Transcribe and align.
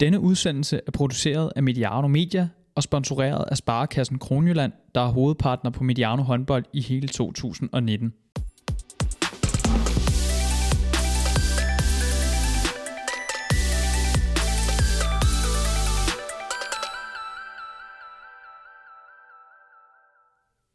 Denne 0.00 0.20
udsendelse 0.20 0.80
er 0.86 0.90
produceret 0.90 1.52
af 1.56 1.62
Mediano 1.62 2.08
Media 2.08 2.48
og 2.74 2.82
sponsoreret 2.82 3.44
af 3.50 3.56
Sparekassen 3.56 4.18
Kronjylland, 4.18 4.72
der 4.94 5.00
er 5.00 5.08
hovedpartner 5.08 5.70
på 5.70 5.84
Mediano 5.84 6.22
håndbold 6.22 6.64
i 6.72 6.80
hele 6.80 7.08
2019. 7.08 8.12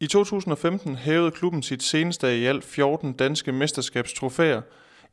I 0.00 0.06
2015 0.06 0.96
hævede 0.96 1.30
klubben 1.30 1.62
sit 1.62 1.82
seneste 1.82 2.38
i 2.38 2.44
alt 2.44 2.64
14 2.64 3.12
danske 3.12 3.52
mesterskabstrofæer. 3.52 4.62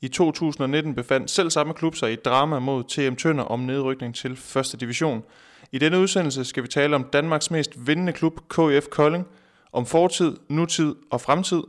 I 0.03 0.07
2019 0.07 0.95
befandt 0.95 1.31
selv 1.31 1.49
samme 1.49 1.73
klub 1.73 1.95
sig 1.95 2.09
i 2.09 2.13
et 2.13 2.25
drama 2.25 2.59
mod 2.59 2.83
TM 2.83 3.15
Tønder 3.15 3.43
om 3.43 3.59
nedrykning 3.59 4.15
til 4.15 4.31
1. 4.31 4.75
division. 4.79 5.23
I 5.71 5.77
denne 5.77 5.99
udsendelse 5.99 6.45
skal 6.45 6.63
vi 6.63 6.67
tale 6.67 6.95
om 6.95 7.03
Danmarks 7.03 7.51
mest 7.51 7.87
vindende 7.87 8.13
klub, 8.13 8.39
KF 8.49 8.87
Kolding, 8.89 9.27
om 9.71 9.85
fortid, 9.85 10.37
nutid 10.49 10.95
og 11.11 11.21
fremtid. 11.21 11.63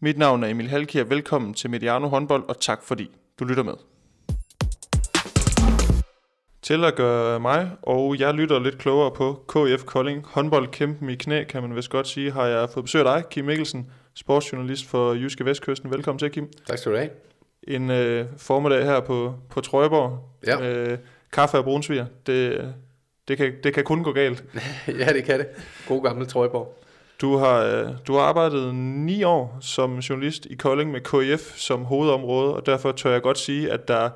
Mit 0.00 0.18
navn 0.18 0.44
er 0.44 0.48
Emil 0.48 0.68
Halkier. 0.68 1.04
Velkommen 1.04 1.54
til 1.54 1.70
Mediano 1.70 2.08
håndbold, 2.08 2.44
og 2.48 2.60
tak 2.60 2.82
fordi 2.82 3.10
du 3.40 3.44
lytter 3.44 3.62
med. 3.62 3.74
Til 6.62 6.84
at 6.84 6.94
gøre 6.94 7.40
mig 7.40 7.70
og 7.82 8.18
jeg 8.18 8.34
lytter 8.34 8.58
lidt 8.58 8.78
klogere 8.78 9.10
på 9.10 9.44
KF 9.48 9.84
Kolding, 9.84 10.26
håndboldkæmpen 10.26 11.10
i 11.10 11.14
knæ, 11.14 11.44
kan 11.44 11.62
man 11.62 11.76
vist 11.76 11.90
godt 11.90 12.08
sige, 12.08 12.30
har 12.30 12.46
jeg 12.46 12.70
fået 12.70 12.84
besøg 12.84 13.06
af 13.06 13.16
dig, 13.16 13.28
Kim 13.30 13.44
Mikkelsen, 13.44 13.90
sportsjournalist 14.14 14.86
for 14.86 15.14
Jyske 15.14 15.44
Vestkysten. 15.44 15.90
Velkommen 15.90 16.18
til, 16.18 16.30
Kim. 16.30 16.50
Tak 16.66 16.78
skal 16.78 16.92
du 16.92 16.96
have. 16.96 17.10
En 17.62 17.90
øh, 17.90 18.26
formiddag 18.36 18.84
her 18.84 19.00
på, 19.00 19.34
på 19.50 19.60
Trøjborg. 19.60 20.18
Ja. 20.46 20.70
Øh, 20.70 20.98
kaffe 21.32 21.58
og 21.58 21.64
brunsviger. 21.64 22.06
Det, 22.26 22.74
det, 23.28 23.36
kan, 23.36 23.52
det 23.64 23.74
kan 23.74 23.84
kun 23.84 24.02
gå 24.02 24.12
galt. 24.12 24.44
ja, 25.00 25.12
det 25.12 25.24
kan 25.24 25.38
det. 25.38 25.46
God 25.88 26.02
gamle 26.02 26.26
Trøjborg. 26.26 26.78
Du 27.20 27.36
har, 27.36 27.62
øh, 27.62 27.88
du 28.06 28.12
har 28.12 28.20
arbejdet 28.20 28.74
ni 28.74 29.22
år 29.24 29.58
som 29.60 29.98
journalist 29.98 30.46
i 30.46 30.54
Kolding 30.54 30.90
med 30.90 31.00
KF 31.00 31.56
som 31.56 31.84
hovedområde, 31.84 32.54
og 32.54 32.66
derfor 32.66 32.92
tør 32.92 33.10
jeg 33.12 33.22
godt 33.22 33.38
sige, 33.38 33.72
at 33.72 33.88
der, 33.88 34.10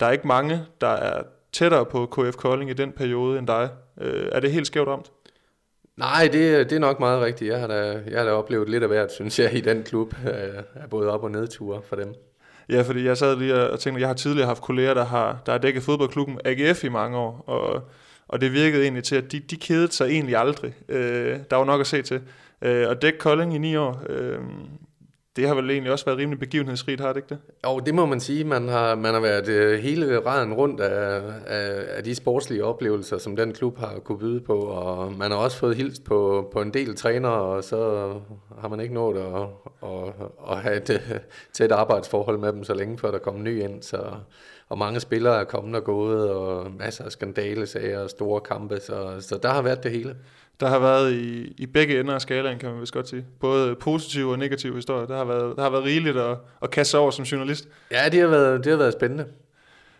der 0.00 0.06
er 0.06 0.10
ikke 0.10 0.26
mange, 0.26 0.60
der 0.80 0.88
er 0.88 1.22
tættere 1.52 1.86
på 1.86 2.06
KF 2.06 2.36
Kolding 2.36 2.70
i 2.70 2.74
den 2.74 2.92
periode 2.92 3.38
end 3.38 3.46
dig. 3.46 3.68
Øh, 4.00 4.28
er 4.32 4.40
det 4.40 4.52
helt 4.52 4.66
skævt 4.66 4.88
ramt? 4.88 5.10
Nej, 5.96 6.28
det, 6.32 6.70
det 6.70 6.76
er 6.76 6.80
nok 6.80 7.00
meget 7.00 7.22
rigtigt. 7.22 7.50
Jeg 7.50 7.60
har, 7.60 7.66
da, 7.66 8.02
jeg 8.10 8.18
har 8.18 8.24
da 8.24 8.32
oplevet 8.32 8.68
lidt 8.68 8.82
af 8.82 8.88
hvert, 8.88 9.12
synes 9.12 9.38
jeg, 9.38 9.54
i 9.54 9.60
den 9.60 9.82
klub. 9.82 10.14
Øh, 10.26 10.88
både 10.90 11.10
op- 11.10 11.22
og 11.22 11.30
nedture 11.30 11.82
for 11.82 11.96
dem. 11.96 12.14
Ja, 12.68 12.82
fordi 12.82 13.04
jeg 13.04 13.16
sad 13.16 13.36
lige 13.36 13.70
og 13.70 13.80
tænkte, 13.80 14.00
jeg 14.00 14.08
har 14.08 14.14
tidligere 14.14 14.46
haft 14.46 14.62
kolleger, 14.62 14.94
der 14.94 15.04
har, 15.04 15.38
der 15.46 15.52
har 15.52 15.58
dækket 15.58 15.82
fodboldklubben 15.82 16.38
AGF 16.44 16.84
i 16.84 16.88
mange 16.88 17.18
år, 17.18 17.44
og, 17.46 17.82
og 18.28 18.40
det 18.40 18.52
virkede 18.52 18.82
egentlig 18.82 19.04
til, 19.04 19.16
at 19.16 19.32
de, 19.32 19.40
de 19.40 19.56
kedede 19.56 19.92
sig 19.92 20.06
egentlig 20.06 20.36
aldrig. 20.36 20.74
Øh, 20.88 21.38
der 21.50 21.56
var 21.56 21.64
nok 21.64 21.80
at 21.80 21.86
se 21.86 22.02
til. 22.02 22.20
Øh, 22.62 22.88
og 22.88 23.02
dække 23.02 23.18
Kolding 23.18 23.54
i 23.54 23.58
ni 23.58 23.76
år, 23.76 24.02
øh, 24.08 24.38
det 25.36 25.48
har 25.48 25.54
vel 25.54 25.70
egentlig 25.70 25.92
også 25.92 26.04
været 26.04 26.18
rimelig 26.18 26.38
begivenhedsrigt, 26.38 27.00
har 27.00 27.08
det 27.08 27.16
ikke 27.16 27.28
det? 27.28 27.38
Jo, 27.66 27.78
det 27.78 27.94
må 27.94 28.06
man 28.06 28.20
sige. 28.20 28.44
Man 28.44 28.68
har, 28.68 28.94
man 28.94 29.14
har 29.14 29.20
været 29.20 29.48
øh, 29.48 29.78
hele 29.78 30.18
raden 30.26 30.54
rundt 30.54 30.80
af, 30.80 31.22
af, 31.46 31.84
af 31.96 32.04
de 32.04 32.14
sportslige 32.14 32.64
oplevelser, 32.64 33.18
som 33.18 33.36
den 33.36 33.52
klub 33.52 33.78
har 33.78 33.98
kunne 34.04 34.18
byde 34.18 34.40
på, 34.40 34.58
og 34.58 35.12
man 35.12 35.30
har 35.30 35.38
også 35.38 35.58
fået 35.58 35.76
hilst 35.76 36.04
på, 36.04 36.48
på 36.52 36.62
en 36.62 36.74
del 36.74 36.96
trænere, 36.96 37.32
og 37.32 37.64
så 37.64 38.12
har 38.60 38.68
man 38.68 38.80
ikke 38.80 38.94
nået 38.94 39.18
at, 39.18 39.42
at, 39.90 40.14
at 40.50 40.58
have 40.58 40.76
et 40.76 40.90
øh, 40.90 41.18
tæt 41.52 41.72
arbejdsforhold 41.72 42.38
med 42.38 42.52
dem 42.52 42.64
så 42.64 42.74
længe, 42.74 42.98
før 42.98 43.10
der 43.10 43.18
kom 43.18 43.42
ny 43.42 43.62
ind. 43.62 43.82
Så, 43.82 43.98
og 44.68 44.78
mange 44.78 45.00
spillere 45.00 45.40
er 45.40 45.44
kommet 45.44 45.76
og 45.76 45.84
gået, 45.84 46.30
og 46.30 46.70
masser 46.78 47.04
af 47.04 47.12
skandalesager 47.12 48.00
og 48.00 48.10
store 48.10 48.40
kampe, 48.40 48.80
så, 48.80 49.16
så 49.20 49.38
der 49.42 49.48
har 49.48 49.62
været 49.62 49.82
det 49.82 49.90
hele. 49.90 50.16
Der 50.60 50.68
har 50.68 50.78
været 50.78 51.12
i, 51.12 51.54
i 51.58 51.66
begge 51.66 52.00
ender 52.00 52.14
af 52.14 52.20
skalaen, 52.20 52.58
kan 52.58 52.70
man 52.70 52.80
vist 52.80 52.92
godt 52.92 53.08
sige. 53.08 53.24
Både 53.40 53.74
positive 53.74 54.32
og 54.32 54.38
negative 54.38 54.74
historier. 54.74 55.06
Der 55.06 55.16
har 55.16 55.24
været, 55.24 55.56
der 55.56 55.62
har 55.62 55.70
været 55.70 55.84
rigeligt 55.84 56.16
at, 56.16 56.36
at 56.62 56.70
kaste 56.70 56.98
over 56.98 57.10
som 57.10 57.24
journalist. 57.24 57.68
Ja, 57.90 58.08
det 58.08 58.20
har, 58.20 58.28
været, 58.28 58.64
det 58.64 58.70
har 58.70 58.78
været 58.78 58.92
spændende. 58.92 59.26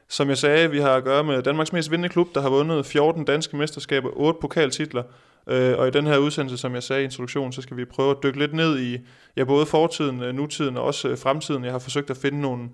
Som 0.09 0.28
jeg 0.28 0.39
sagde, 0.39 0.71
vi 0.71 0.78
har 0.81 0.95
at 0.95 1.05
gøre 1.05 1.25
med 1.25 1.43
Danmarks 1.43 1.72
mest 1.72 1.91
vindende 1.91 2.09
klub, 2.09 2.34
der 2.34 2.41
har 2.41 2.50
vundet 2.50 2.87
14 2.87 3.25
danske 3.25 3.56
mesterskaber, 3.56 4.11
8 4.12 4.39
pokaltitler. 4.41 5.03
Øh, 5.49 5.78
og 5.78 5.89
i 5.89 5.91
den 5.91 6.06
her 6.06 6.19
udsendelse, 6.19 6.59
som 6.59 6.75
jeg 6.75 6.83
sagde 6.83 7.03
i 7.03 7.05
introduktionen, 7.05 7.53
så 7.53 7.62
skal 7.62 7.77
vi 7.77 7.84
prøve 7.84 8.11
at 8.11 8.16
dykke 8.22 8.39
lidt 8.39 8.53
ned 8.53 8.78
i 8.78 8.99
ja, 9.37 9.45
både 9.45 9.66
fortiden, 9.66 10.22
øh, 10.22 10.34
nutiden 10.34 10.77
og 10.77 10.84
også 10.84 11.09
øh, 11.09 11.19
fremtiden. 11.19 11.65
Jeg 11.65 11.72
har 11.72 11.78
forsøgt 11.78 12.11
at 12.11 12.16
finde 12.16 12.41
nogle, 12.41 12.69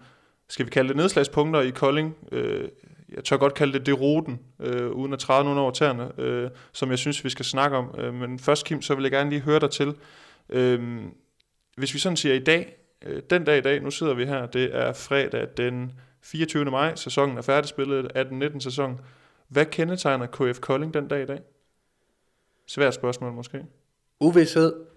skal 0.49 0.67
vi 0.67 0.71
kalde 0.71 0.89
det 0.89 0.97
nedslagspunkter 0.97 1.61
i 1.61 1.71
Kolding. 1.71 2.17
Øh, 2.33 2.69
jeg 3.17 3.25
tør 3.25 3.37
godt 3.37 3.55
kalde 3.55 3.73
det 3.73 3.87
det 3.87 4.01
ruten, 4.01 4.41
øh, 4.61 4.91
uden 4.91 5.13
at 5.13 5.19
træde 5.19 5.45
nogen 5.45 5.59
over 5.59 5.71
tæerne, 5.71 6.21
øh, 6.21 6.51
som 6.73 6.91
jeg 6.91 6.99
synes, 6.99 7.25
vi 7.25 7.31
skal 7.31 7.45
snakke 7.45 7.77
om. 7.77 7.95
Øh, 7.99 8.15
men 8.15 8.39
først, 8.39 8.67
Kim, 8.67 8.83
så 8.83 8.95
vil 8.95 9.03
jeg 9.03 9.11
gerne 9.11 9.31
lige 9.31 9.41
høre 9.41 9.61
dig 9.61 9.71
til. 9.71 9.95
Øh, 10.49 11.03
hvis 11.77 11.95
vi 11.95 11.99
sådan 11.99 12.17
siger 12.17 12.35
i 12.35 12.39
dag, 12.39 12.77
øh, 13.05 13.23
den 13.31 13.45
dag 13.45 13.59
i 13.59 13.61
dag, 13.61 13.83
nu 13.83 13.91
sidder 13.91 14.15
vi 14.15 14.27
her, 14.27 14.47
det 14.47 14.77
er 14.77 14.93
fredag 14.93 15.49
den 15.57 15.93
24. 16.23 16.65
maj, 16.65 16.95
sæsonen 16.95 17.39
er 17.39 17.43
færdigspillet, 17.43 18.13
18-19 18.17 18.61
sæson. 18.61 19.01
Hvad 19.49 19.67
kendetegner 19.67 20.27
KF 20.27 20.61
Kolding 20.61 20.95
den 20.95 21.09
dag 21.09 21.23
i 21.23 21.27
dag? 21.27 21.41
Svært 22.67 22.95
spørgsmål 22.95 23.33
måske. 23.33 23.65
Uvidshed. 24.21 24.92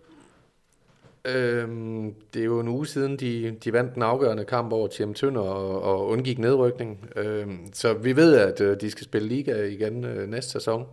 Øhm, 1.26 2.14
det 2.34 2.42
er 2.42 2.46
jo 2.46 2.60
en 2.60 2.68
uge 2.68 2.88
siden, 2.88 3.18
de, 3.18 3.58
de 3.64 3.74
vandt 3.74 3.96
den 3.96 4.02
afgørende 4.02 4.46
kamp 4.46 4.74
over 4.74 4.88
TM 4.88 5.14
Tønder 5.14 5.42
og, 5.42 5.82
og 5.82 6.08
undgik 6.08 6.40
nedrykning. 6.40 7.10
Øhm, 7.16 7.74
så 7.74 7.94
vi 7.94 8.16
ved, 8.16 8.36
at 8.36 8.62
øh, 8.62 8.82
de 8.82 8.92
skal 8.92 9.06
spille 9.06 9.28
liga 9.28 9.64
igen 9.64 10.04
øh, 10.04 10.30
næste 10.30 10.52
sæson. 10.52 10.86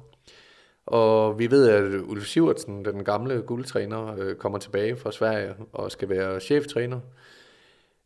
Og 0.87 1.39
vi 1.39 1.51
ved, 1.51 1.69
at 1.69 2.01
Ulf 2.01 2.27
Sivertsen, 2.27 2.85
den 2.85 3.05
gamle 3.05 3.43
guldtræner, 3.43 4.17
øh, 4.19 4.37
kommer 4.37 4.59
tilbage 4.59 4.97
fra 4.97 5.13
Sverige 5.13 5.55
og 5.73 5.93
skal 5.93 6.09
være 6.09 6.41
cheftræner. 6.41 6.97
Øh, 6.97 7.42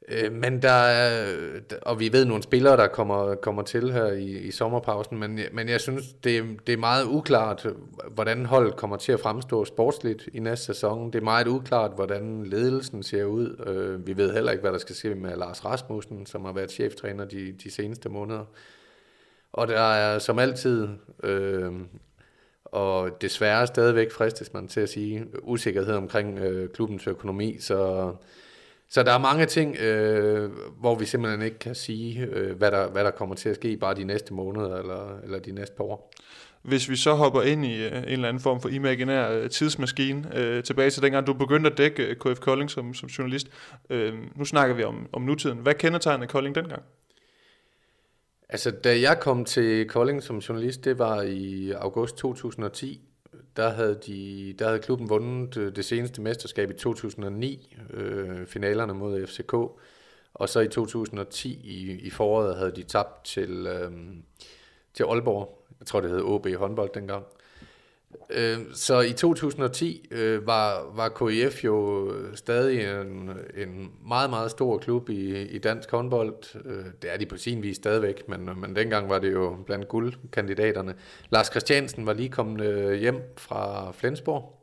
Øh, 0.09 0.33
men 0.33 0.63
der 0.63 0.71
er, 0.71 1.35
og 1.83 2.01
vi 2.01 2.13
ved 2.13 2.25
nogle 2.25 2.43
spillere, 2.43 2.77
der 2.77 2.87
kommer, 2.87 3.35
kommer 3.35 3.63
til 3.63 3.93
her 3.93 4.07
i, 4.07 4.25
i 4.25 4.51
sommerpausen, 4.51 5.19
men, 5.19 5.41
men 5.53 5.69
jeg 5.69 5.81
synes, 5.81 6.13
det, 6.25 6.45
det 6.67 6.73
er 6.73 6.77
meget 6.77 7.05
uklart, 7.05 7.67
hvordan 8.11 8.47
holdet 8.47 8.77
kommer 8.77 8.97
til 8.97 9.13
at 9.13 9.21
fremstå 9.21 9.65
sportsligt 9.65 10.29
i 10.33 10.39
næste 10.39 10.67
sæson. 10.67 11.13
Det 11.13 11.19
er 11.19 11.25
meget 11.25 11.47
uklart, 11.47 11.91
hvordan 11.95 12.45
ledelsen 12.45 13.03
ser 13.03 13.25
ud. 13.25 13.65
Øh, 13.67 14.07
vi 14.07 14.17
ved 14.17 14.33
heller 14.33 14.53
ikke, 14.53 14.63
hvad 14.63 14.73
der 14.73 14.79
skal 14.79 14.95
ske 14.95 15.15
med 15.15 15.37
Lars 15.37 15.65
Rasmussen, 15.65 16.27
som 16.27 16.45
har 16.45 16.53
været 16.53 16.71
cheftræner 16.71 17.25
de, 17.25 17.53
de 17.65 17.71
seneste 17.71 18.09
måneder. 18.09 18.45
Og 19.53 19.69
der 19.69 19.81
er 19.81 20.19
som 20.19 20.39
altid, 20.39 20.89
øh, 21.23 21.73
og 22.65 23.23
desværre 23.23 23.67
stadigvæk 23.67 24.13
fristes 24.13 24.53
man 24.53 24.69
til 24.69 24.81
at 24.81 24.89
sige, 24.89 25.27
usikkerhed 25.43 25.95
omkring 25.95 26.39
øh, 26.39 26.69
klubbens 26.69 27.07
økonomi, 27.07 27.57
så 27.61 28.13
så 28.89 29.03
der 29.03 29.13
er 29.13 29.19
mange 29.19 29.47
ting, 29.47 29.77
øh, 29.77 30.51
hvor 30.81 30.95
vi 30.95 31.05
simpelthen 31.05 31.43
ikke 31.43 31.59
kan 31.59 31.75
sige, 31.75 32.21
øh, 32.21 32.57
hvad, 32.57 32.71
der, 32.71 32.91
hvad 32.91 33.05
der 33.05 33.11
kommer 33.11 33.35
til 33.35 33.49
at 33.49 33.55
ske 33.55 33.77
bare 33.77 33.95
de 33.95 34.05
næste 34.05 34.35
måneder 34.35 34.77
eller, 34.77 35.19
eller 35.25 35.39
de 35.39 35.53
næste 35.53 35.77
par 35.77 35.85
år. 35.85 36.13
Hvis 36.63 36.91
vi 36.91 36.97
så 36.97 37.15
hopper 37.15 37.43
ind 37.43 37.67
i 37.67 37.85
øh, 37.85 37.93
en 37.93 38.05
eller 38.05 38.29
anden 38.29 38.43
form 38.43 38.61
for 38.61 38.69
imaginær 38.69 39.31
øh, 39.31 39.51
tidsmaskine, 39.51 40.39
øh, 40.39 40.63
tilbage 40.65 40.91
til 40.91 41.03
dengang 41.03 41.27
du 41.27 41.33
begyndte 41.33 41.71
at 41.71 41.79
dække 41.79 42.03
øh, 42.03 42.17
KF 42.17 42.41
Kolding 42.41 42.71
som, 42.71 42.95
som 42.95 43.09
journalist. 43.09 43.49
Øh, 43.91 44.15
nu 44.37 44.45
snakker 44.45 44.75
vi 44.75 44.85
om, 44.85 45.09
om 45.13 45.23
nutiden. 45.23 45.59
Hvad 45.59 45.75
kendetegnede 45.75 46.29
Kolding 46.29 46.55
dengang? 46.55 46.83
Altså, 48.49 48.71
da 48.71 49.01
jeg 49.01 49.21
kom 49.21 49.45
til 49.45 49.89
Kolding 49.89 50.23
som 50.23 50.39
journalist, 50.39 50.85
det 50.85 50.99
var 50.99 51.23
i 51.23 51.71
august 51.71 52.17
2010, 52.17 53.01
der 53.57 53.69
havde, 53.69 53.99
de, 54.07 54.55
der 54.59 54.67
havde 54.67 54.79
klubben 54.79 55.09
vundet 55.09 55.57
øh, 55.57 55.77
det 55.77 55.85
seneste 55.85 56.23
mesterskab 56.23 56.71
i 56.71 56.75
2009, 56.75 57.77
øh, 57.91 58.47
finalerne 58.47 58.95
mod 58.95 59.27
FCK, 59.27 59.53
og 60.35 60.49
så 60.49 60.61
i 60.61 60.69
2010 60.69 61.61
i, 61.65 62.01
i 62.07 62.11
foråret 62.11 62.57
havde 62.57 62.73
de 62.77 62.83
tabt 62.83 63.25
til, 63.25 63.67
øh, 63.67 63.93
til 64.95 65.03
Aalborg. 65.03 65.67
Jeg 65.81 65.87
tror, 65.87 66.01
det 66.01 66.11
hed 66.11 66.21
OB 66.23 66.47
håndbold 66.57 66.91
dengang. 66.95 67.25
Øh, 68.31 68.59
så 68.75 69.01
i 69.01 69.13
2010 69.13 70.09
øh, 70.11 70.47
var, 70.47 70.93
var 70.95 71.09
KIF 71.09 71.65
jo 71.65 72.11
øh, 72.13 72.37
stadig 72.37 73.01
en, 73.01 73.31
en 73.57 73.93
meget, 74.09 74.31
meget 74.31 74.51
stor 74.51 74.79
klub 74.79 75.09
i, 75.09 75.43
i 75.43 75.59
dansk 75.59 75.91
håndbold. 75.91 76.35
Øh, 76.65 76.85
det 77.03 77.13
er 77.13 77.17
de 77.17 77.27
på 77.27 77.37
sin 77.37 77.63
vis 77.63 77.77
stadigvæk, 77.77 78.29
men, 78.29 78.61
men 78.61 78.77
dengang 78.77 79.11
var 79.11 79.19
det 79.19 79.33
jo 79.33 79.57
blandt 79.67 79.89
guldkandidaterne. 79.89 80.95
Lars 81.31 81.47
Christiansen 81.47 82.07
var 82.07 82.13
lige 82.13 82.29
kommet 82.29 82.67
øh, 82.67 82.93
hjem 82.93 83.23
fra 83.37 83.93
Flensborg, 83.93 84.57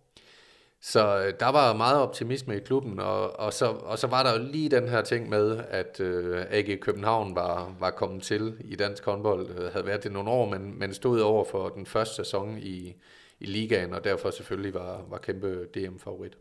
så 0.85 1.17
øh, 1.17 1.33
der 1.39 1.51
var 1.51 1.73
meget 1.73 1.99
optimisme 2.01 2.57
i 2.57 2.59
klubben, 2.59 2.99
og, 2.99 3.39
og, 3.39 3.53
så, 3.53 3.65
og 3.65 3.99
så 3.99 4.07
var 4.07 4.23
der 4.23 4.39
jo 4.39 4.51
lige 4.51 4.69
den 4.69 4.87
her 4.87 5.01
ting 5.01 5.29
med, 5.29 5.59
at 5.69 5.99
øh, 5.99 6.45
AG 6.49 6.79
København 6.79 7.35
var, 7.35 7.75
var 7.79 7.91
kommet 7.91 8.23
til 8.23 8.53
i 8.59 8.75
dansk 8.75 9.05
håndbold, 9.05 9.47
Det 9.47 9.71
havde 9.73 9.85
været 9.85 10.03
det 10.03 10.11
nogle 10.11 10.29
år, 10.29 10.49
men, 10.49 10.79
men 10.79 10.93
stod 10.93 11.19
over 11.19 11.45
for 11.45 11.69
den 11.69 11.85
første 11.85 12.15
sæson 12.15 12.57
i, 12.57 12.95
i 13.43 13.45
ligaen, 13.45 13.93
og 13.93 14.03
derfor 14.03 14.31
selvfølgelig 14.31 14.73
var, 14.73 15.05
var 15.09 15.17
kæmpe 15.17 15.65
DM-favorit. 15.75 16.37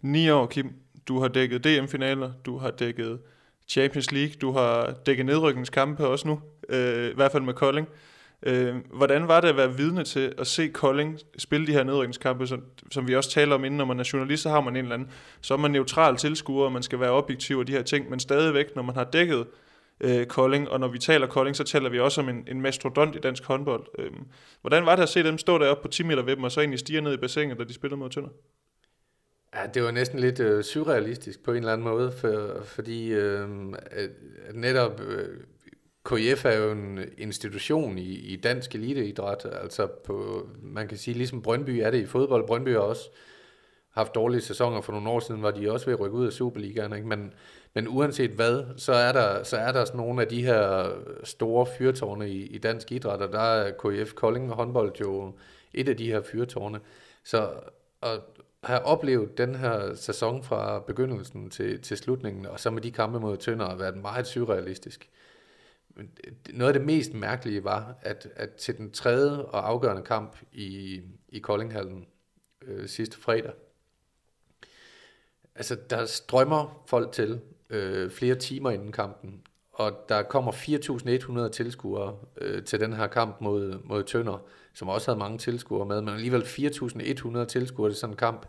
Ni 0.00 0.30
år, 0.30 0.46
Kim. 0.46 0.72
Du 1.08 1.18
har 1.20 1.28
dækket 1.28 1.64
DM-finaler, 1.64 2.32
du 2.46 2.58
har 2.58 2.70
dækket 2.70 3.20
Champions 3.68 4.12
League, 4.12 4.34
du 4.40 4.52
har 4.52 4.94
dækket 5.06 5.26
nedrykningskampe 5.26 6.06
også 6.06 6.28
nu, 6.28 6.40
øh, 6.68 7.10
i 7.10 7.14
hvert 7.14 7.32
fald 7.32 7.42
med 7.42 7.54
Kolding. 7.54 7.88
Øh, 8.42 8.76
hvordan 8.92 9.28
var 9.28 9.40
det 9.40 9.48
at 9.48 9.56
være 9.56 9.76
vidne 9.76 10.04
til 10.04 10.34
at 10.38 10.46
se 10.46 10.68
Kolding 10.68 11.18
spille 11.38 11.66
de 11.66 11.72
her 11.72 11.82
nedrykningskampe, 11.84 12.46
som, 12.46 12.64
som 12.90 13.08
vi 13.08 13.16
også 13.16 13.30
taler 13.30 13.54
om 13.54 13.64
inden, 13.64 13.78
når 13.78 13.84
man 13.84 14.00
er 14.00 14.10
journalist, 14.12 14.42
så 14.42 14.50
har 14.50 14.60
man 14.60 14.76
en 14.76 14.84
eller 14.84 14.94
anden, 14.94 15.10
så 15.40 15.54
er 15.54 15.58
man 15.58 15.70
neutral 15.70 16.16
tilskuer, 16.16 16.64
og 16.64 16.72
man 16.72 16.82
skal 16.82 17.00
være 17.00 17.10
objektiv 17.10 17.58
og 17.58 17.66
de 17.66 17.72
her 17.72 17.82
ting, 17.82 18.10
men 18.10 18.20
stadigvæk, 18.20 18.76
når 18.76 18.82
man 18.82 18.94
har 18.94 19.04
dækket 19.04 19.46
øh, 20.00 20.26
Kolding, 20.26 20.68
og 20.68 20.80
når 20.80 20.88
vi 20.88 20.98
taler 20.98 21.26
Kolding, 21.26 21.56
så 21.56 21.64
taler 21.64 21.88
vi 21.90 22.00
også 22.00 22.20
om 22.20 22.28
en, 22.28 22.44
en 22.48 22.60
mastodont 22.60 23.16
i 23.16 23.18
dansk 23.18 23.44
håndbold. 23.44 23.86
Øh, 23.98 24.10
hvordan 24.60 24.86
var 24.86 24.96
det 24.96 25.02
at 25.02 25.08
se 25.08 25.22
dem 25.22 25.38
stå 25.38 25.58
deroppe 25.58 25.82
på 25.82 25.88
10 25.88 26.02
meter 26.02 26.22
ved 26.22 26.36
dem, 26.36 26.44
og 26.44 26.52
så 26.52 26.60
egentlig 26.60 26.78
stige 26.78 27.00
ned 27.00 27.14
i 27.14 27.16
bassinet, 27.16 27.58
da 27.58 27.64
de 27.64 27.74
spillede 27.74 27.98
mod 27.98 28.10
Tønder? 28.10 28.30
Ja, 29.54 29.66
det 29.74 29.82
var 29.82 29.90
næsten 29.90 30.18
lidt 30.18 30.40
øh, 30.40 30.64
surrealistisk 30.64 31.44
på 31.44 31.50
en 31.50 31.56
eller 31.56 31.72
anden 31.72 31.84
måde, 31.84 32.12
for, 32.12 32.62
fordi 32.64 33.12
øh, 33.12 33.48
at 33.90 34.10
netop 34.54 35.00
øh, 35.00 35.28
KF 36.04 36.44
er 36.44 36.56
jo 36.56 36.72
en 36.72 36.98
institution 37.18 37.98
i, 37.98 38.14
i 38.14 38.36
dansk 38.36 38.74
eliteidræt, 38.74 39.46
altså 39.62 39.86
på, 39.86 40.48
man 40.62 40.88
kan 40.88 40.98
sige, 40.98 41.14
ligesom 41.14 41.42
Brøndby 41.42 41.70
er 41.70 41.90
det 41.90 41.98
i 41.98 42.06
fodbold, 42.06 42.46
Brøndby 42.46 42.68
har 42.68 42.78
også 42.78 43.10
haft 43.90 44.14
dårlige 44.14 44.40
sæsoner 44.40 44.80
for 44.80 44.92
nogle 44.92 45.10
år 45.10 45.20
siden, 45.20 45.42
var 45.42 45.50
de 45.50 45.72
også 45.72 45.86
ved 45.86 45.94
at 45.94 46.00
rykke 46.00 46.16
ud 46.16 46.26
af 46.26 46.32
Superligaen, 46.32 46.94
ikke? 46.94 47.08
Men, 47.08 47.32
men 47.74 47.88
uanset 47.88 48.30
hvad, 48.30 48.64
så 48.76 48.92
er 48.92 49.12
der, 49.12 49.42
så 49.42 49.56
er 49.56 49.72
der 49.72 49.84
sådan 49.84 49.98
nogle 49.98 50.22
af 50.22 50.28
de 50.28 50.42
her 50.42 50.92
store 51.24 51.66
fyrtårne 51.78 52.30
i, 52.30 52.46
i 52.46 52.58
dansk 52.58 52.92
idræt, 52.92 53.20
og 53.20 53.32
der 53.32 53.40
er 53.40 53.72
KIF 53.82 54.12
Kolding 54.14 54.50
håndbold 54.50 55.00
jo 55.00 55.34
et 55.74 55.88
af 55.88 55.96
de 55.96 56.06
her 56.06 56.22
fyrtårne. 56.22 56.80
Så 57.24 57.50
at 58.02 58.20
have 58.64 58.82
oplevet 58.82 59.38
den 59.38 59.54
her 59.54 59.94
sæson 59.94 60.42
fra 60.42 60.80
begyndelsen 60.80 61.50
til, 61.50 61.82
til 61.82 61.96
slutningen, 61.96 62.46
og 62.46 62.60
så 62.60 62.70
med 62.70 62.82
de 62.82 62.90
kampe 62.90 63.20
mod 63.20 63.36
Tønder, 63.36 63.68
har 63.68 63.76
været 63.76 63.96
meget 63.96 64.26
surrealistisk. 64.26 65.10
Men 65.88 66.10
noget 66.52 66.74
af 66.74 66.78
det 66.78 66.86
mest 66.86 67.14
mærkelige 67.14 67.64
var, 67.64 67.94
at, 68.02 68.28
at 68.36 68.54
til 68.54 68.78
den 68.78 68.90
tredje 68.90 69.44
og 69.44 69.68
afgørende 69.68 70.02
kamp 70.02 70.36
i, 70.52 71.00
i 71.28 71.38
Koldinghallen 71.38 72.06
øh, 72.62 72.88
sidste 72.88 73.18
fredag, 73.18 73.52
altså 75.54 75.76
der 75.90 76.06
strømmer 76.06 76.82
folk 76.86 77.12
til 77.12 77.40
øh, 77.70 78.10
flere 78.10 78.34
timer 78.34 78.70
inden 78.70 78.92
kampen, 78.92 79.42
og 79.72 80.04
der 80.08 80.22
kommer 80.22 80.52
4.100 80.52 81.48
tilskuere 81.48 82.16
øh, 82.40 82.64
til 82.64 82.80
den 82.80 82.92
her 82.92 83.06
kamp 83.06 83.40
mod, 83.40 83.78
mod 83.84 84.02
Tønder, 84.02 84.42
som 84.74 84.88
også 84.88 85.10
havde 85.10 85.18
mange 85.18 85.38
tilskuere 85.38 85.86
med, 85.86 86.00
men 86.00 86.14
alligevel 86.14 86.42
4.100 86.42 87.44
tilskuere 87.44 87.90
til 87.90 87.98
sådan 87.98 88.12
en 88.12 88.16
kamp. 88.16 88.46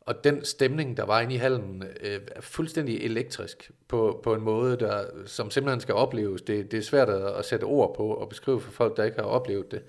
Og 0.00 0.24
den 0.24 0.44
stemning, 0.44 0.96
der 0.96 1.04
var 1.04 1.20
inde 1.20 1.34
i 1.34 1.38
hallen, 1.38 1.84
øh, 2.00 2.20
er 2.26 2.40
fuldstændig 2.40 3.00
elektrisk 3.00 3.70
på, 3.88 4.20
på 4.22 4.34
en 4.34 4.40
måde, 4.40 4.76
der, 4.76 5.04
som 5.26 5.50
simpelthen 5.50 5.80
skal 5.80 5.94
opleves. 5.94 6.42
Det, 6.42 6.70
det 6.70 6.78
er 6.78 6.82
svært 6.82 7.08
at, 7.08 7.26
at 7.26 7.44
sætte 7.44 7.64
ord 7.64 7.94
på 7.96 8.14
og 8.14 8.28
beskrive 8.28 8.60
for 8.60 8.72
folk, 8.72 8.96
der 8.96 9.04
ikke 9.04 9.16
har 9.16 9.24
oplevet 9.24 9.70
det. 9.70 9.82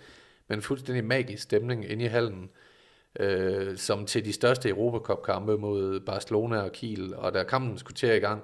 Men 0.47 0.61
fuldstændig 0.61 1.05
magisk 1.05 1.43
stemning 1.43 1.91
inde 1.91 2.05
i 2.05 2.07
hallen, 2.07 2.43
øh, 2.43 2.62
øh, 3.19 3.77
som 3.77 4.05
til 4.05 4.25
de 4.25 4.33
største 4.33 4.69
Europacup-kampe 4.69 5.57
mod 5.57 5.99
Barcelona 5.99 6.61
og 6.61 6.71
Kiel. 6.71 7.15
Og 7.15 7.33
da 7.33 7.43
kampen 7.43 7.77
skulle 7.77 7.95
til 7.95 8.15
i 8.15 8.19
gang, 8.19 8.41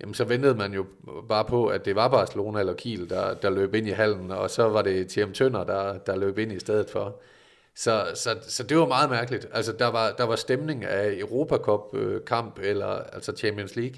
jamen 0.00 0.14
så 0.14 0.24
ventede 0.24 0.54
man 0.54 0.74
jo 0.74 0.86
bare 1.28 1.44
på, 1.44 1.66
at 1.66 1.84
det 1.84 1.96
var 1.96 2.08
Barcelona 2.08 2.60
eller 2.60 2.74
Kiel, 2.74 3.10
der, 3.10 3.34
der 3.34 3.50
løb 3.50 3.74
ind 3.74 3.86
i 3.86 3.90
hallen, 3.90 4.30
og 4.30 4.50
så 4.50 4.68
var 4.68 4.82
det 4.82 5.08
TM 5.08 5.32
Tønder, 5.32 5.64
der, 5.64 5.98
der 5.98 6.16
løb 6.16 6.38
ind 6.38 6.52
i 6.52 6.58
stedet 6.58 6.90
for. 6.90 7.20
Så, 7.74 8.06
så, 8.14 8.38
så 8.42 8.62
det 8.62 8.78
var 8.78 8.86
meget 8.86 9.10
mærkeligt. 9.10 9.48
Altså, 9.52 9.72
der 9.72 9.86
var, 9.86 10.12
der 10.12 10.24
var 10.24 10.36
stemning 10.36 10.84
af 10.84 11.14
Europacup-kamp, 11.18 12.58
øh, 12.58 12.68
eller 12.68 12.86
altså 12.86 13.32
Champions 13.36 13.76
League, 13.76 13.96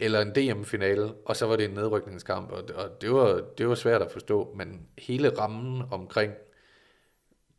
eller 0.00 0.20
en 0.20 0.30
DM-finale, 0.30 1.12
og 1.24 1.36
så 1.36 1.46
var 1.46 1.56
det 1.56 1.64
en 1.64 1.70
nedrykningskamp, 1.70 2.52
og, 2.52 2.62
og 2.74 3.02
det, 3.02 3.12
var, 3.12 3.42
det 3.58 3.68
var 3.68 3.74
svært 3.74 4.02
at 4.02 4.12
forstå, 4.12 4.54
men 4.56 4.80
hele 4.98 5.38
rammen 5.38 5.82
omkring 5.90 6.32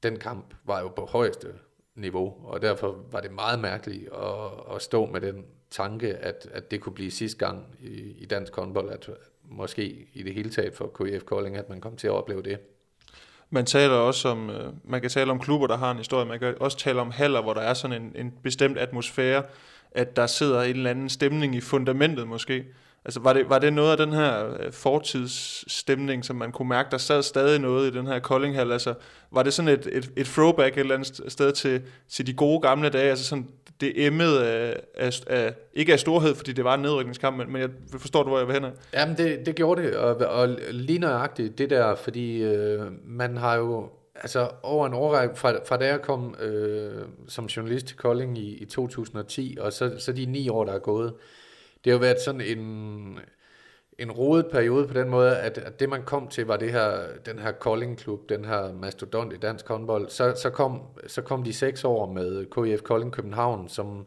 den 0.04 0.20
kamp 0.20 0.54
var 0.66 0.80
jo 0.80 0.88
på 0.88 1.06
højeste 1.06 1.48
niveau, 1.96 2.36
og 2.44 2.62
derfor 2.62 3.06
var 3.12 3.20
det 3.20 3.32
meget 3.32 3.60
mærkeligt 3.60 4.10
at, 4.14 4.76
at 4.76 4.82
stå 4.82 5.06
med 5.06 5.22
den 5.22 5.46
tanke, 5.70 6.14
at, 6.14 6.48
at 6.52 6.72
det 6.72 6.82
kunne 6.82 6.94
blive 6.94 7.12
sidste 7.12 7.46
gang 7.46 7.66
i, 7.80 8.16
i 8.18 8.26
dansk 8.26 8.56
håndbold, 8.56 8.90
at, 8.90 9.10
måske 9.44 10.08
i 10.14 10.24
det 10.24 10.34
hele 10.34 10.50
taget 10.50 10.74
for 10.74 10.88
KF 10.88 11.24
Kolding, 11.24 11.56
at 11.56 11.70
man 11.70 11.82
kom 11.82 11.96
til 11.96 12.08
at 12.08 12.14
opleve 12.14 12.42
det. 12.42 12.60
Man 13.50 13.66
taler 13.66 13.96
også 13.96 14.30
om, 14.30 14.50
øh, 14.50 14.74
man 14.84 15.02
kan 15.02 15.10
tale 15.10 15.32
om 15.32 15.40
klubber, 15.40 15.68
der 15.68 15.78
har 15.78 15.92
en 15.92 15.98
historie, 15.98 16.26
man 16.26 16.40
kan 16.40 16.56
også 16.60 16.78
tale 16.78 17.02
om 17.02 17.12
haller, 17.12 17.42
hvor 17.42 17.54
der 17.54 17.62
er 17.62 17.74
sådan 17.74 18.02
en, 18.02 18.12
en 18.16 18.34
bestemt 18.44 18.78
atmosfære, 18.78 19.44
at 19.92 20.16
der 20.16 20.28
sidder 20.28 20.62
en 20.62 20.76
eller 20.76 20.90
anden 20.90 21.10
stemning 21.10 21.56
i 21.56 21.62
fundamentet 21.62 22.28
måske. 22.28 22.66
Altså 23.06 23.20
var 23.20 23.34
det, 23.34 23.50
var 23.50 23.60
det 23.60 23.74
noget 23.74 23.92
af 23.92 23.98
den 23.98 24.14
her 24.14 24.54
øh, 24.60 24.72
fortidsstemning, 24.72 26.26
som 26.26 26.36
man 26.36 26.52
kunne 26.52 26.70
mærke, 26.70 26.92
der 26.92 26.98
sad 26.98 27.24
stadig 27.24 27.60
noget 27.60 27.94
i 27.94 27.98
den 27.98 28.08
her 28.08 28.20
Koldinghal? 28.20 28.72
Altså 28.72 28.94
var 29.32 29.44
det 29.44 29.54
sådan 29.54 29.70
et, 29.70 29.88
et, 29.92 30.12
et 30.18 30.26
throwback 30.26 30.78
et 30.78 30.80
eller 30.80 30.96
andet 30.96 31.22
sted 31.28 31.52
til, 31.52 31.82
til 32.10 32.28
de 32.28 32.34
gode 32.34 32.62
gamle 32.62 32.90
dage? 32.90 33.10
Altså 33.10 33.26
sådan 33.26 33.48
det 33.82 34.06
emmede 34.06 34.48
af, 34.48 34.80
af, 34.98 35.22
af, 35.28 35.54
ikke 35.74 35.94
af 35.94 36.00
storhed, 36.00 36.36
fordi 36.36 36.52
det 36.52 36.64
var 36.64 36.74
en 36.74 36.82
nedrykningskamp, 36.82 37.38
men, 37.38 37.52
men 37.52 37.62
jeg 37.62 37.70
forstår 37.98 38.24
du, 38.24 38.30
hvor 38.30 38.38
jeg 38.38 38.48
vil 38.48 38.54
hen 38.54 38.66
af? 38.66 38.72
Jamen 38.94 39.18
det, 39.18 39.46
det 39.46 39.56
gjorde 39.56 39.82
det, 39.82 39.96
og, 39.96 40.16
og 40.16 40.50
lige 40.72 41.00
nøjagtigt 41.00 41.58
det 41.58 41.70
der, 41.70 41.96
fordi 41.96 42.44
øh, 42.44 42.82
man 43.06 43.38
har 43.38 43.56
jo 43.56 43.90
altså 44.16 44.50
over 44.64 44.88
en 44.88 44.94
årrække, 44.94 45.36
fra, 45.36 45.54
fra 45.68 45.78
da 45.78 45.88
jeg 45.88 46.02
kom 46.02 46.36
øh, 46.42 47.02
som 47.28 47.46
journalist 47.46 47.86
til 47.86 47.98
Kolding 47.98 48.38
i, 48.38 48.58
i 48.58 48.66
2010, 48.66 49.58
og 49.62 49.74
så, 49.74 49.92
så 50.00 50.12
de 50.12 50.26
ni 50.26 50.50
år, 50.50 50.66
der 50.66 50.74
er 50.74 50.80
gået, 50.80 51.14
det 51.84 51.92
har 51.92 51.98
jo 51.98 52.02
været 52.02 52.22
sådan 52.22 52.42
en, 52.42 53.20
en 54.00 54.12
rodet 54.12 54.48
periode 54.52 54.88
på 54.88 54.94
den 54.94 55.10
måde, 55.10 55.38
at, 55.38 55.58
at 55.58 55.80
det 55.80 55.90
man 55.90 56.04
kom 56.04 56.28
til 56.28 56.46
var 56.46 56.58
det 56.58 56.72
her, 56.72 57.08
den 57.26 57.40
her 57.40 57.52
Kolding 57.52 57.98
Klub, 57.98 58.30
den 58.30 58.46
her 58.46 58.74
mastodont 58.74 59.34
i 59.34 59.38
dansk 59.38 59.68
håndbold. 59.68 60.10
Så, 60.10 60.34
så, 60.42 60.50
kom, 60.50 60.82
så 61.08 61.22
kom 61.22 61.44
de 61.44 61.54
seks 61.54 61.84
år 61.84 62.12
med 62.14 62.46
KIF 62.46 62.82
Kolding 62.82 63.12
København, 63.12 63.70
som, 63.70 64.06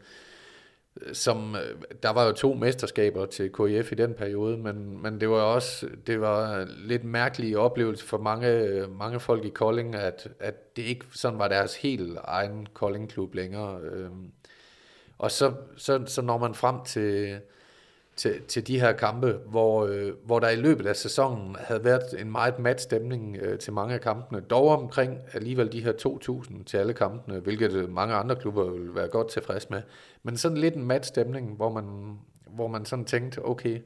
som 1.12 1.56
der 2.02 2.10
var 2.10 2.26
jo 2.26 2.32
to 2.32 2.54
mesterskaber 2.54 3.26
til 3.26 3.52
KIF 3.52 3.92
i 3.92 3.94
den 3.94 4.14
periode, 4.14 4.56
men, 4.56 5.02
men 5.02 5.20
det 5.20 5.30
var 5.30 5.40
også 5.40 5.88
det 6.06 6.20
var 6.20 6.68
lidt 6.76 7.04
mærkelig 7.04 7.58
oplevelse 7.58 8.04
for 8.04 8.18
mange, 8.18 8.86
mange 8.88 9.20
folk 9.20 9.44
i 9.44 9.48
Kolding, 9.48 9.94
at, 9.94 10.28
at 10.40 10.76
det 10.76 10.82
ikke 10.82 11.06
sådan 11.12 11.38
var 11.38 11.48
deres 11.48 11.76
helt 11.76 12.18
egen 12.24 12.66
Kolding 12.74 13.10
Klub 13.10 13.34
længere. 13.34 13.80
Øhm, 13.80 14.32
og 15.18 15.30
så, 15.30 15.52
så, 15.76 16.02
så 16.06 16.22
når 16.22 16.38
man 16.38 16.54
frem 16.54 16.84
til 16.84 17.40
til, 18.16 18.42
til 18.42 18.66
de 18.66 18.80
her 18.80 18.92
kampe, 18.92 19.38
hvor, 19.46 19.86
øh, 19.86 20.12
hvor 20.24 20.38
der 20.38 20.48
i 20.48 20.56
løbet 20.56 20.86
af 20.86 20.96
sæsonen 20.96 21.56
havde 21.58 21.84
været 21.84 22.20
en 22.20 22.32
meget 22.32 22.58
mat 22.58 22.80
stemning 22.80 23.36
øh, 23.36 23.58
til 23.58 23.72
mange 23.72 23.94
af 23.94 24.00
kampene. 24.00 24.40
Dog 24.40 24.68
omkring 24.68 25.18
alligevel 25.32 25.72
de 25.72 25.84
her 25.84 25.92
2.000 25.92 26.64
til 26.64 26.76
alle 26.76 26.92
kampene, 26.92 27.38
hvilket 27.38 27.72
øh, 27.72 27.90
mange 27.90 28.14
andre 28.14 28.36
klubber 28.36 28.70
vil 28.70 28.94
være 28.94 29.08
godt 29.08 29.28
tilfreds 29.28 29.70
med. 29.70 29.82
Men 30.22 30.36
sådan 30.36 30.58
lidt 30.58 30.74
en 30.74 30.84
mat 30.84 31.06
stemning, 31.06 31.56
hvor 31.56 31.70
man, 31.70 32.18
hvor 32.46 32.68
man 32.68 32.84
sådan 32.84 33.04
tænkte, 33.04 33.44
okay, 33.44 33.80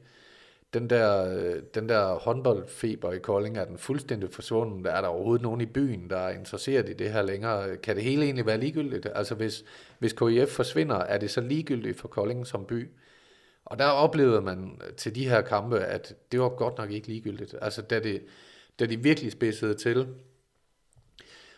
den 0.73 0.89
der, 0.89 1.37
øh, 1.37 1.61
den 1.75 1.89
der 1.89 2.13
håndboldfeber 2.13 3.11
i 3.11 3.19
Kolding, 3.19 3.57
er 3.57 3.65
den 3.65 3.77
fuldstændig 3.77 4.29
forsvundet? 4.31 4.91
Er 4.91 5.01
der 5.01 5.07
overhovedet 5.07 5.43
nogen 5.43 5.61
i 5.61 5.65
byen, 5.65 6.09
der 6.09 6.17
er 6.17 6.29
interesseret 6.29 6.89
i 6.89 6.93
det 6.93 7.11
her 7.11 7.21
længere? 7.21 7.77
Kan 7.77 7.95
det 7.95 8.03
hele 8.03 8.23
egentlig 8.23 8.45
være 8.45 8.57
ligegyldigt? 8.57 9.07
Altså 9.15 9.35
hvis, 9.35 9.63
hvis 9.99 10.13
KIF 10.13 10.49
forsvinder, 10.49 10.95
er 10.95 11.17
det 11.17 11.31
så 11.31 11.41
ligegyldigt 11.41 11.99
for 11.99 12.07
Kolding 12.07 12.47
som 12.47 12.65
by? 12.65 12.89
Og 13.69 13.79
der 13.79 13.85
oplevede 13.85 14.41
man 14.41 14.81
øh, 14.87 14.93
til 14.93 15.15
de 15.15 15.29
her 15.29 15.41
kampe, 15.41 15.79
at 15.79 16.15
det 16.31 16.39
var 16.39 16.49
godt 16.49 16.77
nok 16.77 16.91
ikke 16.91 17.07
ligegyldigt. 17.07 17.55
Altså 17.61 17.81
da, 17.81 17.99
det, 17.99 18.21
da 18.79 18.85
de 18.85 19.03
virkelig 19.03 19.31
spidsede 19.31 19.73
til, 19.73 20.07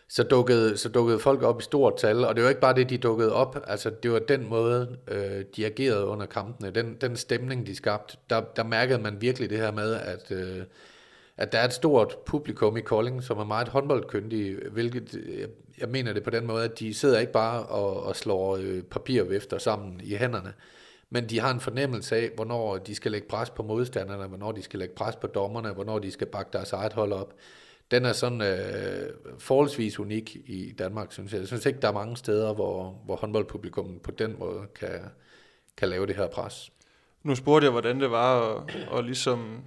så 0.08 0.22
dukkede, 0.22 0.76
så 0.76 0.88
dukkede 0.88 1.18
folk 1.18 1.42
op 1.42 1.60
i 1.60 1.64
stort 1.64 1.96
tal, 1.96 2.24
og 2.24 2.36
det 2.36 2.44
var 2.44 2.48
ikke 2.48 2.60
bare 2.60 2.74
det, 2.74 2.90
de 2.90 2.98
dukkede 2.98 3.32
op, 3.32 3.64
altså 3.66 3.90
det 3.90 4.12
var 4.12 4.18
den 4.18 4.48
måde, 4.48 4.98
øh, 5.08 5.44
de 5.56 5.66
agerede 5.66 6.04
under 6.04 6.26
kampene, 6.26 6.70
den, 6.70 6.96
den 7.00 7.16
stemning, 7.16 7.66
de 7.66 7.76
skabte, 7.76 8.16
der, 8.30 8.40
der 8.40 8.64
mærkede 8.64 8.98
man 8.98 9.20
virkelig 9.20 9.50
det 9.50 9.58
her 9.58 9.70
med, 9.70 9.94
at, 9.94 10.30
øh, 10.30 10.62
at 11.36 11.52
der 11.52 11.58
er 11.58 11.64
et 11.64 11.72
stort 11.72 12.16
publikum 12.26 12.76
i 12.76 12.80
Kolding, 12.80 13.22
som 13.22 13.38
er 13.38 13.44
meget 13.44 13.68
håndboldkyndige, 13.68 14.56
hvilket 14.70 15.14
jeg, 15.38 15.48
jeg 15.78 15.88
mener 15.88 16.12
det 16.12 16.22
på 16.22 16.30
den 16.30 16.46
måde, 16.46 16.64
at 16.64 16.78
de 16.78 16.94
sidder 16.94 17.18
ikke 17.18 17.32
bare 17.32 17.62
og, 17.62 18.02
og 18.02 18.16
slår 18.16 18.56
øh, 18.56 18.82
papirvifter 18.82 19.58
sammen 19.58 20.00
i 20.04 20.14
hænderne, 20.16 20.52
men 21.12 21.28
de 21.28 21.40
har 21.40 21.50
en 21.50 21.60
fornemmelse 21.60 22.16
af, 22.16 22.30
hvornår 22.34 22.78
de 22.78 22.94
skal 22.94 23.12
lægge 23.12 23.28
pres 23.28 23.50
på 23.50 23.62
modstanderne, 23.62 24.26
hvornår 24.26 24.52
de 24.52 24.62
skal 24.62 24.78
lægge 24.78 24.94
pres 24.94 25.16
på 25.16 25.26
dommerne, 25.26 25.72
hvornår 25.72 25.98
de 25.98 26.10
skal 26.10 26.26
bakke 26.26 26.50
deres 26.52 26.72
eget 26.72 26.92
hold 26.92 27.12
op. 27.12 27.34
Den 27.90 28.04
er 28.04 28.12
sådan 28.12 28.40
øh, 28.40 29.10
forholdsvis 29.38 29.98
unik 29.98 30.36
i 30.46 30.72
Danmark, 30.78 31.12
synes 31.12 31.32
jeg. 31.32 31.38
Jeg 31.38 31.46
synes 31.46 31.66
ikke, 31.66 31.80
der 31.80 31.88
er 31.88 31.92
mange 31.92 32.16
steder, 32.16 32.54
hvor, 32.54 33.00
hvor 33.04 33.16
håndboldpublikummet 33.16 34.02
på 34.02 34.10
den 34.10 34.36
måde 34.38 34.60
kan, 34.80 35.00
kan 35.76 35.88
lave 35.88 36.06
det 36.06 36.16
her 36.16 36.26
pres. 36.26 36.72
Nu 37.22 37.34
spurgte 37.34 37.64
jeg, 37.64 37.72
hvordan 37.72 38.00
det 38.00 38.10
var 38.10 38.54
at, 38.54 38.76
at 38.98 39.04
ligesom 39.04 39.62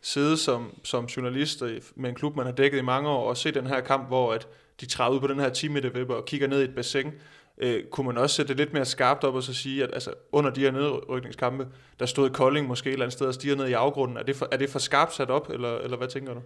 sidde 0.00 0.36
som, 0.36 0.78
som 0.84 1.04
journalist 1.04 1.62
med 1.94 2.10
en 2.10 2.16
klub, 2.16 2.36
man 2.36 2.46
har 2.46 2.52
dækket 2.52 2.78
i 2.78 2.82
mange 2.82 3.08
år, 3.08 3.28
og 3.28 3.36
se 3.36 3.50
den 3.50 3.66
her 3.66 3.80
kamp, 3.80 4.08
hvor 4.08 4.32
at 4.32 4.48
de 4.80 4.86
træder 4.86 5.10
ud 5.10 5.20
på 5.20 5.26
den 5.26 5.40
her 5.40 5.48
10 5.48 5.68
meter 5.68 6.14
og 6.14 6.24
kigger 6.24 6.46
ned 6.46 6.60
i 6.60 6.64
et 6.64 6.74
bassin, 6.74 7.12
øh, 7.58 7.84
kunne 7.84 8.06
man 8.06 8.18
også 8.18 8.36
sætte 8.36 8.48
det 8.48 8.56
lidt 8.56 8.72
mere 8.72 8.84
skarpt 8.84 9.24
op 9.24 9.34
og 9.34 9.42
så 9.42 9.54
sige, 9.54 9.84
at 9.84 9.90
altså, 9.92 10.10
under 10.32 10.50
de 10.50 10.60
her 10.60 10.70
nedrykningskampe, 10.70 11.66
der 12.00 12.06
stod 12.06 12.30
Kolding 12.30 12.66
måske 12.66 12.88
et 12.88 12.92
eller 12.92 13.04
andet 13.04 13.12
sted 13.12 13.26
og 13.26 13.34
stiger 13.34 13.56
ned 13.56 13.66
i 13.66 13.72
afgrunden. 13.72 14.16
Er 14.16 14.22
det 14.22 14.36
for, 14.36 14.48
er 14.52 14.56
det 14.56 14.70
for 14.70 14.78
skarpt 14.78 15.14
sat 15.14 15.30
op, 15.30 15.50
eller, 15.50 15.78
eller 15.78 15.96
hvad 15.96 16.08
tænker 16.08 16.34
du? 16.34 16.40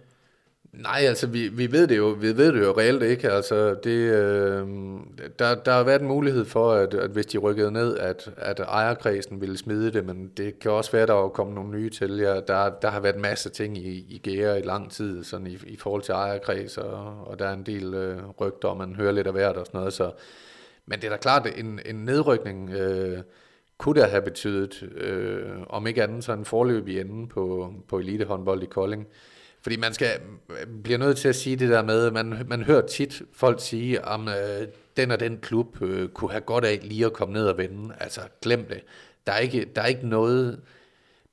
Nej, 0.73 1.01
altså 1.07 1.27
vi, 1.27 1.47
vi 1.47 1.71
ved 1.71 1.87
det 1.87 1.97
jo, 1.97 2.05
vi 2.05 2.37
ved 2.37 2.53
det 2.53 2.61
jo 2.61 2.77
reelt 2.77 3.03
ikke. 3.03 3.31
Altså 3.31 3.75
det, 3.83 4.13
øh, 4.13 4.67
der, 5.39 5.55
der 5.55 5.71
har 5.71 5.83
været 5.83 6.01
en 6.01 6.07
mulighed 6.07 6.45
for, 6.45 6.71
at, 6.73 6.93
at 6.93 7.09
hvis 7.09 7.25
de 7.25 7.37
rykkede 7.37 7.71
ned, 7.71 7.97
at, 7.97 8.29
at 8.37 8.59
ejerkredsen 8.59 9.41
ville 9.41 9.57
smide 9.57 9.91
det, 9.91 10.05
men 10.05 10.31
det 10.37 10.59
kan 10.59 10.71
også 10.71 10.91
være, 10.91 11.01
at 11.01 11.07
der 11.07 11.23
er 11.25 11.29
kommet 11.29 11.55
nogle 11.55 11.71
nye 11.71 11.89
til. 11.89 12.17
Ja, 12.17 12.39
der, 12.39 12.69
der 12.69 12.89
har 12.89 12.99
været 12.99 13.19
masse 13.19 13.49
ting 13.49 13.77
i, 13.77 14.05
i 14.09 14.21
gære 14.23 14.59
i 14.59 14.63
lang 14.63 14.91
tid, 14.91 15.23
sådan 15.23 15.47
i, 15.47 15.57
i 15.67 15.77
forhold 15.77 16.01
til 16.01 16.11
ejerkreds, 16.11 16.77
og, 16.77 17.27
og 17.27 17.39
der 17.39 17.47
er 17.47 17.53
en 17.53 17.65
del 17.65 17.93
øh, 17.93 18.17
rygter, 18.41 18.67
og 18.67 18.77
man 18.77 18.95
hører 18.95 19.11
lidt 19.11 19.27
af 19.27 19.33
hvert 19.33 19.57
og 19.57 19.65
sådan 19.65 19.77
noget. 19.79 19.93
Så, 19.93 20.11
men 20.91 20.99
det 20.99 21.05
er 21.05 21.09
da 21.09 21.17
klart, 21.17 21.47
en, 21.57 21.79
en 21.85 21.95
nedrykning 21.95 22.69
øh, 22.69 23.19
kunne 23.77 24.01
der 24.01 24.07
have 24.07 24.21
betydet, 24.21 24.83
øh, 24.95 25.51
om 25.69 25.87
ikke 25.87 26.03
andet, 26.03 26.23
så 26.23 26.33
en 26.33 26.45
forløb 26.45 26.87
i 26.87 26.99
enden 26.99 27.27
på, 27.27 27.73
på 27.87 27.99
elitehåndbold 27.99 28.63
i 28.63 28.65
Kolding. 28.65 29.07
Fordi 29.61 29.77
man 29.77 29.93
skal, 29.93 30.07
bliver 30.83 30.97
nødt 30.97 31.17
til 31.17 31.27
at 31.27 31.35
sige 31.35 31.55
det 31.55 31.69
der 31.69 31.83
med, 31.83 32.11
man, 32.11 32.45
man 32.47 32.63
hører 32.63 32.87
tit 32.87 33.21
folk 33.33 33.61
sige, 33.61 34.05
om 34.05 34.27
øh, 34.27 34.67
den 34.97 35.11
og 35.11 35.19
den 35.19 35.37
klub 35.37 35.81
øh, 35.81 36.09
kunne 36.09 36.31
have 36.31 36.41
godt 36.41 36.65
af 36.65 36.79
lige 36.83 37.05
at 37.05 37.13
komme 37.13 37.33
ned 37.33 37.47
og 37.47 37.57
vende. 37.57 37.93
Altså, 37.99 38.21
glem 38.41 38.65
det. 38.65 38.83
Der 39.27 39.33
er 39.33 39.39
ikke, 39.39 39.65
der 39.75 39.81
er 39.81 39.87
ikke 39.87 40.07
noget, 40.07 40.59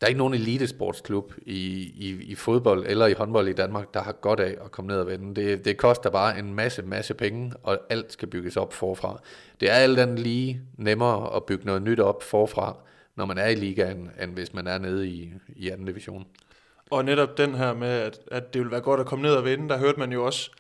der 0.00 0.06
er 0.06 0.08
ikke 0.08 0.18
nogen 0.18 0.34
elitesportsklub 0.34 1.32
i, 1.46 1.60
i, 1.96 2.22
i 2.22 2.34
fodbold 2.34 2.86
eller 2.86 3.06
i 3.06 3.12
håndbold 3.12 3.48
i 3.48 3.52
Danmark, 3.52 3.94
der 3.94 4.02
har 4.02 4.12
godt 4.12 4.40
af 4.40 4.56
at 4.64 4.70
komme 4.70 4.88
ned 4.88 5.00
og 5.00 5.06
vende. 5.06 5.42
Det, 5.42 5.64
det 5.64 5.76
koster 5.76 6.10
bare 6.10 6.38
en 6.38 6.54
masse, 6.54 6.82
masse 6.82 7.14
penge, 7.14 7.52
og 7.62 7.78
alt 7.90 8.12
skal 8.12 8.28
bygges 8.28 8.56
op 8.56 8.72
forfra. 8.72 9.20
Det 9.60 9.70
er 9.70 9.74
alt 9.74 9.98
andet 9.98 10.18
lige 10.18 10.60
nemmere 10.76 11.36
at 11.36 11.44
bygge 11.44 11.66
noget 11.66 11.82
nyt 11.82 12.00
op 12.00 12.22
forfra, 12.22 12.76
når 13.16 13.26
man 13.26 13.38
er 13.38 13.46
i 13.46 13.54
ligaen, 13.54 14.10
end 14.22 14.32
hvis 14.32 14.54
man 14.54 14.66
er 14.66 14.78
nede 14.78 15.08
i, 15.08 15.32
i 15.56 15.68
anden 15.68 15.86
division. 15.86 16.26
Og 16.90 17.04
netop 17.04 17.38
den 17.38 17.54
her 17.54 17.74
med, 17.74 17.88
at, 17.88 18.20
at 18.30 18.54
det 18.54 18.60
ville 18.60 18.72
være 18.72 18.80
godt 18.80 19.00
at 19.00 19.06
komme 19.06 19.22
ned 19.22 19.32
og 19.32 19.44
vinde, 19.44 19.68
der 19.68 19.78
hørte 19.78 19.98
man 19.98 20.12
jo 20.12 20.24
også, 20.24 20.50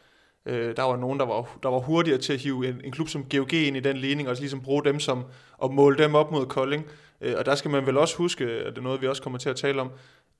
øh, 0.48 0.76
der 0.76 0.82
var 0.82 0.96
nogen, 0.96 1.20
der 1.20 1.26
var, 1.26 1.58
der 1.62 1.68
var 1.68 1.78
hurtigere 1.78 2.18
til 2.18 2.32
at 2.32 2.38
hive 2.38 2.68
en, 2.68 2.80
en 2.84 2.92
klub 2.92 3.08
som 3.08 3.24
GOG 3.24 3.52
ind 3.52 3.76
i 3.76 3.80
den 3.80 3.96
ligning, 3.96 4.28
og 4.28 4.34
ligesom 4.34 4.60
bruge 4.60 4.84
dem 4.84 5.00
som, 5.00 5.24
og 5.58 5.74
måle 5.74 5.98
dem 5.98 6.14
op 6.14 6.32
mod 6.32 6.46
Kolding. 6.46 6.86
Øh, 7.20 7.34
og 7.38 7.46
der 7.46 7.54
skal 7.54 7.70
man 7.70 7.86
vel 7.86 7.98
også 7.98 8.16
huske, 8.16 8.44
og 8.44 8.70
det 8.72 8.78
er 8.78 8.82
noget, 8.82 9.02
vi 9.02 9.08
også 9.08 9.22
kommer 9.22 9.38
til 9.38 9.48
at 9.48 9.56
tale 9.56 9.80
om, 9.80 9.90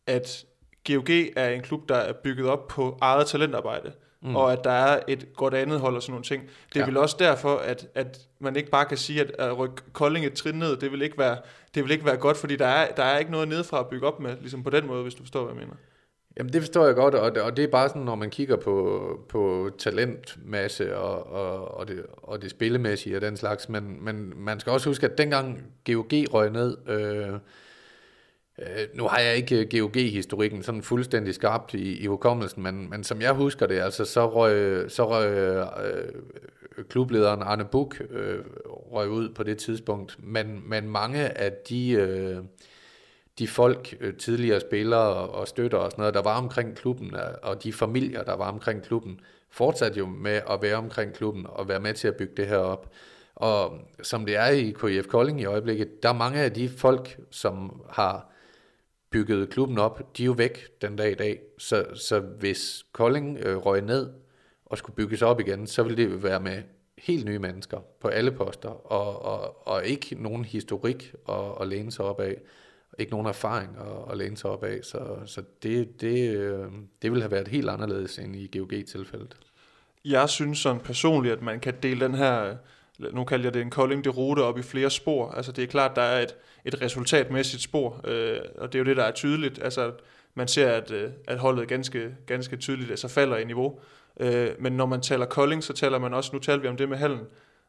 at 0.06 0.44
GOG 0.86 1.10
er 1.36 1.48
en 1.48 1.62
klub, 1.62 1.88
der 1.88 1.94
er 1.94 2.12
bygget 2.12 2.48
op 2.48 2.68
på 2.68 2.98
eget 3.00 3.26
talentarbejde, 3.26 3.92
mm. 4.22 4.36
og 4.36 4.52
at 4.52 4.64
der 4.64 4.70
er 4.70 5.00
et 5.08 5.26
godt 5.36 5.54
andet 5.54 5.80
hold 5.80 5.96
og 5.96 6.02
sådan 6.02 6.12
nogle 6.12 6.24
ting. 6.24 6.42
Det 6.42 6.76
er 6.76 6.80
ja. 6.80 6.86
vel 6.86 6.96
også 6.96 7.16
derfor, 7.18 7.56
at, 7.56 7.86
at 7.94 8.18
man 8.38 8.56
ikke 8.56 8.70
bare 8.70 8.84
kan 8.84 8.96
sige, 8.96 9.20
at, 9.20 9.30
at 9.38 9.58
rykke 9.58 9.82
Kolding 9.92 10.26
et 10.26 10.32
trin 10.32 10.54
ned, 10.54 10.76
det 10.76 10.92
vil 10.92 11.02
ikke 11.02 11.18
være, 11.18 11.36
det 11.74 11.84
vil 11.84 11.92
ikke 11.92 12.04
være 12.04 12.16
godt, 12.16 12.36
fordi 12.36 12.56
der 12.56 12.66
er, 12.66 12.94
der 12.94 13.04
er 13.04 13.18
ikke 13.18 13.30
noget 13.30 13.48
nedefra 13.48 13.80
at 13.80 13.86
bygge 13.86 14.06
op 14.06 14.20
med, 14.20 14.36
ligesom 14.40 14.62
på 14.62 14.70
den 14.70 14.86
måde, 14.86 15.02
hvis 15.02 15.14
du 15.14 15.22
forstår, 15.22 15.44
hvad 15.44 15.54
jeg 15.54 15.60
mener. 15.60 15.76
Jamen 16.38 16.52
det 16.52 16.62
forstår 16.62 16.86
jeg 16.86 16.94
godt, 16.94 17.14
og 17.14 17.34
det, 17.34 17.42
og 17.42 17.56
det 17.56 17.64
er 17.64 17.68
bare 17.68 17.88
sådan, 17.88 18.02
når 18.02 18.14
man 18.14 18.30
kigger 18.30 18.56
på, 18.56 19.00
på 19.28 19.70
talentmasse 19.78 20.96
og, 20.96 21.32
og, 21.32 21.78
og, 21.78 21.88
det, 21.88 22.06
og 22.12 22.42
det 22.42 22.50
spillemæssige 22.50 23.16
og 23.16 23.20
den 23.22 23.36
slags, 23.36 23.68
men, 23.68 24.04
men 24.04 24.32
man 24.36 24.60
skal 24.60 24.72
også 24.72 24.90
huske, 24.90 25.06
at 25.06 25.18
dengang 25.18 25.62
GOG 25.86 26.12
røg 26.34 26.50
ned, 26.50 26.76
øh, 26.88 27.32
øh, 28.58 28.86
nu 28.94 29.04
har 29.04 29.18
jeg 29.18 29.36
ikke 29.36 29.80
GOG-historikken 29.80 30.62
sådan 30.62 30.82
fuldstændig 30.82 31.34
skarpt 31.34 31.74
i, 31.74 31.98
i 31.98 32.06
hukommelsen, 32.06 32.62
men, 32.62 32.90
men 32.90 33.04
som 33.04 33.20
jeg 33.20 33.32
husker 33.32 33.66
det, 33.66 33.78
altså 33.78 34.04
så 34.04 34.30
røg, 34.30 34.84
så 34.90 35.08
røg 35.10 35.30
øh, 35.32 36.12
klublederen 36.88 37.42
Arne 37.42 37.64
Buk 37.64 38.02
øh, 38.10 38.38
røg 38.66 39.08
ud 39.08 39.28
på 39.28 39.42
det 39.42 39.58
tidspunkt, 39.58 40.16
men, 40.24 40.62
men 40.66 40.88
mange 40.88 41.38
af 41.38 41.52
de... 41.52 41.90
Øh, 41.90 42.36
de 43.38 43.48
folk, 43.48 43.96
øh, 44.00 44.16
tidligere 44.16 44.60
spillere 44.60 45.28
og 45.28 45.48
støtter 45.48 45.78
og 45.78 45.90
sådan 45.90 46.02
noget, 46.02 46.14
der 46.14 46.22
var 46.22 46.38
omkring 46.38 46.76
klubben, 46.76 47.14
øh, 47.14 47.34
og 47.42 47.62
de 47.62 47.72
familier, 47.72 48.22
der 48.22 48.36
var 48.36 48.48
omkring 48.48 48.82
klubben, 48.82 49.20
fortsatte 49.50 49.98
jo 49.98 50.06
med 50.06 50.40
at 50.50 50.62
være 50.62 50.76
omkring 50.76 51.14
klubben 51.14 51.46
og 51.48 51.68
være 51.68 51.80
med 51.80 51.94
til 51.94 52.08
at 52.08 52.16
bygge 52.16 52.32
det 52.36 52.46
her 52.46 52.56
op. 52.56 52.92
Og 53.34 53.78
som 54.02 54.26
det 54.26 54.36
er 54.36 54.46
i 54.46 54.74
KIF 54.80 55.06
Kolding 55.06 55.40
i 55.40 55.44
øjeblikket, 55.44 56.02
der 56.02 56.08
er 56.08 56.12
mange 56.12 56.40
af 56.40 56.52
de 56.52 56.68
folk, 56.68 57.20
som 57.30 57.82
har 57.90 58.30
bygget 59.10 59.50
klubben 59.50 59.78
op, 59.78 60.16
de 60.16 60.22
er 60.22 60.26
jo 60.26 60.32
væk 60.32 60.80
den 60.82 60.96
dag 60.96 61.12
i 61.12 61.14
dag. 61.14 61.40
Så, 61.58 61.86
så 61.94 62.20
hvis 62.20 62.84
Kolding 62.92 63.38
øh, 63.38 63.56
røg 63.56 63.82
ned 63.82 64.10
og 64.66 64.78
skulle 64.78 64.96
bygges 64.96 65.22
op 65.22 65.40
igen, 65.40 65.66
så 65.66 65.82
ville 65.82 66.04
det 66.04 66.22
være 66.22 66.40
med 66.40 66.62
helt 66.98 67.24
nye 67.24 67.38
mennesker 67.38 67.78
på 68.00 68.08
alle 68.08 68.32
poster, 68.32 68.92
og, 68.92 69.22
og, 69.22 69.68
og 69.68 69.86
ikke 69.86 70.22
nogen 70.22 70.44
historik 70.44 71.14
at, 71.28 71.34
at 71.60 71.68
læne 71.68 71.92
sig 71.92 72.04
op 72.04 72.20
af 72.20 72.36
ikke 72.98 73.12
nogen 73.12 73.26
erfaring 73.26 73.76
at, 73.80 74.12
at 74.12 74.18
læne 74.18 74.36
sig 74.36 74.50
op 74.50 74.64
af, 74.64 74.78
så, 74.82 75.16
så 75.26 75.42
det, 75.62 76.00
det, 76.00 76.36
øh, 76.36 76.66
det 77.02 77.10
ville 77.10 77.22
have 77.22 77.30
været 77.30 77.48
helt 77.48 77.68
anderledes 77.68 78.18
end 78.18 78.36
i 78.36 78.58
GOG-tilfældet. 78.58 79.36
Jeg 80.04 80.28
synes 80.28 80.58
sådan 80.58 80.80
personligt, 80.80 81.32
at 81.32 81.42
man 81.42 81.60
kan 81.60 81.74
dele 81.82 82.00
den 82.00 82.14
her, 82.14 82.56
nu 82.98 83.24
kalder 83.24 83.44
jeg 83.44 83.54
det 83.54 83.62
en 83.62 83.70
Kolding 83.70 84.04
de 84.04 84.08
rute 84.08 84.40
op 84.40 84.58
i 84.58 84.62
flere 84.62 84.90
spor. 84.90 85.30
Altså 85.30 85.52
det 85.52 85.64
er 85.64 85.68
klart, 85.68 85.96
der 85.96 86.02
er 86.02 86.22
et, 86.22 86.34
et 86.64 86.82
resultatmæssigt 86.82 87.62
spor, 87.62 88.00
øh, 88.04 88.38
og 88.58 88.72
det 88.72 88.74
er 88.74 88.78
jo 88.78 88.84
det, 88.84 88.96
der 88.96 89.04
er 89.04 89.12
tydeligt. 89.12 89.62
Altså 89.62 89.92
man 90.34 90.48
ser, 90.48 90.68
at, 90.68 90.90
øh, 90.90 91.10
at 91.26 91.38
holdet 91.38 91.68
ganske, 91.68 92.14
ganske 92.26 92.56
tydeligt 92.56 92.90
altså 92.90 93.08
falder 93.08 93.36
i 93.36 93.44
niveau. 93.44 93.80
Øh, 94.20 94.50
men 94.58 94.72
når 94.72 94.86
man 94.86 95.00
taler 95.00 95.26
Kolding, 95.26 95.64
så 95.64 95.72
taler 95.72 95.98
man 95.98 96.14
også, 96.14 96.30
nu 96.32 96.38
taler 96.38 96.62
vi 96.62 96.68
om 96.68 96.76
det 96.76 96.88
med 96.88 96.96
hallen, 96.96 97.20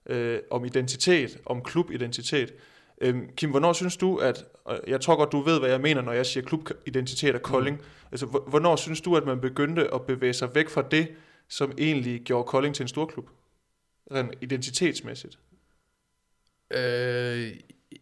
øh, 0.06 0.40
om 0.50 0.66
identitet, 0.66 1.38
om 1.46 1.64
klubidentitet. 1.64 2.54
Øhm, 3.02 3.30
Kim, 3.36 3.50
hvornår 3.50 3.74
synes 3.74 3.98
du, 3.98 4.18
at, 4.18 4.46
jeg 4.88 5.02
tror 5.02 5.16
godt, 5.16 5.32
du 5.32 5.42
ved, 5.42 5.60
hvad 5.60 5.70
jeg 5.70 5.82
mener, 5.82 6.02
når 6.02 6.12
jeg 6.12 6.26
siger 6.26 6.44
klubidentitet 6.44 7.36
og 7.36 7.42
Kolding. 7.42 7.78
Mm. 7.78 7.84
Altså, 8.12 8.26
hvornår 8.26 8.76
synes 8.76 9.02
du, 9.02 9.16
at 9.16 9.26
man 9.26 9.42
begyndte 9.42 9.94
at 9.94 10.02
bevæge 10.02 10.34
sig 10.34 10.56
væk 10.56 10.70
fra 10.70 10.82
det, 10.82 11.08
som 11.48 11.72
egentlig 11.78 12.22
gjorde 12.22 12.44
Kolding 12.44 12.76
til 12.76 12.84
en 12.84 12.88
stor 12.88 13.06
klub? 13.06 13.30
Rent 14.12 14.34
identitetsmæssigt. 14.42 15.40
Øh, 16.74 17.52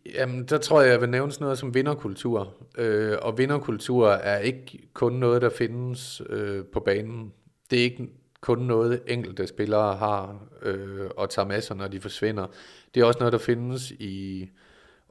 jamen, 0.05 0.45
der 0.45 0.57
tror 0.57 0.81
jeg, 0.81 0.91
jeg 0.91 1.01
vil 1.01 1.09
nævne 1.09 1.31
sådan 1.31 1.45
noget 1.45 1.59
som 1.59 1.73
vinderkultur. 1.73 2.53
Øh, 2.77 3.17
og 3.21 3.37
vinderkultur 3.37 4.09
er 4.09 4.39
ikke 4.39 4.87
kun 4.93 5.13
noget, 5.13 5.41
der 5.41 5.49
findes 5.49 6.21
øh, 6.29 6.65
på 6.65 6.79
banen. 6.79 7.33
Det 7.71 7.79
er 7.79 7.83
ikke 7.83 8.09
kun 8.41 8.59
noget, 8.59 9.01
enkelte 9.07 9.47
spillere 9.47 9.95
har 9.95 10.47
øh, 10.61 11.09
og 11.17 11.29
tager 11.29 11.47
med 11.47 11.61
sig, 11.61 11.77
når 11.77 11.87
de 11.87 12.01
forsvinder. 12.01 12.47
Det 12.95 13.01
er 13.01 13.05
også 13.05 13.19
noget, 13.19 13.33
der 13.33 13.39
findes 13.39 13.91
i 13.91 14.49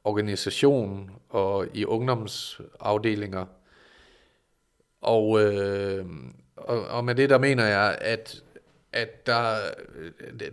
organisation 0.07 1.11
og 1.29 1.67
i 1.75 1.85
ungdomsafdelinger. 1.85 3.45
Og, 5.01 5.43
øh, 5.43 6.07
og, 6.57 6.87
og 6.87 7.05
med 7.05 7.15
det 7.15 7.31
der 7.31 7.39
mener 7.39 7.65
jeg, 7.65 7.99
at, 8.01 8.43
at 8.93 9.27
der, 9.27 9.57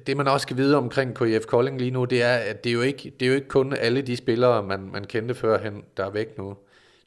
det 0.08 0.18
man 0.18 0.28
også 0.28 0.44
skal 0.44 0.58
vide 0.58 0.78
omkring 0.78 1.18
KIF 1.18 1.46
Kolding 1.46 1.78
lige 1.78 1.92
nu, 1.92 2.06
det 2.06 2.24
er, 2.24 2.36
at 2.36 2.64
det 2.64 2.70
er 2.70 2.74
jo 2.74 2.82
ikke, 2.82 3.14
det 3.20 3.26
er 3.26 3.30
jo 3.30 3.36
ikke 3.36 3.48
kun 3.48 3.74
alle 3.74 4.02
de 4.02 4.16
spillere, 4.16 4.64
man, 4.64 4.90
man 4.92 5.04
kendte 5.04 5.36
førhen, 5.36 5.84
der 5.98 6.06
er 6.06 6.10
væk 6.10 6.38
nu. 6.38 6.58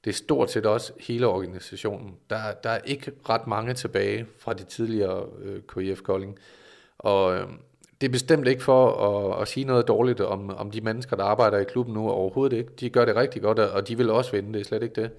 Det 0.05 0.11
er 0.11 0.15
stort 0.15 0.51
set 0.51 0.67
også 0.67 0.93
hele 1.01 1.27
organisationen. 1.27 2.17
Der, 2.31 2.53
der 2.63 2.71
er 2.71 2.81
ikke 2.85 3.13
ret 3.29 3.47
mange 3.47 3.75
tilbage 3.75 4.27
fra 4.39 4.53
de 4.53 4.65
tidligere 4.65 5.27
øh, 5.43 5.63
KIF 5.75 6.03
Kolding. 6.03 6.39
Og, 6.99 7.35
øh, 7.35 7.47
det 8.01 8.07
er 8.07 8.13
bestemt 8.13 8.47
ikke 8.47 8.63
for 8.63 8.91
at, 8.91 9.43
at 9.43 9.49
sige 9.49 9.67
noget 9.67 9.89
dårligt 9.89 10.21
om, 10.21 10.51
om 10.51 10.71
de 10.71 10.81
mennesker, 10.81 11.17
der 11.17 11.25
arbejder 11.25 11.59
i 11.59 11.65
klubben 11.65 11.95
nu, 11.95 12.11
overhovedet 12.11 12.57
ikke. 12.57 12.71
De 12.81 12.91
gør 12.91 13.05
det 13.05 13.17
rigtig 13.17 13.43
godt, 13.43 13.59
og 13.59 13.89
de 13.89 13.97
vil 13.97 14.11
også 14.11 14.31
vinde, 14.33 14.53
det 14.53 14.61
er 14.61 14.65
slet 14.65 14.83
ikke 14.83 15.03
det. 15.03 15.11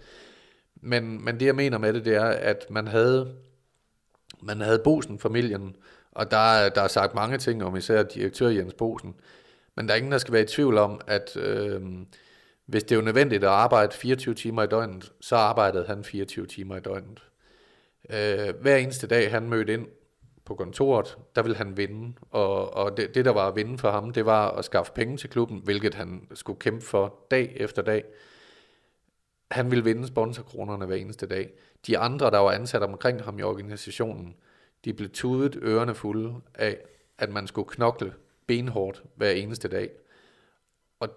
Men, 0.81 1.25
men 1.25 1.39
det, 1.39 1.45
jeg 1.45 1.55
mener 1.55 1.77
med 1.77 1.93
det, 1.93 2.05
det 2.05 2.15
er, 2.15 2.25
at 2.25 2.65
man 2.69 2.87
havde, 2.87 3.35
man 4.41 4.61
havde 4.61 4.81
Bosen-familien, 4.83 5.75
og 6.11 6.31
der, 6.31 6.69
der 6.69 6.81
er 6.81 6.87
sagt 6.87 7.15
mange 7.15 7.37
ting 7.37 7.63
om 7.63 7.75
især 7.75 8.03
direktør 8.03 8.47
Jens 8.47 8.73
Bosen. 8.73 9.15
Men 9.75 9.87
der 9.87 9.93
er 9.93 9.97
ingen, 9.97 10.11
der 10.11 10.17
skal 10.17 10.33
være 10.33 10.43
i 10.43 10.47
tvivl 10.47 10.77
om, 10.77 11.01
at 11.07 11.37
øh, 11.37 11.81
hvis 12.65 12.83
det 12.83 12.91
er 12.91 12.95
jo 12.95 13.01
nødvendigt 13.05 13.43
at 13.43 13.49
arbejde 13.49 13.95
24 13.95 14.35
timer 14.35 14.63
i 14.63 14.67
døgnet, 14.67 15.11
så 15.21 15.35
arbejdede 15.35 15.85
han 15.87 16.03
24 16.03 16.45
timer 16.45 16.77
i 16.77 16.79
døgnet. 16.79 17.19
Øh, 18.09 18.55
hver 18.61 18.75
eneste 18.75 19.07
dag, 19.07 19.31
han 19.31 19.49
mødte 19.49 19.73
ind, 19.73 19.87
på 20.47 20.55
kontoret, 20.55 21.17
der 21.35 21.41
ville 21.41 21.57
han 21.57 21.77
vinde, 21.77 22.13
og, 22.31 22.73
og 22.73 22.97
det, 22.97 23.15
det, 23.15 23.25
der 23.25 23.31
var 23.31 23.47
at 23.47 23.55
vinde 23.55 23.77
for 23.77 23.91
ham, 23.91 24.13
det 24.13 24.25
var 24.25 24.51
at 24.51 24.65
skaffe 24.65 24.91
penge 24.91 25.17
til 25.17 25.29
klubben, 25.29 25.61
hvilket 25.63 25.95
han 25.95 26.27
skulle 26.33 26.59
kæmpe 26.59 26.85
for 26.85 27.15
dag 27.31 27.53
efter 27.55 27.81
dag. 27.81 28.03
Han 29.51 29.71
ville 29.71 29.83
vinde 29.83 30.07
sponsorkronerne 30.07 30.85
hver 30.85 30.95
eneste 30.95 31.27
dag. 31.27 31.49
De 31.87 31.97
andre, 31.97 32.31
der 32.31 32.37
var 32.37 32.51
ansat 32.51 32.83
omkring 32.83 33.23
ham 33.23 33.39
i 33.39 33.41
organisationen, 33.41 34.35
de 34.85 34.93
blev 34.93 35.09
tudet 35.09 35.57
ørerne 35.61 35.95
fulde 35.95 36.35
af, 36.55 36.77
at 37.17 37.29
man 37.29 37.47
skulle 37.47 37.69
knokle 37.69 38.13
benhårdt 38.47 39.03
hver 39.15 39.31
eneste 39.31 39.67
dag. 39.67 39.89
Og 40.99 41.09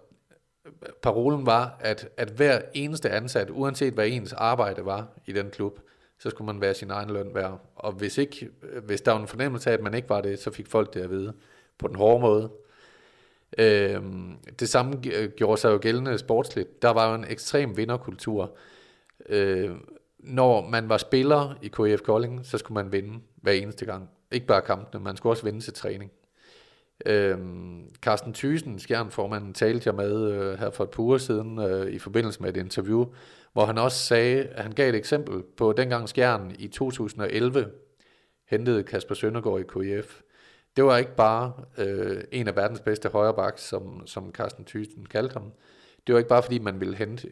parolen 1.03 1.47
var, 1.47 1.77
at, 1.81 2.09
at 2.17 2.31
hver 2.31 2.63
eneste 2.75 3.11
ansat, 3.11 3.51
uanset 3.51 3.95
hvad 3.95 4.09
ens 4.09 4.33
arbejde 4.33 4.85
var 4.85 5.09
i 5.27 5.33
den 5.33 5.51
klub, 5.51 5.81
så 6.21 6.31
skulle 6.31 6.47
man 6.47 6.61
være 6.61 6.75
sin 6.75 6.91
egen 6.91 7.11
løn 7.11 7.35
værd. 7.35 7.61
Og 7.77 7.93
hvis, 7.93 8.19
ikke, 8.19 8.51
hvis 8.85 9.01
der 9.01 9.13
var 9.13 9.21
en 9.21 9.27
fornemmelse 9.27 9.71
af, 9.71 9.75
at 9.75 9.83
man 9.83 9.95
ikke 9.95 10.09
var 10.09 10.21
det, 10.21 10.39
så 10.39 10.51
fik 10.51 10.67
folk 10.67 10.95
det 10.95 11.01
at 11.01 11.11
vide 11.11 11.33
på 11.79 11.89
den 11.89 11.97
hårde 11.97 12.21
måde. 12.21 12.51
Øhm, 13.59 14.37
det 14.61 14.69
samme 14.69 14.97
gjorde 15.37 15.61
sig 15.61 15.71
jo 15.73 15.79
gældende 15.83 16.19
sportsligt. 16.19 16.83
Der 16.83 16.91
var 16.91 17.09
jo 17.09 17.15
en 17.15 17.25
ekstrem 17.29 17.77
vinderkultur. 17.77 18.57
Øh, 19.29 19.71
når 20.19 20.69
man 20.69 20.89
var 20.89 20.97
spiller 20.97 21.55
i 21.63 21.69
KF 21.69 22.03
Kolding, 22.03 22.47
så 22.47 22.59
skulle 22.59 22.83
man 22.83 22.93
vinde 22.93 23.21
hver 23.37 23.53
eneste 23.53 23.87
gang. 23.87 24.11
Ikke 24.31 24.47
bare 24.47 24.63
kampene, 24.63 25.05
man 25.05 25.17
skulle 25.17 25.33
også 25.33 25.45
vinde 25.45 25.61
til 25.61 25.73
træning. 25.73 26.11
Øhm, 27.07 27.95
Carsten 28.03 28.33
Thysen, 28.33 28.79
skjernformanden, 28.79 29.55
talte 29.55 29.89
jeg 29.89 29.95
med 29.95 30.33
øh, 30.33 30.59
her 30.59 30.71
for 30.71 30.85
et 30.85 30.91
par 30.91 31.03
uger 31.03 31.19
siden 31.19 31.59
øh, 31.59 31.93
i 31.93 31.99
forbindelse 31.99 32.43
med 32.43 32.51
et 32.51 32.57
interview, 32.57 33.07
hvor 33.53 33.67
han 33.67 33.79
også 33.79 33.99
sagde, 33.99 34.45
at 34.45 34.63
han 34.63 34.73
gav 34.73 34.89
et 34.89 34.95
eksempel 34.95 35.43
på 35.57 35.73
dengang 35.73 36.09
Skjern 36.09 36.55
i 36.59 36.69
2011 36.69 37.71
hentede 38.47 38.83
Kasper 38.83 39.15
Søndergaard 39.15 39.61
i 39.61 39.63
KF. 39.63 40.21
Det 40.77 40.85
var 40.85 40.97
ikke 40.97 41.17
bare 41.17 41.53
øh, 41.79 42.25
en 42.33 42.49
af 42.49 42.57
verdens 42.57 42.81
bedste 42.81 43.09
højrebacks, 43.09 43.63
som, 43.63 44.07
som 44.07 44.33
Carsten 44.33 44.65
Thyssen 44.65 45.07
kaldte 45.07 45.33
ham. 45.33 45.53
Det 46.07 46.13
var 46.13 46.19
ikke 46.19 46.29
bare 46.29 46.43
fordi, 46.43 46.59
man 46.59 46.81
ville 46.81 46.97
hente 46.97 47.29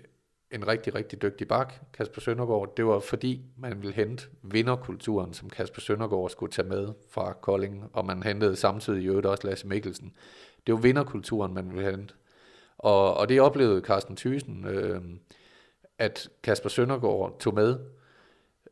en 0.51 0.69
rigtig, 0.69 0.95
rigtig 0.95 1.23
dygtig 1.23 1.49
bak, 1.49 1.75
Kasper 1.93 2.21
Søndergaard. 2.21 2.77
Det 2.77 2.87
var 2.87 2.99
fordi, 2.99 3.43
man 3.57 3.83
ville 3.83 3.95
hente 3.95 4.29
vinderkulturen, 4.43 5.35
som 5.35 5.51
Kasper 5.51 5.81
Søndergaard 5.81 6.31
skulle 6.31 6.53
tage 6.53 6.69
med 6.69 6.89
fra 7.11 7.33
Kolding, 7.33 7.91
og 7.93 8.07
man 8.07 8.23
hentede 8.23 8.57
samtidig 8.57 9.03
i 9.03 9.07
øvrigt 9.07 9.27
også 9.27 9.47
Lasse 9.47 9.67
Mikkelsen. 9.67 10.13
Det 10.67 10.75
var 10.75 10.81
vinderkulturen, 10.81 11.55
man 11.55 11.71
ville 11.71 11.91
hente. 11.91 12.15
Og, 12.79 13.15
og 13.15 13.29
det 13.29 13.41
oplevede 13.41 13.81
Carsten 13.81 14.17
Thyssen, 14.17 14.65
øh, 14.65 15.03
at 15.99 16.29
Kasper 16.43 16.69
Søndergaard 16.69 17.37
tog 17.41 17.55
med, 17.55 17.79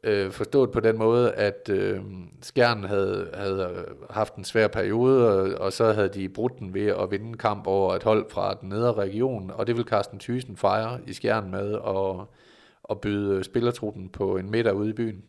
øh, 0.02 0.30
forstået 0.30 0.70
på 0.70 0.80
den 0.80 0.98
måde, 0.98 1.32
at 1.32 1.68
øh, 1.72 2.00
Skjern 2.42 2.84
havde, 2.84 3.30
havde 3.34 3.86
haft 4.10 4.34
en 4.34 4.44
svær 4.44 4.68
periode, 4.68 5.28
og, 5.28 5.60
og 5.60 5.72
så 5.72 5.92
havde 5.92 6.08
de 6.08 6.28
brudt 6.28 6.58
den 6.58 6.74
ved 6.74 6.86
at 6.86 7.10
vinde 7.10 7.26
en 7.26 7.36
kamp 7.36 7.66
over 7.66 7.94
et 7.94 8.02
hold 8.02 8.30
fra 8.30 8.54
den 8.54 8.68
nedre 8.68 8.92
region, 8.92 9.50
og 9.50 9.66
det 9.66 9.76
vil 9.76 9.84
Carsten 9.84 10.18
Thyssen 10.18 10.56
fejre 10.56 11.00
i 11.06 11.12
Skjern 11.12 11.50
med 11.50 11.72
og, 11.72 12.34
og 12.82 13.00
byde 13.00 13.36
øh, 13.36 13.44
spillertruppen 13.44 14.08
på 14.08 14.36
en 14.36 14.50
middag 14.50 14.74
ude 14.74 14.90
i 14.90 14.92
byen. 14.92 15.24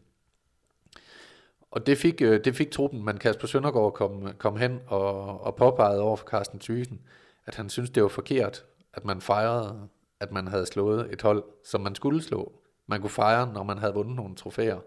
Og 1.71 1.87
det 1.87 1.97
fik, 1.97 2.21
øh, 2.21 2.45
det 2.45 2.55
fik 2.55 2.71
truppen, 2.71 3.05
men 3.05 3.17
Kasper 3.17 3.47
Søndergaard 3.47 3.93
kom, 3.93 4.29
kom 4.37 4.57
hen 4.57 4.79
og, 4.87 5.41
og 5.41 5.55
påpegede 5.55 6.01
over 6.01 6.15
for 6.15 6.25
Carsten 6.25 6.59
Thyssen, 6.59 7.01
at 7.45 7.55
han 7.55 7.69
synes 7.69 7.89
det 7.89 8.03
var 8.03 8.09
forkert, 8.09 8.65
at 8.93 9.05
man 9.05 9.21
fejrede, 9.21 9.87
at 10.19 10.31
man 10.31 10.47
havde 10.47 10.65
slået 10.65 11.13
et 11.13 11.21
hold, 11.21 11.43
som 11.63 11.81
man 11.81 11.95
skulle 11.95 12.23
slå 12.23 12.61
man 12.87 13.01
kunne 13.01 13.09
fejre, 13.09 13.53
når 13.53 13.63
man 13.63 13.77
havde 13.77 13.93
vundet 13.93 14.15
nogle 14.15 14.35
trofæer. 14.35 14.79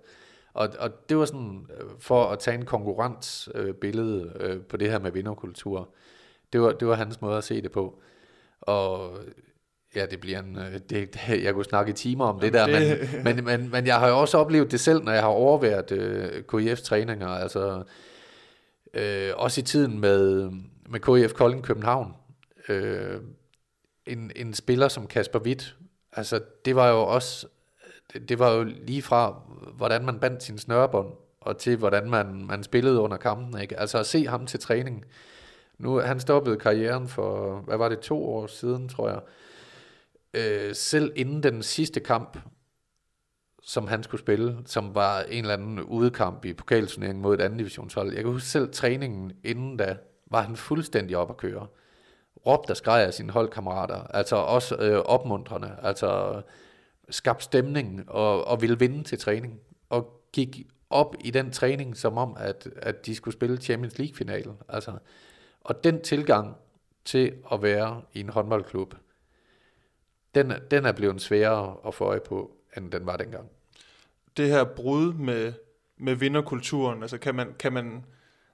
Og, 0.53 0.69
og 0.79 1.09
det 1.09 1.17
var 1.17 1.25
sådan, 1.25 1.67
øh, 1.81 1.87
for 1.99 2.25
at 2.25 2.39
tage 2.39 2.57
en 2.57 2.65
konkurrensbillede 2.65 4.33
øh, 4.41 4.55
øh, 4.55 4.63
på 4.63 4.77
det 4.77 4.91
her 4.91 4.99
med 4.99 5.11
vinderkultur, 5.11 5.89
det 6.53 6.61
var, 6.61 6.73
det 6.73 6.89
var 6.89 6.95
hans 6.95 7.21
måde 7.21 7.37
at 7.37 7.45
se 7.45 7.63
det 7.63 7.73
på. 7.73 8.01
Og 8.61 9.13
ja, 9.95 10.07
det 10.07 10.21
bliver 10.21 10.39
en, 10.39 10.59
øh, 10.59 10.79
det, 10.91 11.17
jeg 11.45 11.55
kunne 11.55 11.65
snakke 11.65 11.91
i 11.91 11.95
timer 11.95 12.25
om 12.25 12.41
det 12.41 12.55
Jamen 12.55 12.75
der, 12.75 12.97
det... 12.97 13.11
Men, 13.25 13.37
men, 13.37 13.45
men, 13.45 13.71
men 13.71 13.87
jeg 13.87 13.99
har 13.99 14.09
jo 14.09 14.21
også 14.21 14.39
oplevet 14.39 14.71
det 14.71 14.81
selv, 14.81 15.03
når 15.03 15.13
jeg 15.13 15.23
har 15.23 15.29
overværet 15.29 15.93
øh, 15.93 16.43
KIF's 16.53 16.85
træninger, 16.85 17.29
altså 17.29 17.83
øh, 18.95 19.31
også 19.37 19.61
i 19.61 19.65
tiden 19.65 20.01
med, 20.01 20.51
med 20.89 21.01
KIF 21.01 21.33
Kolding 21.33 21.65
København. 21.65 22.15
Øh, 22.69 23.21
en, 24.07 24.33
en 24.37 24.54
spiller 24.54 24.88
som 24.88 25.07
Kasper 25.07 25.38
Witt, 25.38 25.76
altså 26.12 26.40
det 26.64 26.76
var 26.76 26.88
jo 26.88 26.99
også 26.99 27.47
det, 28.28 28.38
var 28.38 28.50
jo 28.50 28.62
lige 28.62 29.02
fra, 29.02 29.42
hvordan 29.76 30.04
man 30.04 30.21
bandt 30.21 30.42
sin 30.42 30.59
snørebånd, 30.59 31.12
og 31.40 31.59
til 31.59 31.76
hvordan 31.76 32.11
man, 32.11 32.47
man 32.47 32.62
spillede 32.62 33.00
under 33.00 33.16
kampen. 33.16 33.61
Ikke? 33.61 33.80
Altså 33.80 33.99
at 33.99 34.07
se 34.07 34.26
ham 34.26 34.47
til 34.47 34.61
træning. 34.61 35.04
Nu, 35.78 35.99
han 35.99 36.21
stoppede 36.21 36.57
karrieren 36.57 37.09
for, 37.09 37.57
hvad 37.61 37.76
var 37.76 37.88
det, 37.88 38.00
to 38.00 38.25
år 38.25 38.47
siden, 38.47 38.88
tror 38.88 39.09
jeg. 39.09 39.21
Øh, 40.35 40.75
selv 40.75 41.12
inden 41.16 41.42
den 41.42 41.62
sidste 41.62 42.00
kamp, 42.00 42.38
som 43.62 43.87
han 43.87 44.02
skulle 44.02 44.21
spille, 44.21 44.59
som 44.66 44.95
var 44.95 45.23
en 45.23 45.45
eller 45.45 45.54
anden 45.54 45.80
udekamp 45.80 46.45
i 46.45 46.52
pokalturneringen 46.52 47.23
mod 47.23 47.35
et 47.35 47.40
andet 47.40 47.59
divisionshold. 47.59 48.12
Jeg 48.12 48.23
kan 48.23 48.33
huske 48.33 48.49
selv 48.49 48.73
træningen 48.73 49.33
inden 49.45 49.76
da, 49.76 49.97
var 50.30 50.42
han 50.42 50.57
fuldstændig 50.57 51.16
op 51.16 51.30
at 51.30 51.37
køre. 51.37 51.66
Råbte 52.47 52.71
og 52.71 52.76
skreg 52.76 53.07
af 53.07 53.15
sine 53.15 53.33
holdkammerater, 53.33 54.03
altså 54.03 54.37
også 54.37 54.76
øh, 54.76 54.99
opmuntrende, 54.99 55.76
altså 55.83 56.43
skabte 57.11 57.45
stemning 57.45 58.11
og, 58.11 58.45
og 58.45 58.63
ville 58.63 58.79
vinde 58.79 59.05
til 59.05 59.19
træning. 59.19 59.61
Og 59.91 60.23
gik 60.33 60.67
op 60.91 61.15
i 61.21 61.31
den 61.31 61.50
træning 61.50 61.97
som 61.97 62.19
om, 62.19 62.37
at, 62.39 62.69
at 62.76 63.07
de 63.07 63.15
skulle 63.15 63.35
spille 63.35 63.57
Champions 63.57 63.99
League-finalen. 63.99 64.57
Altså, 64.69 64.93
og 65.61 65.85
den 65.85 66.03
tilgang 66.03 66.57
til 67.05 67.35
at 67.53 67.63
være 67.63 68.03
i 68.13 68.21
en 68.21 68.29
håndboldklub, 68.29 68.95
den, 70.35 70.53
den 70.71 70.87
er 70.87 70.93
blevet 70.93 71.23
sværere 71.23 71.76
at 71.87 71.95
få 71.95 72.05
øje 72.05 72.21
på, 72.21 72.57
end 72.76 72.93
den 72.93 73.07
var 73.07 73.17
dengang. 73.17 73.49
Det 74.37 74.49
her 74.49 74.65
brud 74.65 75.13
med, 75.13 75.53
med 75.97 76.15
vinderkulturen, 76.15 77.03
altså 77.03 77.19
kan 77.19 77.35
man, 77.35 77.55
kan 77.59 77.73
man, 77.73 78.05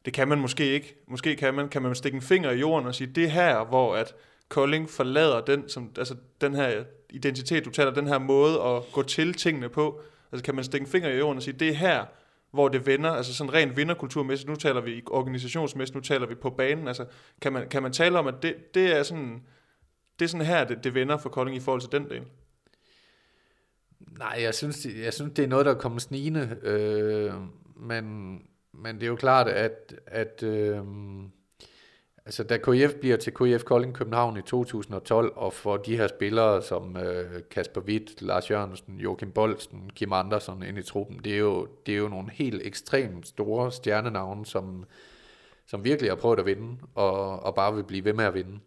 det 0.06 0.14
kan 0.14 0.28
man 0.28 0.38
måske 0.38 0.64
ikke, 0.64 0.96
måske 1.08 1.36
kan 1.36 1.54
man, 1.54 1.68
kan 1.68 1.82
man 1.82 1.94
stikke 1.94 2.16
en 2.16 2.22
finger 2.22 2.50
i 2.50 2.58
jorden 2.58 2.86
og 2.86 2.94
sige, 2.94 3.12
det 3.14 3.30
her, 3.30 3.64
hvor 3.64 3.96
at 3.96 4.14
Kolding 4.48 4.90
forlader 4.90 5.40
den, 5.40 5.68
som, 5.68 5.90
altså 5.98 6.16
den 6.40 6.54
her 6.54 6.84
identitet, 7.10 7.64
du 7.64 7.70
taler, 7.70 7.90
den 7.90 8.06
her 8.06 8.18
måde 8.18 8.62
at 8.62 8.82
gå 8.92 9.02
til 9.02 9.34
tingene 9.34 9.68
på. 9.68 10.00
Altså 10.32 10.44
kan 10.44 10.54
man 10.54 10.64
stikke 10.64 10.84
en 10.84 10.90
finger 10.90 11.08
i 11.08 11.18
jorden 11.18 11.36
og 11.36 11.42
sige, 11.42 11.58
det 11.58 11.68
er 11.68 11.72
her, 11.72 12.04
hvor 12.50 12.68
det 12.68 12.86
vender, 12.86 13.10
altså 13.10 13.34
sådan 13.34 13.54
rent 13.54 13.76
vinderkulturmæssigt, 13.76 14.48
nu 14.48 14.56
taler 14.56 14.80
vi 14.80 15.02
organisationsmæssigt, 15.06 15.94
nu 15.94 16.00
taler 16.00 16.26
vi 16.26 16.34
på 16.34 16.50
banen, 16.50 16.88
altså 16.88 17.06
kan 17.40 17.52
man, 17.52 17.68
kan 17.68 17.82
man 17.82 17.92
tale 17.92 18.18
om, 18.18 18.26
at 18.26 18.34
det, 18.42 18.74
det 18.74 18.96
er 18.96 19.02
sådan, 19.02 19.42
det 20.18 20.24
er 20.24 20.28
sådan 20.28 20.46
her, 20.46 20.64
det, 20.64 20.84
det 20.84 20.94
vender 20.94 21.16
for 21.16 21.28
Kolding 21.28 21.56
i 21.56 21.60
forhold 21.60 21.80
til 21.80 21.92
den 21.92 22.10
del? 22.10 22.22
Nej, 24.18 24.38
jeg 24.42 24.54
synes, 24.54 24.86
jeg 25.04 25.14
synes 25.14 25.32
det 25.36 25.42
er 25.42 25.48
noget, 25.48 25.66
der 25.66 25.74
kommer 25.74 25.98
snigende, 25.98 26.58
øh, 26.62 27.32
men, 27.76 28.38
men 28.78 28.94
det 28.94 29.02
er 29.02 29.06
jo 29.06 29.16
klart, 29.16 29.48
at, 29.48 29.94
at 30.06 30.42
øh, 30.42 30.82
Altså 32.26 32.44
da 32.44 32.56
KF 32.56 32.94
bliver 32.94 33.16
til 33.16 33.34
KF 33.34 33.64
Kolding 33.64 33.94
København 33.94 34.36
i 34.36 34.42
2012, 34.42 35.32
og 35.36 35.52
får 35.52 35.76
de 35.76 35.96
her 35.96 36.08
spillere 36.08 36.62
som 36.62 36.96
øh, 36.96 37.40
Kasper 37.50 37.80
Witt, 37.80 38.22
Lars 38.22 38.50
Jørgensen, 38.50 39.00
Joachim 39.00 39.32
Bolsten, 39.32 39.90
Kim 39.94 40.12
Andersen 40.12 40.62
ind 40.62 40.78
i 40.78 40.82
truppen, 40.82 41.20
det 41.24 41.34
er 41.34 41.38
jo, 41.38 41.68
det 41.86 41.94
er 41.94 41.98
jo 41.98 42.08
nogle 42.08 42.30
helt 42.30 42.62
ekstremt 42.64 43.28
store 43.28 43.72
stjernenavne, 43.72 44.46
som, 44.46 44.84
som 45.66 45.84
virkelig 45.84 46.10
har 46.10 46.16
prøvet 46.16 46.38
at 46.38 46.46
vinde, 46.46 46.76
og, 46.94 47.42
og 47.42 47.54
bare 47.54 47.74
vil 47.74 47.84
blive 47.84 48.04
ved 48.04 48.12
med 48.12 48.24
at 48.24 48.34
vinde. 48.34 48.58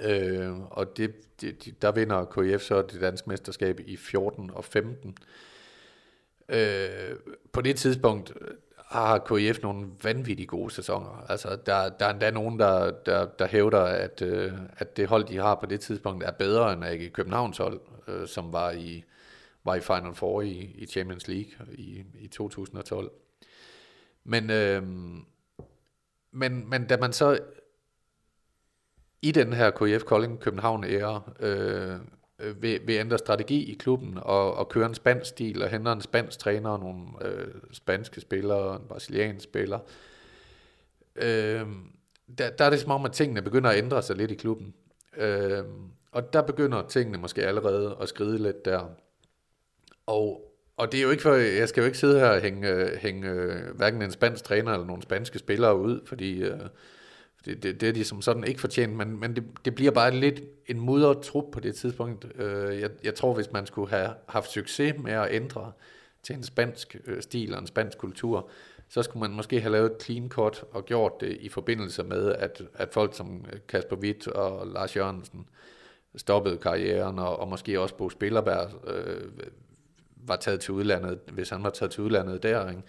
Øh, 0.00 0.60
og 0.70 0.96
det, 0.96 1.40
det, 1.40 1.82
der 1.82 1.92
vinder 1.92 2.24
KF 2.24 2.62
så 2.62 2.82
det 2.82 3.00
danske 3.00 3.30
mesterskab 3.30 3.80
i 3.86 3.96
14 3.96 4.50
og 4.54 4.64
15. 4.64 5.16
Øh, 6.48 7.16
på 7.52 7.60
det 7.60 7.76
tidspunkt, 7.76 8.32
har 8.88 9.18
KIF 9.18 9.62
nogle 9.62 9.86
vanvittigt 10.02 10.48
gode 10.48 10.70
sæsoner. 10.70 11.24
Altså, 11.28 11.58
der, 11.66 11.88
der 11.88 12.06
er 12.06 12.10
endda 12.10 12.30
nogen, 12.30 12.58
der, 12.58 12.90
der, 12.90 13.26
der 13.26 13.46
hævder, 13.46 13.80
at, 13.80 14.22
øh, 14.22 14.52
at 14.76 14.96
det 14.96 15.08
hold, 15.08 15.24
de 15.24 15.36
har 15.36 15.54
på 15.54 15.66
det 15.66 15.80
tidspunkt, 15.80 16.24
er 16.24 16.30
bedre 16.30 16.72
end 16.72 16.84
AG 16.84 17.12
Københavns 17.12 17.58
hold, 17.58 17.80
øh, 18.08 18.28
som 18.28 18.52
var 18.52 18.70
i, 18.70 19.04
var 19.64 19.74
i 19.74 19.80
Final 19.80 20.14
Four 20.14 20.42
i, 20.42 20.74
i 20.74 20.86
Champions 20.86 21.28
League 21.28 21.52
i, 21.74 22.04
i 22.18 22.28
2012. 22.28 23.10
Men, 24.24 24.50
øh, 24.50 24.82
men, 26.32 26.70
men 26.70 26.86
da 26.86 26.96
man 26.96 27.12
så 27.12 27.38
i 29.22 29.32
den 29.32 29.52
her 29.52 29.70
KF 29.70 30.04
Kolding 30.04 30.40
København 30.40 30.84
ære 30.84 31.22
øh, 31.40 31.96
øh, 32.38 32.62
vil, 32.62 32.80
vil 32.84 32.96
ændre 32.96 33.18
strategi 33.18 33.72
i 33.72 33.74
klubben 33.74 34.18
og, 34.22 34.54
og 34.54 34.68
køre 34.68 34.86
en 34.86 34.94
spansk 34.94 35.28
stil 35.28 35.62
og 35.62 35.68
hente 35.68 35.92
en 35.92 36.00
spansk 36.00 36.38
træner 36.38 36.70
og 36.70 36.80
nogle 36.80 37.06
øh, 37.22 37.54
spanske 37.72 38.20
spillere 38.20 38.76
en 38.76 38.82
brasiliansk 38.88 39.44
spiller. 39.44 39.78
Øh, 41.16 41.66
der, 42.38 42.50
der 42.50 42.64
er 42.64 42.70
det 42.70 42.80
som 42.80 42.90
om, 42.90 43.04
at 43.04 43.12
tingene 43.12 43.42
begynder 43.42 43.70
at 43.70 43.78
ændre 43.78 44.02
sig 44.02 44.16
lidt 44.16 44.30
i 44.30 44.34
klubben. 44.34 44.74
Øh, 45.16 45.64
og 46.12 46.32
der 46.32 46.42
begynder 46.42 46.86
tingene 46.88 47.18
måske 47.18 47.46
allerede 47.46 47.96
at 48.00 48.08
skride 48.08 48.38
lidt 48.38 48.64
der. 48.64 48.90
Og, 50.06 50.54
og 50.76 50.92
det 50.92 50.98
er 50.98 51.04
jo 51.04 51.10
ikke 51.10 51.22
for, 51.22 51.34
jeg 51.34 51.68
skal 51.68 51.80
jo 51.80 51.86
ikke 51.86 51.98
sidde 51.98 52.20
her 52.20 52.28
og 52.28 52.40
hænge, 52.40 52.96
hænge 52.98 53.30
øh, 53.30 53.76
hverken 53.76 54.02
en 54.02 54.10
spansk 54.10 54.44
træner 54.44 54.72
eller 54.72 54.86
nogle 54.86 55.02
spanske 55.02 55.38
spillere 55.38 55.76
ud, 55.76 56.06
fordi 56.06 56.42
øh, 56.42 56.60
det, 57.44 57.62
det, 57.62 57.80
det 57.80 57.88
er 57.88 57.92
de 57.92 58.04
som 58.04 58.22
sådan 58.22 58.44
ikke 58.44 58.60
fortjent, 58.60 58.96
men, 58.96 59.20
men 59.20 59.36
det, 59.36 59.44
det 59.64 59.74
bliver 59.74 59.90
bare 59.90 60.10
lidt 60.10 60.42
en 60.66 60.80
mudret 60.80 61.20
trup 61.20 61.44
på 61.52 61.60
det 61.60 61.74
tidspunkt. 61.74 62.26
Øh, 62.34 62.80
jeg, 62.80 62.90
jeg 63.04 63.14
tror, 63.14 63.34
hvis 63.34 63.52
man 63.52 63.66
skulle 63.66 63.90
have 63.90 64.10
haft 64.28 64.50
succes 64.50 64.94
med 64.98 65.12
at 65.12 65.28
ændre 65.30 65.72
til 66.22 66.34
en 66.36 66.42
spansk 66.42 66.96
øh, 67.06 67.22
stil 67.22 67.54
og 67.54 67.60
en 67.60 67.66
spansk 67.66 67.98
kultur, 67.98 68.50
så 68.88 69.02
skulle 69.02 69.20
man 69.20 69.36
måske 69.36 69.60
have 69.60 69.72
lavet 69.72 69.90
et 69.90 70.02
clean 70.02 70.28
cut 70.28 70.64
og 70.72 70.84
gjort 70.84 71.12
det 71.20 71.36
i 71.40 71.48
forbindelse 71.48 72.02
med, 72.02 72.32
at, 72.32 72.62
at 72.74 72.88
folk 72.92 73.16
som 73.16 73.44
øh, 73.52 73.58
Kasper 73.68 73.96
Witt 73.96 74.28
og 74.28 74.66
Lars 74.66 74.96
Jørgensen 74.96 75.46
stoppede 76.16 76.58
karrieren, 76.58 77.18
og, 77.18 77.40
og 77.40 77.48
måske 77.48 77.80
også 77.80 77.94
Bo 77.94 78.10
Spillerberg 78.10 78.88
øh, 78.88 79.30
var 80.16 80.36
taget 80.36 80.60
til 80.60 80.74
udlandet, 80.74 81.18
hvis 81.32 81.50
han 81.50 81.62
var 81.62 81.70
taget 81.70 81.90
til 81.90 82.02
udlandet 82.02 82.42
der, 82.42 82.70
ikke? 82.70 82.82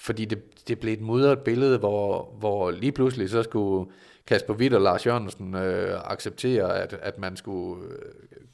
Fordi 0.00 0.24
det, 0.24 0.68
det 0.68 0.80
blev 0.80 0.92
et 0.92 1.00
mudret 1.00 1.38
billede, 1.38 1.78
hvor, 1.78 2.34
hvor 2.38 2.70
lige 2.70 2.92
pludselig 2.92 3.30
så 3.30 3.42
skulle 3.42 3.90
Kasper 4.26 4.54
Witt 4.54 4.74
og 4.74 4.80
Lars 4.80 5.06
Jørgensen 5.06 5.54
øh, 5.54 6.00
acceptere, 6.04 6.78
at, 6.78 6.98
at 7.02 7.18
man 7.18 7.36
skulle 7.36 7.84
øh, 7.84 7.98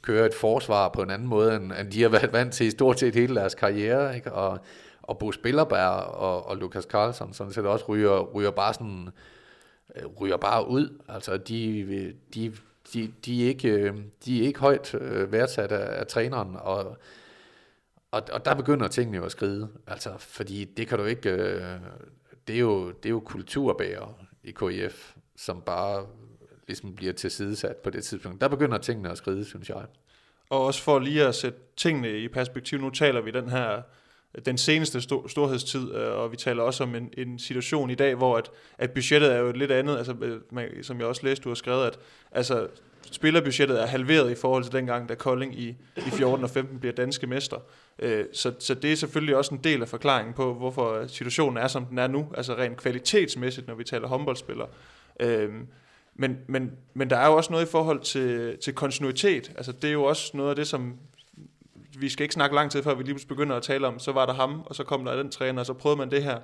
køre 0.01 0.25
et 0.25 0.33
forsvar 0.33 0.89
på 0.89 1.01
en 1.01 1.09
anden 1.09 1.27
måde, 1.27 1.55
end, 1.55 1.71
end 1.79 1.91
de 1.91 2.01
har 2.01 2.09
været 2.09 2.33
vant 2.33 2.53
til 2.53 2.65
i 2.65 2.69
stort 2.69 2.99
set 2.99 3.15
hele 3.15 3.35
deres 3.35 3.55
karriere, 3.55 4.15
ikke? 4.15 4.31
Og, 4.31 4.59
og 5.01 5.17
Bo 5.17 5.31
Spillerberg 5.31 6.03
og, 6.03 6.47
og 6.47 6.57
Lukas 6.57 6.85
Karlsson 6.85 7.33
sådan 7.33 7.53
set 7.53 7.65
også 7.65 7.85
ryger, 7.89 8.19
ryger 8.19 8.51
bare 8.51 8.73
sådan 8.73 9.09
øh, 9.95 10.05
ryger 10.21 10.37
bare 10.37 10.67
ud. 10.67 11.01
Altså 11.09 11.37
de, 11.37 12.13
de, 12.33 12.53
de, 12.93 13.11
de, 13.25 13.43
er, 13.43 13.47
ikke, 13.47 13.69
øh, 13.69 13.93
de 14.25 14.41
er 14.41 14.47
ikke 14.47 14.59
højt 14.59 14.95
øh, 14.95 15.31
værdsat 15.31 15.71
af, 15.71 15.99
af 15.99 16.07
træneren, 16.07 16.55
og 16.59 16.97
og, 18.11 18.21
og 18.31 18.45
der 18.45 18.55
begynder 18.55 18.87
tingene 18.87 19.17
jo 19.17 19.25
at 19.25 19.31
skride, 19.31 19.69
altså, 19.87 20.13
fordi 20.17 20.65
det 20.65 20.87
kan 20.87 20.97
du 20.97 21.03
ikke, 21.03 21.29
øh, 21.29 21.61
det, 22.47 22.55
er 22.55 22.59
jo, 22.59 22.91
det 22.91 23.05
er 23.05 23.09
jo 23.09 23.19
kulturbærer 23.19 24.19
i 24.43 24.51
KIF, 24.51 25.13
som 25.35 25.61
bare 25.61 26.05
ligesom 26.67 26.95
bliver 26.95 27.13
tilsidesat 27.13 27.77
på 27.77 27.89
det 27.89 28.03
tidspunkt. 28.03 28.41
Der 28.41 28.47
begynder 28.47 28.77
tingene 28.77 29.11
at 29.11 29.17
skride, 29.17 29.45
synes 29.45 29.69
jeg. 29.69 29.85
Og 30.49 30.65
også 30.65 30.83
for 30.83 30.99
lige 30.99 31.27
at 31.27 31.35
sætte 31.35 31.59
tingene 31.77 32.19
i 32.19 32.27
perspektiv, 32.27 32.79
nu 32.79 32.89
taler 32.89 33.21
vi 33.21 33.31
den 33.31 33.49
her 33.49 33.81
den 34.45 34.57
seneste 34.57 35.01
stor, 35.01 35.27
storhedstid, 35.27 35.95
øh, 35.95 36.13
og 36.13 36.31
vi 36.31 36.37
taler 36.37 36.63
også 36.63 36.83
om 36.83 36.95
en, 36.95 37.13
en 37.17 37.39
situation 37.39 37.89
i 37.89 37.95
dag, 37.95 38.15
hvor 38.15 38.37
at, 38.37 38.51
at 38.77 38.91
budgettet 38.91 39.33
er 39.33 39.37
jo 39.37 39.51
lidt 39.51 39.71
andet, 39.71 39.97
altså, 39.97 40.15
øh, 40.21 40.41
man, 40.51 40.83
som 40.83 40.99
jeg 40.99 41.07
også 41.07 41.21
læste, 41.23 41.43
du 41.43 41.49
har 41.49 41.55
skrevet, 41.55 41.85
at 41.85 41.99
altså, 42.31 42.67
spillerbudgettet 43.11 43.81
er 43.81 43.85
halveret 43.85 44.31
i 44.31 44.35
forhold 44.35 44.63
til 44.63 44.73
dengang, 44.73 45.09
da 45.09 45.15
Kolding 45.15 45.59
i, 45.59 45.75
i 45.97 46.09
14 46.11 46.43
og 46.43 46.49
15 46.49 46.79
bliver 46.79 46.93
danske 46.93 47.27
mester. 47.27 47.57
Øh, 47.99 48.25
så, 48.33 48.53
så 48.59 48.73
det 48.73 48.91
er 48.91 48.95
selvfølgelig 48.95 49.35
også 49.35 49.55
en 49.55 49.63
del 49.63 49.81
af 49.81 49.87
forklaringen 49.87 50.33
på, 50.33 50.53
hvorfor 50.53 51.07
situationen 51.07 51.57
er, 51.57 51.67
som 51.67 51.85
den 51.85 51.97
er 51.97 52.07
nu, 52.07 52.27
altså 52.37 52.53
rent 52.53 52.77
kvalitetsmæssigt, 52.77 53.67
når 53.67 53.75
vi 53.75 53.83
taler 53.83 54.07
håndboldspillere. 54.07 54.67
Øh, 55.19 55.49
men, 56.15 56.37
men, 56.47 56.71
men 56.93 57.09
der 57.09 57.17
er 57.17 57.27
jo 57.27 57.35
også 57.35 57.51
noget 57.51 57.65
i 57.65 57.71
forhold 57.71 57.99
til, 57.99 58.57
til 58.57 58.73
kontinuitet. 58.73 59.51
Altså 59.57 59.71
det 59.71 59.87
er 59.87 59.93
jo 59.93 60.03
også 60.03 60.37
noget 60.37 60.49
af 60.49 60.55
det, 60.55 60.67
som 60.67 60.97
vi 61.99 62.09
skal 62.09 62.23
ikke 62.23 62.33
snakke 62.33 62.55
lang 62.55 62.71
tid, 62.71 62.83
før 62.83 62.95
vi 62.95 63.03
lige 63.03 63.27
begynder 63.27 63.55
at 63.55 63.63
tale 63.63 63.87
om, 63.87 63.99
så 63.99 64.11
var 64.11 64.25
der 64.25 64.33
ham, 64.33 64.61
og 64.65 64.75
så 64.75 64.83
kom 64.83 65.05
der 65.05 65.15
den 65.15 65.31
træner, 65.31 65.59
og 65.59 65.65
så 65.65 65.73
prøvede 65.73 65.97
man 65.97 66.11
det 66.11 66.23
her. 66.23 66.39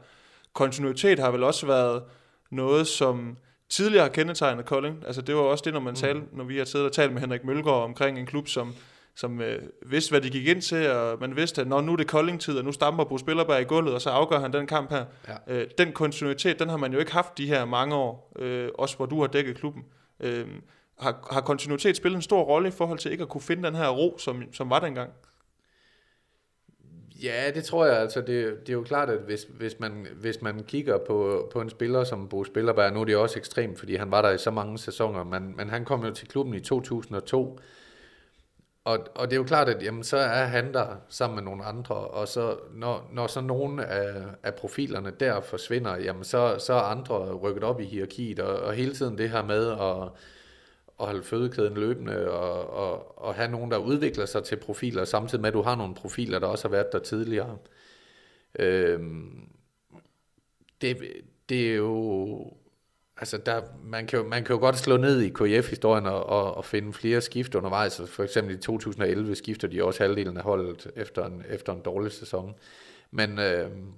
Kontinuitet 0.54 1.20
har 1.20 1.32
vel 1.32 1.44
også 1.44 1.66
været 1.66 2.04
noget, 2.50 2.88
som 2.88 3.38
tidligere 3.74 4.04
har 4.04 4.10
kendetegnet 4.10 4.66
Kolding. 4.66 5.04
Altså 5.06 5.22
det 5.22 5.36
var 5.36 5.42
også 5.42 5.62
det, 5.66 5.74
når 5.74 5.80
man 5.80 5.92
mm. 5.92 5.96
talte, 5.96 6.22
når 6.32 6.44
vi 6.44 6.58
har 6.58 6.66
siddet 6.66 6.88
og 6.88 6.94
talt 6.94 7.14
med 7.14 7.22
Henrik 7.22 7.44
Mølgaard 7.44 7.84
omkring 7.84 8.20
en 8.20 8.26
klub, 8.26 8.48
som, 8.48 8.74
som 9.16 9.42
øh, 9.42 9.62
vidste, 9.86 10.12
hvad 10.12 10.22
de 10.22 10.30
gik 10.30 10.48
ind 10.48 10.62
til, 10.62 10.92
og 10.92 11.18
man 11.22 11.36
vidste, 11.36 11.62
at 11.62 11.68
når 11.68 11.82
nu 11.82 11.92
er 11.92 11.96
det 11.96 12.08
Kolding-tid, 12.08 12.58
og 12.58 12.66
nu 12.66 12.72
stamper 12.72 13.04
Bo 13.04 13.18
Spillerberg 13.18 13.62
i 13.62 13.64
gulvet, 13.64 13.94
og 13.94 14.02
så 14.02 14.10
afgør 14.10 14.40
han 14.40 14.54
den 14.54 14.68
kamp 14.68 14.90
her. 14.90 15.06
Ja. 15.28 15.56
Øh, 15.56 15.68
den 15.78 15.92
kontinuitet, 15.92 16.60
den 16.60 16.70
har 16.70 16.78
man 16.78 16.94
jo 16.94 17.00
ikke 17.00 17.12
haft 17.12 17.38
de 17.38 17.48
her 17.48 17.66
mange 17.66 17.96
år, 17.96 18.32
øh, 18.40 18.70
også 18.78 18.98
hvor 18.98 19.06
du 19.06 19.22
har 19.22 19.28
dækket 19.28 19.58
klubben. 19.58 19.84
Øh, 20.20 20.48
har, 21.00 21.28
har 21.32 21.42
kontinuitet 21.42 21.98
spillet 21.98 22.16
en 22.16 22.22
stor 22.22 22.44
rolle 22.44 22.68
i 22.68 22.72
forhold 22.72 23.00
til 23.00 23.12
ikke 23.12 23.22
at 23.22 23.30
kunne 23.30 23.42
finde 23.42 23.64
den 23.64 23.76
her 23.76 23.90
ro, 23.90 24.18
som, 24.18 24.44
som 24.54 24.70
var 24.70 24.80
dengang? 24.80 25.10
Ja, 27.24 27.52
det 27.56 27.64
tror 27.64 27.86
jeg. 27.86 27.98
Altså, 27.98 28.22
det, 28.22 28.60
det 28.60 28.70
er 28.70 28.74
jo 28.74 28.84
klart, 28.84 29.10
at 29.10 29.20
hvis, 29.20 29.48
hvis, 29.50 29.80
man, 29.80 30.08
hvis 30.16 30.42
man 30.42 30.64
kigger 30.64 30.98
på, 31.08 31.50
på 31.54 31.62
en 31.62 31.70
spiller 31.70 32.04
som 32.04 32.30
Bo 32.30 32.44
Spillerberg, 32.44 32.94
nu 32.94 33.02
er 33.02 33.06
det 33.06 33.16
også 33.16 33.40
ekstremt, 33.40 33.80
fordi 33.80 33.96
han 33.96 34.12
var 34.12 34.22
der 34.22 34.32
i 34.32 34.38
så 34.38 34.52
mange 34.52 34.78
sæsoner, 34.78 35.24
men, 35.24 35.58
men 35.58 35.70
han 35.70 35.86
kom 35.86 36.06
jo 36.06 36.12
til 36.12 36.28
klubben 36.28 36.54
i 36.56 36.60
2002, 36.60 37.60
og, 38.86 39.00
og 39.16 39.28
det 39.28 39.34
er 39.34 39.38
jo 39.38 39.44
klart, 39.44 39.70
at 39.70 39.84
jamen, 39.84 40.04
så 40.04 40.18
er 40.18 40.46
han 40.46 40.74
der 40.74 40.96
sammen 41.10 41.36
med 41.36 41.44
nogle 41.44 41.64
andre, 41.64 41.96
og 41.96 42.28
så, 42.28 42.58
når, 42.74 43.10
når 43.14 43.28
så 43.28 43.42
nogle 43.42 43.86
af, 43.86 44.24
af 44.44 44.56
profilerne 44.56 45.12
der 45.20 45.42
forsvinder, 45.42 45.98
jamen, 45.98 46.24
så, 46.24 46.56
så 46.60 46.74
er 46.74 46.82
andre 46.82 47.34
rykket 47.34 47.64
op 47.64 47.82
i 47.82 47.86
hierarkiet, 47.86 48.40
og, 48.40 48.60
og 48.60 48.74
hele 48.74 48.94
tiden 48.94 49.18
det 49.18 49.30
her 49.30 49.44
med 49.44 49.72
at 49.72 50.10
at 51.04 51.10
holde 51.10 51.24
fødekæden 51.24 51.74
løbende 51.74 52.32
og, 52.32 52.70
og, 52.70 53.24
og 53.24 53.36
have 53.36 53.52
nogen, 53.52 53.72
der 53.72 53.78
udvikler 53.78 54.26
sig 54.26 54.44
til 54.44 54.56
profiler, 54.56 55.06
samtidig 55.06 55.42
med, 55.42 55.48
at 55.48 55.54
du 55.54 55.62
har 55.62 55.76
nogle 55.76 55.96
profiler, 55.96 56.40
der 56.40 56.48
også 56.48 56.68
har 56.68 56.72
været 56.72 56.92
der 56.92 57.00
tidligere. 57.00 57.58
Øhm, 58.60 59.50
det, 60.82 60.98
det 61.50 61.72
er 61.72 61.76
jo... 61.76 62.54
Altså, 63.18 63.38
der, 63.38 63.62
man, 63.84 64.08
kan 64.08 64.20
jo, 64.20 64.28
man 64.28 64.44
kan 64.44 64.56
jo 64.56 64.60
godt 64.60 64.78
slå 64.78 64.98
ned 64.98 65.22
i 65.22 65.30
KF-historien 65.30 66.06
og, 66.06 66.26
og, 66.26 66.56
og 66.56 66.66
finde 66.66 66.94
flere 66.94 67.22
skift 67.22 67.56
undervejs. 67.56 68.00
Altså, 68.00 68.16
for 68.16 68.24
eksempel 68.24 68.56
i 68.56 68.58
2011 68.58 69.36
skifter 69.36 69.68
de 69.68 69.84
også 69.84 70.04
halvdelen 70.04 70.38
af 70.38 70.44
holdet 70.44 70.92
efter 70.96 71.26
en, 71.26 71.44
efter 71.50 71.74
en 71.74 71.82
dårlig 71.82 72.12
sæson. 72.12 72.56
Men, 73.12 73.40
øhm, 73.40 73.94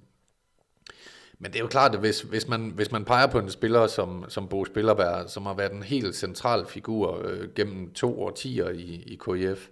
men 1.38 1.52
det 1.52 1.58
er 1.58 1.62
jo 1.62 1.68
klart, 1.68 1.94
at 1.94 2.00
hvis, 2.00 2.20
hvis, 2.20 2.48
man, 2.48 2.72
hvis 2.74 2.92
man 2.92 3.04
peger 3.04 3.26
på 3.26 3.38
en 3.38 3.50
spiller 3.50 3.86
som, 3.86 4.24
som 4.28 4.48
Bo 4.48 4.64
Spillerberg, 4.64 5.30
som 5.30 5.46
har 5.46 5.54
været 5.54 5.72
en 5.72 5.82
helt 5.82 6.16
central 6.16 6.66
figur 6.66 7.22
øh, 7.24 7.48
gennem 7.54 7.92
to 7.92 8.22
årtier 8.22 8.68
i, 8.68 9.02
i 9.06 9.18
KIF, 9.24 9.68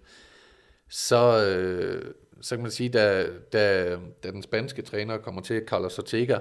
så, 0.88 1.44
øh, 1.44 2.14
så 2.40 2.56
kan 2.56 2.62
man 2.62 2.70
sige, 2.70 2.88
da, 2.88 3.26
da, 3.52 3.96
da 4.24 4.30
den 4.30 4.42
spanske 4.42 4.82
træner 4.82 5.18
kommer 5.18 5.42
til, 5.42 5.62
Carlos 5.66 5.98
Ortega, 5.98 6.38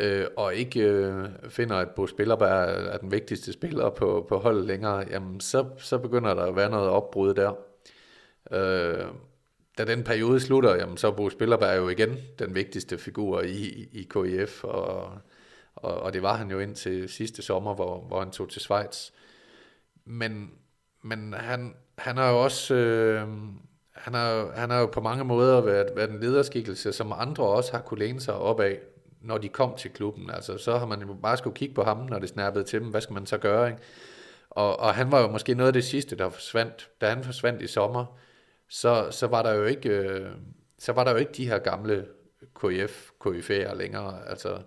øh, 0.00 0.26
og 0.36 0.54
ikke 0.54 0.80
øh, 0.80 1.28
finder, 1.48 1.76
at 1.76 1.90
Bo 1.90 2.06
Spillerberg 2.06 2.86
er 2.92 2.96
den 2.96 3.12
vigtigste 3.12 3.52
spiller 3.52 3.90
på, 3.90 4.26
på 4.28 4.38
holdet 4.38 4.64
længere, 4.64 5.04
jamen 5.10 5.40
så, 5.40 5.64
så 5.78 5.98
begynder 5.98 6.34
der 6.34 6.42
at 6.42 6.56
være 6.56 6.70
noget 6.70 6.88
opbrud 6.88 7.34
der. 7.34 7.52
Øh, 8.52 9.06
da 9.78 9.84
den 9.84 10.04
periode 10.04 10.40
slutter, 10.40 10.74
jamen, 10.74 10.96
så 10.96 11.06
er 11.06 11.10
Bo 11.12 11.30
Spillerberg 11.30 11.76
jo 11.76 11.88
igen 11.88 12.16
den 12.38 12.54
vigtigste 12.54 12.98
figur 12.98 13.40
i, 13.40 13.88
i 13.92 14.08
KIF, 14.10 14.64
og, 14.64 15.18
og, 15.74 15.94
og 15.94 16.12
det 16.12 16.22
var 16.22 16.36
han 16.36 16.50
jo 16.50 16.58
ind 16.58 16.74
til 16.74 17.08
sidste 17.08 17.42
sommer, 17.42 17.74
hvor, 17.74 18.00
hvor 18.00 18.18
han 18.18 18.30
tog 18.30 18.50
til 18.50 18.60
Schweiz. 18.60 19.10
Men, 20.04 20.50
men 21.02 21.34
han, 21.34 21.74
han 21.98 22.16
har 22.16 22.30
jo 22.30 22.42
også... 22.42 22.74
Øh, 22.74 23.28
han 23.94 24.14
har, 24.14 24.52
han 24.54 24.70
har 24.70 24.80
jo 24.80 24.86
på 24.86 25.00
mange 25.00 25.24
måder 25.24 25.60
været, 25.60 25.86
været 25.96 26.10
en 26.10 26.20
lederskikkelse, 26.20 26.92
som 26.92 27.12
andre 27.16 27.44
også 27.44 27.72
har 27.72 27.80
kunne 27.80 27.98
læne 27.98 28.20
sig 28.20 28.34
op 28.34 28.60
af, 28.60 28.78
når 29.20 29.38
de 29.38 29.48
kom 29.48 29.76
til 29.76 29.90
klubben. 29.90 30.30
Altså, 30.30 30.58
så 30.58 30.78
har 30.78 30.86
man 30.86 31.00
jo 31.00 31.14
bare 31.22 31.36
skulle 31.36 31.56
kigge 31.56 31.74
på 31.74 31.82
ham, 31.82 31.96
når 31.96 32.18
det 32.18 32.28
snappede 32.28 32.64
til 32.64 32.80
dem. 32.80 32.88
Hvad 32.88 33.00
skal 33.00 33.14
man 33.14 33.26
så 33.26 33.38
gøre? 33.38 33.68
Ikke? 33.68 33.80
Og, 34.50 34.80
og 34.80 34.94
han 34.94 35.12
var 35.12 35.20
jo 35.20 35.28
måske 35.28 35.54
noget 35.54 35.66
af 35.66 35.72
det 35.72 35.84
sidste, 35.84 36.16
der 36.16 36.28
forsvandt. 36.28 36.90
Da 37.00 37.08
han 37.08 37.24
forsvandt 37.24 37.62
i 37.62 37.66
sommer, 37.66 38.18
så, 38.74 39.08
så 39.10 39.26
var 39.26 39.42
der 39.42 39.52
jo 39.52 39.64
ikke 39.64 39.88
øh, 39.88 40.30
så 40.78 40.92
var 40.92 41.04
der 41.04 41.10
jo 41.10 41.16
ikke 41.16 41.32
de 41.32 41.46
her 41.46 41.58
gamle 41.58 42.06
KF 42.54 43.10
KF'er 43.26 43.74
længere 43.74 44.28
altså. 44.28 44.58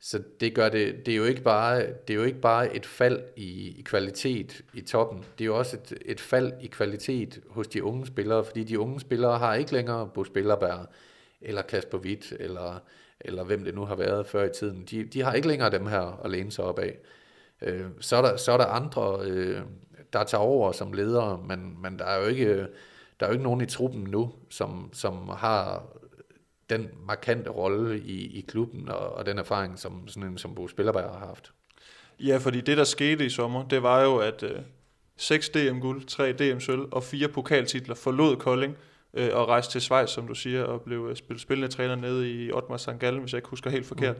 Så 0.00 0.22
det 0.40 0.54
gør 0.54 0.68
det 0.68 1.06
det 1.06 1.12
er 1.12 1.16
jo 1.16 1.24
ikke 1.24 1.42
bare 1.42 1.80
det 1.80 2.10
er 2.10 2.14
jo 2.14 2.22
ikke 2.22 2.40
bare 2.40 2.76
et 2.76 2.86
fald 2.86 3.22
i, 3.36 3.78
i 3.78 3.82
kvalitet 3.82 4.62
i 4.74 4.80
toppen. 4.80 5.24
Det 5.38 5.44
er 5.44 5.46
jo 5.46 5.58
også 5.58 5.76
et, 5.76 5.98
et 6.04 6.20
fald 6.20 6.52
i 6.60 6.66
kvalitet 6.66 7.40
hos 7.50 7.68
de 7.68 7.84
unge 7.84 8.06
spillere 8.06 8.44
fordi 8.44 8.64
de 8.64 8.78
unge 8.78 9.00
spillere 9.00 9.38
har 9.38 9.54
ikke 9.54 9.72
længere 9.72 10.10
Bo 10.14 10.24
Spillerberg 10.24 10.86
eller 11.40 11.62
Kasper 11.62 11.98
Witt 11.98 12.32
eller 12.40 12.78
eller 13.20 13.44
hvem 13.44 13.64
det 13.64 13.74
nu 13.74 13.84
har 13.84 13.96
været 13.96 14.26
før 14.26 14.44
i 14.44 14.52
tiden. 14.52 14.84
De, 14.90 15.04
de 15.04 15.22
har 15.22 15.32
ikke 15.32 15.48
længere 15.48 15.70
dem 15.70 15.86
her 15.86 16.20
at 16.24 16.30
læne 16.30 16.52
sig 16.52 16.64
op 16.64 16.78
af. 16.78 16.98
Øh, 17.62 17.86
så 18.00 18.16
er 18.16 18.22
der 18.22 18.36
så 18.36 18.52
er 18.52 18.56
der 18.56 18.66
andre 18.66 19.18
øh, 19.24 19.62
der 20.12 20.24
tager 20.24 20.42
over 20.42 20.72
som 20.72 20.92
ledere 20.92 21.42
men 21.48 21.82
men 21.82 21.98
der 21.98 22.04
er 22.04 22.20
jo 22.22 22.26
ikke 22.26 22.66
der 23.22 23.28
er 23.28 23.30
jo 23.30 23.34
ikke 23.34 23.44
nogen 23.44 23.60
i 23.60 23.66
truppen 23.66 24.02
nu, 24.02 24.32
som, 24.50 24.90
som 24.92 25.28
har 25.28 25.84
den 26.70 26.88
markante 27.06 27.50
rolle 27.50 28.00
i, 28.00 28.38
i 28.38 28.40
klubben 28.40 28.88
og, 28.88 29.14
og 29.14 29.26
den 29.26 29.38
erfaring, 29.38 29.78
som 29.78 30.08
sådan 30.08 30.30
en 30.30 30.38
som 30.38 30.54
Bo 30.54 30.68
Spillerberg 30.68 31.10
har 31.10 31.26
haft. 31.26 31.52
Ja, 32.20 32.36
fordi 32.36 32.60
det, 32.60 32.76
der 32.76 32.84
skete 32.84 33.26
i 33.26 33.28
sommer, 33.28 33.68
det 33.68 33.82
var 33.82 34.02
jo, 34.02 34.16
at 34.16 34.42
øh, 34.42 34.58
6 35.16 35.48
DM-guld, 35.48 36.06
3 36.06 36.32
DM-sølv 36.32 36.80
og 36.92 37.02
fire 37.02 37.28
pokaltitler 37.28 37.94
forlod 37.94 38.36
Kolding 38.36 38.76
øh, 39.14 39.30
og 39.32 39.48
rejste 39.48 39.72
til 39.72 39.80
Schweiz, 39.80 40.10
som 40.10 40.26
du 40.26 40.34
siger, 40.34 40.64
og 40.64 40.80
blev 40.80 41.06
øh, 41.10 41.16
spil, 41.16 41.38
spillende 41.38 41.68
træner 41.68 41.94
nede 41.94 42.30
i 42.30 42.52
Otmar 42.52 42.76
St. 42.76 42.98
Gallen, 43.00 43.20
hvis 43.20 43.32
jeg 43.32 43.38
ikke 43.38 43.48
husker 43.48 43.70
helt 43.70 43.86
forkert. 43.86 44.16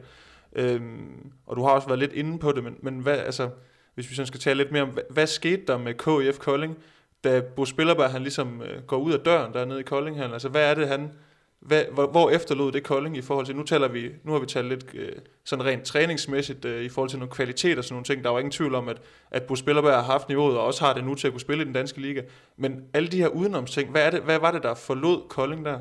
Mm. 0.55 0.61
Øhm, 0.61 1.31
og 1.45 1.55
du 1.55 1.63
har 1.63 1.69
også 1.69 1.87
været 1.87 1.99
lidt 1.99 2.13
inde 2.13 2.39
på 2.39 2.51
det, 2.51 2.63
men, 2.63 2.77
men 2.81 2.99
hvad, 2.99 3.17
altså, 3.17 3.49
hvis 3.95 4.09
vi 4.09 4.15
sådan 4.15 4.27
skal 4.27 4.39
tale 4.39 4.57
lidt 4.57 4.71
mere 4.71 4.83
om, 4.83 4.89
hvad, 4.89 5.03
hvad 5.09 5.27
skete 5.27 5.61
der 5.67 5.77
med 5.77 5.93
KIF 5.93 6.39
Kolding? 6.39 6.77
Da 7.23 7.41
Bo 7.55 7.65
Spillerberg 7.65 8.11
han 8.11 8.21
ligesom 8.21 8.61
øh, 8.61 8.83
går 8.83 8.97
ud 8.97 9.13
af 9.13 9.19
døren 9.19 9.53
dernede 9.53 9.79
i 9.79 9.83
Kolding, 9.83 10.17
han, 10.17 10.33
altså 10.33 10.49
hvad 10.49 10.69
er 10.69 10.73
det 10.73 10.87
han, 10.87 11.11
hvad, 11.59 11.83
hvor, 11.93 12.07
hvor 12.07 12.29
efterlod 12.29 12.71
det 12.71 12.83
Kolding 12.83 13.17
i 13.17 13.21
forhold 13.21 13.45
til, 13.45 13.55
nu 13.55 13.63
taler 13.63 13.87
vi, 13.87 14.09
nu 14.23 14.31
har 14.31 14.39
vi 14.39 14.45
talt 14.45 14.67
lidt 14.67 14.85
øh, 14.93 15.11
sådan 15.45 15.65
rent 15.65 15.83
træningsmæssigt 15.83 16.65
øh, 16.65 16.83
i 16.83 16.89
forhold 16.89 17.09
til 17.09 17.19
nogle 17.19 17.31
kvalitet 17.31 17.77
og 17.77 17.83
sådan 17.83 17.93
nogle 17.93 18.05
ting, 18.05 18.23
der 18.23 18.29
var 18.29 18.39
ingen 18.39 18.51
tvivl 18.51 18.75
om, 18.75 18.89
at, 18.89 19.01
at 19.31 19.43
Bo 19.43 19.55
Spillerberg 19.55 19.93
har 19.93 20.01
haft 20.01 20.29
niveauet 20.29 20.57
og 20.57 20.65
også 20.65 20.85
har 20.85 20.93
det 20.93 21.03
nu 21.03 21.15
til 21.15 21.27
at 21.27 21.33
kunne 21.33 21.41
spille 21.41 21.63
i 21.63 21.65
den 21.65 21.73
danske 21.73 22.01
liga, 22.01 22.21
men 22.57 22.83
alle 22.93 23.07
de 23.07 23.17
her 23.17 23.27
udenomsting, 23.27 23.91
hvad, 23.91 24.05
er 24.05 24.09
det, 24.09 24.21
hvad 24.21 24.39
var 24.39 24.51
det, 24.51 24.63
der 24.63 24.73
forlod 24.73 25.27
Kolding 25.29 25.65
der? 25.65 25.79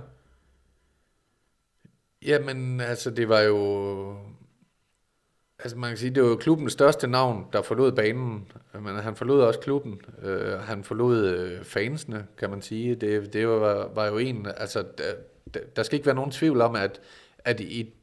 Jamen, 2.27 2.81
altså 2.81 3.11
det 3.11 3.29
var 3.29 3.41
jo 3.41 4.17
Altså 5.63 5.79
man 5.79 5.91
kan 5.91 5.97
sige, 5.97 6.11
det 6.11 6.23
var 6.23 6.29
jo 6.29 6.37
klubbens 6.37 6.73
største 6.73 7.07
navn, 7.07 7.47
der 7.53 7.63
forlod 7.63 7.93
banen. 7.93 8.49
Men 8.81 8.97
han 8.97 9.17
forlod 9.17 9.43
også 9.43 9.61
klubben. 9.61 10.01
Uh, 10.25 10.53
han 10.61 10.85
forlod 10.85 11.27
øh, 11.27 11.65
fansene, 11.65 12.27
kan 12.39 12.51
man 12.51 12.63
sige. 12.63 12.95
Det, 12.95 13.33
det 13.33 13.49
var, 13.49 13.91
var 13.95 14.07
jo 14.07 14.19
en, 14.19 14.47
altså 14.57 14.85
der, 14.99 15.61
der 15.77 15.83
skal 15.83 15.97
ikke 15.97 16.07
være 16.07 16.15
nogen 16.15 16.31
tvivl 16.31 16.61
om, 16.61 16.77
at, 16.77 17.01
at 17.39 17.61
i, 17.61 17.95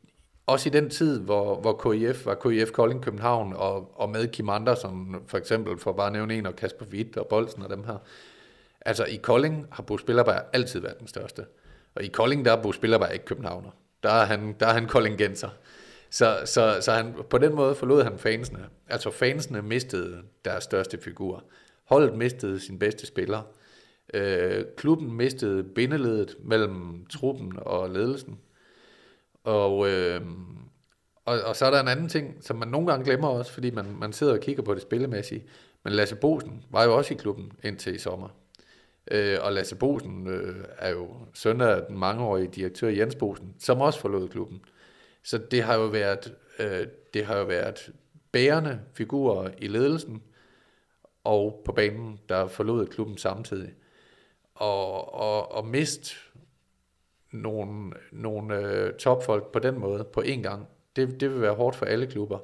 også 0.47 0.69
i 0.69 0.71
den 0.71 0.89
tid, 0.89 1.19
hvor, 1.19 1.61
hvor 1.61 1.91
KIF 1.93 2.25
var 2.25 2.35
KIF 2.35 2.71
Kolding 2.71 3.03
København, 3.03 3.53
og, 3.53 3.91
og 3.95 4.09
med 4.09 4.27
Kim 4.27 4.49
Andersen, 4.49 5.15
for 5.27 5.37
eksempel, 5.37 5.77
for 5.77 5.91
bare 5.93 6.07
at 6.07 6.13
nævne 6.13 6.35
en, 6.35 6.45
og 6.45 6.55
Kasper 6.55 6.85
Witt 6.85 7.17
og 7.17 7.27
Bolsen 7.27 7.63
og 7.63 7.69
dem 7.69 7.83
her. 7.83 7.97
Altså 8.81 9.05
i 9.05 9.15
Kolding 9.15 9.67
har 9.71 9.83
Bo 9.83 9.97
Spillerberg 9.97 10.41
altid 10.53 10.79
været 10.79 10.99
den 10.99 11.07
største. 11.07 11.45
Og 11.95 12.03
i 12.03 12.07
Kolding, 12.07 12.45
der 12.45 12.51
er 12.51 12.61
Bo 12.61 12.71
Spillerberg 12.71 13.13
ikke 13.13 13.25
københavner. 13.25 13.69
Der 14.03 14.09
er 14.09 14.25
han, 14.25 14.55
der 14.59 14.67
er 14.67 14.73
han 14.73 14.87
koldingenser. 14.87 15.49
Så, 16.09 16.41
så, 16.45 16.77
så 16.81 16.91
han, 16.91 17.15
på 17.29 17.37
den 17.37 17.55
måde 17.55 17.75
forlod 17.75 18.03
han 18.03 18.19
fansene. 18.19 18.65
Altså 18.87 19.11
fansene 19.11 19.61
mistede 19.61 20.21
deres 20.45 20.63
største 20.63 20.97
figur. 20.97 21.43
Holdet 21.83 22.17
mistede 22.17 22.59
sin 22.59 22.79
bedste 22.79 23.05
spiller. 23.05 23.41
Øh, 24.13 24.65
klubben 24.77 25.13
mistede 25.13 25.63
bindeledet 25.63 26.35
mellem 26.43 27.05
truppen 27.05 27.53
og 27.61 27.89
ledelsen. 27.89 28.39
Og, 29.43 29.89
øh, 29.89 30.21
og, 31.25 31.41
og 31.41 31.55
så 31.55 31.65
er 31.65 31.71
der 31.71 31.79
en 31.79 31.87
anden 31.87 32.09
ting, 32.09 32.37
som 32.41 32.55
man 32.55 32.67
nogle 32.67 32.87
gange 32.87 33.05
glemmer 33.05 33.27
også, 33.27 33.53
fordi 33.53 33.71
man, 33.71 33.85
man 33.99 34.13
sidder 34.13 34.33
og 34.33 34.39
kigger 34.39 34.63
på 34.63 34.73
det 34.73 34.81
spillemæssige. 34.81 35.43
Men 35.83 35.93
Lasse 35.93 36.15
Bosen 36.15 36.63
var 36.69 36.83
jo 36.83 36.97
også 36.97 37.13
i 37.13 37.17
klubben 37.17 37.51
indtil 37.63 37.95
i 37.95 37.97
sommer. 37.97 38.29
Øh, 39.11 39.37
og 39.41 39.53
Lasse 39.53 39.75
Bosen 39.75 40.27
øh, 40.27 40.55
er 40.77 40.89
jo 40.89 41.07
søn 41.33 41.61
af 41.61 41.81
den 41.89 41.97
mangeårige 41.97 42.47
direktør 42.47 42.87
Jens 42.87 43.15
Bosen, 43.15 43.55
som 43.59 43.81
også 43.81 43.99
forlod 43.99 44.29
klubben. 44.29 44.61
Så 45.29 45.37
det 45.37 45.63
har 45.63 45.75
jo 45.75 45.85
været, 45.85 46.35
øh, 46.59 46.87
det 47.13 47.25
har 47.25 47.37
jo 47.37 47.45
været 47.45 47.93
bærende 48.31 48.81
figurer 48.93 49.51
i 49.57 49.67
ledelsen, 49.67 50.23
og 51.23 51.61
på 51.65 51.71
banen, 51.71 52.19
der 52.29 52.47
forlod 52.47 52.87
klubben 52.87 53.17
samtidig. 53.17 53.73
Og, 54.55 55.13
og, 55.13 55.51
og 55.51 55.67
mist 55.67 56.15
nogle, 57.31 57.93
nogle 58.11 58.57
øh, 58.57 58.93
topfolk 58.93 59.51
på 59.51 59.59
den 59.59 59.79
måde, 59.79 60.03
på 60.03 60.21
én 60.21 60.41
gang, 60.41 60.67
det, 60.95 61.21
det 61.21 61.33
vil 61.33 61.41
være 61.41 61.55
hårdt 61.55 61.75
for 61.75 61.85
alle 61.85 62.07
klubber. 62.07 62.39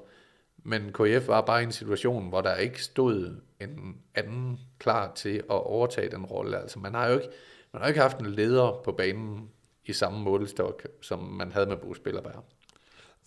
Men 0.57 0.93
KF 0.93 1.27
var 1.27 1.41
bare 1.41 1.61
i 1.61 1.65
en 1.65 1.71
situation, 1.71 2.29
hvor 2.29 2.41
der 2.41 2.55
ikke 2.55 2.83
stod 2.83 3.41
en 3.59 4.01
anden 4.15 4.59
klar 4.79 5.13
til 5.13 5.37
at 5.37 5.43
overtage 5.49 6.11
den 6.11 6.25
rolle. 6.25 6.57
Altså 6.57 6.79
man 6.79 6.93
har 6.93 7.07
jo 7.07 7.13
ikke, 7.13 7.29
man 7.73 7.81
har 7.81 7.87
ikke 7.87 8.01
haft 8.01 8.19
en 8.19 8.31
leder 8.31 8.81
på 8.83 8.91
banen 8.91 9.51
i 9.85 9.93
samme 9.93 10.19
målestok, 10.19 10.87
som 11.01 11.19
man 11.19 11.51
havde 11.51 11.65
med 11.65 11.77
Bo 11.77 11.93
Spillerberg. 11.93 12.43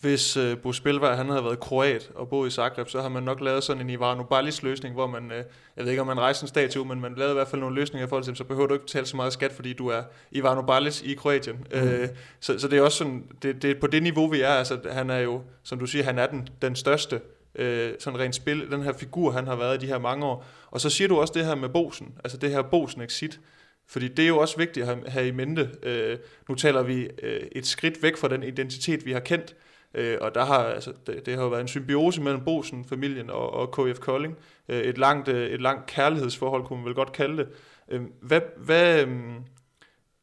Hvis 0.01 0.37
uh, 0.37 0.59
Bo 0.59 0.73
Spilberg 0.73 1.17
han 1.17 1.29
havde 1.29 1.45
været 1.45 1.61
kroat 1.61 2.11
og 2.15 2.29
boet 2.29 2.49
i 2.49 2.51
Zagreb, 2.51 2.89
så 2.89 3.01
har 3.01 3.09
man 3.09 3.23
nok 3.23 3.41
lavet 3.41 3.65
sådan 3.65 3.83
en 3.83 3.91
Ivano 3.91 4.23
Ballis 4.23 4.63
løsning, 4.63 4.95
hvor 4.95 5.07
man, 5.07 5.25
uh, 5.25 5.37
jeg 5.77 5.85
ved 5.85 5.89
ikke 5.91 6.01
om 6.01 6.07
man 6.07 6.21
rejser 6.21 6.43
en 6.43 6.49
statue, 6.49 6.85
men 6.85 7.01
man 7.01 7.15
lavede 7.15 7.33
i 7.33 7.35
hvert 7.35 7.49
fald 7.49 7.61
nogle 7.61 7.77
løsninger 7.77 8.07
i 8.07 8.09
forhold 8.09 8.25
til, 8.25 8.37
så 8.37 8.45
behøver 8.45 8.67
du 8.67 8.75
ikke 8.75 8.87
betale 8.87 9.07
så 9.07 9.17
meget 9.17 9.33
skat, 9.33 9.53
fordi 9.53 9.73
du 9.73 9.89
er 9.89 10.03
Ivano 10.31 10.63
Ballis 10.63 11.03
i 11.03 11.15
Kroatien. 11.15 11.57
Mm. 11.75 11.83
Uh, 11.83 12.09
så, 12.41 12.59
så 12.59 12.69
det 12.69 12.79
er 12.79 12.83
også 12.83 12.99
sådan, 12.99 13.25
det, 13.43 13.63
det 13.63 13.71
er 13.71 13.81
på 13.81 13.87
det 13.87 14.03
niveau, 14.03 14.27
vi 14.27 14.41
er. 14.41 14.49
Altså, 14.49 14.79
han 14.91 15.11
er 15.11 15.19
jo, 15.19 15.43
som 15.63 15.79
du 15.79 15.87
siger, 15.87 16.05
han 16.05 16.19
er 16.19 16.27
den, 16.27 16.49
den 16.63 16.77
største 16.77 17.21
øh, 17.55 17.93
sådan 17.99 18.19
rent 18.19 18.35
spil, 18.35 18.71
den 18.71 18.83
her 18.83 18.93
figur, 18.93 19.31
han 19.31 19.47
har 19.47 19.57
været 19.57 19.83
i 19.83 19.87
de 19.87 19.93
her 19.93 19.99
mange 19.99 20.27
år. 20.27 20.47
Og 20.71 20.81
så 20.81 20.91
siger 20.91 21.09
du 21.09 21.21
også 21.21 21.33
det 21.37 21.47
her 21.47 21.55
med 21.55 21.69
Bosen, 21.69 22.15
altså 22.25 22.39
det 22.39 22.51
her 22.51 22.63
Bosen-exit, 22.63 23.41
fordi 23.89 24.09
det 24.09 24.23
er 24.23 24.29
jo 24.29 24.39
også 24.39 24.57
vigtigt 24.57 24.89
at 24.89 24.99
have 25.07 25.29
i 25.29 25.31
mente. 25.31 25.71
Øh, 25.83 26.19
nu 26.49 26.55
taler 26.55 26.83
vi 26.83 27.09
øh, 27.23 27.41
et 27.53 27.67
skridt 27.67 28.03
væk 28.03 28.17
fra 28.17 28.29
den 28.29 28.43
identitet, 28.43 29.07
vi 29.07 29.13
har 29.13 29.21
kendt, 29.21 29.55
øh, 29.95 30.19
og 30.21 30.35
der 30.35 30.45
har, 30.45 30.59
altså, 30.59 30.93
det, 31.07 31.27
det 31.27 31.35
har 31.35 31.43
jo 31.43 31.49
været 31.49 31.61
en 31.61 31.69
symbiose 31.69 32.23
mellem 32.23 32.45
Bosen-familien 32.45 33.31
og, 33.31 33.51
og 33.51 33.73
KF 33.73 33.99
Kolding. 33.99 34.39
Øh, 34.69 34.81
et, 34.81 34.99
langt, 34.99 35.29
øh, 35.29 35.51
et 35.51 35.61
langt 35.61 35.87
kærlighedsforhold, 35.87 36.65
kunne 36.65 36.79
man 36.79 36.87
vel 36.87 36.95
godt 36.95 37.13
kalde 37.13 37.37
det. 37.37 37.49
Øh, 37.89 38.03
hvad, 38.21 38.41
hvad, 38.57 39.07
øh, 39.07 39.09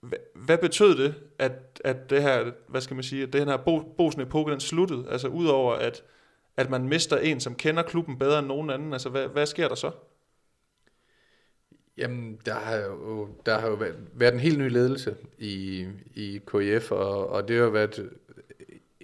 hvad, 0.01 0.19
hvad 0.35 0.57
betød 0.57 0.97
det, 0.97 1.15
at, 1.39 1.81
at 1.83 2.09
det 2.09 2.21
her, 2.21 2.51
hvad 2.67 2.81
skal 2.81 2.95
man 2.95 3.03
sige, 3.03 3.23
at 3.23 3.33
den 3.33 3.47
her 3.47 3.57
Bosen-epoke, 3.97 4.51
den 4.51 4.59
sluttede? 4.59 5.05
Altså 5.09 5.27
udover 5.27 5.73
at 5.73 6.03
at 6.57 6.69
man 6.69 6.87
mister 6.87 7.17
en, 7.17 7.39
som 7.39 7.55
kender 7.55 7.83
klubben 7.83 8.17
bedre 8.19 8.39
end 8.39 8.47
nogen 8.47 8.69
anden? 8.69 8.93
Altså, 8.93 9.09
hvad, 9.09 9.27
hvad 9.27 9.45
sker 9.45 9.67
der 9.67 9.75
så? 9.75 9.91
Jamen, 11.97 12.39
der 12.45 12.53
har 12.53 12.75
jo, 12.75 13.27
der 13.45 13.59
har 13.59 13.67
jo 13.67 13.73
været, 13.73 13.95
været 14.13 14.33
en 14.33 14.39
helt 14.39 14.59
ny 14.59 14.69
ledelse 14.69 15.15
i, 15.37 15.85
i 16.15 16.39
KF, 16.45 16.91
og, 16.91 17.29
og 17.29 17.47
det 17.47 17.59
har 17.59 17.69
været 17.69 18.09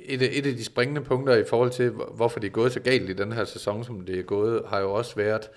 et, 0.05 0.37
et 0.37 0.45
af 0.45 0.53
de 0.53 0.63
springende 0.63 1.01
punkter 1.01 1.35
i 1.35 1.43
forhold 1.43 1.71
til, 1.71 1.89
hvorfor 1.89 2.39
det 2.39 2.47
er 2.47 2.51
gået 2.51 2.71
så 2.71 2.79
galt 2.79 3.09
i 3.09 3.13
den 3.13 3.31
her 3.31 3.45
sæson, 3.45 3.83
som 3.83 4.01
det 4.01 4.19
er 4.19 4.23
gået, 4.23 4.61
har 4.67 4.79
jo 4.79 4.93
også 4.93 5.15
været, 5.15 5.49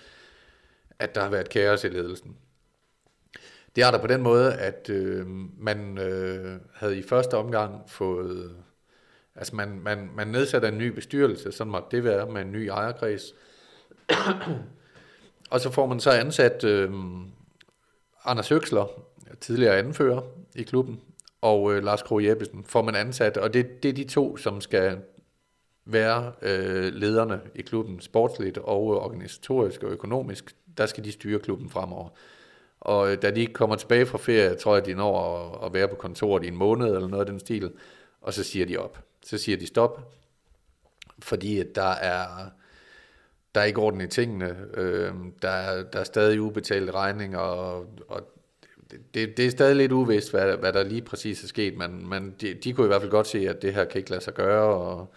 at 0.98 1.14
der 1.14 1.22
har 1.22 1.30
været 1.30 1.48
kaos 1.48 1.84
i 1.84 1.88
ledelsen. 1.88 2.36
Det 3.76 3.84
er 3.84 3.90
der 3.90 3.98
på 3.98 4.06
den 4.06 4.22
måde, 4.22 4.54
at 4.54 4.90
øh, 4.90 5.26
man 5.58 5.98
øh, 5.98 6.60
havde 6.74 6.98
i 6.98 7.02
første 7.02 7.34
omgang 7.34 7.82
fået 7.86 8.56
Altså 9.36 9.56
man, 9.56 9.80
man, 9.82 10.10
man 10.14 10.26
nedsatte 10.26 10.68
en 10.68 10.78
ny 10.78 10.88
bestyrelse, 10.88 11.52
sådan 11.52 11.70
måtte 11.70 11.96
det 11.96 12.04
være, 12.04 12.30
med 12.30 12.42
en 12.42 12.52
ny 12.52 12.68
ejerkreds. 12.68 13.34
og 15.50 15.60
så 15.60 15.70
får 15.70 15.86
man 15.86 16.00
så 16.00 16.10
ansat 16.10 16.64
øh, 16.64 16.92
Anders 18.24 18.48
Høgsler, 18.48 18.86
tidligere 19.40 19.78
anfører 19.78 20.22
i 20.54 20.62
klubben, 20.62 21.00
og 21.44 21.74
øh, 21.74 21.84
Lars 21.84 22.02
Kroh 22.02 22.24
Jeppesen 22.24 22.64
får 22.64 22.82
man 22.82 22.94
ansat, 22.94 23.36
og 23.36 23.54
det, 23.54 23.82
det 23.82 23.88
er 23.88 23.92
de 23.92 24.04
to, 24.04 24.36
som 24.36 24.60
skal 24.60 24.98
være 25.84 26.32
øh, 26.42 26.92
lederne 26.92 27.40
i 27.54 27.62
klubben, 27.62 28.00
sportsligt 28.00 28.58
og 28.58 28.94
øh, 28.94 29.04
organisatorisk 29.04 29.82
og 29.82 29.90
økonomisk. 29.90 30.56
Der 30.78 30.86
skal 30.86 31.04
de 31.04 31.12
styre 31.12 31.38
klubben 31.38 31.70
fremover. 31.70 32.08
Og 32.80 33.12
øh, 33.12 33.22
da 33.22 33.30
de 33.30 33.46
kommer 33.46 33.76
tilbage 33.76 34.06
fra 34.06 34.18
ferie, 34.18 34.54
tror 34.54 34.74
jeg, 34.74 34.86
de 34.86 34.94
når 34.94 35.36
at, 35.36 35.66
at 35.66 35.74
være 35.74 35.88
på 35.88 35.94
kontoret 35.94 36.44
i 36.44 36.48
en 36.48 36.56
måned 36.56 36.86
eller 36.86 37.08
noget 37.08 37.24
af 37.24 37.30
den 37.30 37.40
stil, 37.40 37.72
og 38.20 38.34
så 38.34 38.44
siger 38.44 38.66
de 38.66 38.76
op 38.76 38.98
så 39.24 39.38
siger 39.38 39.58
de 39.58 39.66
stop, 39.66 40.12
fordi 41.18 41.60
at 41.60 41.74
der 41.74 41.90
er, 41.90 42.26
der 43.54 43.60
er 43.60 43.64
ikke 43.64 43.80
orden 43.80 44.00
i 44.00 44.06
tingene, 44.06 44.56
øh, 44.74 45.14
der, 45.42 45.48
er, 45.48 45.82
der 45.82 46.00
er 46.00 46.04
stadig 46.04 46.40
ubetalte 46.40 46.92
regninger, 46.92 47.38
og, 47.38 47.86
og 48.08 48.33
det, 49.14 49.36
det 49.36 49.46
er 49.46 49.50
stadig 49.50 49.76
lidt 49.76 49.92
uvist, 49.92 50.30
hvad, 50.30 50.56
hvad 50.56 50.72
der 50.72 50.82
lige 50.82 51.02
præcis 51.02 51.44
er 51.44 51.48
sket, 51.48 51.76
men, 51.76 52.08
men 52.08 52.34
de, 52.40 52.54
de 52.54 52.72
kunne 52.72 52.86
i 52.86 52.88
hvert 52.88 53.00
fald 53.00 53.10
godt 53.10 53.26
se, 53.26 53.48
at 53.48 53.62
det 53.62 53.74
her 53.74 53.84
kan 53.84 53.98
ikke 53.98 54.10
lade 54.10 54.24
sig 54.24 54.34
gøre, 54.34 54.74
og, 54.74 55.14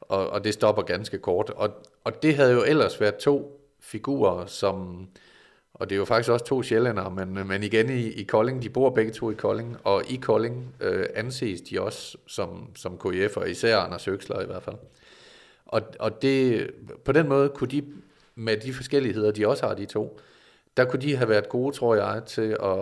og, 0.00 0.30
og 0.30 0.44
det 0.44 0.54
stopper 0.54 0.82
ganske 0.82 1.18
kort. 1.18 1.50
Og, 1.50 1.70
og 2.04 2.22
det 2.22 2.36
havde 2.36 2.52
jo 2.52 2.64
ellers 2.64 3.00
været 3.00 3.16
to 3.16 3.60
figurer, 3.80 4.46
som 4.46 5.08
og 5.78 5.90
det 5.90 5.96
er 5.96 5.98
jo 5.98 6.04
faktisk 6.04 6.30
også 6.30 6.44
to 6.44 6.62
sjællændere, 6.62 7.10
men, 7.10 7.48
men 7.48 7.62
igen 7.62 7.90
i, 7.90 8.06
i 8.06 8.22
Kolding, 8.22 8.62
de 8.62 8.70
bor 8.70 8.90
begge 8.90 9.12
to 9.12 9.30
i 9.30 9.34
Kolding, 9.34 9.76
og 9.84 10.02
i 10.10 10.16
Kolding 10.16 10.74
øh, 10.80 11.06
anses 11.14 11.60
de 11.60 11.80
også 11.80 12.18
som, 12.26 12.70
som 12.76 12.98
KF, 12.98 13.36
og 13.36 13.50
især 13.50 13.78
Anders 13.78 14.04
Høgsler 14.04 14.40
i 14.40 14.46
hvert 14.46 14.62
fald. 14.62 14.76
Og, 15.66 15.82
og 15.98 16.22
det, 16.22 16.70
på 17.04 17.12
den 17.12 17.28
måde 17.28 17.48
kunne 17.48 17.70
de, 17.70 17.84
med 18.34 18.56
de 18.56 18.72
forskelligheder, 18.72 19.30
de 19.30 19.48
også 19.48 19.66
har, 19.66 19.74
de 19.74 19.86
to, 19.86 20.20
der 20.76 20.84
kunne 20.84 21.02
de 21.02 21.16
have 21.16 21.28
været 21.28 21.48
gode, 21.48 21.76
tror 21.76 21.94
jeg, 21.94 22.22
til 22.26 22.56
at, 22.62 22.78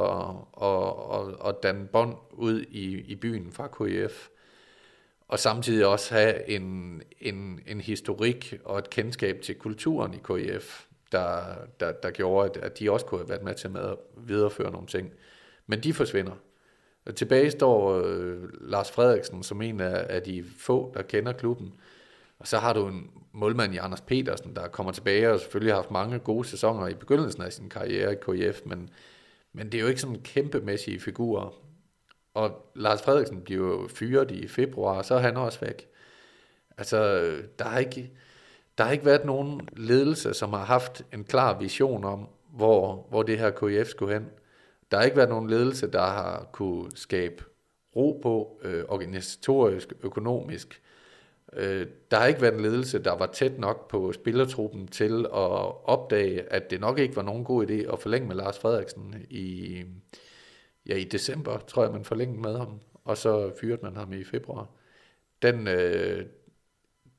at, 0.62 0.94
at, 1.18 1.48
at 1.48 1.62
danne 1.62 1.86
bånd 1.86 2.16
ud 2.32 2.60
i, 2.60 3.00
i 3.00 3.14
byen 3.14 3.52
fra 3.52 3.68
KF. 3.68 4.28
Og 5.28 5.38
samtidig 5.38 5.86
også 5.86 6.14
have 6.14 6.48
en, 6.48 7.02
en, 7.20 7.60
en 7.66 7.80
historik 7.80 8.60
og 8.64 8.78
et 8.78 8.90
kendskab 8.90 9.40
til 9.42 9.54
kulturen 9.54 10.14
i 10.14 10.18
KF 10.18 10.84
der, 11.14 11.54
der, 11.80 11.92
der 11.92 12.10
gjorde, 12.10 12.50
at, 12.50 12.56
at 12.56 12.78
de 12.78 12.90
også 12.90 13.06
kunne 13.06 13.20
have 13.20 13.28
været 13.28 13.42
med 13.42 13.54
til 13.54 13.70
med 13.70 13.80
at 13.80 13.96
videreføre 14.16 14.72
nogle 14.72 14.86
ting. 14.86 15.12
Men 15.66 15.80
de 15.80 15.94
forsvinder. 15.94 16.32
Tilbage 17.16 17.50
står 17.50 18.02
øh, 18.04 18.42
Lars 18.60 18.90
Frederiksen 18.90 19.42
som 19.42 19.62
en 19.62 19.80
af, 19.80 20.06
af 20.08 20.22
de 20.22 20.44
få, 20.58 20.92
der 20.94 21.02
kender 21.02 21.32
klubben. 21.32 21.74
Og 22.44 22.48
så 22.48 22.58
har 22.58 22.72
du 22.72 22.86
en 22.86 23.10
målmand 23.32 23.74
i 23.74 23.76
Anders 23.76 24.00
Petersen, 24.00 24.56
der 24.56 24.68
kommer 24.68 24.92
tilbage 24.92 25.32
og 25.32 25.40
selvfølgelig 25.40 25.72
har 25.72 25.80
haft 25.80 25.90
mange 25.90 26.18
gode 26.18 26.48
sæsoner 26.48 26.88
i 26.88 26.94
begyndelsen 26.94 27.42
af 27.42 27.52
sin 27.52 27.68
karriere 27.68 28.12
i 28.12 28.16
KIF, 28.26 28.60
men, 28.66 28.90
men 29.52 29.72
det 29.72 29.78
er 29.78 29.82
jo 29.82 29.88
ikke 29.88 30.00
sådan 30.00 30.20
kæmpemæssige 30.22 31.00
figurer. 31.00 31.54
Og 32.34 32.70
Lars 32.74 33.02
Frederiksen 33.02 33.40
bliver 33.40 33.66
jo 33.66 33.88
fyret 33.88 34.30
i 34.30 34.48
februar, 34.48 34.98
og 34.98 35.04
så 35.04 35.14
er 35.14 35.18
han 35.18 35.36
også 35.36 35.60
væk. 35.60 35.88
Altså, 36.78 36.98
der 37.58 37.64
er 37.64 37.78
ikke, 37.78 38.12
der 38.78 38.84
har 38.84 38.92
ikke 38.92 39.04
været 39.04 39.24
nogen 39.24 39.68
ledelse, 39.76 40.34
som 40.34 40.52
har 40.52 40.64
haft 40.64 41.02
en 41.12 41.24
klar 41.24 41.58
vision 41.58 42.04
om, 42.04 42.28
hvor, 42.50 43.06
hvor 43.10 43.22
det 43.22 43.38
her 43.38 43.50
KIF 43.50 43.86
skulle 43.86 44.14
hen. 44.14 44.26
Der 44.90 44.96
har 44.96 45.04
ikke 45.04 45.16
været 45.16 45.28
nogen 45.28 45.50
ledelse, 45.50 45.90
der 45.92 46.04
har 46.04 46.48
kunne 46.52 46.90
skabe 46.94 47.44
ro 47.96 48.20
på, 48.22 48.60
øh, 48.62 48.84
organisatorisk, 48.88 49.92
økonomisk. 50.02 50.80
Øh, 51.56 51.86
der 52.10 52.16
har 52.16 52.26
ikke 52.26 52.42
været 52.42 52.54
en 52.54 52.60
ledelse, 52.60 52.98
der 52.98 53.12
var 53.18 53.26
tæt 53.26 53.58
nok 53.58 53.88
på 53.90 54.12
spillertruppen 54.12 54.88
til 54.88 55.26
at 55.26 55.84
opdage, 55.84 56.52
at 56.52 56.70
det 56.70 56.80
nok 56.80 56.98
ikke 56.98 57.16
var 57.16 57.22
nogen 57.22 57.44
god 57.44 57.66
idé 57.66 57.92
at 57.92 57.98
forlænge 57.98 58.28
med 58.28 58.36
Lars 58.36 58.58
Frederiksen 58.58 59.26
i, 59.30 59.82
ja, 60.86 60.94
i 60.94 61.04
december, 61.04 61.58
tror 61.58 61.82
jeg, 61.82 61.92
man 61.92 62.04
forlængede 62.04 62.40
med 62.40 62.58
ham, 62.58 62.80
og 63.04 63.16
så 63.16 63.52
fyrede 63.60 63.78
man 63.82 63.96
ham 63.96 64.12
i 64.12 64.24
februar. 64.24 64.68
Den, 65.42 65.68
øh, 65.68 66.26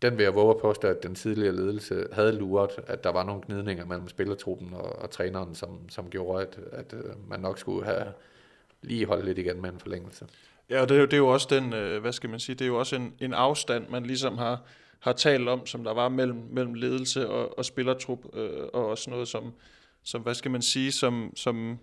den 0.01 0.17
vil 0.17 0.23
jeg 0.23 0.35
våge 0.35 0.55
at 0.55 0.61
påstå, 0.61 0.87
at 0.87 1.03
den 1.03 1.15
tidligere 1.15 1.55
ledelse 1.55 2.07
havde 2.11 2.31
luret, 2.31 2.71
at 2.87 3.03
der 3.03 3.11
var 3.11 3.23
nogle 3.23 3.41
gnidninger 3.45 3.85
mellem 3.85 4.07
spillertruppen 4.07 4.73
og, 4.73 4.95
og 4.95 5.09
træneren, 5.09 5.55
som, 5.55 5.89
som 5.89 6.09
gjorde, 6.09 6.41
at, 6.41 6.59
at 6.71 6.93
øh, 6.93 7.29
man 7.29 7.39
nok 7.39 7.59
skulle 7.59 7.85
have 7.85 8.13
lige 8.81 9.05
holdt 9.05 9.25
lidt 9.25 9.37
igen 9.37 9.61
med 9.61 9.69
en 9.69 9.79
forlængelse. 9.79 10.25
Ja, 10.69 10.82
og 10.82 10.89
det 10.89 10.95
er 10.95 10.99
jo, 10.99 11.06
det 11.06 11.13
er 11.13 11.17
jo 11.17 11.28
også 11.28 11.47
den, 11.49 11.73
øh, 11.73 12.01
hvad 12.01 12.13
skal 12.13 12.30
man 12.30 12.39
sige, 12.39 12.56
det 12.56 12.65
er 12.65 12.67
jo 12.67 12.80
også 12.80 12.95
en, 12.95 13.13
en 13.19 13.34
afstand, 13.34 13.89
man 13.89 14.06
ligesom 14.06 14.38
har, 14.38 14.62
har 14.99 15.13
talt 15.13 15.49
om, 15.49 15.65
som 15.65 15.84
der 15.84 15.93
var 15.93 16.10
mellem, 16.10 16.43
mellem 16.51 16.73
ledelse 16.73 17.30
og, 17.30 17.58
og 17.58 17.65
spillertrup, 17.65 18.19
øh, 18.34 18.63
og 18.73 18.88
også 18.88 19.10
noget 19.10 19.28
som, 19.28 19.54
som, 20.04 20.21
hvad 20.21 20.34
skal 20.34 20.51
man 20.51 20.62
sige, 20.62 20.91
som, 20.91 21.32
som, 21.36 21.80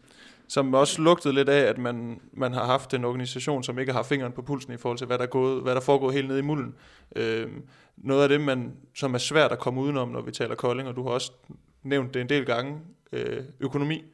som 0.49 0.75
også 0.75 1.03
lugtede 1.03 1.35
lidt 1.35 1.49
af, 1.49 1.61
at 1.61 1.79
man, 1.79 2.21
man 2.33 2.53
har 2.53 2.65
haft 2.65 2.95
en 2.95 3.05
organisation, 3.05 3.63
som 3.63 3.79
ikke 3.79 3.93
har 3.93 4.03
fingeren 4.03 4.33
på 4.33 4.43
pulsen 4.43 4.73
i 4.73 4.77
forhold 4.77 4.99
til, 4.99 5.07
hvad 5.07 5.19
der, 5.19 5.25
er 5.25 5.29
gået, 5.29 5.63
hvad 5.63 5.75
der 5.75 5.81
foregår 5.81 6.11
helt 6.11 6.29
nede 6.29 6.39
i 6.39 6.43
mulden. 6.43 6.75
Øh, 7.17 7.51
noget 7.97 8.23
af 8.23 8.29
det, 8.29 8.41
man, 8.41 8.73
som 8.95 9.15
er 9.15 9.19
svært 9.19 9.53
at 9.53 9.59
komme 9.59 9.81
udenom, 9.81 10.09
når 10.09 10.21
vi 10.21 10.33
taler 10.33 10.55
Kolding, 10.55 10.89
og 10.89 10.97
du 10.97 11.03
har 11.03 11.11
også 11.11 11.33
nævnt 11.83 12.15
det 12.15 12.21
en 12.21 12.29
del 12.29 12.45
gange, 12.45 12.81
øh, 13.13 13.45
økonomi. 13.61 14.05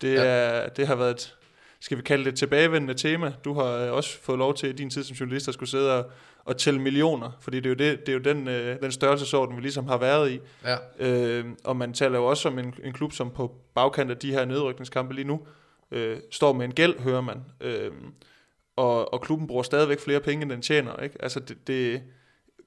Det, 0.00 0.14
ja. 0.14 0.24
er, 0.24 0.68
det 0.68 0.86
har 0.86 0.94
været 0.94 1.10
et, 1.10 1.36
skal 1.84 1.98
vi 1.98 2.02
kalde 2.02 2.24
det 2.24 2.32
et 2.32 2.38
tilbagevendende 2.38 2.94
tema. 2.94 3.32
Du 3.44 3.54
har 3.54 3.64
øh, 3.64 3.92
også 3.92 4.18
fået 4.18 4.38
lov 4.38 4.54
til 4.54 4.68
i 4.68 4.72
din 4.72 4.90
tid 4.90 5.04
som 5.04 5.14
journalist 5.14 5.48
at 5.48 5.54
skulle 5.54 5.70
sidde 5.70 5.98
og, 5.98 6.10
og 6.44 6.56
tælle 6.56 6.80
millioner, 6.80 7.30
fordi 7.40 7.56
det 7.56 7.66
er 7.66 7.70
jo, 7.70 7.74
det, 7.74 8.00
det 8.00 8.08
er 8.08 8.12
jo 8.12 8.18
den, 8.18 8.48
øh, 8.48 8.80
den 8.82 8.92
størrelsesorden, 8.92 9.56
vi 9.56 9.60
ligesom 9.62 9.86
har 9.86 9.98
været 9.98 10.32
i. 10.32 10.40
Ja. 10.64 10.76
Øh, 10.98 11.44
og 11.64 11.76
man 11.76 11.92
taler 11.92 12.18
jo 12.18 12.24
også 12.24 12.48
om 12.48 12.58
en, 12.58 12.74
en 12.84 12.92
klub, 12.92 13.12
som 13.12 13.30
på 13.30 13.54
bagkant 13.74 14.10
af 14.10 14.16
de 14.16 14.32
her 14.32 14.44
nedrykningskampe 14.44 15.14
lige 15.14 15.26
nu, 15.26 15.40
øh, 15.90 16.18
står 16.30 16.52
med 16.52 16.64
en 16.64 16.74
gæld, 16.74 17.00
hører 17.00 17.20
man. 17.20 17.44
Øh, 17.60 17.90
og, 18.76 19.14
og 19.14 19.20
klubben 19.20 19.46
bruger 19.46 19.62
stadigvæk 19.62 20.00
flere 20.00 20.20
penge, 20.20 20.42
end 20.42 20.50
den 20.50 20.62
tjener. 20.62 20.96
Ikke? 20.96 21.16
Altså 21.22 21.40
det, 21.40 21.66
det, 21.66 22.02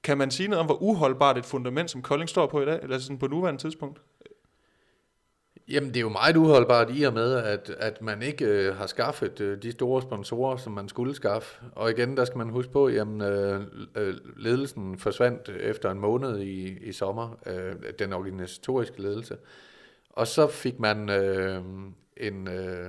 kan 0.02 0.18
man 0.18 0.30
sige 0.30 0.48
noget 0.48 0.60
om, 0.60 0.66
hvor 0.66 0.82
uholdbart 0.82 1.38
et 1.38 1.44
fundament, 1.44 1.90
som 1.90 2.02
Kolding 2.02 2.28
står 2.28 2.46
på 2.46 2.62
i 2.62 2.64
dag, 2.64 2.78
eller 2.82 2.98
sådan 2.98 3.18
på 3.18 3.26
nuværende 3.26 3.60
tidspunkt? 3.60 4.00
Jamen, 5.70 5.88
det 5.88 5.96
er 5.96 6.00
jo 6.00 6.08
meget 6.08 6.36
uholdbart 6.36 6.88
i 6.94 7.02
og 7.02 7.12
med, 7.12 7.34
at, 7.34 7.70
at 7.78 8.02
man 8.02 8.22
ikke 8.22 8.44
øh, 8.44 8.76
har 8.76 8.86
skaffet 8.86 9.40
øh, 9.40 9.62
de 9.62 9.72
store 9.72 10.02
sponsorer, 10.02 10.56
som 10.56 10.72
man 10.72 10.88
skulle 10.88 11.14
skaffe. 11.14 11.60
Og 11.72 11.90
igen, 11.90 12.16
der 12.16 12.24
skal 12.24 12.38
man 12.38 12.48
huske 12.48 12.72
på, 12.72 12.86
at 12.86 13.08
øh, 13.22 13.60
øh, 13.94 14.14
ledelsen 14.36 14.98
forsvandt 14.98 15.48
efter 15.48 15.90
en 15.90 16.00
måned 16.00 16.38
i, 16.38 16.78
i 16.88 16.92
sommer, 16.92 17.38
øh, 17.46 17.74
den 17.98 18.12
organisatoriske 18.12 19.02
ledelse. 19.02 19.36
Og 20.10 20.26
så 20.26 20.46
fik 20.46 20.80
man 20.80 21.10
øh, 21.10 21.62
en, 22.16 22.48
øh, 22.48 22.88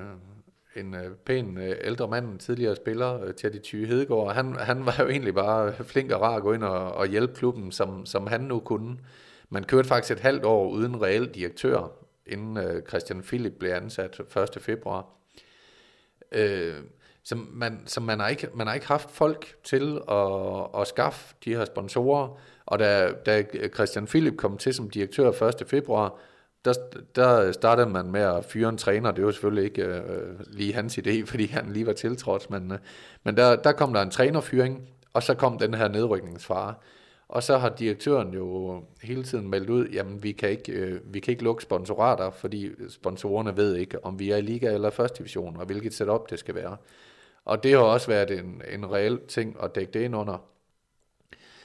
en 0.76 0.94
øh, 0.94 1.12
pæn 1.26 1.58
øh, 1.58 1.76
ældre 1.84 2.08
mand, 2.08 2.26
en 2.26 2.40
tidligere 2.40 2.76
spiller, 2.76 3.24
øh, 3.24 3.34
Teddy 3.34 3.60
Thy 3.64 3.88
Hedegaard. 3.88 4.34
Han, 4.34 4.56
han 4.56 4.86
var 4.86 4.96
jo 5.00 5.08
egentlig 5.08 5.36
bare 5.36 5.74
flink 5.74 6.12
og 6.12 6.22
rar 6.22 6.36
at 6.36 6.42
gå 6.42 6.54
ind 6.54 6.64
og, 6.64 6.92
og 6.92 7.08
hjælpe 7.08 7.34
klubben, 7.34 7.72
som, 7.72 8.06
som 8.06 8.28
han 8.28 8.42
nu 8.42 8.60
kunne. 8.60 8.98
Man 9.50 9.64
kørte 9.64 9.88
faktisk 9.88 10.12
et 10.12 10.20
halvt 10.20 10.46
år 10.46 10.70
uden 10.70 11.02
reel 11.02 11.26
direktør, 11.26 11.99
inden 12.30 12.58
øh, 12.58 12.82
Christian 12.88 13.22
Philip 13.22 13.54
blev 13.60 13.72
ansat 13.72 14.20
1. 14.56 14.62
februar. 14.62 15.06
Øh, 16.32 16.76
så 17.24 17.36
man, 17.36 17.82
så 17.86 18.00
man, 18.00 18.20
har 18.20 18.28
ikke, 18.28 18.50
man 18.54 18.68
har 18.68 18.74
ikke 18.74 18.88
haft 18.88 19.12
folk 19.12 19.56
til 19.64 20.02
at, 20.12 20.82
at 20.82 20.88
skaffe 20.88 21.36
de 21.46 21.56
her 21.56 21.66
sponsorer, 21.66 22.40
og 22.66 22.80
da, 22.80 23.12
da 23.26 23.44
Christian 23.74 24.06
Philip 24.06 24.38
kom 24.38 24.58
til 24.58 24.74
som 24.74 24.90
direktør 24.90 25.30
1. 25.30 25.68
februar, 25.68 26.20
der, 26.66 26.74
der 27.16 27.52
startede 27.52 27.90
man 27.90 28.12
med 28.12 28.22
at 28.22 28.46
fyre 28.46 28.70
en 28.70 28.78
træner. 28.78 29.12
Det 29.12 29.26
var 29.26 29.32
selvfølgelig 29.32 29.64
ikke 29.64 29.84
øh, 29.84 30.40
lige 30.48 30.74
hans 30.74 30.98
idé, 30.98 31.24
fordi 31.32 31.46
han 31.46 31.74
lige 31.74 31.86
var 31.86 31.94
tiltrådt, 31.94 32.50
men, 32.50 32.72
øh, 32.72 32.78
men 33.24 33.38
der, 33.38 33.56
der 33.56 33.72
kom 33.72 33.94
der 33.94 34.02
en 34.02 34.12
trænerfyring, 34.12 34.90
og 35.14 35.24
så 35.24 35.34
kom 35.34 35.58
den 35.58 35.74
her 35.74 35.88
nedrykningsfare. 35.88 36.74
Og 37.30 37.44
så 37.44 37.58
har 37.58 37.70
direktøren 37.70 38.34
jo 38.34 38.84
hele 39.02 39.24
tiden 39.24 39.50
meldt 39.50 39.70
ud, 39.70 39.88
jamen 39.88 40.24
vi 40.24 40.32
kan 40.32 40.50
ikke, 40.50 40.72
øh, 40.72 41.14
vi 41.14 41.20
kan 41.20 41.32
ikke 41.32 41.44
lukke 41.44 41.64
sponsorater, 41.64 42.32
fordi 42.32 42.72
sponsorerne 42.90 43.58
ved 43.58 43.76
ikke, 43.76 44.06
om 44.06 44.20
vi 44.20 44.32
er 44.32 44.38
i 44.38 44.42
liga 44.42 44.74
eller 44.74 44.90
første 44.90 45.18
division, 45.18 45.58
og 45.58 45.66
hvilket 45.66 45.94
setup 45.94 46.30
det 46.30 46.40
skal 46.40 46.56
være. 46.56 46.78
Og 47.46 47.64
det 47.64 47.72
har 47.72 47.80
også 47.80 48.08
været 48.08 48.32
en, 48.32 48.62
en 48.72 48.92
reel 48.92 49.20
ting 49.28 49.58
at 49.64 49.76
dække 49.76 49.92
det 49.92 50.00
ind 50.00 50.16
under. 50.16 50.38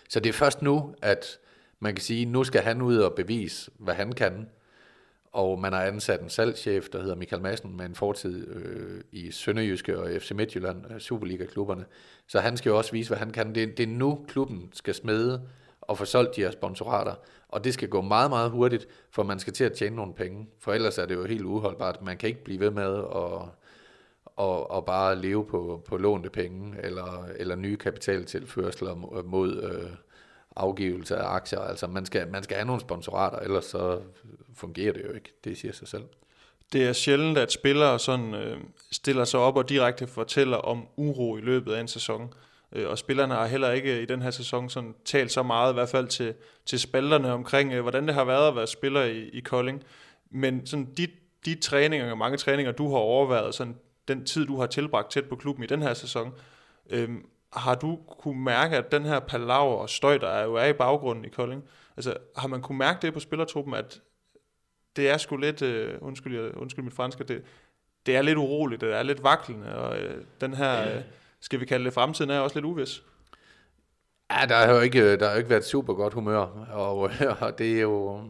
Så 0.09 0.20
det 0.20 0.29
er 0.29 0.33
først 0.33 0.62
nu, 0.62 0.94
at 1.03 1.38
man 1.81 1.94
kan 1.94 2.03
sige, 2.03 2.24
nu 2.24 2.44
skal 2.44 2.62
han 2.62 2.83
ud 2.83 2.96
og 2.96 3.14
bevise, 3.14 3.70
hvad 3.79 3.94
han 3.94 4.12
kan. 4.12 4.48
Og 5.35 5.61
man 5.61 5.73
har 5.73 5.83
ansat 5.83 6.20
en 6.20 6.29
salgschef, 6.29 6.88
der 6.88 7.01
hedder 7.01 7.16
Michael 7.16 7.42
Madsen, 7.42 7.77
med 7.77 7.87
en 7.87 7.94
fortid 7.94 8.49
øh, 8.49 9.01
i 9.12 9.31
Sønderjyske 9.31 9.99
og 9.99 10.11
FC 10.20 10.31
Midtjylland, 10.31 10.92
øh, 10.92 11.01
Superliga-klubberne. 11.01 11.85
Så 12.27 12.40
han 12.40 12.57
skal 12.57 12.70
jo 12.70 12.77
også 12.77 12.92
vise, 12.92 13.11
hvad 13.11 13.18
han 13.18 13.31
kan. 13.31 13.55
Det, 13.55 13.79
det 13.79 13.83
er 13.83 13.87
nu, 13.87 14.25
klubben 14.29 14.70
skal 14.73 14.94
smede 14.94 15.42
og 15.81 15.99
få 15.99 16.05
solgt 16.05 16.37
de 16.37 16.40
her 16.40 16.51
sponsorater. 16.51 17.14
Og 17.49 17.64
det 17.64 17.75
skal 17.75 17.88
gå 17.88 18.01
meget, 18.01 18.31
meget 18.31 18.51
hurtigt, 18.51 18.88
for 19.11 19.23
man 19.23 19.38
skal 19.38 19.53
til 19.53 19.64
at 19.64 19.73
tjene 19.73 19.97
nogle 19.97 20.14
penge. 20.14 20.49
For 20.59 20.73
ellers 20.73 20.99
er 20.99 21.07
det 21.07 21.14
jo 21.14 21.25
helt 21.25 21.44
uholdbart. 21.44 22.03
Man 22.03 22.16
kan 22.16 22.29
ikke 22.29 22.44
blive 22.44 22.61
ved 22.61 22.70
med 22.70 22.99
at 22.99 23.49
og, 24.37 24.70
og 24.70 24.85
bare 24.85 25.16
leve 25.16 25.44
på, 25.44 25.83
på 25.88 25.97
lånte 25.97 26.31
penge, 26.31 26.77
eller, 26.83 27.27
eller 27.37 27.57
nye 27.57 27.77
kapitaltilførsler 27.77 29.23
mod 29.23 29.62
øh, 29.62 29.90
afgivelse 30.57 31.17
af 31.17 31.35
aktier. 31.35 31.61
Altså 31.61 31.87
man 31.87 32.07
skal, 32.07 32.29
man 32.29 32.43
skal 32.43 32.57
have 32.57 32.67
nogle 32.67 32.81
sponsorater, 32.81 33.38
ellers 33.38 33.64
så 33.64 34.01
fungerer 34.55 34.93
det 34.93 35.05
jo 35.05 35.12
ikke. 35.12 35.33
Det 35.45 35.59
siger 35.59 35.73
sig 35.73 35.88
selv. 35.88 36.05
Det 36.73 36.85
er 36.85 36.93
sjældent, 36.93 37.38
at 37.38 37.53
spillere 37.53 37.99
sådan, 37.99 38.35
øh, 38.35 38.59
stiller 38.93 39.25
sig 39.25 39.40
op 39.40 39.57
og 39.57 39.69
direkte 39.69 40.07
fortæller 40.07 40.57
om 40.57 40.87
uro 40.97 41.37
i 41.37 41.40
løbet 41.40 41.73
af 41.73 41.81
en 41.81 41.88
sæson. 41.88 42.35
Øh, 42.73 42.90
og 42.90 42.99
spillerne 42.99 43.35
har 43.35 43.47
heller 43.47 43.71
ikke 43.71 44.03
i 44.03 44.07
den 44.07 44.23
her 44.23 44.31
sæson 44.31 44.71
sådan 44.71 44.95
talt 45.05 45.33
så 45.33 45.43
meget, 45.43 45.73
i 45.73 45.75
hvert 45.75 45.88
fald 45.88 46.07
til, 46.07 46.35
til 46.67 46.81
spalterne 46.81 47.33
omkring, 47.33 47.73
øh, 47.73 47.83
hvordan 47.83 48.07
det 48.07 48.14
har 48.14 48.25
været 48.25 48.49
at 48.49 48.57
være 48.57 48.67
spiller 48.67 49.03
i, 49.03 49.29
i 49.29 49.40
Kolding. 49.40 49.83
Men 50.31 50.67
sådan 50.67 50.88
de, 50.97 51.09
de 51.45 51.55
træninger, 51.55 52.14
mange 52.14 52.38
træninger, 52.38 52.73
du 52.73 52.90
har 52.90 52.99
overvejet, 52.99 53.55
sådan 53.55 53.77
den 54.09 54.25
tid, 54.25 54.47
du 54.47 54.61
har 54.61 54.67
tilbragt 54.67 55.11
tæt 55.11 55.25
på 55.25 55.37
klubben 55.37 55.64
i 55.64 55.67
den 55.67 55.83
her 55.83 55.95
sæson, 55.95 56.33
øh, 56.90 57.09
har 57.55 57.75
du 57.75 57.99
kunne 58.19 58.45
mærke, 58.45 58.77
at 58.77 58.93
den 58.93 59.05
her 59.05 59.21
palaver 59.21 59.77
og 59.77 59.90
støj, 59.90 60.19
der 60.19 60.29
er 60.29 60.45
jo 60.45 60.55
er 60.55 60.64
i 60.64 60.73
baggrunden 60.73 61.25
i 61.25 61.29
Kolding, 61.29 61.64
altså 61.97 62.17
har 62.37 62.49
man 62.49 62.62
kunne 62.62 62.79
mærke 62.79 62.99
det 63.03 63.14
på 63.14 63.21
spillertruppen, 63.21 63.75
at 63.75 64.01
det 64.97 65.11
er 65.11 65.17
sgu 65.17 65.37
lidt, 65.37 65.62
uh, 65.62 66.07
undskyld, 66.09 66.57
undskyld 66.57 66.85
mit 66.85 66.95
franske, 66.95 67.25
det, 67.25 67.43
det 68.07 68.17
er 68.17 68.23
lidt 68.23 68.38
uroligt, 68.38 68.81
det 68.81 68.95
er 68.95 69.03
lidt 69.03 69.25
vaklende, 69.25 69.77
og 69.77 69.99
uh, 69.99 70.23
den 70.40 70.55
her, 70.55 70.97
uh, 70.97 71.03
skal 71.40 71.61
vi 71.61 71.67
kalde 71.67 71.85
det, 71.85 71.93
fremtiden 71.93 72.31
er 72.31 72.40
også 72.40 72.57
lidt 72.57 72.67
uvis. 72.67 73.03
Ja, 74.31 74.47
der 74.47 74.57
har 74.57 74.75
jo 74.75 74.81
ikke, 74.81 75.17
der 75.17 75.27
har 75.27 75.33
jo 75.33 75.38
ikke 75.38 75.51
været 75.51 75.64
super 75.64 75.95
godt 75.95 76.14
humør, 76.14 76.67
og, 76.73 76.99
og 77.40 77.59
det 77.59 77.77
er 77.77 77.81
jo, 77.81 78.23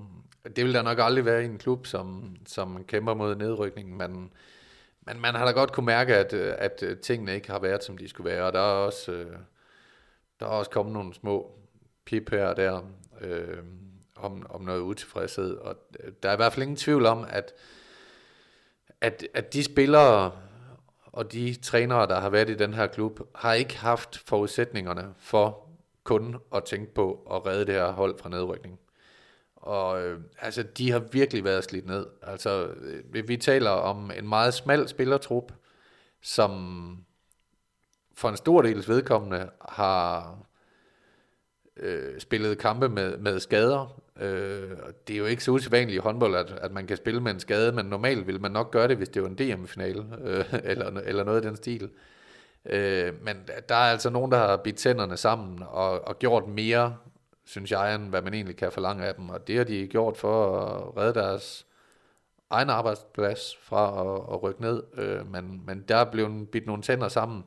det 0.56 0.64
vil 0.64 0.74
der 0.74 0.82
nok 0.82 0.98
aldrig 1.00 1.24
være 1.24 1.42
i 1.42 1.46
en 1.46 1.58
klub, 1.58 1.86
som, 1.86 2.36
som 2.46 2.84
kæmper 2.84 3.14
mod 3.14 3.36
nedrykningen, 3.36 3.98
men, 3.98 4.30
men 5.06 5.20
man 5.20 5.34
har 5.34 5.44
da 5.44 5.52
godt 5.52 5.72
kunne 5.72 5.86
mærke, 5.86 6.16
at, 6.16 6.32
øh, 6.32 6.54
at 6.58 6.82
øh, 6.82 6.98
tingene 6.98 7.34
ikke 7.34 7.50
har 7.50 7.58
været, 7.58 7.84
som 7.84 7.98
de 7.98 8.08
skulle 8.08 8.30
være, 8.30 8.44
og 8.44 8.52
der 8.52 8.58
er 8.58 8.84
også, 8.84 9.12
øh, 9.12 9.36
der 10.40 10.46
er 10.46 10.50
også 10.50 10.70
kommet 10.70 10.92
nogle 10.92 11.14
små 11.14 11.58
pip 12.04 12.30
her 12.30 12.46
og 12.46 12.56
der, 12.56 12.80
øh, 13.20 13.58
om, 14.16 14.46
om 14.50 14.60
noget 14.60 14.80
utilfredshed. 14.80 15.56
Og 15.56 15.76
der 16.22 16.28
er 16.28 16.32
i 16.32 16.36
hvert 16.36 16.52
fald 16.52 16.62
ingen 16.62 16.76
tvivl 16.76 17.06
om, 17.06 17.26
at, 17.28 17.52
at, 19.00 19.26
at 19.34 19.52
de 19.52 19.64
spillere 19.64 20.32
og 21.04 21.32
de 21.32 21.54
trænere, 21.54 22.06
der 22.06 22.20
har 22.20 22.30
været 22.30 22.50
i 22.50 22.54
den 22.54 22.74
her 22.74 22.86
klub, 22.86 23.20
har 23.34 23.52
ikke 23.52 23.78
haft 23.78 24.16
forudsætningerne 24.16 25.14
for 25.18 25.68
kun 26.04 26.36
at 26.54 26.64
tænke 26.64 26.94
på 26.94 27.28
at 27.30 27.46
redde 27.46 27.66
det 27.66 27.74
her 27.74 27.92
hold 27.92 28.18
fra 28.18 28.28
nedrykning. 28.28 28.78
Og 29.64 30.02
øh, 30.02 30.20
altså, 30.38 30.62
de 30.62 30.90
har 30.90 30.98
virkelig 30.98 31.44
været 31.44 31.64
slidt 31.64 31.86
ned. 31.86 32.06
Altså, 32.22 32.68
øh, 33.14 33.28
vi 33.28 33.36
taler 33.36 33.70
om 33.70 34.10
en 34.18 34.28
meget 34.28 34.54
smal 34.54 34.88
spillertrup, 34.88 35.52
som 36.22 37.04
for 38.14 38.28
en 38.28 38.36
stor 38.36 38.62
dels 38.62 38.88
vedkommende 38.88 39.50
har 39.68 40.38
øh, 41.76 42.20
spillet 42.20 42.58
kampe 42.58 42.88
med, 42.88 43.16
med 43.16 43.40
skader, 43.40 44.04
Øh, 44.20 44.70
det 45.08 45.14
er 45.14 45.18
jo 45.18 45.24
ikke 45.24 45.44
så 45.44 45.50
usædvanligt 45.50 45.96
i 45.96 45.98
håndbold, 45.98 46.34
at, 46.34 46.50
at 46.50 46.72
man 46.72 46.86
kan 46.86 46.96
spille 46.96 47.20
med 47.20 47.32
en 47.32 47.40
skade, 47.40 47.72
men 47.72 47.86
normalt 47.86 48.26
vil 48.26 48.40
man 48.40 48.50
nok 48.50 48.70
gøre 48.70 48.88
det, 48.88 48.96
hvis 48.96 49.08
det 49.08 49.22
var 49.22 49.28
en 49.28 49.34
DM-finale, 49.34 50.04
øh, 50.24 50.44
eller, 50.70 51.00
eller 51.00 51.24
noget 51.24 51.44
i 51.44 51.46
den 51.46 51.56
stil. 51.56 51.90
Øh, 52.66 53.12
men 53.22 53.36
der 53.68 53.74
er 53.74 53.90
altså 53.90 54.10
nogen, 54.10 54.32
der 54.32 54.38
har 54.38 54.56
bidt 54.56 54.76
tænderne 54.76 55.16
sammen 55.16 55.62
og, 55.68 56.08
og 56.08 56.18
gjort 56.18 56.48
mere, 56.48 56.96
synes 57.44 57.70
jeg, 57.70 57.94
end 57.94 58.08
hvad 58.08 58.22
man 58.22 58.34
egentlig 58.34 58.56
kan 58.56 58.72
forlange 58.72 59.04
af 59.04 59.14
dem. 59.14 59.28
Og 59.28 59.46
det 59.46 59.56
har 59.56 59.64
de 59.64 59.86
gjort 59.86 60.16
for 60.16 60.56
at 60.56 60.96
redde 60.96 61.14
deres 61.14 61.66
egen 62.50 62.70
arbejdsplads 62.70 63.56
fra 63.56 64.00
at, 64.00 64.34
at 64.34 64.42
rykke 64.42 64.60
ned. 64.60 64.82
Øh, 64.94 65.32
men, 65.32 65.62
men 65.66 65.84
der 65.88 65.96
er 65.96 66.10
blevet 66.10 66.48
bidt 66.50 66.66
nogle 66.66 66.82
tænder 66.82 67.08
sammen. 67.08 67.44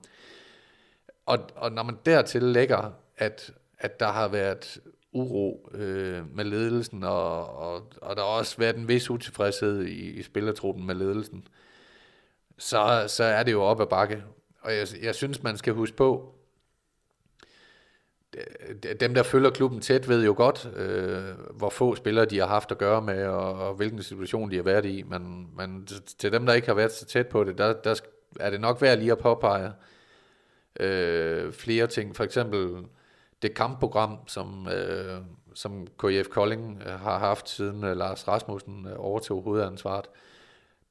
Og, 1.26 1.40
og 1.56 1.72
når 1.72 1.84
man 1.84 1.98
dertil 2.06 2.44
lægger, 2.44 2.92
at, 3.18 3.54
at 3.80 4.00
der 4.00 4.08
har 4.08 4.28
været 4.28 4.80
uro 5.12 5.70
øh, 5.74 6.36
med 6.36 6.46
ledelsen, 6.46 7.04
og, 7.04 7.58
og, 7.58 7.94
og 8.02 8.16
der 8.16 8.22
har 8.22 8.30
også 8.30 8.58
været 8.58 8.76
en 8.76 8.88
vis 8.88 9.10
utilfredshed 9.10 9.84
i, 9.84 10.20
i 10.20 10.24
spillertruppen 10.24 10.86
med 10.86 10.96
ledelsen, 10.96 11.48
så, 12.58 13.06
så 13.08 13.24
er 13.24 13.44
det 13.44 13.52
jo 13.52 13.62
op 13.62 13.82
ad 13.82 13.86
bakke. 13.86 14.24
Og 14.62 14.76
jeg, 14.76 14.88
jeg 15.02 15.16
synes, 15.16 15.44
man 15.44 15.58
skal 15.58 15.74
huske 15.74 15.98
på, 15.98 16.37
Øh, 18.38 18.96
dem, 19.00 19.14
der 19.14 19.24
følger 19.24 19.50
klubben 19.50 19.82
tæt, 19.82 20.10
ved 20.10 20.26
jo 20.26 20.34
godt, 20.38 20.70
øh, 20.76 21.24
hvor 21.54 21.70
få 21.70 21.96
spillere 21.96 22.26
de 22.26 22.40
har 22.40 22.48
haft 22.48 22.72
at 22.72 22.78
gøre 22.78 23.02
med, 23.02 23.26
og, 23.26 23.54
og 23.54 23.74
hvilken 23.74 24.04
situation 24.04 24.52
de 24.52 24.56
har 24.56 24.64
været 24.64 24.86
i. 24.86 25.04
Men, 25.04 25.48
men 25.58 25.88
til 26.18 26.32
dem, 26.32 26.46
der 26.46 26.54
ikke 26.54 26.68
har 26.68 26.74
været 26.74 26.92
så 26.92 27.06
tæt 27.06 27.28
på 27.28 27.44
det, 27.44 27.58
der, 27.58 27.74
der 27.74 27.96
er 28.40 28.50
det 28.50 28.62
nok 28.62 28.82
værd 28.82 28.98
lige 28.98 29.12
at 29.12 29.18
påpege, 29.18 29.72
øh, 30.80 31.54
flere 31.54 31.88
ting. 31.88 32.16
For 32.16 32.24
eksempel 32.24 32.86
det 33.42 33.54
kampprogram, 33.54 34.18
som, 34.28 34.68
øh, 34.68 35.18
som 35.54 35.88
KF 35.88 36.28
Kolding 36.30 36.84
øh, 36.86 37.00
har 37.00 37.20
haft 37.20 37.50
siden 37.50 37.84
øh, 37.84 37.98
Lars 37.98 38.28
Rasmussen 38.28 38.88
øh, 38.88 38.96
overtog 38.98 39.44
hovedansvaret. 39.44 40.06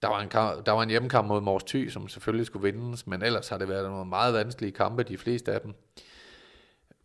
Der 0.02 0.08
var, 0.08 0.20
en 0.20 0.28
kamp, 0.28 0.66
der 0.66 0.72
var 0.72 0.82
en 0.82 0.90
hjemmekamp 0.90 1.28
mod 1.28 1.40
Mors 1.40 1.64
Thy, 1.64 1.88
som 1.88 2.08
selvfølgelig 2.08 2.46
skulle 2.46 2.72
vindes, 2.72 3.06
men 3.06 3.22
ellers 3.22 3.48
har 3.48 3.58
det 3.58 3.68
været 3.68 3.90
nogle 3.90 4.08
meget 4.08 4.34
vanskelige 4.34 4.72
kampe, 4.72 5.02
de 5.02 5.18
fleste 5.18 5.52
af 5.52 5.60
dem. 5.60 5.70
Øh, 5.70 6.02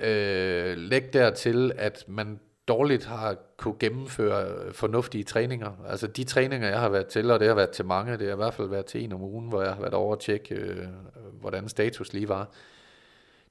Øh, 0.02 0.78
læg 0.78 1.14
dertil, 1.14 1.72
at 1.78 2.06
man 2.08 2.40
dårligt 2.68 3.06
har 3.06 3.36
kunne 3.58 3.76
gennemføre 3.80 4.74
fornuftige 4.74 5.24
træninger. 5.24 5.72
Altså 5.88 6.08
de 6.08 6.24
træninger, 6.24 6.70
jeg 6.70 6.80
har 6.80 6.90
været 6.90 7.08
til, 7.08 7.32
og 7.32 7.40
det 7.40 7.48
har 7.48 7.56
været 7.56 7.70
til 7.70 7.86
mange, 7.86 8.18
det 8.18 8.28
har 8.28 8.34
i 8.34 8.36
hvert 8.36 8.54
fald 8.54 8.68
været 8.68 8.86
til 8.86 9.04
en 9.04 9.14
om 9.14 9.22
ugen, 9.22 9.50
hvor 9.50 9.62
jeg 9.62 9.74
har 9.74 9.82
været 9.82 9.94
over 9.94 10.14
at 10.14 10.20
tjekke, 10.20 10.56
øh, 10.56 10.88
hvordan 11.42 11.70
status 11.70 12.14
lige 12.14 12.30
var. 12.30 12.50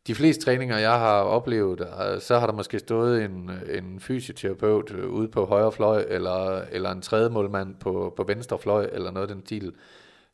De 0.07 0.15
fleste 0.15 0.45
træninger, 0.45 0.79
jeg 0.79 0.99
har 0.99 1.21
oplevet, 1.21 1.81
øh, 1.81 2.21
så 2.21 2.39
har 2.39 2.47
der 2.47 2.55
måske 2.55 2.79
stået 2.79 3.25
en, 3.25 3.51
en 3.71 4.01
fysioterapeut 4.01 4.95
øh, 4.95 5.11
ude 5.11 5.29
på 5.29 5.45
højre 5.45 5.73
fløj, 5.73 6.05
eller, 6.09 6.63
eller 6.71 6.91
en 6.91 7.03
tredje 7.03 7.29
målmand 7.29 7.75
på, 7.81 8.15
på 8.17 8.25
venstre 8.25 8.59
fløj, 8.59 8.89
eller 8.93 9.11
noget 9.11 9.29
af 9.29 9.35
den 9.35 9.47
stil. 9.47 9.73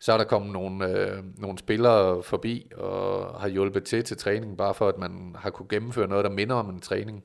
Så 0.01 0.13
er 0.13 0.17
der 0.17 0.25
kommet 0.25 0.53
nogle, 0.53 0.89
øh, 0.89 1.25
nogle 1.39 1.59
spillere 1.59 2.23
forbi 2.23 2.71
og 2.77 3.41
har 3.41 3.49
hjulpet 3.49 3.85
til 3.85 4.05
til 4.05 4.17
træningen, 4.17 4.57
bare 4.57 4.75
for 4.75 4.89
at 4.89 4.99
man 4.99 5.37
har 5.39 5.51
kunne 5.51 5.69
gennemføre 5.69 6.09
noget, 6.09 6.25
der 6.25 6.31
minder 6.31 6.55
om 6.55 6.71
en 6.71 6.81
træning. 6.81 7.25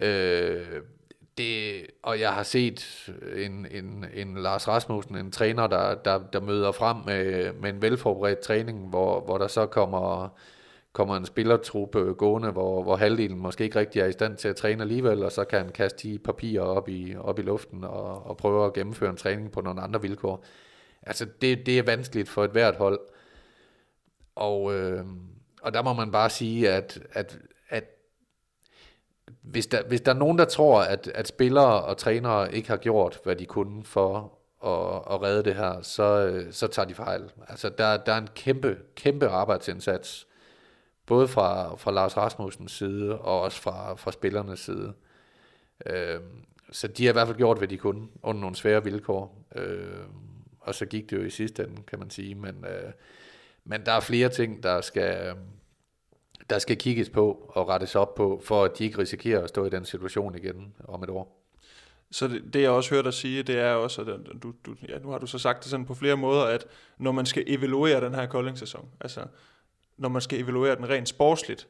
Øh, 0.00 0.66
det, 1.38 1.86
og 2.02 2.20
jeg 2.20 2.32
har 2.32 2.42
set 2.42 3.10
en, 3.36 3.66
en, 3.70 4.04
en 4.14 4.36
Lars 4.36 4.68
Rasmussen, 4.68 5.16
en 5.16 5.32
træner, 5.32 5.66
der, 5.66 5.94
der, 5.94 6.18
der 6.32 6.40
møder 6.40 6.72
frem 6.72 6.96
med, 7.06 7.52
med 7.52 7.70
en 7.70 7.82
velforberedt 7.82 8.38
træning, 8.38 8.88
hvor, 8.88 9.20
hvor 9.20 9.38
der 9.38 9.46
så 9.46 9.66
kommer, 9.66 10.28
kommer 10.92 11.16
en 11.16 11.26
spillertruppe 11.26 12.14
gående, 12.14 12.50
hvor, 12.50 12.82
hvor 12.82 12.96
halvdelen 12.96 13.38
måske 13.38 13.64
ikke 13.64 13.78
rigtig 13.78 14.00
er 14.00 14.06
i 14.06 14.12
stand 14.12 14.36
til 14.36 14.48
at 14.48 14.56
træne 14.56 14.82
alligevel, 14.82 15.22
og 15.22 15.32
så 15.32 15.44
kan 15.44 15.58
han 15.58 15.72
kaste 15.72 16.08
de 16.08 16.18
papirer 16.18 16.62
op 16.62 16.88
i, 16.88 17.16
op 17.16 17.38
i 17.38 17.42
luften 17.42 17.84
og, 17.84 18.26
og 18.26 18.36
prøve 18.36 18.66
at 18.66 18.72
gennemføre 18.72 19.10
en 19.10 19.16
træning 19.16 19.52
på 19.52 19.60
nogle 19.60 19.80
andre 19.80 20.02
vilkår. 20.02 20.44
Altså, 21.02 21.24
det, 21.24 21.66
det 21.66 21.78
er 21.78 21.82
vanskeligt 21.82 22.28
for 22.28 22.44
et 22.44 22.50
hvert 22.50 22.76
hold. 22.76 23.00
Og, 24.34 24.74
øh, 24.74 25.04
og 25.62 25.74
der 25.74 25.82
må 25.82 25.92
man 25.92 26.10
bare 26.10 26.30
sige, 26.30 26.70
at, 26.70 27.00
at, 27.12 27.38
at 27.68 27.84
hvis, 29.42 29.66
der, 29.66 29.82
hvis 29.82 30.00
der 30.00 30.14
er 30.14 30.18
nogen, 30.18 30.38
der 30.38 30.44
tror, 30.44 30.82
at, 30.82 31.08
at 31.14 31.28
spillere 31.28 31.82
og 31.82 31.96
trænere 31.96 32.54
ikke 32.54 32.68
har 32.68 32.76
gjort, 32.76 33.20
hvad 33.24 33.36
de 33.36 33.46
kunne 33.46 33.84
for 33.84 34.38
at, 34.64 35.14
at 35.14 35.22
redde 35.22 35.44
det 35.44 35.54
her, 35.54 35.82
så, 35.82 36.26
øh, 36.26 36.52
så 36.52 36.66
tager 36.66 36.88
de 36.88 36.94
fejl. 36.94 37.30
Altså, 37.48 37.68
der, 37.68 37.96
der 37.96 38.12
er 38.12 38.18
en 38.18 38.28
kæmpe, 38.34 38.78
kæmpe 38.94 39.28
arbejdsindsats, 39.28 40.26
både 41.06 41.28
fra, 41.28 41.76
fra 41.76 41.90
Lars 41.90 42.16
Rasmussens 42.16 42.72
side, 42.72 43.18
og 43.18 43.40
også 43.40 43.62
fra, 43.62 43.94
fra 43.94 44.12
spillernes 44.12 44.60
side. 44.60 44.92
Øh, 45.86 46.20
så 46.72 46.88
de 46.88 47.04
har 47.04 47.12
i 47.12 47.12
hvert 47.12 47.26
fald 47.26 47.38
gjort, 47.38 47.58
hvad 47.58 47.68
de 47.68 47.76
kunne, 47.76 48.08
under 48.22 48.40
nogle 48.40 48.56
svære 48.56 48.84
vilkår. 48.84 49.46
Øh, 49.56 50.04
og 50.60 50.74
så 50.74 50.86
gik 50.86 51.10
det 51.10 51.16
jo 51.16 51.22
i 51.22 51.30
sidste 51.30 51.62
ende, 51.62 51.82
kan 51.82 51.98
man 51.98 52.10
sige. 52.10 52.34
Men, 52.34 52.64
øh, 52.64 52.92
men 53.64 53.86
der 53.86 53.92
er 53.92 54.00
flere 54.00 54.28
ting, 54.28 54.62
der 54.62 54.80
skal, 54.80 55.26
øh, 55.26 55.34
der 56.50 56.58
skal 56.58 56.76
kigges 56.76 57.10
på 57.10 57.52
og 57.54 57.68
rettes 57.68 57.94
op 57.94 58.14
på, 58.14 58.40
for 58.44 58.64
at 58.64 58.78
de 58.78 58.84
ikke 58.84 58.98
risikerer 58.98 59.42
at 59.42 59.48
stå 59.48 59.66
i 59.66 59.70
den 59.70 59.84
situation 59.84 60.34
igen 60.34 60.74
om 60.84 61.02
et 61.02 61.10
år. 61.10 61.36
Så 62.10 62.28
det, 62.28 62.54
det 62.54 62.62
jeg 62.62 62.70
også 62.70 62.94
hørt 62.94 63.04
dig 63.04 63.14
sige, 63.14 63.42
det 63.42 63.58
er 63.58 63.72
også, 63.72 64.02
at 64.02 64.42
du, 64.42 64.52
du, 64.66 64.74
ja, 64.88 64.98
nu 64.98 65.10
har 65.10 65.18
du 65.18 65.26
så 65.26 65.38
sagt 65.38 65.62
det 65.62 65.70
sådan 65.70 65.86
på 65.86 65.94
flere 65.94 66.16
måder, 66.16 66.44
at 66.44 66.66
når 66.98 67.12
man 67.12 67.26
skal 67.26 67.44
evaluere 67.46 68.00
den 68.00 68.14
her 68.14 68.26
Kolding-sæson, 68.26 68.88
altså 69.00 69.24
når 69.96 70.08
man 70.08 70.22
skal 70.22 70.40
evaluere 70.40 70.76
den 70.76 70.88
rent 70.88 71.08
sportsligt, 71.08 71.68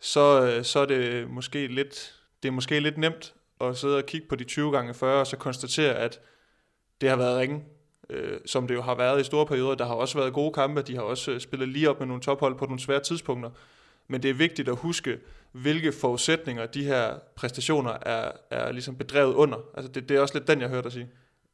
så, 0.00 0.42
øh, 0.42 0.64
så 0.64 0.78
er 0.78 0.86
det 0.86 1.30
måske 1.30 1.66
lidt, 1.66 2.14
det 2.42 2.48
er 2.48 2.52
måske 2.52 2.80
lidt 2.80 2.98
nemt 2.98 3.34
at 3.60 3.76
sidde 3.76 3.96
og 3.96 4.06
kigge 4.06 4.28
på 4.28 4.36
de 4.36 4.44
20 4.44 4.72
gange 4.72 4.94
40, 4.94 5.20
og 5.20 5.26
så 5.26 5.36
konstatere, 5.36 5.94
at 5.94 6.20
det 7.00 7.08
har 7.08 7.16
været 7.16 7.38
ringe, 7.38 7.64
øh, 8.10 8.38
som 8.46 8.66
det 8.66 8.74
jo 8.74 8.82
har 8.82 8.94
været 8.94 9.20
i 9.20 9.24
store 9.24 9.46
perioder. 9.46 9.74
Der 9.74 9.86
har 9.86 9.94
også 9.94 10.18
været 10.18 10.32
gode 10.32 10.52
kampe, 10.52 10.82
de 10.82 10.94
har 10.94 11.02
også 11.02 11.30
øh, 11.30 11.40
spillet 11.40 11.68
lige 11.68 11.90
op 11.90 11.98
med 11.98 12.06
nogle 12.06 12.22
tophold 12.22 12.58
på 12.58 12.64
nogle 12.64 12.80
svære 12.80 13.00
tidspunkter. 13.00 13.50
Men 14.08 14.22
det 14.22 14.30
er 14.30 14.34
vigtigt 14.34 14.68
at 14.68 14.76
huske, 14.76 15.18
hvilke 15.52 15.92
forudsætninger 15.92 16.66
de 16.66 16.84
her 16.84 17.18
præstationer 17.34 17.92
er, 18.02 18.32
er 18.50 18.72
ligesom 18.72 18.96
bedrevet 18.96 19.34
under. 19.34 19.58
Altså 19.74 19.92
det, 19.92 20.08
det 20.08 20.16
er 20.16 20.20
også 20.20 20.34
lidt 20.34 20.48
den, 20.48 20.60
jeg 20.60 20.68
hørte 20.68 20.84
dig 20.84 20.92
sige. 20.92 21.08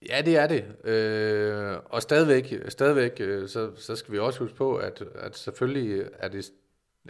Ja, 0.09 0.23
det 0.25 0.37
er 0.37 0.47
det. 0.47 0.91
Øh, 0.91 1.77
og 1.85 2.03
stadigvæk, 2.03 2.55
stadigvæk 2.69 3.17
øh, 3.21 3.49
så, 3.49 3.71
så 3.77 3.97
skal 3.97 4.13
vi 4.13 4.19
også 4.19 4.39
huske 4.39 4.57
på, 4.57 4.77
at, 4.77 5.03
at 5.15 5.37
selvfølgelig 5.37 6.05
er, 6.19 6.29
det, 6.29 6.51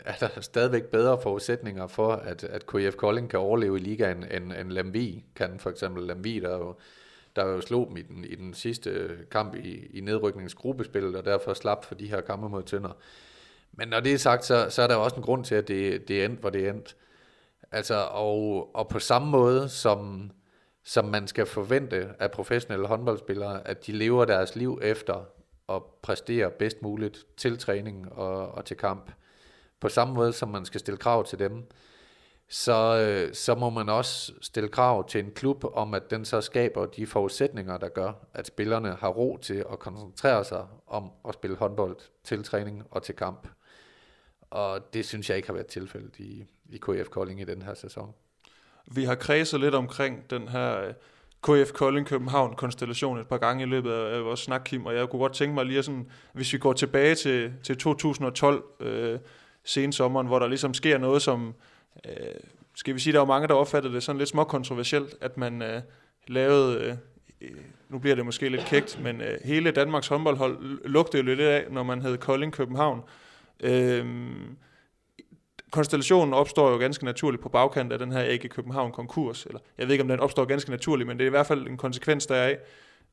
er 0.05 0.14
der 0.20 0.40
stadigvæk 0.40 0.84
bedre 0.84 1.18
forudsætninger 1.22 1.86
for, 1.86 2.12
at, 2.12 2.45
at 2.45 2.66
KF 2.66 2.97
Kolding 2.97 3.30
kan 3.30 3.38
overleve 3.38 3.76
i 3.76 3.80
ligaen, 3.80 4.24
end, 4.30 4.53
end 4.53 4.70
Lemvi 4.70 5.24
kan. 5.36 5.59
For 5.59 5.70
eksempel 5.70 6.07
Lemvi, 6.07 6.40
der 6.40 6.57
jo, 6.57 6.74
der 7.37 7.47
jo 7.47 7.61
slog 7.61 7.89
dem 7.89 7.97
i 7.97 8.03
den, 8.03 8.24
i 8.24 8.35
den 8.35 8.55
sidste 8.55 9.18
kamp 9.30 9.55
i, 9.55 9.87
i 9.87 10.01
nedrykningsgruppespillet, 10.01 11.16
og 11.16 11.24
derfor 11.24 11.55
slap 11.55 11.85
for 11.85 11.95
de 11.95 12.09
her 12.09 12.20
kampe 12.20 12.49
mod 12.49 12.62
Tønder. 12.62 12.93
Men 13.72 13.89
når 13.89 14.01
det 14.01 14.14
er 14.14 14.18
sagt, 14.18 14.45
så, 14.45 14.66
så 14.70 14.82
er 14.82 14.87
der 14.87 14.97
også 14.97 15.16
en 15.16 15.22
grund 15.22 15.45
til, 15.45 15.55
at 15.55 15.68
det, 15.68 16.09
det 16.09 16.20
er 16.20 16.24
endt, 16.24 16.41
hvor 16.41 16.51
det 16.51 16.66
er 16.66 16.72
endt. 16.72 16.97
Altså, 17.72 18.09
og, 18.11 18.70
og 18.76 18.89
på 18.89 18.99
samme 18.99 19.30
måde, 19.30 19.68
som, 19.68 20.30
som 20.85 21.05
man 21.05 21.28
skal 21.28 21.47
forvente 21.47 22.09
af 22.18 22.30
professionelle 22.30 22.87
håndboldspillere, 22.87 23.68
at 23.68 23.87
de 23.87 23.93
lever 23.93 24.24
deres 24.24 24.57
liv 24.57 24.80
efter 24.82 25.24
at 25.68 25.82
præstere 26.03 26.51
bedst 26.51 26.82
muligt 26.82 27.26
til 27.37 27.59
træning 27.59 28.12
og, 28.12 28.49
og 28.49 28.64
til 28.64 28.76
kamp. 28.76 29.12
På 29.80 29.89
samme 29.89 30.14
måde, 30.14 30.32
som 30.32 30.49
man 30.49 30.64
skal 30.64 30.80
stille 30.80 30.99
krav 30.99 31.24
til 31.24 31.39
dem, 31.39 31.66
så, 32.49 32.99
øh, 32.99 33.34
så 33.34 33.55
må 33.55 33.70
man 33.70 33.88
også 33.88 34.32
stille 34.40 34.68
krav 34.68 35.09
til 35.09 35.24
en 35.24 35.30
klub 35.30 35.64
om, 35.72 35.95
at 35.95 36.11
den 36.11 36.24
så 36.24 36.40
skaber 36.40 36.86
de 36.86 37.07
forudsætninger, 37.07 37.78
der 37.78 37.88
gør, 37.88 38.12
at 38.34 38.47
spillerne 38.47 38.97
har 39.01 39.09
ro 39.09 39.38
til 39.42 39.64
at 39.72 39.78
koncentrere 39.78 40.45
sig 40.45 40.66
om 40.86 41.11
at 41.28 41.34
spille 41.34 41.57
håndbold 41.57 41.97
til 42.24 42.45
træning 42.45 42.82
og 42.90 43.03
til 43.03 43.16
kamp. 43.16 43.49
Og 44.51 44.95
det 44.95 45.07
synes 45.07 45.28
jeg 45.28 45.36
ikke 45.36 45.49
har 45.49 45.55
været 45.55 45.66
tilfældet 45.66 46.16
i, 46.18 46.45
i 46.70 46.76
KF 46.76 47.09
Kolding 47.09 47.40
i 47.40 47.45
den 47.45 47.62
her 47.62 47.74
sæson. 47.74 48.14
Vi 48.86 49.05
har 49.05 49.14
kredset 49.14 49.61
lidt 49.61 49.74
omkring 49.74 50.30
den 50.30 50.49
her 50.49 50.80
øh, 50.80 50.95
KF 51.42 51.72
Kolding 51.72 52.07
København 52.07 52.57
konstellation 52.57 53.18
et 53.18 53.28
par 53.28 53.38
gange 53.38 53.62
i 53.62 53.66
løbet 53.66 53.92
af 53.92 54.24
vores 54.24 54.40
snak, 54.40 54.62
Kim, 54.64 54.86
og 54.86 54.95
jeg 54.95 55.09
kunne 55.09 55.20
godt 55.20 55.32
tænke 55.32 55.55
mig 55.55 55.64
lige 55.64 55.82
sådan, 55.82 56.11
hvis 56.32 56.53
vi 56.53 56.59
går 56.59 56.72
tilbage 56.72 57.14
til, 57.14 57.53
til 57.62 57.78
2012, 57.78 58.64
øh, 58.80 59.18
sensommeren, 59.64 60.26
hvor 60.26 60.38
der 60.38 60.49
ligesom 60.49 60.74
sker 60.74 60.99
noget, 60.99 61.22
som, 61.22 61.55
øh, 62.07 62.14
skal 62.74 62.95
vi 62.95 63.01
sige, 63.01 63.12
der 63.12 63.18
var 63.18 63.26
mange, 63.26 63.49
der 63.49 63.55
opfattede 63.55 63.95
det 63.95 64.03
sådan 64.03 64.18
lidt 64.18 64.28
småkontroversielt, 64.28 65.14
at 65.20 65.36
man 65.36 65.62
øh, 65.62 65.82
lavede, 66.28 66.84
øh, 66.84 66.97
øh 67.40 67.57
nu 67.88 67.99
bliver 67.99 68.16
det 68.16 68.24
måske 68.24 68.49
lidt 68.49 68.64
kægt, 68.64 69.01
men 69.03 69.20
øh, 69.20 69.38
hele 69.45 69.70
Danmarks 69.70 70.09
håndboldhold 70.09 70.84
lugtede 70.84 71.22
jo 71.22 71.26
lidt 71.26 71.40
af, 71.40 71.66
når 71.70 71.82
man 71.82 72.03
hed 72.03 72.18
Kolding 72.18 72.53
København. 72.53 73.03
Øh, 73.61 74.07
konstellationen 75.70 76.34
opstår 76.34 76.70
jo 76.70 76.76
ganske 76.76 77.05
naturligt 77.05 77.42
på 77.42 77.49
bagkant 77.49 77.92
af 77.92 77.99
den 77.99 78.12
her 78.12 78.20
AG 78.20 78.51
København 78.51 78.92
konkurs, 78.92 79.47
eller 79.47 79.61
jeg 79.78 79.86
ved 79.86 79.92
ikke, 79.92 80.03
om 80.03 80.09
den 80.09 80.20
opstår 80.20 80.45
ganske 80.45 80.70
naturligt, 80.70 81.07
men 81.07 81.18
det 81.18 81.24
er 81.24 81.26
i 81.26 81.30
hvert 81.30 81.47
fald 81.47 81.66
en 81.66 81.76
konsekvens 81.76 82.26
deraf. 82.26 82.57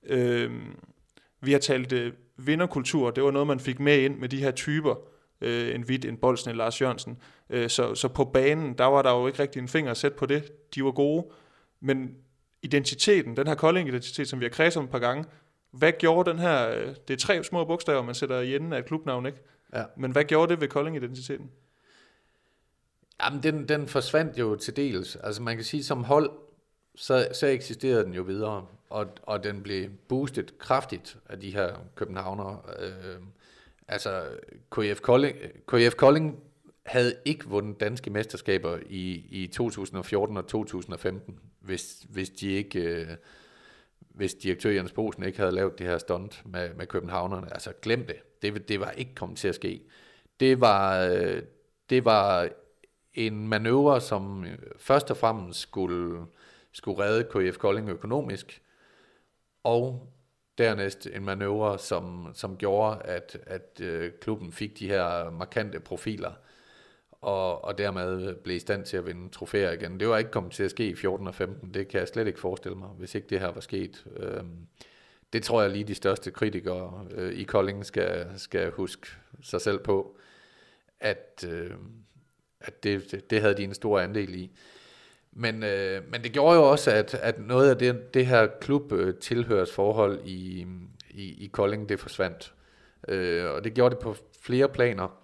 Øh, 0.03 0.51
vi 1.41 1.51
har 1.51 1.59
talt 1.59 1.93
øh, 1.93 2.13
vinderkultur, 2.37 3.11
det 3.11 3.23
var 3.23 3.31
noget, 3.31 3.47
man 3.47 3.59
fik 3.59 3.79
med 3.79 3.97
ind 3.97 4.17
med 4.17 4.29
de 4.29 4.37
her 4.37 4.51
typer, 4.51 4.95
øh, 5.41 5.75
en 5.75 5.81
Hvidt, 5.81 6.05
en 6.05 6.17
Bolsen, 6.17 6.49
en 6.49 6.55
Lars 6.55 6.81
Jørgensen. 6.81 7.17
Øh, 7.49 7.69
så, 7.69 7.95
så 7.95 8.07
på 8.07 8.25
banen, 8.25 8.77
der 8.77 8.85
var 8.85 9.01
der 9.01 9.11
jo 9.11 9.27
ikke 9.27 9.39
rigtig 9.39 9.59
en 9.59 9.67
finger 9.67 9.91
at 9.91 9.97
sætte 9.97 10.17
på 10.17 10.25
det. 10.25 10.73
De 10.75 10.83
var 10.83 10.91
gode, 10.91 11.25
men 11.79 12.15
identiteten, 12.61 13.37
den 13.37 13.47
her 13.47 13.55
Kolding-identitet, 13.55 14.27
som 14.27 14.39
vi 14.39 14.45
har 14.45 14.49
kredset 14.49 14.83
et 14.83 14.89
par 14.89 14.99
gange, 14.99 15.25
hvad 15.71 15.91
gjorde 15.99 16.29
den 16.31 16.39
her, 16.39 16.69
øh, 16.69 16.95
det 17.07 17.13
er 17.13 17.17
tre 17.17 17.43
små 17.43 17.65
bogstaver, 17.65 18.01
man 18.01 18.15
sætter 18.15 18.39
i 18.39 18.55
enden 18.55 18.73
af 18.73 18.79
et 18.79 18.85
klubnavn, 18.85 19.25
ikke? 19.25 19.37
Ja. 19.73 19.83
Men 19.97 20.11
hvad 20.11 20.23
gjorde 20.23 20.51
det 20.51 20.61
ved 20.61 20.67
Kolding-identiteten? 20.67 21.51
Jamen, 23.23 23.43
den, 23.43 23.69
den 23.69 23.87
forsvandt 23.87 24.39
jo 24.39 24.55
til 24.55 24.75
dels. 24.75 25.15
Altså 25.15 25.41
man 25.41 25.55
kan 25.55 25.65
sige, 25.65 25.83
som 25.83 26.03
hold, 26.03 26.31
så, 26.95 27.27
så 27.33 27.47
eksisterede 27.47 28.03
den 28.03 28.13
jo 28.13 28.21
videre, 28.21 28.65
og, 28.89 29.07
og 29.23 29.43
den 29.43 29.63
blev 29.63 29.89
boostet 30.07 30.57
kraftigt 30.57 31.17
af 31.29 31.39
de 31.39 31.51
her 31.51 31.75
københavnere. 31.95 32.59
Øh, 32.79 33.15
altså, 33.91 34.23
KF 34.71 35.01
Kolding, 35.01 35.37
KF 35.67 35.95
Kolding 35.95 36.39
havde 36.85 37.15
ikke 37.25 37.45
vundet 37.45 37.79
danske 37.79 38.09
mesterskaber 38.09 38.79
i, 38.89 39.25
i 39.29 39.47
2014 39.47 40.37
og 40.37 40.47
2015, 40.47 41.39
hvis, 41.59 42.05
hvis 42.09 42.29
de 42.29 42.51
ikke... 42.51 42.79
Øh, 42.79 43.07
hvis 44.13 44.33
direktør 44.33 44.69
Jens 44.69 44.91
Bosen 44.91 45.23
ikke 45.23 45.37
havde 45.39 45.51
lavet 45.51 45.79
det 45.79 45.87
her 45.87 45.97
stunt 45.97 46.41
med, 46.45 46.73
med 46.73 46.87
københavnerne. 46.87 47.53
Altså 47.53 47.73
glem 47.81 48.05
det. 48.05 48.15
det. 48.41 48.67
Det 48.67 48.79
var 48.79 48.91
ikke 48.91 49.15
kommet 49.15 49.37
til 49.37 49.47
at 49.47 49.55
ske. 49.55 49.81
Det 50.39 50.61
var, 50.61 51.05
øh, 51.05 51.43
det 51.89 52.05
var 52.05 52.49
en 53.13 53.47
manøvre, 53.47 54.01
som 54.01 54.45
øh, 54.45 54.57
først 54.77 55.11
og 55.11 55.17
fremmest 55.17 55.59
skulle, 55.59 56.25
skulle 56.71 57.03
redde 57.03 57.23
KF 57.23 57.57
Kolding 57.57 57.89
økonomisk, 57.89 58.61
og 59.63 60.07
dernæst 60.57 61.07
en 61.07 61.25
manøvre, 61.25 61.79
som, 61.79 62.31
som 62.33 62.57
gjorde, 62.57 63.01
at, 63.05 63.37
at 63.47 63.81
øh, 63.81 64.11
klubben 64.21 64.51
fik 64.51 64.79
de 64.79 64.87
her 64.87 65.29
markante 65.29 65.79
profiler, 65.79 66.31
og, 67.11 67.63
og 67.63 67.77
dermed 67.77 68.35
blev 68.35 68.55
i 68.55 68.59
stand 68.59 68.85
til 68.85 68.97
at 68.97 69.05
vinde 69.05 69.29
trofæer 69.29 69.71
igen. 69.71 69.99
Det 69.99 70.07
var 70.07 70.17
ikke 70.17 70.31
kommet 70.31 70.51
til 70.51 70.63
at 70.63 70.71
ske 70.71 70.87
i 70.87 70.95
14 70.95 71.27
og 71.27 71.35
15, 71.35 71.73
det 71.73 71.87
kan 71.87 71.99
jeg 71.99 72.07
slet 72.07 72.27
ikke 72.27 72.39
forestille 72.39 72.77
mig, 72.77 72.89
hvis 72.89 73.15
ikke 73.15 73.27
det 73.27 73.39
her 73.39 73.51
var 73.51 73.61
sket. 73.61 74.05
Øh, 74.17 74.43
det 75.33 75.43
tror 75.43 75.61
jeg 75.61 75.71
lige 75.71 75.83
de 75.83 75.95
største 75.95 76.31
kritikere 76.31 77.07
øh, 77.11 77.33
i 77.33 77.43
Kolding 77.43 77.85
skal, 77.85 78.27
skal 78.37 78.71
huske 78.71 79.07
sig 79.43 79.61
selv 79.61 79.79
på, 79.79 80.17
at, 80.99 81.45
øh, 81.47 81.71
at 82.61 82.83
det, 82.83 83.23
det, 83.29 83.41
havde 83.41 83.57
de 83.57 83.63
en 83.63 83.73
stor 83.73 83.99
andel 83.99 84.35
i. 84.35 84.51
Men, 85.33 85.63
øh, 85.63 86.01
men 86.11 86.23
det 86.23 86.31
gjorde 86.31 86.55
jo 86.55 86.63
også, 86.63 86.91
at, 86.91 87.13
at 87.13 87.39
noget 87.39 87.69
af 87.69 87.77
det, 87.77 88.13
det 88.13 88.25
her 88.25 88.47
klub-tilhørsforhold 88.61 90.19
øh, 90.19 90.27
i, 90.27 90.65
i, 91.09 91.43
i 91.43 91.47
Kolding, 91.47 91.89
det 91.89 91.99
forsvandt. 91.99 92.53
Øh, 93.07 93.51
og 93.51 93.63
det 93.63 93.73
gjorde 93.73 93.95
det 93.95 94.03
på 94.03 94.15
flere 94.41 94.69
planer. 94.69 95.17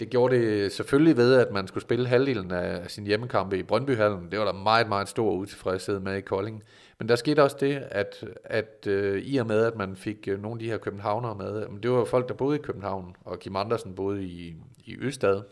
Det 0.00 0.10
gjorde 0.10 0.36
det 0.36 0.72
selvfølgelig 0.72 1.16
ved, 1.16 1.34
at 1.34 1.52
man 1.52 1.66
skulle 1.66 1.82
spille 1.82 2.06
halvdelen 2.06 2.50
af 2.50 2.90
sin 2.90 3.06
hjemmekampe 3.06 3.58
i 3.58 3.62
Brøndbyhallen. 3.62 4.30
Det 4.30 4.38
var 4.38 4.44
der 4.44 4.52
meget, 4.52 4.88
meget 4.88 5.08
stor 5.08 5.32
utilfredshed 5.32 6.00
med 6.00 6.16
i 6.16 6.20
Kolding. 6.20 6.62
Men 6.98 7.08
der 7.08 7.16
skete 7.16 7.42
også 7.42 7.56
det, 7.60 7.82
at, 7.90 8.24
at 8.44 8.86
øh, 8.86 9.22
i 9.22 9.36
og 9.36 9.46
med, 9.46 9.64
at 9.64 9.76
man 9.76 9.96
fik 9.96 10.28
øh, 10.28 10.42
nogle 10.42 10.54
af 10.54 10.58
de 10.58 10.70
her 10.70 10.78
københavnere 10.78 11.34
med, 11.34 11.68
men 11.68 11.82
det 11.82 11.90
var 11.90 11.98
jo 11.98 12.04
folk, 12.04 12.28
der 12.28 12.34
boede 12.34 12.58
i 12.58 12.62
København, 12.62 13.16
og 13.24 13.38
Kim 13.38 13.56
Andersen 13.56 13.94
boede 13.94 14.24
i, 14.24 14.54
i 14.78 14.96
Østad, 15.00 15.42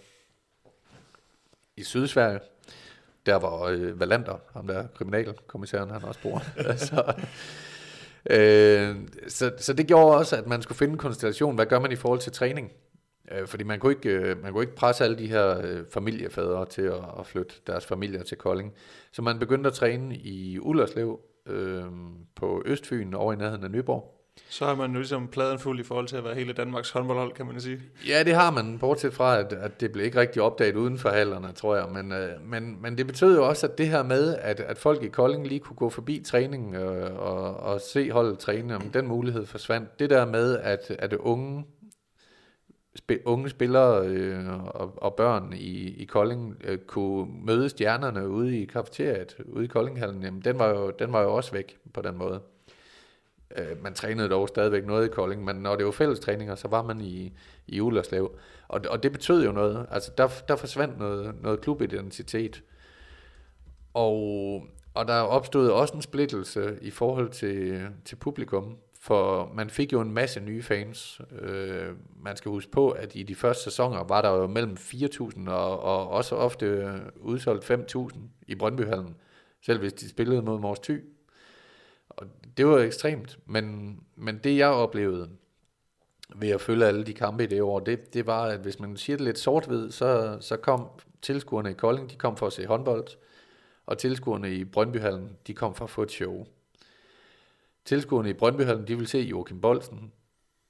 i 1.77 1.83
Sydsverige, 1.83 2.41
der 3.27 3.37
var 3.37 3.63
øh, 3.63 4.01
Valander, 4.01 4.39
ham 4.53 4.67
der 4.67 4.87
kriminalkommissæren, 4.87 5.91
han 5.91 6.05
også 6.05 6.21
bor. 6.23 6.43
så, 6.89 7.15
øh, 8.31 8.97
så, 9.29 9.53
så 9.59 9.73
det 9.73 9.87
gjorde 9.87 10.17
også, 10.17 10.37
at 10.37 10.47
man 10.47 10.63
skulle 10.63 10.79
finde 10.79 10.93
en 10.93 10.99
konstellation. 10.99 11.55
Hvad 11.55 11.67
gør 11.67 11.79
man 11.79 11.93
i 11.93 11.97
forhold 11.97 12.21
til 12.21 12.33
træning? 12.33 12.73
Øh, 13.33 13.47
fordi 13.47 13.65
man 13.65 13.79
kunne, 13.79 13.93
ikke, 13.93 14.11
øh, 14.11 14.43
man 14.43 14.53
kunne 14.53 14.63
ikke 14.63 14.77
presse 14.77 15.05
alle 15.05 15.19
de 15.19 15.27
her 15.27 15.61
øh, 15.65 15.85
familiefædre 15.91 16.67
til 16.67 16.83
at, 16.83 17.05
at 17.19 17.27
flytte 17.27 17.55
deres 17.67 17.87
familier 17.87 18.23
til 18.23 18.39
Kolding. 18.39 18.73
Så 19.13 19.23
man 19.23 19.39
begyndte 19.39 19.69
at 19.69 19.75
træne 19.75 20.17
i 20.17 20.59
Ullerslev 20.59 21.21
øh, 21.47 21.85
på 22.35 22.63
Østfyn 22.67 23.15
over 23.15 23.33
i 23.33 23.37
nærheden 23.37 23.65
af 23.65 23.71
Nyborg. 23.71 24.24
Så 24.49 24.67
har 24.67 24.75
man 24.75 24.93
jo 24.93 24.99
ligesom 24.99 25.29
pladen 25.29 25.59
fuld 25.59 25.81
i 25.81 25.83
forhold 25.83 26.07
til 26.07 26.17
at 26.17 26.25
være 26.25 26.35
hele 26.35 26.53
Danmarks 26.53 26.91
håndboldhold, 26.91 27.33
kan 27.33 27.47
man 27.47 27.61
sige. 27.61 27.81
Ja, 28.09 28.23
det 28.23 28.35
har 28.35 28.51
man, 28.51 28.79
bortset 28.79 29.15
fra, 29.15 29.39
at, 29.39 29.53
at 29.53 29.81
det 29.81 29.93
blev 29.93 30.05
ikke 30.05 30.21
rigtig 30.21 30.43
opdaget 30.43 30.77
uden 30.77 30.99
for 30.99 31.09
hallerne, 31.09 31.53
tror 31.53 31.77
jeg. 31.77 31.89
Men, 31.93 32.13
øh, 32.13 32.29
men, 32.43 32.83
men 32.83 32.99
det 32.99 33.07
betød 33.07 33.37
jo 33.37 33.49
også, 33.49 33.67
at 33.67 33.79
det 33.79 33.89
her 33.89 34.03
med, 34.03 34.37
at, 34.37 34.61
at 34.61 34.79
folk 34.79 35.03
i 35.03 35.09
Kolding 35.09 35.47
lige 35.47 35.61
kunne 35.61 35.77
gå 35.77 35.91
forbi 35.91 36.23
træningen 36.27 36.75
øh, 36.75 37.19
og, 37.19 37.57
og 37.57 37.81
se 37.81 38.11
holdet 38.11 38.39
træne, 38.39 38.77
om 38.77 38.83
den 38.83 39.07
mulighed 39.07 39.47
forsvandt. 39.47 39.99
Det 39.99 40.11
der 40.11 40.27
med, 40.27 40.59
at, 40.59 40.91
at 40.99 41.13
unge 41.13 41.65
sp- 43.01 43.23
unge 43.25 43.51
spillere 43.51 44.07
øh, 44.07 44.59
og, 44.67 44.95
og 44.97 45.15
børn 45.15 45.53
i, 45.57 46.03
i 46.03 46.05
Kolding 46.05 46.57
øh, 46.65 46.79
kunne 46.79 47.27
møde 47.45 47.69
stjernerne 47.69 48.29
ude 48.29 48.61
i 48.61 48.65
kafeteriet, 48.65 49.37
ude 49.47 49.65
i 49.65 49.69
Koldinghallen, 49.69 50.23
jamen 50.23 50.41
den 50.41 50.59
var, 50.59 50.69
jo, 50.69 50.93
den 50.99 51.13
var 51.13 51.23
jo 51.23 51.35
også 51.35 51.53
væk 51.53 51.77
på 51.95 52.03
den 52.03 52.19
måde. 52.19 52.41
Øh, 53.59 53.83
man 53.83 53.95
trænede 53.95 54.29
dog 54.29 54.49
stadigvæk 54.49 54.87
noget 54.87 55.07
i 55.07 55.11
Kolding, 55.11 55.45
men 55.45 55.57
når 55.57 55.77
det 55.77 55.87
var 55.87 55.93
fælles 55.93 56.21
træninger, 56.21 56.55
så 56.55 56.69
var 56.69 56.83
man 56.83 57.01
i, 57.01 57.33
i 57.67 57.81
Ullerslev. 57.81 58.39
Og, 58.69 58.81
og 58.91 59.03
det 59.03 59.13
betød 59.13 59.45
jo 59.45 59.53
noget. 59.53 59.87
Altså 59.91 60.13
der, 60.19 60.29
der 60.49 60.57
forsvandt 60.57 60.99
noget, 60.99 61.35
noget 61.43 61.61
klubidentitet. 61.61 62.63
Og, 63.95 64.63
og 64.95 65.09
der 65.09 65.15
opstod 65.15 65.71
også 65.71 65.95
en 65.95 66.03
splittelse 66.03 66.79
i 66.81 66.91
forhold 66.91 67.31
til, 67.31 67.89
til 68.05 68.17
publikum, 68.17 68.77
for 69.01 69.53
man 69.55 69.71
fik 69.71 69.93
jo 69.93 70.01
en 70.01 70.15
masse 70.15 70.41
nye 70.41 70.63
fans. 70.63 71.21
Øh, 71.41 71.89
man 72.23 72.37
skal 72.37 72.51
huske 72.51 72.71
på, 72.71 72.91
at 72.91 73.15
i 73.15 73.23
de 73.23 73.35
første 73.35 73.65
sæsoner 73.65 74.05
var 74.05 74.23
der 74.23 74.31
jo 74.31 74.47
mellem 74.47 74.77
4.000 74.81 75.51
og, 75.51 75.81
og 75.81 76.09
også 76.09 76.37
ofte 76.37 76.93
udsolgt 77.17 77.71
5.000 77.71 78.19
i 78.47 78.55
Brøndbyhallen, 78.55 79.17
selv 79.63 79.79
hvis 79.79 79.93
de 79.93 80.09
spillede 80.09 80.43
mod 80.43 80.59
Mors 80.59 80.79
Thy. 80.79 81.14
Det 82.57 82.67
var 82.67 82.79
ekstremt, 82.79 83.39
men, 83.47 83.97
men 84.17 84.39
det 84.39 84.57
jeg 84.57 84.69
oplevede 84.69 85.31
ved 86.37 86.49
at 86.49 86.61
følge 86.61 86.87
alle 86.87 87.05
de 87.05 87.15
kampe 87.15 87.45
i 87.45 87.47
det 87.47 87.63
år, 87.63 87.81
det, 87.81 88.15
det 88.15 88.27
var, 88.27 88.45
at 88.45 88.61
hvis 88.61 88.81
man 88.81 88.97
siger 88.97 89.17
det 89.17 89.25
lidt 89.25 89.39
sort-hvid, 89.39 89.91
så, 89.91 90.39
så 90.41 90.57
kom 90.57 90.89
tilskuerne 91.23 91.71
i 91.71 91.75
Kolding, 91.75 92.11
de 92.11 92.17
kom 92.17 92.37
for 92.37 92.47
at 92.47 92.53
se 92.53 92.67
håndbold, 92.67 93.07
og 93.87 93.99
tilskuerne 93.99 94.55
i 94.55 94.65
Brøndbyhallen, 94.65 95.37
de 95.47 95.55
kom 95.55 95.75
for 95.75 95.85
at 95.85 95.91
få 95.91 96.03
et 96.03 96.11
show. 96.11 96.47
Tilskuerne 97.85 98.31
i 98.31 98.33
Brøndbyhallen, 98.33 98.87
de 98.87 98.95
ville 98.95 99.09
se 99.09 99.19
Joachim 99.19 99.61
Bolsen, 99.61 100.13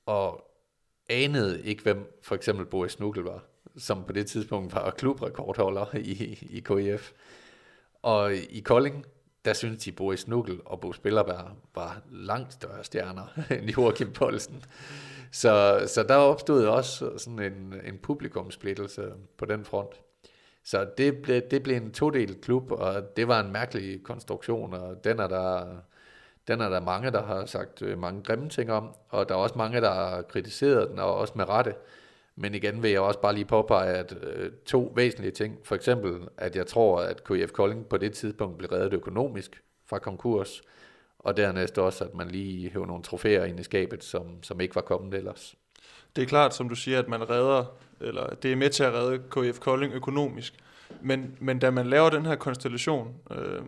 og 0.07 0.51
anede 1.09 1.63
ikke, 1.63 1.83
hvem 1.83 2.21
for 2.23 2.35
eksempel 2.35 2.67
Boris 2.67 2.93
Snukkel 2.93 3.23
var, 3.23 3.45
som 3.77 4.05
på 4.05 4.13
det 4.13 4.27
tidspunkt 4.27 4.75
var 4.75 4.91
klubrekordholder 4.91 5.97
i, 5.97 6.39
i 6.51 6.61
KIF. 6.61 7.13
Og 8.03 8.35
i 8.35 8.61
Kolding, 8.61 9.07
der 9.45 9.53
synes 9.53 9.85
de, 9.85 9.93
Boris 9.93 10.29
Nukkel 10.29 10.61
og 10.65 10.81
Bo 10.81 10.93
Spillerberg 10.93 11.51
var 11.75 12.03
langt 12.11 12.53
større 12.53 12.85
stjerner 12.85 13.27
end 13.59 13.71
Joachim 13.71 14.13
Poulsen. 14.13 14.65
Så, 15.33 15.85
så 15.87 16.03
der 16.03 16.15
opstod 16.15 16.67
også 16.67 17.19
sådan 17.19 17.39
en, 17.39 17.75
en 17.85 17.99
publikumsplittelse 17.99 19.13
på 19.37 19.45
den 19.45 19.65
front. 19.65 20.01
Så 20.65 20.87
det 20.99 21.23
blev, 21.23 21.43
det 21.51 21.63
blev 21.63 21.77
en 21.77 21.93
todelt 21.93 22.41
klub, 22.41 22.71
og 22.71 23.17
det 23.17 23.29
var 23.29 23.41
en 23.41 23.53
mærkelig 23.53 24.03
konstruktion, 24.03 24.75
og 24.75 25.05
den 25.05 25.21
er 25.21 25.27
der, 25.27 25.77
den 26.49 26.61
er 26.61 26.69
der 26.69 26.81
mange, 26.81 27.11
der 27.11 27.23
har 27.23 27.47
sagt 27.47 27.83
øh, 27.83 27.99
mange 27.99 28.23
grimme 28.23 28.49
ting 28.49 28.73
om, 28.73 28.95
og 29.09 29.29
der 29.29 29.35
er 29.35 29.39
også 29.39 29.59
mange, 29.59 29.81
der 29.81 29.95
har 29.95 30.23
kritiseret 30.23 30.91
den, 30.91 30.99
og 30.99 31.15
også 31.15 31.33
med 31.37 31.49
rette. 31.49 31.75
Men 32.37 32.55
igen 32.55 32.83
vil 32.83 32.91
jeg 32.91 33.01
også 33.01 33.21
bare 33.21 33.35
lige 33.35 33.45
påpege, 33.45 33.95
at 33.95 34.17
øh, 34.23 34.51
to 34.67 34.93
væsentlige 34.97 35.33
ting. 35.33 35.59
For 35.65 35.75
eksempel, 35.75 36.29
at 36.39 36.57
jeg 36.57 36.67
tror, 36.67 37.01
at 37.01 37.25
KF 37.25 37.53
Kolding 37.53 37.87
på 37.87 37.97
det 37.97 38.13
tidspunkt 38.13 38.59
blev 38.59 38.71
reddet 38.71 38.93
økonomisk 38.93 39.63
fra 39.87 39.99
konkurs, 39.99 40.63
og 41.19 41.37
dernæst 41.37 41.79
også, 41.79 42.05
at 42.05 42.15
man 42.15 42.29
lige 42.29 42.71
hæver 42.71 42.87
nogle 42.87 43.03
trofæer 43.03 43.45
ind 43.45 43.61
i 43.61 43.63
skabet, 43.63 44.05
som, 44.05 44.43
som 44.43 44.61
ikke 44.61 44.75
var 44.75 44.83
kommet 44.83 45.15
ellers. 45.15 45.55
Det 46.17 46.23
er 46.23 46.27
klart, 46.27 46.55
som 46.55 46.69
du 46.69 46.75
siger, 46.75 46.99
at 46.99 47.09
man 47.09 47.31
redder, 47.31 47.65
eller 48.01 48.27
det 48.35 48.53
er 48.53 48.57
med 48.57 48.71
til 48.71 48.85
at 48.85 48.93
redde 48.93 49.19
KF 49.19 49.59
Kolding 49.59 49.93
økonomisk. 49.93 50.55
Men, 51.03 51.37
men 51.41 51.59
da 51.59 51.71
man 51.71 51.87
laver 51.87 52.11
den 52.11 52.27
her 52.27 52.35
konstellation, 52.35 53.15
øh, 53.31 53.63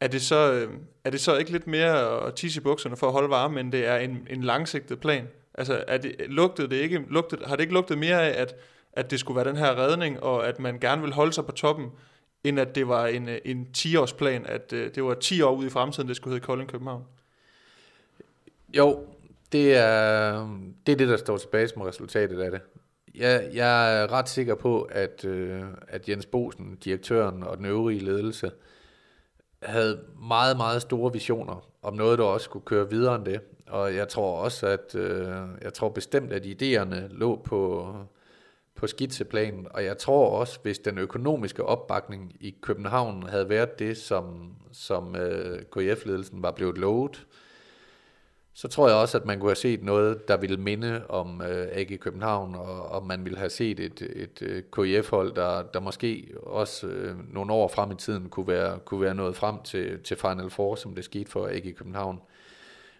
er, 0.00 0.08
det 0.08 0.22
så, 0.22 0.52
øh, 0.52 0.74
er 1.04 1.10
det 1.10 1.20
så 1.20 1.36
ikke 1.36 1.52
lidt 1.52 1.66
mere 1.66 2.26
at 2.26 2.34
tisse 2.34 2.60
i 2.60 2.62
bukserne 2.62 2.96
for 2.96 3.06
at 3.06 3.12
holde 3.12 3.30
varme, 3.30 3.60
end 3.60 3.72
det 3.72 3.86
er 3.86 3.96
en, 3.96 4.26
en 4.30 4.44
langsigtet 4.44 5.00
plan? 5.00 5.28
Altså, 5.58 5.84
er 5.88 5.98
det, 5.98 6.14
lugtede 6.18 6.68
det 6.68 6.76
ikke, 6.76 7.04
lugtede, 7.08 7.46
har 7.46 7.56
det 7.56 7.62
ikke 7.62 7.74
lugtet 7.74 7.98
mere 7.98 8.22
af, 8.22 8.42
at, 8.42 8.54
at 8.92 9.10
det 9.10 9.20
skulle 9.20 9.36
være 9.36 9.48
den 9.48 9.56
her 9.56 9.78
redning, 9.78 10.22
og 10.22 10.48
at 10.48 10.58
man 10.58 10.78
gerne 10.78 11.02
vil 11.02 11.12
holde 11.12 11.32
sig 11.32 11.46
på 11.46 11.52
toppen, 11.52 11.86
end 12.44 12.60
at 12.60 12.74
det 12.74 12.88
var 12.88 13.06
en, 13.06 13.28
en 13.44 13.68
10-årsplan, 13.76 14.46
at 14.46 14.72
uh, 14.72 14.78
det 14.78 15.04
var 15.04 15.14
10 15.14 15.42
år 15.42 15.52
ude 15.52 15.66
i 15.66 15.70
fremtiden, 15.70 16.08
det 16.08 16.16
skulle 16.16 16.34
hedde 16.34 16.46
Kolding 16.46 16.70
København? 16.70 17.04
Jo, 18.76 19.06
det 19.52 19.76
er, 19.76 20.32
det 20.86 20.92
er 20.92 20.96
det, 20.96 21.08
der 21.08 21.16
står 21.16 21.36
tilbage 21.36 21.68
som 21.68 21.82
resultatet 21.82 22.40
af 22.40 22.50
det. 22.50 22.60
Jeg, 23.14 23.50
jeg 23.52 24.02
er 24.02 24.12
ret 24.12 24.28
sikker 24.28 24.54
på, 24.54 24.82
at, 24.82 25.24
øh, 25.24 25.62
at 25.88 26.08
Jens 26.08 26.26
Bosen, 26.26 26.78
direktøren 26.84 27.42
og 27.42 27.56
den 27.56 27.66
øvrige 27.66 28.00
ledelse, 28.00 28.50
havde 29.62 30.00
meget, 30.28 30.56
meget 30.56 30.82
store 30.82 31.12
visioner 31.12 31.68
om 31.82 31.94
noget, 31.94 32.18
der 32.18 32.24
også 32.24 32.44
skulle 32.44 32.64
køre 32.64 32.90
videre 32.90 33.14
end 33.14 33.24
det. 33.24 33.40
Og 33.70 33.94
jeg 33.94 34.08
tror 34.08 34.36
også, 34.36 34.66
at 34.66 34.94
øh, 34.94 35.36
jeg 35.62 35.74
tror 35.74 35.88
bestemt, 35.88 36.32
at 36.32 36.42
idéerne 36.42 37.08
lå 37.10 37.36
på, 37.44 37.94
på 38.74 38.86
skitseplanen, 38.86 39.66
og 39.70 39.84
jeg 39.84 39.98
tror 39.98 40.38
også, 40.38 40.58
hvis 40.62 40.78
den 40.78 40.98
økonomiske 40.98 41.64
opbakning 41.64 42.36
i 42.40 42.54
København 42.62 43.22
havde 43.22 43.48
været 43.48 43.78
det, 43.78 43.96
som, 43.96 44.54
som 44.72 45.16
øh, 45.16 45.62
KF-ledelsen 45.62 46.42
var 46.42 46.50
blevet 46.50 46.78
lovet, 46.78 47.26
så 48.58 48.68
tror 48.68 48.88
jeg 48.88 48.96
også, 48.96 49.18
at 49.18 49.24
man 49.24 49.38
kunne 49.40 49.50
have 49.50 49.56
set 49.56 49.82
noget, 49.82 50.28
der 50.28 50.36
ville 50.36 50.56
minde 50.56 51.06
om 51.08 51.42
øh, 51.42 51.68
AG 51.72 52.00
København, 52.00 52.54
og, 52.54 52.88
og 52.88 53.06
man 53.06 53.24
ville 53.24 53.38
have 53.38 53.50
set 53.50 53.80
et, 53.80 54.02
et, 54.02 54.42
et 54.42 54.70
KIF-hold, 54.70 55.34
der, 55.34 55.62
der 55.62 55.80
måske 55.80 56.34
også 56.42 56.86
øh, 56.86 57.34
nogle 57.34 57.52
år 57.52 57.68
frem 57.68 57.90
i 57.90 57.94
tiden 57.94 58.28
kunne 58.28 58.48
være, 58.48 58.78
kunne 58.78 59.00
være 59.00 59.14
nået 59.14 59.36
frem 59.36 59.62
til, 59.62 60.02
til 60.02 60.16
Final 60.16 60.50
Four, 60.50 60.74
som 60.74 60.94
det 60.94 61.04
skete 61.04 61.30
for 61.30 61.46
AG 61.46 61.74
København. 61.76 62.20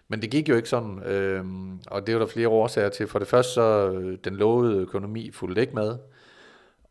Men 0.09 0.21
det 0.21 0.31
gik 0.31 0.49
jo 0.49 0.55
ikke 0.55 0.69
sådan, 0.69 1.03
øh, 1.03 1.45
og 1.87 2.07
det 2.07 2.15
var 2.15 2.19
der 2.19 2.27
flere 2.27 2.47
årsager 2.47 2.89
til. 2.89 3.07
For 3.07 3.19
det 3.19 3.27
første 3.27 3.53
så 3.53 3.91
øh, 3.91 4.17
den 4.23 4.35
lovede 4.35 4.77
økonomi 4.77 5.31
fulgte 5.31 5.61
ikke 5.61 5.75
med, 5.75 5.97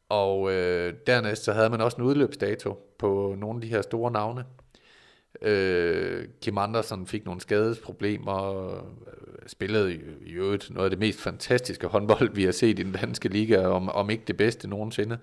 og 0.08 0.52
øh, 0.52 0.94
dernæst 1.06 1.44
så 1.44 1.52
havde 1.52 1.70
man 1.70 1.80
også 1.80 1.96
en 1.96 2.02
udløbsdato 2.02 2.94
på 2.98 3.34
nogle 3.38 3.56
af 3.56 3.60
de 3.60 3.68
her 3.68 3.82
store 3.82 4.10
navne. 4.12 4.44
Øh, 5.42 6.24
Kim 6.42 6.58
Andersen 6.58 7.06
fik 7.06 7.24
nogle 7.24 7.40
skadesproblemer, 7.40 8.66
øh, 8.66 8.82
spillede 9.46 9.94
i, 9.94 9.98
i 10.26 10.32
øvrigt 10.32 10.70
noget 10.70 10.84
af 10.84 10.90
det 10.90 10.98
mest 10.98 11.20
fantastiske 11.20 11.86
håndbold, 11.86 12.34
vi 12.34 12.44
har 12.44 12.52
set 12.52 12.78
i 12.78 12.82
den 12.82 12.92
danske 12.92 13.28
liga, 13.28 13.66
om, 13.66 13.88
om 13.88 14.10
ikke 14.10 14.24
det 14.26 14.36
bedste 14.36 14.68
nogensinde. 14.68 15.18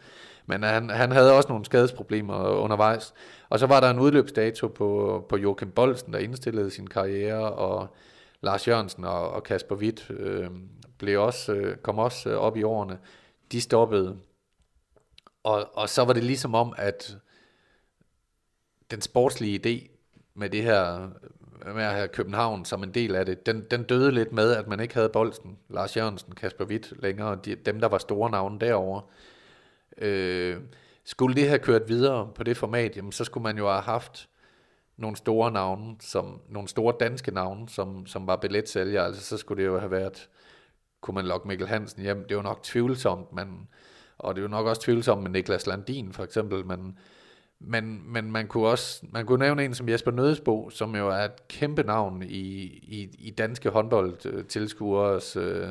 Men 0.45 0.63
han, 0.63 0.89
han 0.89 1.11
havde 1.11 1.33
også 1.33 1.49
nogle 1.49 1.65
skadesproblemer 1.65 2.49
undervejs. 2.49 3.13
Og 3.49 3.59
så 3.59 3.67
var 3.67 3.79
der 3.79 3.89
en 3.89 3.99
udløbsdato 3.99 4.67
på, 4.67 5.25
på 5.29 5.37
Joachim 5.37 5.71
Bolsen, 5.71 6.13
der 6.13 6.19
indstillede 6.19 6.71
sin 6.71 6.87
karriere, 6.87 7.51
og 7.53 7.95
Lars 8.41 8.67
Jørgensen 8.67 9.03
og, 9.03 9.29
og 9.29 9.43
Kasper 9.43 9.75
Witt 9.75 10.09
øh, 10.09 10.49
blev 10.97 11.21
også, 11.21 11.53
øh, 11.53 11.77
kom 11.77 11.99
også 11.99 12.29
øh, 12.29 12.37
op 12.37 12.57
i 12.57 12.63
årene. 12.63 12.99
De 13.51 13.61
stoppede. 13.61 14.17
Og, 15.43 15.69
og 15.73 15.89
så 15.89 16.05
var 16.05 16.13
det 16.13 16.23
ligesom 16.23 16.55
om, 16.55 16.73
at 16.77 17.17
den 18.91 19.01
sportslige 19.01 19.59
idé 19.65 19.89
med 20.33 20.49
det 20.49 20.63
her 20.63 21.09
med 21.73 21.83
at 21.83 21.93
have 21.93 22.07
København 22.07 22.65
som 22.65 22.83
en 22.83 22.93
del 22.93 23.15
af 23.15 23.25
det, 23.25 23.45
den, 23.45 23.65
den 23.71 23.83
døde 23.83 24.11
lidt 24.11 24.31
med, 24.31 24.51
at 24.51 24.67
man 24.67 24.79
ikke 24.79 24.93
havde 24.93 25.09
Bolsen, 25.09 25.57
Lars 25.69 25.97
Jørgensen, 25.97 26.35
Kasper 26.35 26.65
Witt 26.65 26.93
længere, 27.01 27.39
de, 27.45 27.55
dem 27.55 27.79
der 27.79 27.87
var 27.87 27.97
store 27.97 28.31
navne 28.31 28.59
derovre. 28.59 29.01
Øh, 29.97 30.57
skulle 31.05 31.35
det 31.35 31.47
have 31.47 31.59
kørt 31.59 31.89
videre 31.89 32.31
på 32.35 32.43
det 32.43 32.57
format, 32.57 32.97
jamen, 32.97 33.11
så 33.11 33.23
skulle 33.23 33.43
man 33.43 33.57
jo 33.57 33.69
have 33.69 33.81
haft 33.81 34.29
nogle 34.97 35.17
store 35.17 35.51
navne, 35.51 35.95
som, 35.99 36.41
nogle 36.49 36.67
store 36.67 36.93
danske 36.99 37.31
navne, 37.31 37.69
som, 37.69 38.05
som 38.05 38.27
var 38.27 38.35
billetsælger, 38.35 39.03
altså 39.03 39.21
så 39.21 39.37
skulle 39.37 39.63
det 39.63 39.67
jo 39.67 39.79
have 39.79 39.91
været, 39.91 40.29
kunne 41.01 41.15
man 41.15 41.25
lokke 41.25 41.47
Mikkel 41.47 41.67
Hansen 41.67 42.01
hjem, 42.01 42.25
det 42.29 42.37
var 42.37 42.43
nok 42.43 42.63
tvivlsomt, 42.63 43.33
men, 43.33 43.67
og 44.17 44.35
det 44.35 44.43
var 44.43 44.49
nok 44.49 44.65
også 44.65 44.81
tvivlsomt 44.81 45.23
med 45.23 45.31
Niklas 45.31 45.67
Landin 45.67 46.13
for 46.13 46.23
eksempel, 46.23 46.65
men, 46.65 46.97
men, 47.59 48.13
men 48.13 48.31
man 48.31 48.47
kunne 48.47 48.67
også 48.67 49.05
man 49.09 49.25
kunne 49.25 49.45
nævne 49.45 49.65
en 49.65 49.73
som 49.73 49.89
Jesper 49.89 50.11
Nødesbo, 50.11 50.69
som 50.69 50.95
jo 50.95 51.09
er 51.09 51.23
et 51.25 51.47
kæmpe 51.47 51.83
navn 51.83 52.23
i, 52.23 52.61
i, 52.67 53.15
i 53.19 53.31
danske 53.31 53.69
håndboldtilskuers 53.69 55.35
øh, 55.35 55.69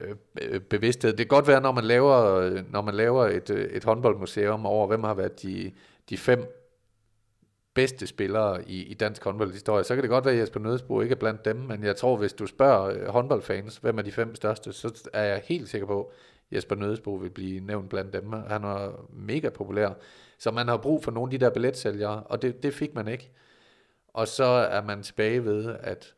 Øh, 0.00 0.14
øh, 0.42 0.60
bevidsthed. 0.60 1.10
Det 1.10 1.18
kan 1.18 1.36
godt 1.36 1.48
være, 1.48 1.60
når 1.60 1.72
man 1.72 1.84
laver, 1.84 2.50
når 2.70 2.82
man 2.82 2.94
laver 2.94 3.26
et, 3.26 3.50
øh, 3.50 3.64
et 3.64 3.84
håndboldmuseum 3.84 4.66
over, 4.66 4.86
hvem 4.86 5.04
har 5.04 5.14
været 5.14 5.42
de, 5.42 5.72
de 6.10 6.16
fem 6.16 6.62
bedste 7.74 8.06
spillere 8.06 8.68
i, 8.68 8.82
i 8.82 8.94
dansk 8.94 9.24
håndboldhistorie, 9.24 9.84
så 9.84 9.94
kan 9.94 10.02
det 10.02 10.10
godt 10.10 10.24
være, 10.24 10.34
at 10.34 10.40
Jesper 10.40 10.60
Nødesbo 10.60 11.00
ikke 11.00 11.12
er 11.12 11.18
blandt 11.18 11.44
dem, 11.44 11.56
men 11.56 11.84
jeg 11.84 11.96
tror, 11.96 12.16
hvis 12.16 12.32
du 12.32 12.46
spørger 12.46 13.10
håndboldfans, 13.10 13.76
hvem 13.76 13.98
er 13.98 14.02
de 14.02 14.12
fem 14.12 14.34
største, 14.34 14.72
så 14.72 15.08
er 15.12 15.24
jeg 15.24 15.42
helt 15.44 15.68
sikker 15.68 15.86
på, 15.86 16.12
at 16.50 16.56
Jesper 16.56 16.76
Nødesbo 16.76 17.14
vil 17.14 17.30
blive 17.30 17.60
nævnt 17.60 17.90
blandt 17.90 18.12
dem. 18.12 18.32
Han 18.32 18.64
er 18.64 19.06
mega 19.12 19.48
populær. 19.48 19.90
Så 20.38 20.50
man 20.50 20.68
har 20.68 20.76
brug 20.76 21.04
for 21.04 21.10
nogle 21.10 21.32
af 21.32 21.38
de 21.38 21.44
der 21.44 21.50
billetsælgere, 21.50 22.22
og 22.22 22.42
det, 22.42 22.62
det 22.62 22.74
fik 22.74 22.94
man 22.94 23.08
ikke. 23.08 23.30
Og 24.08 24.28
så 24.28 24.44
er 24.44 24.82
man 24.82 25.02
tilbage 25.02 25.44
ved, 25.44 25.76
at, 25.80 26.14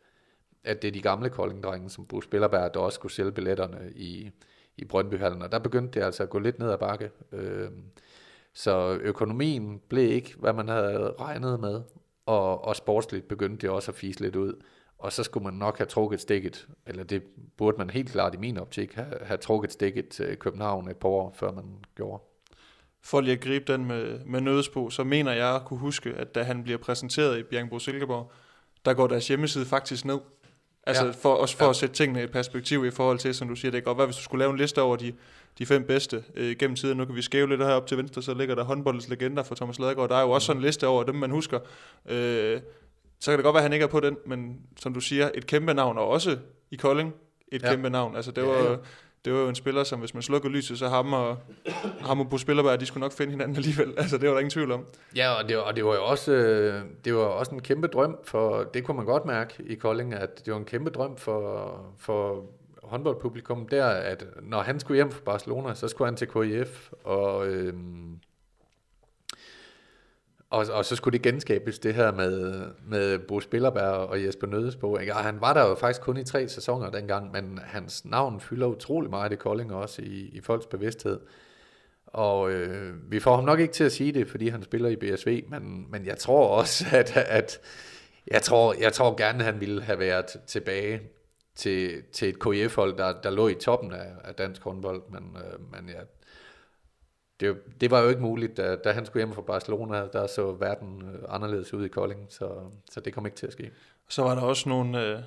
at 0.64 0.82
det 0.82 0.88
er 0.88 0.92
de 0.92 1.02
gamle 1.02 1.30
koldingdrenge, 1.30 1.90
som 1.90 2.06
Bruce 2.06 2.26
Spillerberg, 2.26 2.74
der 2.74 2.80
også 2.80 2.96
skulle 2.96 3.12
sælge 3.12 3.32
billetterne 3.32 3.92
i, 3.96 4.30
i 4.76 4.84
Brøndbyhallen, 4.84 5.42
og 5.42 5.52
der 5.52 5.58
begyndte 5.58 6.00
det 6.00 6.06
altså 6.06 6.22
at 6.22 6.30
gå 6.30 6.38
lidt 6.38 6.58
ned 6.58 6.70
ad 6.70 6.78
bakke. 6.78 7.10
Øh, 7.32 7.68
så 8.52 8.98
økonomien 9.02 9.80
blev 9.88 10.12
ikke, 10.12 10.34
hvad 10.38 10.52
man 10.52 10.68
havde 10.68 11.14
regnet 11.20 11.60
med, 11.60 11.82
og, 12.26 12.64
og 12.64 12.76
sportsligt 12.76 13.28
begyndte 13.28 13.66
det 13.66 13.70
også 13.70 13.90
at 13.90 13.96
fise 13.96 14.20
lidt 14.20 14.36
ud. 14.36 14.62
Og 14.98 15.12
så 15.12 15.22
skulle 15.22 15.44
man 15.44 15.54
nok 15.54 15.78
have 15.78 15.86
trukket 15.86 16.20
stikket, 16.20 16.68
eller 16.86 17.04
det 17.04 17.22
burde 17.56 17.78
man 17.78 17.90
helt 17.90 18.10
klart 18.10 18.34
i 18.34 18.38
min 18.38 18.58
optik 18.58 18.94
have, 18.94 19.18
have 19.22 19.38
trukket 19.38 19.72
stikket 19.72 20.08
til 20.08 20.36
København 20.36 20.90
et 20.90 20.96
par 20.96 21.08
år, 21.08 21.34
før 21.36 21.52
man 21.52 21.64
gjorde. 21.94 22.22
For 23.02 23.20
lige 23.20 23.34
at 23.34 23.40
gribe 23.40 23.72
den 23.72 23.84
med, 23.84 24.24
med 24.24 24.40
nødspo, 24.40 24.90
så 24.90 25.04
mener 25.04 25.32
jeg 25.32 25.54
at 25.54 25.64
kunne 25.64 25.80
huske, 25.80 26.10
at 26.10 26.34
da 26.34 26.42
han 26.42 26.62
bliver 26.62 26.78
præsenteret 26.78 27.38
i 27.38 27.42
Bjergbro 27.42 27.78
Silkeborg, 27.78 28.32
der 28.84 28.94
går 28.94 29.06
deres 29.06 29.28
hjemmeside 29.28 29.64
faktisk 29.64 30.04
ned. 30.04 30.18
Altså 30.86 31.04
ja. 31.04 31.10
for, 31.10 31.34
også 31.34 31.56
for 31.56 31.64
ja. 31.64 31.70
at 31.70 31.76
sætte 31.76 31.94
tingene 31.94 32.22
i 32.22 32.26
perspektiv 32.26 32.86
i 32.86 32.90
forhold 32.90 33.18
til, 33.18 33.34
som 33.34 33.48
du 33.48 33.54
siger, 33.54 33.72
det 33.72 33.82
kan 33.82 33.84
godt 33.84 33.98
være, 33.98 34.06
hvis 34.06 34.16
du 34.16 34.22
skulle 34.22 34.38
lave 34.38 34.50
en 34.50 34.56
liste 34.56 34.82
over 34.82 34.96
de, 34.96 35.12
de 35.58 35.66
fem 35.66 35.84
bedste 35.84 36.24
øh, 36.34 36.56
gennem 36.56 36.76
tiden. 36.76 36.98
Nu 36.98 37.04
kan 37.04 37.14
vi 37.14 37.22
skæve 37.22 37.48
lidt 37.48 37.62
op 37.62 37.86
til 37.86 37.98
venstre, 37.98 38.22
så 38.22 38.34
ligger 38.34 38.54
der 38.54 38.64
håndboldens 38.64 39.08
legender 39.08 39.42
for 39.42 39.54
Thomas 39.54 39.78
Ladegaard. 39.78 40.08
Der 40.08 40.16
er 40.16 40.22
jo 40.22 40.30
også 40.30 40.46
sådan 40.46 40.60
en 40.60 40.66
liste 40.66 40.86
over 40.86 41.02
dem, 41.02 41.14
man 41.14 41.30
husker. 41.30 41.58
Øh, 42.08 42.60
så 43.20 43.30
kan 43.30 43.38
det 43.38 43.44
godt 43.44 43.54
være, 43.54 43.60
at 43.60 43.62
han 43.62 43.72
ikke 43.72 43.82
er 43.82 43.88
på 43.88 44.00
den, 44.00 44.16
men 44.26 44.60
som 44.80 44.94
du 44.94 45.00
siger, 45.00 45.30
et 45.34 45.46
kæmpe 45.46 45.74
navn, 45.74 45.98
og 45.98 46.08
også 46.08 46.38
i 46.70 46.76
Kolding 46.76 47.14
et 47.48 47.62
ja. 47.62 47.70
kæmpe 47.70 47.90
navn. 47.90 48.16
Altså 48.16 48.30
det 48.30 48.46
var, 48.46 48.52
ja, 48.52 48.70
ja 48.70 48.76
det 49.24 49.32
var 49.32 49.40
jo 49.40 49.48
en 49.48 49.54
spiller, 49.54 49.84
som 49.84 50.00
hvis 50.00 50.14
man 50.14 50.22
slukker 50.22 50.48
lyset, 50.48 50.78
så 50.78 50.88
ham 50.88 51.12
og, 51.12 51.36
ham 52.00 52.20
og 52.20 52.30
Bo 52.30 52.38
Spillerberg, 52.38 52.80
de 52.80 52.86
skulle 52.86 53.00
nok 53.00 53.12
finde 53.12 53.30
hinanden 53.30 53.56
alligevel. 53.56 53.94
Altså 53.98 54.18
det 54.18 54.28
var 54.28 54.34
der 54.34 54.40
ingen 54.40 54.50
tvivl 54.50 54.72
om. 54.72 54.86
Ja, 55.16 55.32
og 55.32 55.48
det, 55.48 55.56
og 55.56 55.76
det 55.76 55.84
var 55.84 55.94
jo 55.94 56.04
også, 56.04 56.32
øh, 56.32 56.82
det 57.04 57.14
var 57.14 57.20
også 57.20 57.54
en 57.54 57.62
kæmpe 57.62 57.86
drøm, 57.86 58.18
for 58.24 58.62
det 58.62 58.84
kunne 58.84 58.96
man 58.96 59.06
godt 59.06 59.24
mærke 59.24 59.54
i 59.66 59.74
Kolding, 59.74 60.14
at 60.14 60.46
det 60.46 60.52
var 60.52 60.58
en 60.58 60.64
kæmpe 60.64 60.90
drøm 60.90 61.16
for, 61.16 61.80
for 61.98 62.44
håndboldpublikum 62.82 63.68
der, 63.68 63.86
at 63.86 64.24
når 64.42 64.62
han 64.62 64.80
skulle 64.80 64.96
hjem 64.96 65.10
fra 65.10 65.20
Barcelona, 65.24 65.74
så 65.74 65.88
skulle 65.88 66.08
han 66.08 66.16
til 66.16 66.28
KIF, 66.28 66.90
og, 67.04 67.46
øhm, 67.46 68.18
og, 70.54 70.66
og 70.72 70.84
så 70.84 70.96
skulle 70.96 71.18
det 71.18 71.22
genskabes, 71.22 71.78
det 71.78 71.94
her 71.94 72.12
med, 72.12 72.64
med 72.86 73.18
Bo 73.18 73.40
Spillerberg 73.40 73.92
og 73.92 74.24
Jesper 74.24 74.46
Nødesbo. 74.46 74.98
Ikke? 74.98 75.14
Og 75.14 75.20
han 75.20 75.40
var 75.40 75.52
der 75.54 75.68
jo 75.68 75.74
faktisk 75.74 76.00
kun 76.00 76.16
i 76.16 76.24
tre 76.24 76.48
sæsoner 76.48 76.90
dengang, 76.90 77.32
men 77.32 77.60
hans 77.64 78.04
navn 78.04 78.40
fylder 78.40 78.66
utrolig 78.66 79.10
meget 79.10 79.32
i 79.32 79.36
Kolding 79.36 79.74
også 79.74 80.02
i, 80.02 80.30
i 80.32 80.40
folks 80.40 80.66
bevidsthed. 80.66 81.20
Og 82.06 82.50
øh, 82.50 83.12
vi 83.12 83.20
får 83.20 83.34
ham 83.34 83.44
nok 83.44 83.60
ikke 83.60 83.72
til 83.72 83.84
at 83.84 83.92
sige 83.92 84.12
det, 84.12 84.28
fordi 84.28 84.48
han 84.48 84.62
spiller 84.62 84.88
i 84.88 84.96
BSV, 84.96 85.44
men, 85.48 85.86
men 85.90 86.06
jeg 86.06 86.18
tror 86.18 86.48
også, 86.48 86.84
at, 87.00 87.16
at 87.16 87.60
jeg, 88.26 88.42
tror, 88.42 88.74
jeg 88.80 88.92
tror 88.92 89.16
gerne, 89.16 89.38
at 89.38 89.44
han 89.44 89.60
ville 89.60 89.82
have 89.82 89.98
været 89.98 90.26
tilbage 90.46 91.00
til, 91.54 92.02
til 92.12 92.28
et 92.28 92.38
KF-hold, 92.38 92.96
der, 92.96 93.20
der 93.22 93.30
lå 93.30 93.48
i 93.48 93.54
toppen 93.54 93.92
af, 93.92 94.12
af 94.24 94.34
dansk 94.34 94.62
håndbold, 94.62 95.02
men, 95.10 95.36
øh, 95.36 95.72
men 95.72 95.88
ja, 95.88 96.00
det, 97.40 97.56
det 97.80 97.90
var 97.90 98.00
jo 98.00 98.08
ikke 98.08 98.22
muligt, 98.22 98.56
da, 98.56 98.76
da 98.76 98.92
han 98.92 99.06
skulle 99.06 99.20
hjem 99.20 99.34
fra 99.34 99.42
Barcelona, 99.42 100.06
der 100.12 100.26
så 100.26 100.52
verden 100.52 101.02
øh, 101.02 101.18
anderledes 101.28 101.74
ud 101.74 101.84
i 101.84 101.88
Kolding, 101.88 102.26
så, 102.28 102.48
så 102.90 103.00
det 103.00 103.14
kom 103.14 103.26
ikke 103.26 103.36
til 103.36 103.46
at 103.46 103.52
ske. 103.52 103.70
Så 104.08 104.22
var 104.22 104.34
der 104.34 104.42
også 104.42 104.68
nogle, 104.68 105.02
øh, 105.02 105.18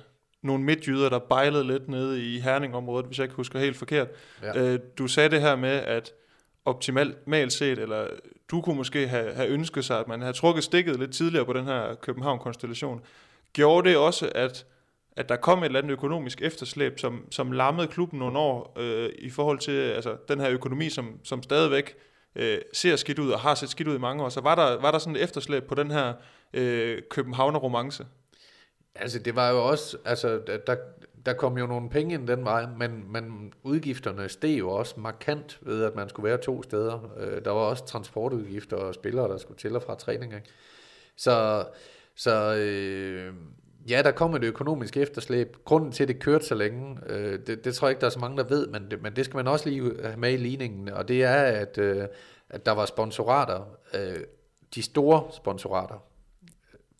nogle 0.42 0.64
midtjyder, 0.64 1.08
der 1.08 1.18
bejlede 1.18 1.66
lidt 1.66 1.88
nede 1.88 2.34
i 2.34 2.38
Herningområdet, 2.38 3.06
hvis 3.06 3.18
jeg 3.18 3.24
ikke 3.24 3.34
husker 3.34 3.58
helt 3.58 3.76
forkert. 3.76 4.08
Ja. 4.42 4.62
Øh, 4.62 4.80
du 4.98 5.06
sagde 5.06 5.30
det 5.30 5.40
her 5.40 5.56
med, 5.56 5.70
at 5.70 6.12
optimalt 6.64 7.52
set, 7.52 7.78
eller 7.78 8.06
du 8.50 8.60
kunne 8.60 8.76
måske 8.76 9.08
have, 9.08 9.34
have 9.34 9.48
ønsket 9.48 9.84
sig, 9.84 10.00
at 10.00 10.08
man 10.08 10.20
havde 10.20 10.32
trukket 10.32 10.64
stikket 10.64 10.98
lidt 10.98 11.12
tidligere 11.12 11.46
på 11.46 11.52
den 11.52 11.64
her 11.64 11.94
København-konstellation. 11.94 13.00
Gjorde 13.52 13.88
det 13.88 13.96
også, 13.96 14.32
at 14.34 14.66
at 15.18 15.28
der 15.28 15.36
kom 15.36 15.58
et 15.58 15.64
eller 15.64 15.78
andet 15.78 15.92
økonomisk 15.92 16.42
efterslæb, 16.42 16.98
som, 16.98 17.26
som 17.30 17.52
lammede 17.52 17.88
klubben 17.88 18.18
nogle 18.18 18.38
år 18.38 18.74
øh, 18.78 19.10
i 19.18 19.30
forhold 19.30 19.58
til 19.58 19.72
altså, 19.72 20.16
den 20.28 20.40
her 20.40 20.50
økonomi, 20.50 20.90
som, 20.90 21.20
som 21.24 21.42
stadigvæk 21.42 21.96
øh, 22.36 22.58
ser 22.72 22.96
skidt 22.96 23.18
ud 23.18 23.30
og 23.30 23.40
har 23.40 23.54
set 23.54 23.68
skidt 23.68 23.88
ud 23.88 23.94
i 23.94 23.98
mange 23.98 24.24
år. 24.24 24.28
Så 24.28 24.40
var 24.40 24.54
der, 24.54 24.80
var 24.80 24.90
der 24.90 24.98
sådan 24.98 25.16
et 25.16 25.22
efterslæb 25.22 25.64
på 25.64 25.74
den 25.74 25.90
her 25.90 26.12
øh, 26.52 27.02
Københavner-romance? 27.10 28.06
Altså 28.94 29.18
det 29.18 29.36
var 29.36 29.50
jo 29.50 29.68
også, 29.68 29.96
altså 30.04 30.40
der, 30.66 30.76
der 31.26 31.32
kom 31.32 31.58
jo 31.58 31.66
nogle 31.66 31.90
penge 31.90 32.14
ind 32.14 32.28
den 32.28 32.44
vej, 32.44 32.66
men, 32.78 33.12
men 33.12 33.52
udgifterne 33.62 34.28
steg 34.28 34.58
jo 34.58 34.70
også 34.70 35.00
markant 35.00 35.58
ved, 35.62 35.84
at 35.84 35.94
man 35.94 36.08
skulle 36.08 36.28
være 36.28 36.38
to 36.38 36.62
steder. 36.62 37.12
Øh, 37.18 37.44
der 37.44 37.50
var 37.50 37.60
også 37.60 37.86
transportudgifter 37.86 38.76
og 38.76 38.94
spillere, 38.94 39.28
der 39.28 39.38
skulle 39.38 39.58
til 39.58 39.76
og 39.76 39.82
fra 39.82 39.94
træning. 39.94 40.34
Ikke? 40.34 40.48
Så, 41.16 41.64
så 42.14 42.54
øh, 42.54 43.34
Ja, 43.90 44.02
der 44.02 44.10
kom 44.10 44.34
et 44.34 44.44
økonomisk 44.44 44.96
efterslæb. 44.96 45.56
Grunden 45.64 45.92
til, 45.92 46.02
at 46.02 46.08
det 46.08 46.18
kørte 46.18 46.44
så 46.44 46.54
længe, 46.54 46.98
øh, 47.06 47.38
det, 47.46 47.64
det 47.64 47.74
tror 47.74 47.86
jeg 47.88 47.90
ikke, 47.90 48.00
der 48.00 48.06
er 48.06 48.10
så 48.10 48.18
mange, 48.18 48.36
der 48.36 48.44
ved, 48.44 48.66
men 48.66 48.90
det, 48.90 49.02
men 49.02 49.16
det 49.16 49.24
skal 49.24 49.36
man 49.36 49.48
også 49.48 49.68
lige 49.68 49.82
øh, 49.82 50.04
have 50.04 50.16
med 50.16 50.32
i 50.32 50.36
ligningen, 50.36 50.88
og 50.88 51.08
det 51.08 51.24
er, 51.24 51.42
at, 51.42 51.78
øh, 51.78 52.04
at 52.50 52.66
der 52.66 52.72
var 52.72 52.86
sponsorater. 52.86 53.60
Øh, 53.94 54.18
de 54.74 54.82
store 54.82 55.22
sponsorater 55.32 56.04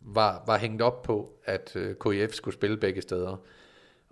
var, 0.01 0.43
var 0.47 0.57
hængt 0.57 0.81
op 0.81 1.01
på, 1.01 1.33
at 1.45 1.75
øh, 1.75 1.95
KIF 2.03 2.33
skulle 2.33 2.55
spille 2.55 2.77
begge 2.77 3.01
steder. 3.01 3.37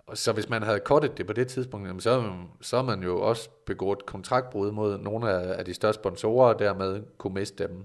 Og 0.06 0.18
så 0.18 0.32
hvis 0.32 0.48
man 0.48 0.62
havde 0.62 0.80
kortet 0.80 1.18
det 1.18 1.26
på 1.26 1.32
det 1.32 1.48
tidspunkt, 1.48 2.02
så, 2.02 2.32
så 2.60 2.82
man 2.82 3.02
jo 3.02 3.20
også 3.20 3.48
begået 3.66 4.06
kontraktbrud 4.06 4.70
mod 4.70 4.98
nogle 4.98 5.30
af, 5.30 5.58
af 5.58 5.64
de 5.64 5.74
største 5.74 6.00
sponsorer, 6.00 6.54
og 6.54 6.58
dermed 6.58 7.02
kunne 7.18 7.34
miste 7.34 7.68
dem. 7.68 7.84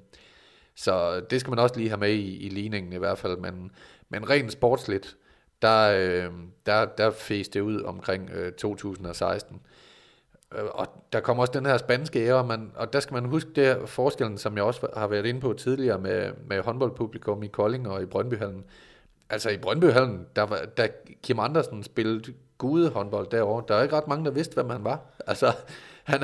Så 0.75 1.19
det 1.19 1.39
skal 1.39 1.51
man 1.51 1.59
også 1.59 1.77
lige 1.77 1.89
have 1.89 1.99
med 1.99 2.13
i, 2.13 2.37
i 2.37 2.49
ligningen 2.49 2.93
i 2.93 2.97
hvert 2.97 3.17
fald, 3.17 3.37
men 3.37 3.71
men 4.13 4.29
rent 4.29 4.51
sportsligt, 4.51 5.17
der, 5.61 5.91
øh, 5.95 6.31
der, 6.65 6.85
der 6.85 7.11
fæs 7.11 7.47
det 7.47 7.61
ud 7.61 7.81
omkring 7.81 8.29
øh, 8.29 8.51
2016. 8.51 9.61
Øh, 10.55 10.63
og 10.71 10.87
der 11.13 11.19
kommer 11.19 11.43
også 11.43 11.53
den 11.53 11.65
her 11.65 11.77
spanske 11.77 12.27
ære, 12.27 12.47
man, 12.47 12.71
og 12.75 12.93
der 12.93 12.99
skal 12.99 13.13
man 13.13 13.25
huske 13.25 13.49
det 13.55 13.65
her 13.65 13.85
forskellen, 13.85 14.37
som 14.37 14.55
jeg 14.55 14.63
også 14.63 14.87
har 14.97 15.07
været 15.07 15.25
inde 15.25 15.41
på 15.41 15.53
tidligere 15.53 15.99
med, 15.99 16.31
med 16.47 16.61
håndboldpublikum 16.61 17.43
i 17.43 17.47
Kolding 17.47 17.89
og 17.89 18.01
i 18.01 18.05
Brøndbyhallen. 18.05 18.63
Altså 19.29 19.49
i 19.49 19.57
Brøndbyhallen, 19.57 20.27
der, 20.35 20.43
var, 20.43 20.59
der 20.77 20.87
Kim 21.23 21.39
Andersen 21.39 21.83
spillede 21.83 22.33
gude 22.57 22.89
håndbold 22.89 23.27
derovre. 23.27 23.63
Der 23.67 23.75
er 23.75 23.83
ikke 23.83 23.95
ret 23.95 24.07
mange, 24.07 24.25
der 24.25 24.31
vidste, 24.31 24.53
hvem 24.53 24.69
han 24.69 24.83
var. 24.83 24.99
Altså, 25.27 25.51
han, 26.03 26.19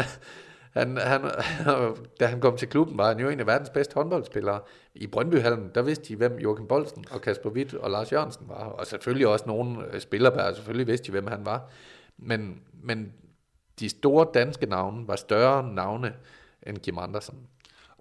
han, 0.73 0.97
han, 0.97 1.21
da 2.19 2.25
han 2.25 2.41
kom 2.41 2.57
til 2.57 2.67
klubben, 2.67 2.97
var 2.97 3.07
han 3.07 3.19
jo 3.19 3.29
en 3.29 3.39
af 3.39 3.47
verdens 3.47 3.69
bedste 3.69 3.93
håndboldspillere. 3.93 4.59
I 4.95 5.07
Brøndbyhallen, 5.07 5.71
der 5.75 5.81
vidste 5.81 6.07
de, 6.07 6.15
hvem 6.15 6.37
Joachim 6.37 6.67
Bolsen 6.67 7.05
og 7.11 7.21
Kasper 7.21 7.49
Witt 7.49 7.73
og 7.73 7.91
Lars 7.91 8.11
Jørgensen 8.11 8.49
var. 8.49 8.55
Og 8.55 8.87
selvfølgelig 8.87 9.27
også 9.27 9.45
nogle 9.47 9.85
øh, 9.85 10.01
der 10.11 10.53
selvfølgelig 10.53 10.87
vidste 10.87 11.07
de, 11.07 11.11
hvem 11.11 11.27
han 11.27 11.45
var. 11.45 11.69
Men, 12.17 12.61
men 12.83 13.13
de 13.79 13.89
store 13.89 14.27
danske 14.33 14.65
navne 14.65 15.07
var 15.07 15.15
større 15.15 15.73
navne 15.73 16.13
end 16.67 16.77
Kim 16.77 16.97
Andersen. 16.97 17.37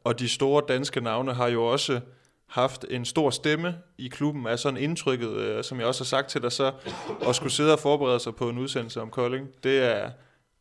Og 0.04 0.18
de 0.18 0.28
store 0.28 0.62
danske 0.68 1.00
navne 1.00 1.34
har 1.34 1.48
jo 1.48 1.64
også 1.64 2.00
haft 2.46 2.84
en 2.90 3.04
stor 3.04 3.30
stemme 3.30 3.78
i 3.98 4.08
klubben, 4.08 4.46
er 4.46 4.56
sådan 4.56 4.76
indtrykket, 4.76 5.30
øh, 5.30 5.64
som 5.64 5.78
jeg 5.78 5.86
også 5.86 6.00
har 6.00 6.06
sagt 6.06 6.28
til 6.28 6.42
dig 6.42 6.52
så, 6.52 6.72
at 7.28 7.34
skulle 7.34 7.52
sidde 7.52 7.72
og 7.72 7.78
forberede 7.78 8.20
sig 8.20 8.34
på 8.34 8.48
en 8.48 8.58
udsendelse 8.58 9.00
om 9.00 9.10
Kolding. 9.10 9.48
Det 9.62 9.78
er, 9.78 10.10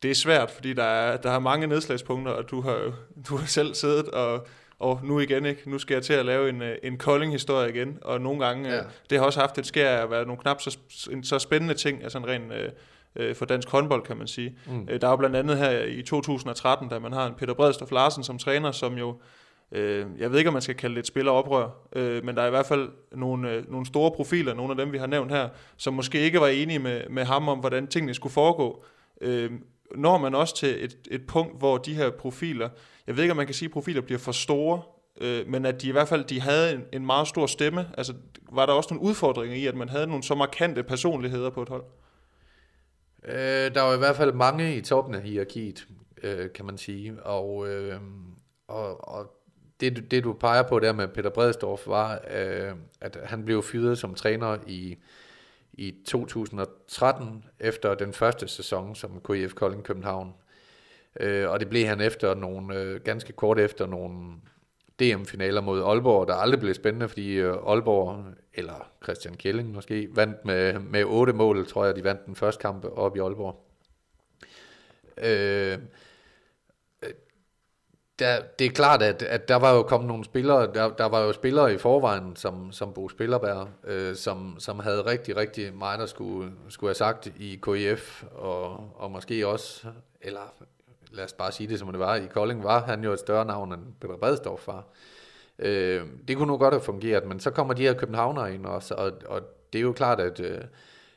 det 0.04 0.12
er 0.12 0.16
svært, 0.16 0.52
fordi 0.52 0.74
der 0.74 0.84
er, 0.84 1.18
der 1.18 1.32
er 1.32 1.40
mange 1.40 1.68
nedslagspunkter, 1.68 2.32
og 2.32 2.50
du 2.52 2.62
har, 2.62 2.94
du 3.30 3.36
har 3.38 3.46
selv 3.46 3.74
siddet 3.74 4.08
og 4.08 4.48
og 4.80 5.00
nu 5.04 5.20
igen 5.20 5.46
ikke, 5.46 5.70
nu 5.70 5.80
skal 5.80 5.94
jeg 5.94 6.04
til 6.04 6.14
at 6.14 6.26
lave 6.26 6.50
en, 6.50 6.62
øh, 6.62 6.78
en 6.84 6.98
Kolding-historie 6.98 7.70
igen, 7.70 7.98
og 8.02 8.22
nogle 8.22 8.46
gange, 8.46 8.70
ja. 8.70 8.78
øh, 8.78 8.84
det 9.10 9.18
har 9.18 9.26
også 9.26 9.40
haft 9.40 9.58
et 9.58 9.66
skær 9.66 9.98
af 9.98 10.04
at 10.04 10.12
være 10.12 10.26
nogle 10.26 10.42
knap 10.42 10.62
så, 10.62 10.78
en, 11.12 11.24
så 11.24 11.40
spændende 11.40 11.74
ting, 11.74 12.04
altså 12.04 12.18
en 12.18 12.28
ren 12.28 12.52
øh, 12.52 12.70
øh, 13.16 13.36
for 13.36 13.46
dansk 13.46 13.70
håndbold, 13.70 14.04
kan 14.04 14.18
man 14.18 14.28
sige. 14.28 14.58
Mm. 14.68 14.88
Øh, 14.90 15.02
der 15.02 15.08
er 15.08 15.12
jo 15.12 15.18
blandt 15.18 15.36
andet 15.36 15.58
her 15.58 15.84
i 15.84 16.02
2013, 16.02 16.90
da 16.90 17.00
man 17.00 17.14
har 17.14 17.28
en 17.28 17.34
Peter 17.34 17.54
Bredstof 17.54 17.92
Larsen 17.92 18.24
som 18.24 18.38
træner, 18.38 18.72
som 18.72 18.98
jo, 18.98 19.20
øh, 19.72 20.06
jeg 20.18 20.32
ved 20.32 20.38
ikke, 20.38 20.48
om 20.48 20.54
man 20.54 20.62
skal 20.62 20.76
kalde 20.76 20.96
det 20.96 21.00
et 21.00 21.08
spilleroprør, 21.08 21.70
øh, 21.96 22.26
men 22.26 22.36
der 22.36 22.42
er 22.42 22.48
i 22.48 22.50
hvert 22.50 22.66
fald 22.66 22.90
nogle, 23.12 23.52
øh, 23.52 23.72
nogle 23.72 23.86
store 23.86 24.12
profiler, 24.12 24.54
nogle 24.54 24.72
af 24.72 24.78
dem, 24.78 24.92
vi 24.94 24.98
har 24.98 25.08
nævnt 25.08 25.32
her, 25.32 25.50
som 25.78 25.94
måske 25.94 26.20
ikke 26.20 26.42
var 26.42 26.48
enige 26.48 26.80
med, 26.80 27.02
med 27.10 27.24
ham 27.24 27.50
om, 27.50 27.60
hvordan 27.60 27.88
tingene 27.88 28.14
skulle 28.14 28.34
foregå. 28.34 28.84
Øh, 29.22 29.52
når 29.96 30.18
man 30.18 30.36
også 30.36 30.56
til 30.56 30.84
et, 30.86 30.98
et 31.12 31.28
punkt, 31.28 31.58
hvor 31.58 31.78
de 31.78 31.94
her 31.94 32.10
profiler, 32.10 32.70
jeg 33.08 33.16
ved 33.16 33.24
ikke, 33.24 33.32
om 33.32 33.38
man 33.38 33.46
kan 33.46 33.56
sige, 33.56 33.68
at 33.68 33.74
profiler 33.74 34.02
bliver 34.02 34.20
for 34.20 34.32
store, 34.32 34.82
øh, 35.22 35.48
men 35.48 35.66
at 35.66 35.82
de 35.82 35.88
i 35.88 35.92
hvert 35.92 36.08
fald 36.08 36.24
de 36.24 36.42
havde 36.42 36.74
en, 36.74 36.84
en 36.94 37.06
meget 37.06 37.28
stor 37.28 37.46
stemme. 37.46 37.90
Altså, 37.98 38.14
var 38.52 38.66
der 38.66 38.74
også 38.74 38.94
nogle 38.94 39.10
udfordringer 39.10 39.58
i, 39.58 39.66
at 39.66 39.76
man 39.76 39.90
havde 39.90 40.08
nogle 40.08 40.24
så 40.24 40.36
markante 40.36 40.84
personligheder 40.84 41.50
på 41.50 41.62
et 41.62 41.70
hold? 41.70 41.84
Øh, 43.26 43.74
der 43.76 43.82
var 43.82 43.94
i 43.94 43.98
hvert 43.98 44.16
fald 44.16 44.34
mange 44.34 44.76
i 44.76 44.82
toppen 44.82 45.16
af 45.16 45.22
hierarkiet, 45.22 45.88
øh, 46.24 46.52
kan 46.56 46.66
man 46.66 46.78
sige. 46.78 47.24
Og, 47.24 47.68
øh, 47.68 48.00
og, 48.68 49.08
og 49.08 49.38
det, 49.80 50.12
det, 50.12 50.24
du 50.24 50.34
peger 50.34 50.64
på 50.64 50.80
der 50.80 50.94
med 50.94 51.08
Peter 51.08 51.30
Bredstorff, 51.30 51.88
var, 51.88 52.22
øh, 52.32 52.72
at 53.02 53.18
han 53.24 53.46
blev 53.46 53.64
fyret 53.64 53.98
som 53.98 54.16
træner 54.16 54.58
i, 54.68 54.98
i 55.78 55.94
2013, 56.06 57.46
efter 57.60 57.96
den 57.96 58.14
første 58.14 58.48
sæson 58.48 58.96
som 58.96 59.22
KIF 59.28 59.54
Kolding 59.54 59.84
København. 59.84 60.34
Øh, 61.20 61.50
og 61.50 61.60
det 61.60 61.70
blev 61.70 61.86
han 61.86 62.02
efter 62.02 62.34
nogle, 62.34 62.80
øh, 62.80 63.02
ganske 63.02 63.34
kort 63.34 63.60
efter 63.60 63.86
nogle 63.86 64.34
DM-finaler 65.00 65.62
mod 65.62 65.84
Aalborg, 65.84 66.28
der 66.28 66.34
aldrig 66.34 66.60
blev 66.60 66.74
spændende, 66.74 67.10
fordi 67.10 67.34
øh, 67.34 67.54
Aalborg, 67.68 68.26
eller 68.54 68.92
Christian 69.04 69.36
Kjelling 69.36 69.72
måske, 69.72 70.08
vandt 70.12 70.46
med, 70.46 70.80
med 70.80 71.04
otte 71.04 71.34
mål, 71.34 71.68
tror 71.68 71.86
jeg, 71.86 71.96
de 71.96 72.04
vandt 72.04 72.26
den 72.26 72.36
første 72.36 72.62
kamp 72.62 72.86
op 72.86 73.16
i 73.16 73.20
Aalborg. 73.20 73.64
Øh, 75.18 75.78
der, 78.20 78.42
det 78.60 78.68
er 78.68 78.72
klart, 78.72 79.02
at, 79.02 79.24
at 79.24 79.48
der 79.48 79.56
var 79.56 79.74
jo 79.74 79.84
kommet 79.84 80.08
nogle 80.08 80.26
spillere, 80.26 80.74
der, 80.74 80.90
der 80.90 81.06
var 81.06 81.22
jo 81.22 81.34
spillere 81.34 81.74
i 81.74 81.78
forvejen, 81.78 82.36
som, 82.36 82.72
som 82.72 82.94
Bo 82.94 83.10
Spillerberg, 83.10 83.68
øh, 83.84 84.16
som, 84.16 84.56
som 84.60 84.80
havde 84.80 85.06
rigtig, 85.06 85.38
rigtig 85.38 85.74
meget, 85.74 86.00
der 86.00 86.06
skulle, 86.06 86.52
skulle 86.70 86.90
have 86.90 86.96
sagt 86.96 87.28
i 87.28 87.60
KIF, 87.64 88.24
og, 88.32 88.92
og 88.96 89.12
måske 89.12 89.48
også, 89.48 89.88
eller 90.22 90.54
lad 91.12 91.26
os 91.26 91.34
bare 91.34 91.52
sige 91.52 91.68
det 91.68 91.80
som 91.80 91.88
det 91.88 92.00
var, 92.00 92.16
i 92.16 92.26
Kolding 92.26 92.64
var 92.64 92.86
han 92.86 93.04
jo 93.04 93.14
et 93.14 93.20
større 93.20 93.46
navn 93.46 93.74
end 93.74 93.82
Peter 94.02 94.18
Bredstorff 94.18 94.68
var. 94.68 94.84
Øh, 95.60 96.02
det 96.28 96.38
kunne 96.38 96.48
nu 96.48 96.58
godt 96.58 96.74
have 96.74 96.82
fungeret, 96.82 97.26
men 97.26 97.40
så 97.40 97.52
kommer 97.52 97.74
de 97.74 97.82
her 97.82 97.94
københavnere 97.94 98.54
ind 98.54 98.66
også, 98.66 98.94
og, 98.94 99.12
og 99.26 99.42
det 99.74 99.80
er 99.80 99.84
jo 99.84 99.94
klart, 99.94 100.20
at, 100.20 100.40
øh, 100.40 100.62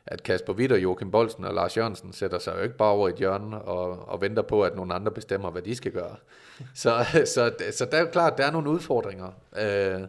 at 0.06 0.22
Kasper 0.22 0.52
Witt 0.52 0.72
og 0.72 0.82
Joachim 0.82 1.10
Bolsen 1.10 1.44
og 1.44 1.54
Lars 1.54 1.76
Jørgensen 1.76 2.12
sætter 2.12 2.38
sig 2.38 2.56
jo 2.56 2.62
ikke 2.62 2.76
bare 2.76 2.90
over 2.90 3.08
i 3.08 3.10
et 3.10 3.16
hjørne 3.16 3.62
og, 3.62 4.08
og 4.08 4.20
venter 4.20 4.42
på, 4.42 4.62
at 4.62 4.76
nogle 4.76 4.94
andre 4.94 5.12
bestemmer, 5.12 5.50
hvad 5.50 5.62
de 5.62 5.76
skal 5.76 5.92
gøre. 5.92 6.16
så, 6.74 7.04
så, 7.24 7.52
så 7.72 7.84
der 7.84 7.96
er 7.96 8.00
jo 8.00 8.08
klart, 8.12 8.38
der 8.38 8.46
er 8.46 8.50
nogle 8.50 8.70
udfordringer. 8.70 9.32
Øh, 9.58 10.00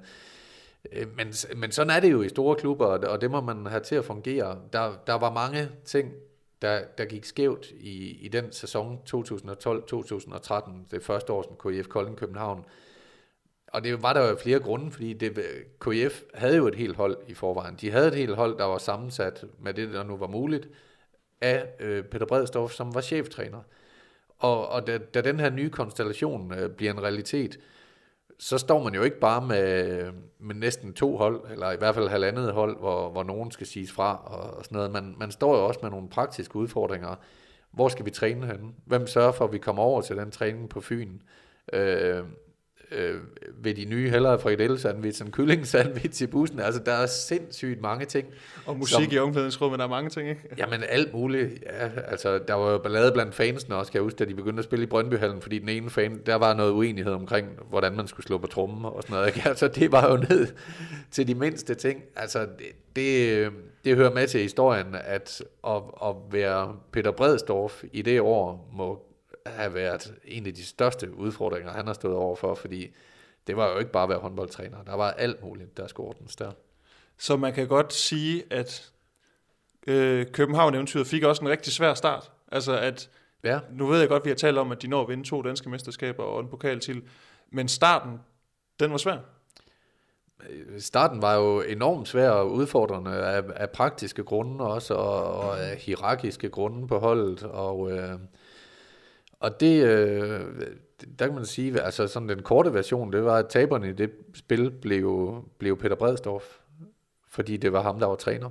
øh 0.91 1.07
men, 1.15 1.33
men 1.55 1.71
sådan 1.71 1.89
er 1.95 1.99
det 1.99 2.11
jo 2.11 2.21
i 2.21 2.29
store 2.29 2.55
klubber, 2.55 2.85
og 2.85 3.21
det 3.21 3.31
må 3.31 3.41
man 3.41 3.65
have 3.65 3.83
til 3.83 3.95
at 3.95 4.05
fungere. 4.05 4.57
Der, 4.73 4.93
der 5.07 5.13
var 5.13 5.31
mange 5.31 5.69
ting, 5.85 6.11
der, 6.61 6.81
der 6.97 7.05
gik 7.05 7.25
skævt 7.25 7.71
i, 7.71 8.25
i 8.25 8.27
den 8.27 8.51
sæson 8.51 8.99
2012-2013, 9.09 10.71
det 10.91 11.03
første 11.03 11.33
år 11.33 11.43
som 11.43 11.71
KIF 11.71 11.87
Kolding 11.87 12.17
København. 12.17 12.65
Og 13.67 13.83
det 13.83 14.03
var 14.03 14.13
der 14.13 14.29
jo 14.29 14.35
flere 14.35 14.59
grunde, 14.59 14.91
fordi 14.91 15.13
det, 15.13 15.39
KIF 15.81 16.21
havde 16.33 16.57
jo 16.57 16.67
et 16.67 16.75
helt 16.75 16.95
hold 16.95 17.17
i 17.27 17.33
forvejen. 17.33 17.75
De 17.81 17.91
havde 17.91 18.07
et 18.07 18.15
helt 18.15 18.35
hold, 18.35 18.57
der 18.57 18.65
var 18.65 18.77
sammensat 18.77 19.43
med 19.59 19.73
det, 19.73 19.93
der 19.93 20.03
nu 20.03 20.17
var 20.17 20.27
muligt, 20.27 20.67
af 21.41 21.67
øh, 21.79 22.03
Peter 22.03 22.25
Bredstorff, 22.25 22.73
som 22.73 22.95
var 22.95 23.01
cheftræner. 23.01 23.61
Og, 24.41 24.67
og 24.69 24.87
da, 24.87 24.97
da 24.97 25.21
den 25.21 25.39
her 25.39 25.49
nye 25.49 25.69
konstellation 25.69 26.53
øh, 26.53 26.69
bliver 26.69 26.93
en 26.93 27.03
realitet, 27.03 27.59
så 28.39 28.57
står 28.57 28.83
man 28.83 28.93
jo 28.93 29.01
ikke 29.03 29.19
bare 29.19 29.47
med, 29.47 30.11
med 30.39 30.55
næsten 30.55 30.93
to 30.93 31.17
hold, 31.17 31.41
eller 31.51 31.71
i 31.71 31.77
hvert 31.77 31.95
fald 31.95 32.07
halvandet 32.07 32.53
hold, 32.53 32.79
hvor, 32.79 33.09
hvor 33.09 33.23
nogen 33.23 33.51
skal 33.51 33.67
siges 33.67 33.91
fra 33.91 34.21
og, 34.25 34.57
og 34.57 34.63
sådan 34.63 34.75
noget. 34.75 34.91
Man, 34.91 35.15
man 35.17 35.31
står 35.31 35.55
jo 35.57 35.65
også 35.65 35.79
med 35.83 35.89
nogle 35.89 36.09
praktiske 36.09 36.55
udfordringer. 36.55 37.15
Hvor 37.71 37.89
skal 37.89 38.05
vi 38.05 38.11
træne 38.11 38.47
henne? 38.47 38.71
Hvem 38.85 39.07
sørger 39.07 39.31
for, 39.31 39.45
at 39.45 39.53
vi 39.53 39.57
kommer 39.57 39.83
over 39.83 40.01
til 40.01 40.17
den 40.17 40.31
træning 40.31 40.69
på 40.69 40.81
Fyn? 40.81 41.19
Øh, 41.73 42.23
øh, 42.91 43.15
ved 43.63 43.73
de 43.73 43.85
nye 43.85 44.09
hellere 44.09 44.39
frikadelle-sandwich 44.39 45.21
end 45.21 45.31
kylling-sandwich 45.31 46.23
i 46.23 46.27
bussen. 46.27 46.59
Altså, 46.59 46.81
der 46.85 46.91
er 46.91 47.05
sindssygt 47.05 47.81
mange 47.81 48.05
ting. 48.05 48.27
Og 48.65 48.77
musik 48.77 48.93
som, 48.93 49.03
i 49.11 49.17
omklædningsrummet, 49.17 49.79
der 49.79 49.85
er 49.85 49.89
mange 49.89 50.09
ting, 50.09 50.29
ikke? 50.29 50.41
Jamen, 50.57 50.83
alt 50.89 51.13
muligt. 51.13 51.63
Ja, 51.65 51.89
altså, 52.07 52.37
der 52.47 52.53
var 52.53 52.71
jo 52.71 52.77
ballade 52.77 53.11
blandt 53.11 53.35
fansene 53.35 53.75
også, 53.75 53.91
kan 53.91 53.97
jeg 53.97 54.03
huske, 54.03 54.17
da 54.17 54.25
de 54.25 54.35
begyndte 54.35 54.59
at 54.59 54.65
spille 54.65 54.83
i 54.83 54.87
Brøndbyhallen, 54.87 55.41
fordi 55.41 55.59
den 55.59 55.69
ene 55.69 55.89
fan, 55.89 56.21
der 56.25 56.35
var 56.35 56.53
noget 56.53 56.71
uenighed 56.71 57.13
omkring, 57.13 57.47
hvordan 57.69 57.95
man 57.95 58.07
skulle 58.07 58.25
slå 58.25 58.37
på 58.37 58.47
trummen 58.47 58.85
og 58.85 59.01
sådan 59.01 59.13
noget. 59.13 59.27
Ikke? 59.27 59.41
Altså, 59.51 59.67
det 59.67 59.91
var 59.91 60.11
jo 60.11 60.17
ned 60.17 60.47
til 61.11 61.27
de 61.27 61.35
mindste 61.35 61.75
ting. 61.75 62.03
Altså, 62.15 62.39
det, 62.39 62.95
det, 62.95 63.49
det 63.85 63.95
hører 63.95 64.13
med 64.13 64.27
til 64.27 64.41
historien, 64.41 64.95
at 65.03 65.43
at, 65.67 65.81
at 66.03 66.15
være 66.31 66.75
Peter 66.91 67.11
Bredstorff 67.11 67.83
i 67.93 68.01
det 68.01 68.21
år 68.21 68.69
må 68.73 69.10
have 69.45 69.73
været 69.73 70.13
en 70.25 70.47
af 70.47 70.53
de 70.53 70.65
største 70.65 71.15
udfordringer, 71.15 71.71
han 71.71 71.87
har 71.87 71.93
stået 71.93 72.15
overfor, 72.15 72.55
fordi 72.55 72.95
det 73.47 73.57
var 73.57 73.71
jo 73.71 73.79
ikke 73.79 73.91
bare 73.91 74.03
at 74.03 74.09
være 74.09 74.19
håndboldtræner. 74.19 74.83
Der 74.83 74.93
var 74.93 75.11
alt 75.11 75.43
muligt, 75.43 75.77
der 75.77 75.87
skulle 75.87 76.07
ordnes 76.07 76.35
der. 76.35 76.51
Så 77.17 77.37
man 77.37 77.53
kan 77.53 77.67
godt 77.67 77.93
sige, 77.93 78.43
at 78.49 78.91
øh, 79.87 80.25
København-eventyret 80.31 81.07
fik 81.07 81.23
også 81.23 81.41
en 81.41 81.49
rigtig 81.49 81.73
svær 81.73 81.93
start. 81.93 82.31
Altså 82.51 82.77
at, 82.77 83.09
ja. 83.43 83.59
nu 83.71 83.87
ved 83.87 83.99
jeg 83.99 84.09
godt, 84.09 84.21
at 84.21 84.25
vi 84.25 84.29
har 84.29 84.35
talt 84.35 84.57
om, 84.57 84.71
at 84.71 84.81
de 84.81 84.87
når 84.87 85.01
at 85.01 85.09
vinde 85.09 85.23
to 85.23 85.41
danske 85.41 85.69
mesterskaber 85.69 86.23
og 86.23 86.39
en 86.39 86.47
pokal 86.47 86.79
til, 86.79 87.03
men 87.51 87.67
starten, 87.67 88.19
den 88.79 88.91
var 88.91 88.97
svær. 88.97 89.17
Starten 90.79 91.21
var 91.21 91.35
jo 91.35 91.61
enormt 91.61 92.07
svær 92.07 92.29
og 92.29 92.51
udfordrende 92.51 93.11
af, 93.11 93.43
af 93.55 93.69
praktiske 93.69 94.23
grunde 94.23 94.65
også, 94.65 94.93
og, 94.93 95.33
og 95.33 95.61
af 95.61 95.77
hierarkiske 95.77 96.49
grunde 96.49 96.87
på 96.87 96.99
holdet, 96.99 97.43
og... 97.43 97.91
Øh, 97.91 98.19
og 99.41 99.59
det, 99.59 99.83
øh, 99.83 100.41
der 101.19 101.25
kan 101.25 101.35
man 101.35 101.45
sige, 101.45 101.81
altså 101.81 102.07
sådan 102.07 102.29
den 102.29 102.43
korte 102.43 102.73
version, 102.73 103.13
det 103.13 103.23
var, 103.23 103.37
at 103.37 103.47
taberne 103.49 103.89
i 103.89 103.93
det 103.93 104.11
spil 104.33 104.71
blev, 104.71 105.33
blev 105.57 105.77
Peter 105.77 105.95
Bredstorff, 105.95 106.45
fordi 107.29 107.57
det 107.57 107.73
var 107.73 107.81
ham, 107.81 107.99
der 107.99 108.07
var 108.07 108.15
træner. 108.15 108.49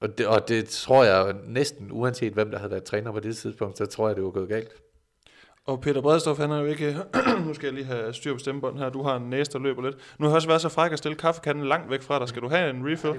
Og 0.00 0.18
det, 0.18 0.26
og 0.26 0.48
det 0.48 0.68
tror 0.68 1.04
jeg 1.04 1.36
næsten, 1.46 1.92
uanset 1.92 2.32
hvem 2.32 2.50
der 2.50 2.58
havde 2.58 2.70
været 2.70 2.84
træner 2.84 3.12
på 3.12 3.20
det 3.20 3.36
tidspunkt, 3.36 3.78
så 3.78 3.86
tror 3.86 4.08
jeg, 4.08 4.16
det 4.16 4.24
var 4.24 4.30
gået 4.30 4.48
galt. 4.48 4.72
Og 5.68 5.80
Peter 5.80 6.00
Bredstof, 6.00 6.38
han 6.38 6.50
er 6.50 6.58
jo 6.58 6.64
ikke... 6.64 6.96
nu 7.46 7.54
skal 7.54 7.66
jeg 7.66 7.74
lige 7.74 7.84
have 7.84 8.12
styr 8.12 8.32
på 8.32 8.38
stemmebånden 8.38 8.78
her. 8.78 8.90
Du 8.90 9.02
har 9.02 9.16
en 9.16 9.30
næse, 9.30 9.52
der 9.52 9.58
løber 9.58 9.82
lidt. 9.82 9.96
Nu 10.18 10.26
har 10.26 10.30
jeg 10.30 10.36
også 10.36 10.48
været 10.48 10.60
så 10.60 10.68
fræk 10.68 10.92
at 10.92 10.98
stille 10.98 11.16
kaffekanden 11.16 11.66
langt 11.66 11.90
væk 11.90 12.02
fra 12.02 12.18
dig. 12.18 12.28
Skal 12.28 12.42
du 12.42 12.48
have 12.48 12.70
en 12.70 12.92
refill? 12.92 13.14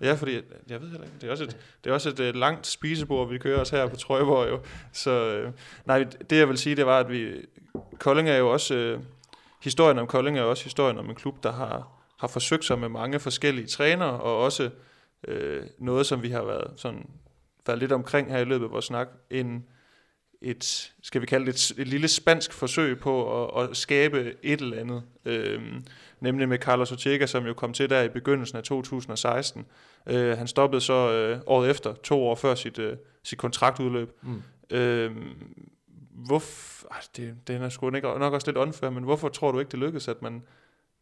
Ja, 0.00 0.14
fordi... 0.14 0.40
Jeg 0.68 0.80
ved 0.80 0.88
heller 0.88 1.04
ikke. 1.04 1.16
Det 1.20 1.26
er 1.26 1.30
også 1.30 1.44
et, 1.44 1.56
det 1.84 1.90
er 1.90 1.94
også 1.94 2.08
et, 2.08 2.20
øh, 2.20 2.34
langt 2.34 2.66
spisebord, 2.66 3.28
vi 3.28 3.38
kører 3.38 3.60
os 3.60 3.70
her 3.70 3.86
på 3.86 3.96
Trøjborg 3.96 4.48
jo. 4.48 4.60
Så 4.92 5.10
øh, 5.10 5.52
nej, 5.84 6.06
det 6.30 6.36
jeg 6.36 6.48
vil 6.48 6.58
sige, 6.58 6.76
det 6.76 6.86
var, 6.86 6.98
at 6.98 7.10
vi... 7.10 7.32
Kolding 7.98 8.28
er 8.28 8.36
jo 8.36 8.52
også... 8.52 8.74
Øh, 8.74 9.00
historien 9.62 9.98
om 9.98 10.06
Kolding 10.06 10.38
er 10.38 10.42
også 10.42 10.64
historien 10.64 10.98
om 10.98 11.08
en 11.10 11.14
klub, 11.14 11.42
der 11.42 11.52
har, 11.52 11.88
har 12.18 12.28
forsøgt 12.28 12.64
sig 12.64 12.78
med 12.78 12.88
mange 12.88 13.20
forskellige 13.20 13.66
trænere, 13.66 14.20
og 14.20 14.38
også 14.38 14.70
øh, 15.28 15.62
noget, 15.78 16.06
som 16.06 16.22
vi 16.22 16.28
har 16.28 16.44
været 16.44 16.70
sådan 16.76 17.10
været 17.66 17.78
lidt 17.78 17.92
omkring 17.92 18.30
her 18.30 18.38
i 18.38 18.44
løbet 18.44 18.64
af 18.64 18.70
vores 18.70 18.84
snak, 18.84 19.08
en 19.30 19.64
et, 20.42 20.92
skal 21.02 21.20
vi 21.20 21.26
kalde 21.26 21.46
det 21.46 21.54
et, 21.54 21.78
et 21.78 21.88
lille 21.88 22.08
spansk 22.08 22.52
forsøg 22.52 22.98
på 22.98 23.44
at, 23.44 23.62
at 23.62 23.76
skabe 23.76 24.34
et 24.42 24.60
eller 24.60 24.80
andet. 24.80 25.02
Øhm, 25.24 25.84
nemlig 26.20 26.48
med 26.48 26.58
Carlos 26.58 26.92
Ortega, 26.92 27.26
som 27.26 27.46
jo 27.46 27.54
kom 27.54 27.72
til 27.72 27.90
der 27.90 28.02
i 28.02 28.08
begyndelsen 28.08 28.58
af 28.58 28.64
2016. 28.64 29.66
Øh, 30.06 30.38
han 30.38 30.46
stoppede 30.46 30.80
så 30.80 31.12
øh, 31.12 31.38
året 31.46 31.70
efter, 31.70 31.94
to 31.94 32.22
år 32.22 32.34
før 32.34 32.54
sit, 32.54 32.78
øh, 32.78 32.96
sit 33.22 33.38
kontraktudløb. 33.38 34.10
Mm. 34.22 34.42
Øhm, 34.70 35.34
hvorfor, 36.26 36.88
det, 37.16 37.34
det 37.46 37.56
er 37.56 37.68
sgu 37.68 37.90
nok, 37.90 38.02
nok 38.02 38.32
også 38.32 38.46
lidt 38.46 38.56
unfair, 38.56 38.90
men 38.90 39.04
hvorfor 39.04 39.28
tror 39.28 39.52
du 39.52 39.58
ikke, 39.58 39.70
det 39.70 39.78
lykkedes, 39.78 40.08
at 40.08 40.22
man 40.22 40.42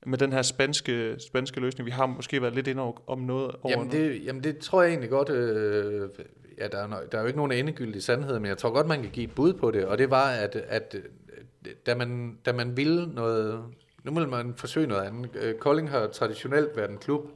med 0.07 0.19
den 0.19 0.33
her 0.33 0.43
spanske, 0.43 1.17
spanske 1.19 1.61
løsning, 1.61 1.87
vi 1.87 1.91
har 1.91 2.07
måske 2.07 2.43
været 2.43 2.55
lidt 2.55 2.67
ind 2.67 2.81
om 3.07 3.19
noget 3.19 3.57
over 3.63 3.71
jamen 3.71 3.93
det, 3.93 4.25
jamen 4.25 4.45
det 4.45 4.59
tror 4.59 4.83
jeg 4.83 4.89
egentlig 4.91 5.11
godt, 5.11 5.31
øh, 5.31 6.09
ja, 6.59 6.69
der 6.69 6.79
er, 6.79 6.87
no, 6.87 6.97
der 7.13 7.19
er 7.19 7.23
jo 7.23 7.27
ikke 7.27 7.37
nogen 7.37 7.53
endegyldig 7.53 8.03
sandhed, 8.03 8.39
men 8.39 8.49
jeg 8.49 8.59
tror 8.59 8.71
godt, 8.71 8.87
man 8.87 9.03
kan 9.03 9.11
give 9.11 9.25
et 9.25 9.35
bud 9.35 9.53
på 9.53 9.71
det, 9.71 9.85
og 9.85 9.99
det 9.99 10.11
var, 10.11 10.31
at, 10.31 10.57
at 10.57 10.97
da, 11.87 11.95
man, 11.95 12.39
da 12.47 12.53
man 12.53 12.77
ville 12.77 13.07
noget, 13.15 13.65
nu 14.05 14.11
må 14.11 14.27
man 14.27 14.55
forsøge 14.57 14.87
noget 14.87 15.03
andet. 15.03 15.37
Øh, 15.37 15.55
Kolding 15.55 15.91
har 15.91 16.07
traditionelt 16.07 16.77
været 16.77 16.91
en 16.91 16.99
klub, 16.99 17.29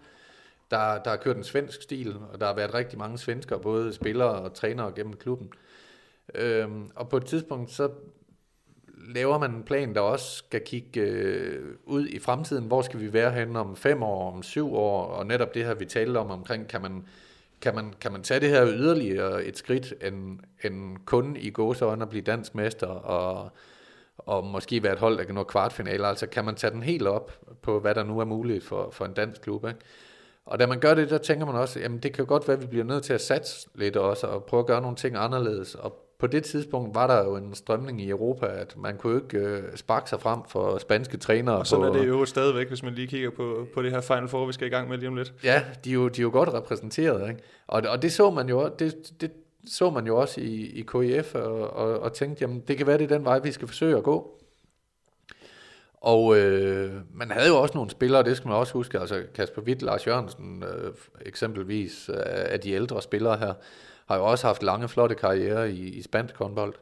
der, 0.70 1.02
der 1.02 1.10
har 1.10 1.16
kørt 1.16 1.36
en 1.36 1.44
svensk 1.44 1.82
stil, 1.82 2.16
og 2.32 2.40
der 2.40 2.46
har 2.46 2.54
været 2.54 2.74
rigtig 2.74 2.98
mange 2.98 3.18
svensker, 3.18 3.58
både 3.58 3.92
spillere 3.92 4.32
og 4.32 4.54
trænere 4.54 4.92
gennem 4.96 5.12
klubben. 5.12 5.50
Øhm, 6.34 6.90
og 6.94 7.08
på 7.08 7.16
et 7.16 7.26
tidspunkt, 7.26 7.70
så 7.70 7.90
laver 9.08 9.38
man 9.38 9.50
en 9.50 9.62
plan, 9.62 9.94
der 9.94 10.00
også 10.00 10.36
skal 10.36 10.60
kigge 10.64 11.00
øh, 11.00 11.74
ud 11.84 12.06
i 12.06 12.18
fremtiden. 12.18 12.64
Hvor 12.66 12.82
skal 12.82 13.00
vi 13.00 13.12
være 13.12 13.32
henne 13.32 13.58
om 13.58 13.76
fem 13.76 14.02
år, 14.02 14.32
om 14.32 14.42
syv 14.42 14.74
år, 14.74 15.04
og 15.04 15.26
netop 15.26 15.54
det 15.54 15.64
her, 15.64 15.74
vi 15.74 15.84
talte 15.84 16.18
om 16.18 16.30
omkring, 16.30 16.68
kan 16.68 16.82
man, 16.82 17.06
kan 17.60 17.74
man, 17.74 17.94
kan 18.00 18.12
man 18.12 18.22
tage 18.22 18.40
det 18.40 18.48
her 18.48 18.66
yderligere 18.68 19.44
et 19.44 19.58
skridt, 19.58 19.94
end, 20.02 20.38
end 20.64 20.96
kun 21.04 21.36
i 21.36 21.50
gåseøjne 21.50 22.02
at 22.02 22.08
blive 22.08 22.22
dansk 22.22 22.54
mester, 22.54 22.86
og, 22.86 23.50
og 24.18 24.44
måske 24.44 24.82
være 24.82 24.92
et 24.92 24.98
hold, 24.98 25.18
der 25.18 25.24
kan 25.24 25.34
nå 25.34 25.42
kvartfinale. 25.42 26.06
Altså 26.06 26.26
kan 26.26 26.44
man 26.44 26.54
tage 26.54 26.70
den 26.70 26.82
helt 26.82 27.06
op 27.06 27.32
på, 27.62 27.80
hvad 27.80 27.94
der 27.94 28.04
nu 28.04 28.18
er 28.18 28.24
muligt 28.24 28.64
for, 28.64 28.90
for 28.90 29.04
en 29.04 29.12
dansk 29.12 29.40
klub. 29.40 29.66
Ikke? 29.68 29.80
Og 30.46 30.58
da 30.58 30.66
man 30.66 30.80
gør 30.80 30.94
det, 30.94 31.10
der 31.10 31.18
tænker 31.18 31.46
man 31.46 31.54
også, 31.54 31.80
jamen 31.80 31.98
det 31.98 32.12
kan 32.12 32.26
godt 32.26 32.48
være, 32.48 32.56
at 32.56 32.62
vi 32.62 32.66
bliver 32.66 32.84
nødt 32.84 33.04
til 33.04 33.12
at 33.12 33.20
satse 33.20 33.68
lidt 33.74 33.96
også, 33.96 34.26
og 34.26 34.44
prøve 34.44 34.60
at 34.60 34.66
gøre 34.66 34.80
nogle 34.80 34.96
ting 34.96 35.16
anderledes. 35.16 35.74
Og 35.74 36.07
på 36.18 36.26
det 36.26 36.44
tidspunkt 36.44 36.94
var 36.94 37.06
der 37.06 37.24
jo 37.24 37.36
en 37.36 37.54
strømning 37.54 38.02
i 38.02 38.10
Europa, 38.10 38.46
at 38.46 38.76
man 38.76 38.96
kunne 38.96 39.20
ikke 39.22 39.38
øh, 39.38 39.76
sparke 39.76 40.10
sig 40.10 40.20
frem 40.20 40.40
for 40.48 40.78
spanske 40.78 41.16
trænere. 41.16 41.56
Og 41.56 41.66
sådan 41.66 41.92
på, 41.92 41.98
er 41.98 42.00
det 42.00 42.08
jo 42.08 42.24
stadigvæk, 42.24 42.68
hvis 42.68 42.82
man 42.82 42.94
lige 42.94 43.06
kigger 43.06 43.30
på, 43.30 43.66
på 43.74 43.82
det 43.82 43.90
her 43.90 44.00
Final 44.00 44.28
Four, 44.28 44.46
vi 44.46 44.52
skal 44.52 44.66
i 44.66 44.70
gang 44.70 44.88
med 44.88 44.98
lige 44.98 45.08
om 45.08 45.16
lidt. 45.16 45.34
Ja, 45.44 45.62
de 45.84 45.90
er 45.90 45.94
jo, 45.94 46.08
de 46.08 46.20
er 46.20 46.22
jo 46.22 46.30
godt 46.30 46.48
repræsenteret, 46.48 47.28
ikke? 47.28 47.42
Og, 47.66 47.82
og 47.88 48.02
det 48.02 48.12
så 48.12 48.30
man 48.30 48.48
jo, 48.48 48.70
det, 48.78 49.12
det 49.20 49.30
så 49.66 49.90
man 49.90 50.06
jo 50.06 50.16
også 50.20 50.40
i, 50.40 50.66
i 50.66 50.82
KIF, 50.82 51.34
og, 51.34 51.70
og, 51.70 52.00
og 52.00 52.12
tænkte, 52.12 52.42
jamen 52.42 52.60
det 52.68 52.76
kan 52.76 52.86
være, 52.86 52.98
det 52.98 53.10
er 53.12 53.16
den 53.16 53.24
vej, 53.24 53.38
vi 53.38 53.52
skal 53.52 53.68
forsøge 53.68 53.96
at 53.96 54.02
gå. 54.02 54.34
Og 56.00 56.38
øh, 56.38 56.92
man 57.14 57.30
havde 57.30 57.48
jo 57.48 57.56
også 57.62 57.74
nogle 57.74 57.90
spillere, 57.90 58.22
det 58.22 58.36
skal 58.36 58.48
man 58.48 58.56
også 58.56 58.72
huske, 58.72 59.00
altså 59.00 59.22
Kasper 59.34 59.62
Witt, 59.62 59.82
Lars 59.82 60.06
Jørgensen 60.06 60.62
øh, 60.62 60.92
eksempelvis, 61.20 62.10
øh, 62.14 62.22
af 62.24 62.60
de 62.60 62.70
ældre 62.70 63.02
spillere 63.02 63.36
her, 63.36 63.54
har 64.08 64.16
jo 64.16 64.24
også 64.24 64.46
haft 64.46 64.62
lange, 64.62 64.88
flotte 64.88 65.14
karriere 65.14 65.70
i, 65.70 65.88
i 65.88 66.02
spansk 66.02 66.36
håndbold. 66.36 66.74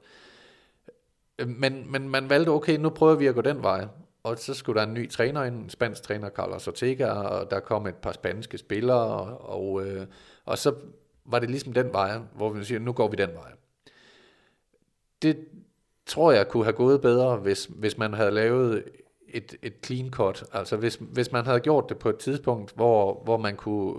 Men, 1.46 1.92
men 1.92 2.08
man 2.08 2.30
valgte, 2.30 2.50
okay, 2.50 2.76
nu 2.76 2.90
prøver 2.90 3.14
vi 3.14 3.26
at 3.26 3.34
gå 3.34 3.40
den 3.40 3.62
vej. 3.62 3.86
Og 4.22 4.38
så 4.38 4.54
skulle 4.54 4.80
der 4.80 4.86
en 4.86 4.94
ny 4.94 5.10
træner 5.10 5.44
ind, 5.44 5.54
en 5.54 5.70
spansk 5.70 6.02
træner, 6.02 6.30
Carlos 6.30 6.68
Ortega, 6.68 7.06
og 7.10 7.50
der 7.50 7.60
kom 7.60 7.86
et 7.86 7.94
par 7.94 8.12
spanske 8.12 8.58
spillere, 8.58 9.06
og, 9.06 9.50
og, 9.50 9.86
øh, 9.86 10.06
og 10.44 10.58
så 10.58 10.74
var 11.24 11.38
det 11.38 11.50
ligesom 11.50 11.72
den 11.72 11.92
vej, 11.92 12.18
hvor 12.34 12.50
vi 12.50 12.64
siger, 12.64 12.78
nu 12.78 12.92
går 12.92 13.08
vi 13.08 13.16
den 13.16 13.30
vej. 13.34 13.52
Det 15.22 15.48
tror 16.06 16.32
jeg 16.32 16.48
kunne 16.48 16.64
have 16.64 16.76
gået 16.76 17.00
bedre, 17.00 17.36
hvis, 17.36 17.64
hvis 17.64 17.98
man 17.98 18.14
havde 18.14 18.30
lavet 18.30 18.84
et, 19.28 19.56
et 19.62 19.74
clean 19.84 20.10
cut. 20.10 20.44
Altså 20.52 20.76
hvis, 20.76 20.98
hvis 21.00 21.32
man 21.32 21.44
havde 21.44 21.60
gjort 21.60 21.88
det 21.88 21.98
på 21.98 22.08
et 22.08 22.16
tidspunkt, 22.16 22.72
hvor, 22.74 23.22
hvor 23.24 23.36
man 23.36 23.56
kunne 23.56 23.98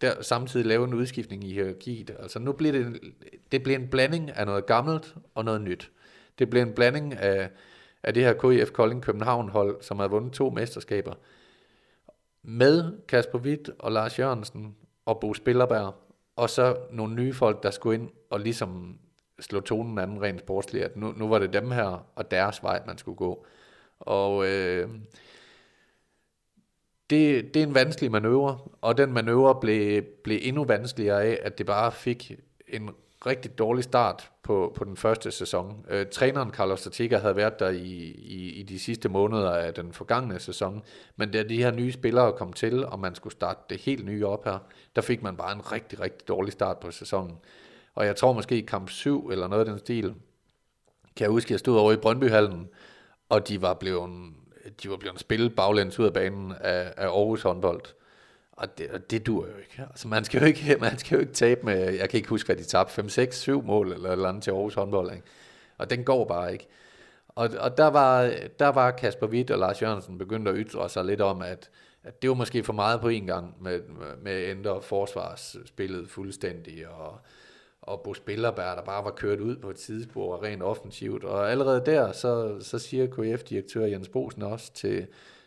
der 0.00 0.22
samtidig 0.22 0.66
lave 0.66 0.84
en 0.84 0.94
udskiftning 0.94 1.44
i 1.44 1.52
hierarkiet. 1.52 2.10
Altså 2.18 2.38
nu 2.38 2.52
bliver 2.52 2.72
det, 2.72 3.00
det 3.52 3.62
bliver 3.62 3.78
en 3.78 3.88
blanding 3.88 4.30
af 4.30 4.46
noget 4.46 4.66
gammelt 4.66 5.14
og 5.34 5.44
noget 5.44 5.60
nyt. 5.60 5.90
Det 6.38 6.50
bliver 6.50 6.64
en 6.64 6.72
blanding 6.72 7.14
af, 7.14 7.50
af 8.02 8.14
det 8.14 8.24
her 8.24 8.32
KIF 8.32 8.70
Kolding 8.70 9.02
København 9.02 9.48
hold, 9.48 9.82
som 9.82 9.98
har 9.98 10.08
vundet 10.08 10.32
to 10.32 10.50
mesterskaber, 10.50 11.14
med 12.42 12.92
Kasper 13.08 13.38
Witt 13.38 13.70
og 13.78 13.92
Lars 13.92 14.18
Jørgensen 14.18 14.76
og 15.06 15.20
Bo 15.20 15.34
Spillerberg, 15.34 15.94
og 16.36 16.50
så 16.50 16.76
nogle 16.90 17.14
nye 17.14 17.32
folk, 17.34 17.62
der 17.62 17.70
skulle 17.70 18.00
ind 18.00 18.10
og 18.30 18.40
ligesom 18.40 18.98
slå 19.40 19.60
tonen 19.60 19.98
anden 19.98 20.22
rent 20.22 20.40
sportsligt, 20.40 20.84
at 20.84 20.96
nu, 20.96 21.12
nu 21.16 21.28
var 21.28 21.38
det 21.38 21.52
dem 21.52 21.70
her 21.70 22.06
og 22.14 22.30
deres 22.30 22.62
vej, 22.62 22.82
man 22.86 22.98
skulle 22.98 23.16
gå. 23.16 23.46
Og 24.00 24.46
øh, 24.48 24.88
det, 27.10 27.54
det 27.54 27.62
er 27.62 27.66
en 27.66 27.74
vanskelig 27.74 28.10
manøvre, 28.10 28.58
og 28.80 28.98
den 28.98 29.12
manøvre 29.12 29.60
blev, 29.60 30.02
blev 30.24 30.38
endnu 30.42 30.64
vanskeligere 30.64 31.24
af, 31.24 31.38
at 31.42 31.58
det 31.58 31.66
bare 31.66 31.92
fik 31.92 32.32
en 32.68 32.90
rigtig 33.26 33.58
dårlig 33.58 33.84
start 33.84 34.30
på, 34.42 34.72
på 34.76 34.84
den 34.84 34.96
første 34.96 35.30
sæson. 35.30 35.86
Øh, 35.90 36.06
træneren 36.06 36.50
Carlos 36.50 36.86
Ortega 36.86 37.18
havde 37.18 37.36
været 37.36 37.58
der 37.60 37.68
i, 37.68 37.86
i, 38.14 38.50
i 38.50 38.62
de 38.62 38.78
sidste 38.78 39.08
måneder 39.08 39.50
af 39.50 39.74
den 39.74 39.92
forgangne 39.92 40.38
sæson, 40.38 40.82
men 41.16 41.30
da 41.30 41.42
de 41.42 41.62
her 41.62 41.70
nye 41.70 41.92
spillere 41.92 42.32
kom 42.32 42.52
til, 42.52 42.86
og 42.86 42.98
man 42.98 43.14
skulle 43.14 43.32
starte 43.32 43.60
det 43.70 43.80
helt 43.80 44.04
nye 44.04 44.26
op 44.26 44.44
her, 44.44 44.58
der 44.96 45.02
fik 45.02 45.22
man 45.22 45.36
bare 45.36 45.52
en 45.52 45.72
rigtig, 45.72 46.00
rigtig 46.00 46.28
dårlig 46.28 46.52
start 46.52 46.78
på 46.78 46.90
sæsonen. 46.90 47.38
Og 47.94 48.06
jeg 48.06 48.16
tror 48.16 48.32
måske 48.32 48.58
i 48.58 48.60
kamp 48.60 48.90
7 48.90 49.28
eller 49.28 49.48
noget 49.48 49.64
af 49.64 49.70
den 49.70 49.78
stil, 49.78 50.14
kan 51.16 51.24
jeg 51.24 51.30
huske, 51.30 51.46
at 51.46 51.50
jeg 51.50 51.58
stod 51.58 51.78
over 51.78 51.92
i 51.92 51.96
Brøndbyhallen, 51.96 52.68
og 53.28 53.48
de 53.48 53.62
var 53.62 53.74
blevet, 53.74 54.10
de 54.82 54.90
var 54.90 54.96
blevet 54.96 55.20
spillet 55.20 55.56
baglæns 55.56 55.98
ud 55.98 56.06
af 56.06 56.12
banen 56.12 56.52
af, 56.60 56.92
af 56.96 57.06
Aarhus 57.06 57.42
håndbold. 57.42 57.82
Og 58.52 58.78
det, 58.78 58.90
og 58.90 59.10
det 59.10 59.26
dur 59.26 59.46
jo 59.46 59.56
ikke. 59.56 59.86
Altså, 59.90 60.08
man 60.08 60.24
skal 60.24 60.40
jo 60.40 60.46
ikke, 60.46 60.76
man 60.80 60.98
skal 60.98 61.14
jo 61.14 61.20
ikke 61.20 61.32
tabe 61.32 61.66
med, 61.66 61.92
jeg 61.92 62.10
kan 62.10 62.16
ikke 62.16 62.28
huske, 62.28 62.46
hvad 62.46 62.56
de 62.56 62.64
tabte, 62.64 62.94
5, 62.94 63.08
6, 63.08 63.38
7 63.38 63.62
mål 63.62 63.92
eller 63.92 64.10
eller 64.10 64.28
andet 64.28 64.42
til 64.42 64.50
Aarhus 64.50 64.74
håndbold. 64.74 65.12
Ikke? 65.12 65.26
Og 65.78 65.90
den 65.90 66.04
går 66.04 66.24
bare 66.24 66.52
ikke. 66.52 66.68
Og, 67.28 67.50
og 67.58 67.76
der, 67.76 67.86
var, 67.86 68.32
der 68.58 68.68
var 68.68 68.90
Kasper 68.90 69.26
Witt 69.26 69.50
og 69.50 69.58
Lars 69.58 69.82
Jørgensen 69.82 70.18
begyndt 70.18 70.48
at 70.48 70.54
ytre 70.58 70.88
sig 70.88 71.04
lidt 71.04 71.20
om, 71.20 71.42
at, 71.42 71.70
at 72.02 72.22
det 72.22 72.30
var 72.30 72.36
måske 72.36 72.64
for 72.64 72.72
meget 72.72 73.00
på 73.00 73.08
en 73.08 73.26
gang 73.26 73.54
med, 73.60 73.80
med 74.22 74.32
at 74.32 74.50
ændre 74.50 74.82
forsvarsspillet 74.82 76.10
fuldstændig, 76.10 76.88
og, 76.88 77.20
og 77.86 78.00
Bo 78.00 78.14
Spillerberg, 78.14 78.76
der 78.76 78.82
bare 78.82 79.04
var 79.04 79.10
kørt 79.10 79.40
ud 79.40 79.56
på 79.56 79.70
et 79.70 79.78
sidespor 79.78 80.42
rent 80.42 80.62
offensivt. 80.62 81.24
Og 81.24 81.50
allerede 81.50 81.82
der, 81.86 82.12
så, 82.12 82.56
så 82.60 82.78
siger 82.78 83.06
KF-direktør 83.06 83.86
Jens 83.86 84.08
Bosen 84.08 84.42
også 84.42 84.72
til, 84.72 85.06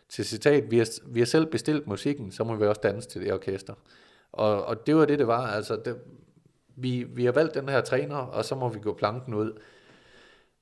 til 0.09 0.25
citat, 0.25 0.71
vi 0.71 0.77
har, 0.77 0.87
vi 1.07 1.19
har 1.19 1.25
selv 1.25 1.45
bestilt 1.45 1.87
musikken, 1.87 2.31
så 2.31 2.43
må 2.43 2.55
vi 2.55 2.65
også 2.65 2.81
danse 2.83 3.09
til 3.09 3.21
det 3.21 3.33
orkester. 3.33 3.73
Og, 4.31 4.65
og 4.65 4.87
det 4.87 4.95
var 4.95 5.05
det, 5.05 5.19
det 5.19 5.27
var. 5.27 5.47
Altså, 5.47 5.75
det, 5.85 5.97
vi, 6.75 7.03
vi 7.03 7.25
har 7.25 7.31
valgt 7.31 7.53
den 7.53 7.69
her 7.69 7.81
træner, 7.81 8.15
og 8.15 8.45
så 8.45 8.55
må 8.55 8.69
vi 8.69 8.79
gå 8.79 8.93
planken 8.93 9.33
ud. 9.33 9.59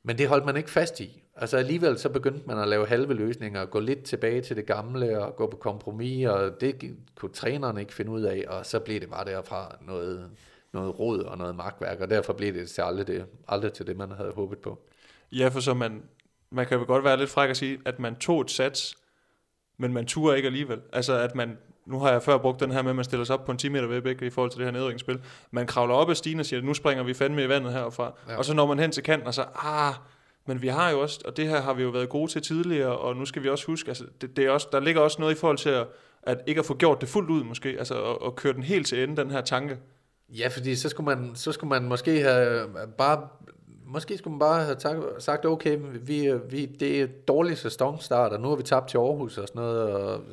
Men 0.03 0.17
det 0.17 0.27
holdt 0.27 0.45
man 0.45 0.57
ikke 0.57 0.69
fast 0.69 0.99
i. 0.99 1.23
Altså 1.35 1.57
alligevel 1.57 1.97
så 1.97 2.09
begyndte 2.09 2.47
man 2.47 2.59
at 2.59 2.67
lave 2.67 2.87
halve 2.87 3.13
løsninger, 3.13 3.65
gå 3.65 3.79
lidt 3.79 4.03
tilbage 4.03 4.41
til 4.41 4.55
det 4.55 4.65
gamle, 4.65 5.23
og 5.23 5.35
gå 5.35 5.47
på 5.49 5.57
kompromis, 5.57 6.27
og 6.27 6.61
det 6.61 6.95
kunne 7.15 7.31
trænerne 7.33 7.79
ikke 7.79 7.93
finde 7.93 8.11
ud 8.11 8.21
af, 8.21 8.45
og 8.47 8.65
så 8.65 8.79
blev 8.79 8.99
det 8.99 9.09
bare 9.09 9.25
derfra 9.25 9.77
noget, 9.81 10.29
noget 10.77 10.99
råd 10.99 11.19
og 11.19 11.37
noget 11.37 11.55
magtværk, 11.55 11.99
og 11.99 12.09
derfor 12.09 12.33
blev 12.33 12.53
det 12.53 12.69
til 12.69 12.81
aldrig, 12.81 13.07
det, 13.07 13.25
aldrig 13.47 13.73
til 13.73 13.87
det, 13.87 13.97
man 13.97 14.11
havde 14.11 14.31
håbet 14.31 14.59
på. 14.59 14.79
Ja, 15.31 15.47
for 15.47 15.59
så 15.59 15.73
man, 15.73 16.03
man 16.49 16.65
kan 16.65 16.79
jo 16.79 16.85
godt 16.87 17.03
være 17.03 17.17
lidt 17.17 17.29
fræk 17.29 17.49
at 17.49 17.57
sige, 17.57 17.79
at 17.85 17.99
man 17.99 18.15
tog 18.15 18.41
et 18.41 18.51
sats, 18.51 18.95
men 19.77 19.93
man 19.93 20.05
turer 20.05 20.35
ikke 20.35 20.47
alligevel. 20.47 20.81
Altså 20.93 21.13
at 21.19 21.35
man, 21.35 21.57
nu 21.85 21.99
har 21.99 22.11
jeg 22.11 22.23
før 22.23 22.37
brugt 22.37 22.59
den 22.59 22.71
her 22.71 22.81
med, 22.81 22.89
at 22.89 22.95
man 22.95 23.05
stiller 23.05 23.23
sig 23.23 23.33
op 23.33 23.45
på 23.45 23.51
en 23.51 23.57
10 23.57 23.69
meter 23.69 23.87
ved 23.87 24.21
i 24.21 24.29
forhold 24.29 24.51
til 24.51 24.57
det 24.59 24.67
her 24.67 24.71
nedrykningsspil. 24.71 25.21
Man 25.51 25.67
kravler 25.67 25.95
op 25.95 26.09
ad 26.09 26.15
stigen 26.15 26.39
og 26.39 26.45
siger, 26.45 26.61
nu 26.61 26.73
springer 26.73 27.03
vi 27.03 27.13
fandme 27.13 27.43
i 27.43 27.49
vandet 27.49 27.73
herfra. 27.73 28.13
Ja. 28.29 28.37
Og 28.37 28.45
så 28.45 28.53
når 28.53 28.65
man 28.65 28.79
hen 28.79 28.91
til 28.91 29.03
kanten 29.03 29.27
og 29.27 29.33
så, 29.33 29.45
ah, 29.55 29.93
men 30.47 30.61
vi 30.61 30.67
har 30.67 30.89
jo 30.89 31.01
også, 31.01 31.21
og 31.25 31.37
det 31.37 31.47
her 31.47 31.61
har 31.61 31.73
vi 31.73 31.83
jo 31.83 31.89
været 31.89 32.09
gode 32.09 32.31
til 32.31 32.41
tidligere, 32.41 32.97
og 32.97 33.15
nu 33.15 33.25
skal 33.25 33.43
vi 33.43 33.49
også 33.49 33.65
huske, 33.65 33.89
altså 33.89 34.05
det, 34.21 34.37
det 34.37 34.45
er 34.45 34.49
også, 34.49 34.67
der 34.71 34.79
ligger 34.79 35.01
også 35.01 35.21
noget 35.21 35.35
i 35.35 35.37
forhold 35.37 35.57
til 35.57 35.69
at, 35.69 35.87
at 36.23 36.41
ikke 36.47 36.59
at 36.59 36.65
få 36.65 36.77
gjort 36.77 37.01
det 37.01 37.09
fuldt 37.09 37.29
ud 37.29 37.43
måske, 37.43 37.69
altså 37.69 38.03
at, 38.03 38.17
at 38.25 38.35
køre 38.35 38.53
den 38.53 38.63
helt 38.63 38.87
til 38.87 39.03
ende, 39.03 39.17
den 39.17 39.31
her 39.31 39.41
tanke. 39.41 39.77
Ja, 40.29 40.47
fordi 40.47 40.75
så 40.75 40.89
skulle 40.89 41.15
man, 41.15 41.35
så 41.35 41.51
skulle 41.51 41.69
man 41.69 41.83
måske 41.83 42.21
have 42.21 42.69
bare 42.97 43.27
måske 43.87 44.17
skulle 44.17 44.31
man 44.31 44.39
bare 44.39 44.63
have 44.63 45.19
sagt, 45.19 45.45
okay, 45.45 45.77
vi, 46.01 46.33
vi, 46.49 46.65
det 46.65 47.01
er 47.01 47.07
dårlig 47.27 47.57
sæsonstart, 47.57 48.31
og 48.31 48.39
nu 48.39 48.47
har 48.47 48.55
vi 48.55 48.63
tabt 48.63 48.89
til 48.89 48.97
Aarhus 48.97 49.37
og 49.37 49.47
sådan 49.47 49.61
noget, 49.61 49.93
og, 49.93 50.23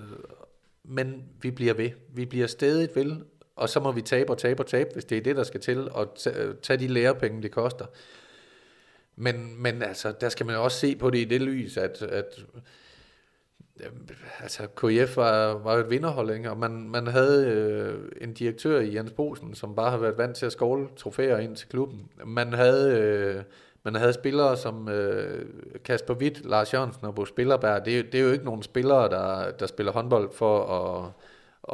men 0.85 1.25
vi 1.43 1.51
bliver 1.51 1.75
ved. 1.75 1.91
Vi 2.15 2.25
bliver 2.25 2.47
stedigt 2.47 2.97
ved, 2.97 3.17
og 3.57 3.69
så 3.69 3.81
må 3.81 3.93
vi 3.93 4.03
tabe 4.03 4.31
og 4.33 4.39
tabe 4.39 4.63
og 4.63 4.67
tabe, 4.67 4.91
hvis 4.93 5.05
det 5.05 5.19
er 5.19 5.23
det, 5.23 5.37
der 5.37 5.43
skal 5.43 5.61
til, 5.61 5.91
og 5.91 6.17
tage 6.63 6.77
de 6.79 6.87
lærepenge, 6.87 7.43
det 7.43 7.51
koster. 7.51 7.87
Men, 9.17 9.63
men 9.63 9.83
altså, 9.83 10.13
der 10.21 10.29
skal 10.29 10.47
man 10.47 10.57
også 10.57 10.79
se 10.79 10.97
på 10.97 11.11
det 11.11 11.19
i 11.19 11.25
det 11.25 11.43
lys, 11.43 11.77
at, 11.77 12.03
at 12.03 12.45
altså 14.41 14.67
KF 14.67 15.17
var, 15.17 15.53
var 15.53 15.75
et 15.75 15.91
vinderhold, 15.91 16.31
ikke? 16.31 16.51
og 16.51 16.59
man, 16.59 16.89
man 16.89 17.07
havde 17.07 17.47
øh, 17.47 18.11
en 18.21 18.35
direktør 18.35 18.81
i 18.81 18.97
Jens 18.97 19.13
Bosen, 19.13 19.55
som 19.55 19.75
bare 19.75 19.91
har 19.91 19.99
været 19.99 20.19
vant 20.19 20.37
til 20.37 20.47
at 20.47 20.53
skåle 20.53 20.89
trofæer 20.97 21.39
ind 21.39 21.57
til 21.57 21.69
klubben. 21.69 22.09
Man 22.25 22.53
havde, 22.53 22.99
øh, 22.99 23.43
man 23.83 23.95
havde 23.95 24.13
spillere 24.13 24.57
som 24.57 24.89
øh, 24.89 25.47
Kasper 25.85 26.15
Witt, 26.15 26.47
Lars 26.47 26.75
Jørgensen 26.75 27.07
og 27.07 27.15
Bo 27.15 27.25
Spillerberg. 27.25 27.85
Det, 27.85 28.13
det 28.13 28.21
er 28.21 28.25
jo 28.25 28.33
ikke 28.33 28.45
nogen 28.45 28.63
spillere, 28.63 29.09
der, 29.09 29.51
der 29.51 29.67
spiller 29.67 29.93
håndbold 29.93 30.33
for 30.33 30.67
at, 30.67 31.13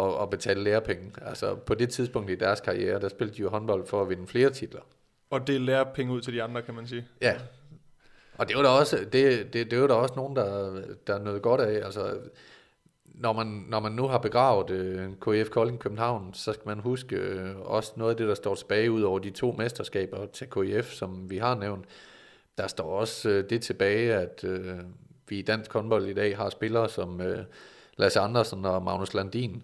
at, 0.05 0.23
at 0.23 0.31
betale 0.31 0.65
lærepenge. 0.65 1.13
Altså 1.23 1.55
på 1.55 1.75
det 1.75 1.89
tidspunkt 1.89 2.31
i 2.31 2.35
deres 2.35 2.61
karriere, 2.61 3.01
der 3.01 3.09
spillede 3.09 3.37
de 3.37 3.43
jo 3.43 3.51
håndbold 3.51 3.87
for 3.87 4.03
at 4.03 4.09
vinde 4.09 4.27
flere 4.27 4.51
titler. 4.51 4.81
Og 5.31 5.47
det 5.47 5.61
lærer 5.61 5.85
penge 5.85 6.13
ud 6.13 6.21
til 6.21 6.35
de 6.35 6.43
andre, 6.43 6.63
kan 6.63 6.75
man 6.75 6.87
sige. 6.87 7.07
Ja, 7.21 7.35
og 8.41 8.49
det 8.49 8.57
var 8.57 8.63
der 8.63 8.69
også, 8.69 8.97
det, 9.13 9.53
det, 9.53 9.71
det 9.71 9.81
var 9.81 9.87
der 9.87 9.95
også 9.95 10.15
nogen, 10.17 10.37
der, 10.37 10.81
der 11.07 11.15
er 11.15 11.19
noget 11.19 11.43
godt 11.43 11.61
af. 11.61 11.85
Altså, 11.85 12.19
når 13.05 13.33
man, 13.33 13.47
når 13.47 13.81
man 13.81 13.93
nu 13.93 14.07
har 14.07 14.19
begravet 14.19 14.71
øh, 14.71 15.09
KF 15.21 15.51
Kolding 15.51 15.79
København, 15.79 16.35
så 16.35 16.53
skal 16.53 16.67
man 16.67 16.79
huske 16.81 17.17
øh, 17.17 17.61
også 17.61 17.93
noget 17.97 18.11
af 18.11 18.17
det, 18.17 18.29
der 18.29 18.35
står 18.35 18.55
tilbage 18.55 18.91
ud 18.91 19.03
over 19.03 19.19
de 19.19 19.31
to 19.31 19.53
mesterskaber 19.59 20.27
til 20.27 20.47
KF, 20.51 20.93
som 20.93 21.31
vi 21.31 21.39
har 21.39 21.55
nævnt. 21.55 21.85
Der 22.59 22.67
står 22.67 22.99
også 22.99 23.29
øh, 23.29 23.51
det 23.51 23.63
tilbage, 23.63 24.15
at 24.15 24.45
øh, 24.45 24.79
vi 25.29 25.39
i 25.39 25.43
dansk 25.43 25.73
håndbold 25.73 26.07
i 26.07 26.15
dag 26.15 26.37
har 26.37 26.51
spillere 26.51 26.89
som 26.89 27.21
øh, 27.21 27.45
Lasse 27.97 28.21
Andersen 28.21 28.65
og 28.65 28.83
Magnus 28.83 29.15
Landin. 29.15 29.63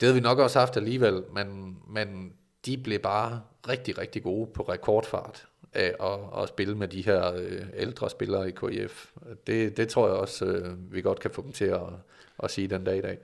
Det 0.00 0.06
havde 0.06 0.14
vi 0.14 0.20
nok 0.20 0.38
også 0.38 0.58
haft 0.58 0.76
alligevel, 0.76 1.22
men, 1.34 1.78
men 1.86 2.32
de 2.66 2.78
blev 2.78 2.98
bare 2.98 3.40
rigtig, 3.68 3.98
rigtig 3.98 4.22
gode 4.22 4.50
på 4.54 4.62
rekordfart 4.62 5.46
af 5.74 5.94
at, 6.00 6.18
at 6.42 6.48
spille 6.48 6.74
med 6.74 6.88
de 6.88 7.02
her 7.02 7.34
øh, 7.36 7.62
ældre 7.76 8.10
spillere 8.10 8.48
i 8.48 8.52
KIF. 8.52 9.06
Det, 9.46 9.76
det 9.76 9.88
tror 9.88 10.06
jeg 10.06 10.16
også, 10.16 10.44
øh, 10.44 10.92
vi 10.92 11.00
godt 11.00 11.20
kan 11.20 11.30
få 11.30 11.42
dem 11.42 11.52
til 11.52 11.64
at, 11.64 11.80
at 12.42 12.50
sige 12.50 12.68
den 12.68 12.84
dag 12.84 12.98
i 12.98 13.00
dag. 13.00 13.18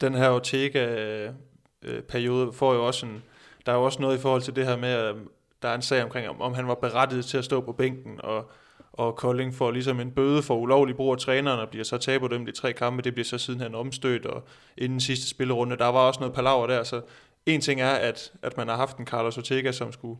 Den 0.00 0.14
her 0.14 0.30
Ortega-periode 0.30 2.46
øh, 2.46 2.52
får 2.52 2.74
jo 2.74 2.86
også 2.86 3.06
en... 3.06 3.22
Der 3.66 3.72
er 3.72 3.76
jo 3.76 3.84
også 3.84 4.02
noget 4.02 4.18
i 4.18 4.20
forhold 4.20 4.42
til 4.42 4.56
det 4.56 4.66
her 4.66 4.76
med, 4.76 4.88
at 4.88 5.14
der 5.62 5.68
er 5.68 5.74
en 5.74 5.82
sag 5.82 6.02
omkring, 6.02 6.28
om, 6.28 6.40
om 6.40 6.54
han 6.54 6.68
var 6.68 6.74
berettiget 6.74 7.24
til 7.24 7.38
at 7.38 7.44
stå 7.44 7.60
på 7.60 7.72
bænken, 7.72 8.20
og, 8.22 8.50
og 8.92 9.16
Kolding 9.16 9.54
får 9.54 9.70
ligesom 9.70 10.00
en 10.00 10.10
bøde 10.10 10.42
for 10.42 10.56
ulovlig 10.56 10.96
brug 10.96 11.12
af 11.12 11.18
træneren, 11.18 11.60
og 11.60 11.68
bliver 11.68 11.84
så 11.84 11.98
taber 11.98 12.28
dem 12.28 12.46
de 12.46 12.52
tre 12.52 12.72
kampe, 12.72 13.02
det 13.02 13.14
bliver 13.14 13.24
så 13.24 13.38
sidenhen 13.38 13.74
omstødt, 13.74 14.26
og 14.26 14.42
inden 14.78 15.00
sidste 15.00 15.28
spillerunde, 15.28 15.76
der 15.76 15.86
var 15.86 16.00
også 16.00 16.20
noget 16.20 16.34
palaver 16.34 16.66
der, 16.66 16.82
så 16.82 17.00
en 17.46 17.60
ting 17.60 17.80
er, 17.80 17.90
at, 17.90 18.32
at 18.42 18.56
man 18.56 18.68
har 18.68 18.76
haft 18.76 18.96
en 18.96 19.06
Carlos 19.06 19.38
Ortega, 19.38 19.72
som 19.72 19.92
skulle 19.92 20.18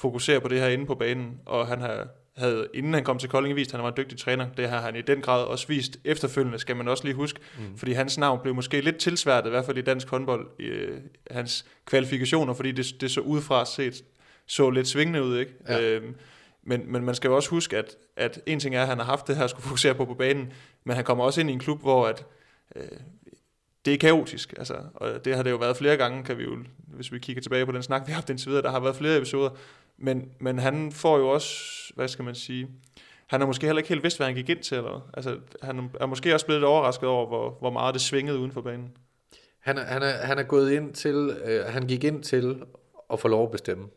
fokusere 0.00 0.40
på 0.40 0.48
det 0.48 0.60
her 0.60 0.68
inde 0.68 0.86
på 0.86 0.94
banen, 0.94 1.40
og 1.46 1.66
han 1.66 1.80
har, 1.80 2.06
havde, 2.36 2.68
inden 2.74 2.94
han 2.94 3.04
kom 3.04 3.18
til 3.18 3.28
Kolding, 3.28 3.56
vist, 3.56 3.70
at 3.70 3.72
han 3.72 3.82
var 3.82 3.88
en 3.88 3.96
dygtig 3.96 4.18
træner. 4.18 4.46
Det 4.56 4.68
har 4.68 4.80
han 4.80 4.96
i 4.96 5.02
den 5.02 5.20
grad 5.20 5.44
også 5.44 5.68
vist 5.68 5.98
efterfølgende, 6.04 6.58
skal 6.58 6.76
man 6.76 6.88
også 6.88 7.04
lige 7.04 7.14
huske, 7.14 7.40
mm. 7.58 7.78
fordi 7.78 7.92
hans 7.92 8.18
navn 8.18 8.40
blev 8.42 8.54
måske 8.54 8.80
lidt 8.80 8.96
tilsværtet, 8.96 9.48
i 9.48 9.50
hvert 9.50 9.64
fald 9.64 9.78
i 9.78 9.82
dansk 9.82 10.08
håndbold, 10.08 10.46
i, 10.58 10.64
øh, 10.64 11.00
hans 11.30 11.66
kvalifikationer, 11.84 12.54
fordi 12.54 12.72
det, 12.72 12.86
det 13.00 13.10
så 13.10 13.20
udefra 13.20 13.64
set 13.64 14.04
så 14.46 14.70
lidt 14.70 14.88
svingende 14.88 15.22
ud, 15.22 15.38
ikke? 15.38 15.52
Ja. 15.68 15.80
Øhm, 15.80 16.14
men, 16.62 16.92
men 16.92 17.04
man 17.04 17.14
skal 17.14 17.28
jo 17.28 17.36
også 17.36 17.50
huske, 17.50 17.76
at, 17.76 17.96
at 18.16 18.40
en 18.46 18.60
ting 18.60 18.74
er, 18.74 18.82
at 18.82 18.88
han 18.88 18.98
har 18.98 19.04
haft 19.04 19.26
det 19.26 19.36
her 19.36 19.44
at 19.44 19.50
skulle 19.50 19.64
fokusere 19.64 19.94
på 19.94 20.04
på 20.04 20.14
banen, 20.14 20.52
men 20.84 20.96
han 20.96 21.04
kommer 21.04 21.24
også 21.24 21.40
ind 21.40 21.50
i 21.50 21.52
en 21.52 21.58
klub, 21.58 21.80
hvor 21.80 22.06
at, 22.06 22.26
øh, 22.76 22.82
det 23.84 23.94
er 23.94 23.98
kaotisk, 23.98 24.54
altså, 24.58 24.74
og 24.94 25.24
det 25.24 25.36
har 25.36 25.42
det 25.42 25.50
jo 25.50 25.56
været 25.56 25.76
flere 25.76 25.96
gange, 25.96 26.24
kan 26.24 26.38
vi 26.38 26.42
jo, 26.42 26.58
hvis 26.86 27.12
vi 27.12 27.18
kigger 27.18 27.42
tilbage 27.42 27.66
på 27.66 27.72
den 27.72 27.82
snak, 27.82 28.06
vi 28.06 28.12
har 28.12 28.14
haft 28.14 28.30
indtil 28.30 28.48
videre, 28.48 28.62
der 28.62 28.70
har 28.70 28.80
været 28.80 28.96
flere 28.96 29.16
episoder, 29.16 29.50
men, 30.00 30.30
men 30.40 30.58
han 30.58 30.92
får 30.92 31.18
jo 31.18 31.28
også, 31.28 31.52
hvad 31.94 32.08
skal 32.08 32.24
man 32.24 32.34
sige, 32.34 32.68
han 33.26 33.40
har 33.40 33.46
måske 33.46 33.66
heller 33.66 33.78
ikke 33.78 33.88
helt 33.88 34.02
vidst, 34.02 34.18
hvad 34.18 34.26
han 34.26 34.36
gik 34.36 34.48
ind 34.48 34.58
til, 34.58 34.76
eller 34.76 35.10
Altså, 35.14 35.36
han 35.62 35.90
er 36.00 36.06
måske 36.06 36.34
også 36.34 36.46
blevet 36.46 36.60
lidt 36.60 36.68
overrasket 36.68 37.08
over, 37.08 37.26
hvor, 37.26 37.56
hvor 37.60 37.70
meget 37.70 37.94
det 37.94 38.02
svingede 38.02 38.38
uden 38.38 38.52
for 38.52 38.60
banen. 38.60 38.92
Han, 39.60 39.76
han, 39.76 40.02
er, 40.02 40.10
han 40.10 40.38
er 40.38 40.42
gået 40.42 40.72
ind 40.72 40.94
til, 40.94 41.36
øh, 41.44 41.64
han 41.64 41.86
gik 41.86 42.04
ind 42.04 42.22
til 42.22 42.62
at 43.12 43.20
få 43.20 43.28
lov 43.28 43.44
at 43.44 43.50
bestemme. 43.50 43.88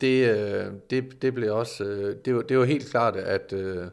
Det, 0.00 0.30
øh, 0.30 0.72
det, 0.90 1.22
det 1.22 1.34
blev 1.34 1.56
også, 1.56 1.84
øh, 1.84 2.16
det, 2.24 2.34
var, 2.34 2.42
det 2.42 2.58
var 2.58 2.64
helt 2.64 2.90
klart, 2.90 3.16
at, 3.16 3.52
øh, 3.52 3.86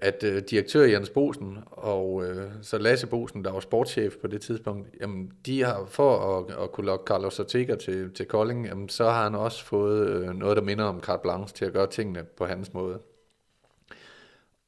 at 0.00 0.24
øh, 0.24 0.42
direktør 0.42 0.84
Jens 0.84 1.10
Bosen 1.10 1.58
og 1.70 2.24
øh, 2.24 2.50
så 2.62 2.78
Lasse 2.78 3.06
Bosen, 3.06 3.44
der 3.44 3.52
var 3.52 3.60
sportschef 3.60 4.16
på 4.16 4.26
det 4.26 4.40
tidspunkt, 4.40 4.88
jamen, 5.00 5.32
de 5.46 5.62
har 5.62 5.86
for 5.88 6.38
at, 6.38 6.62
at 6.62 6.72
kunne 6.72 6.86
lokke 6.86 7.04
Carlos 7.04 7.40
Ortega 7.40 7.74
til, 7.74 8.14
til 8.14 8.26
Kolding, 8.26 8.66
jamen, 8.66 8.88
så 8.88 9.04
har 9.04 9.22
han 9.22 9.34
også 9.34 9.64
fået 9.64 10.08
øh, 10.08 10.34
noget, 10.34 10.56
der 10.56 10.62
minder 10.62 10.84
om 10.84 11.00
carte 11.00 11.22
blanche 11.22 11.56
til 11.56 11.64
at 11.64 11.72
gøre 11.72 11.86
tingene 11.86 12.24
på 12.24 12.46
hans 12.46 12.74
måde. 12.74 12.98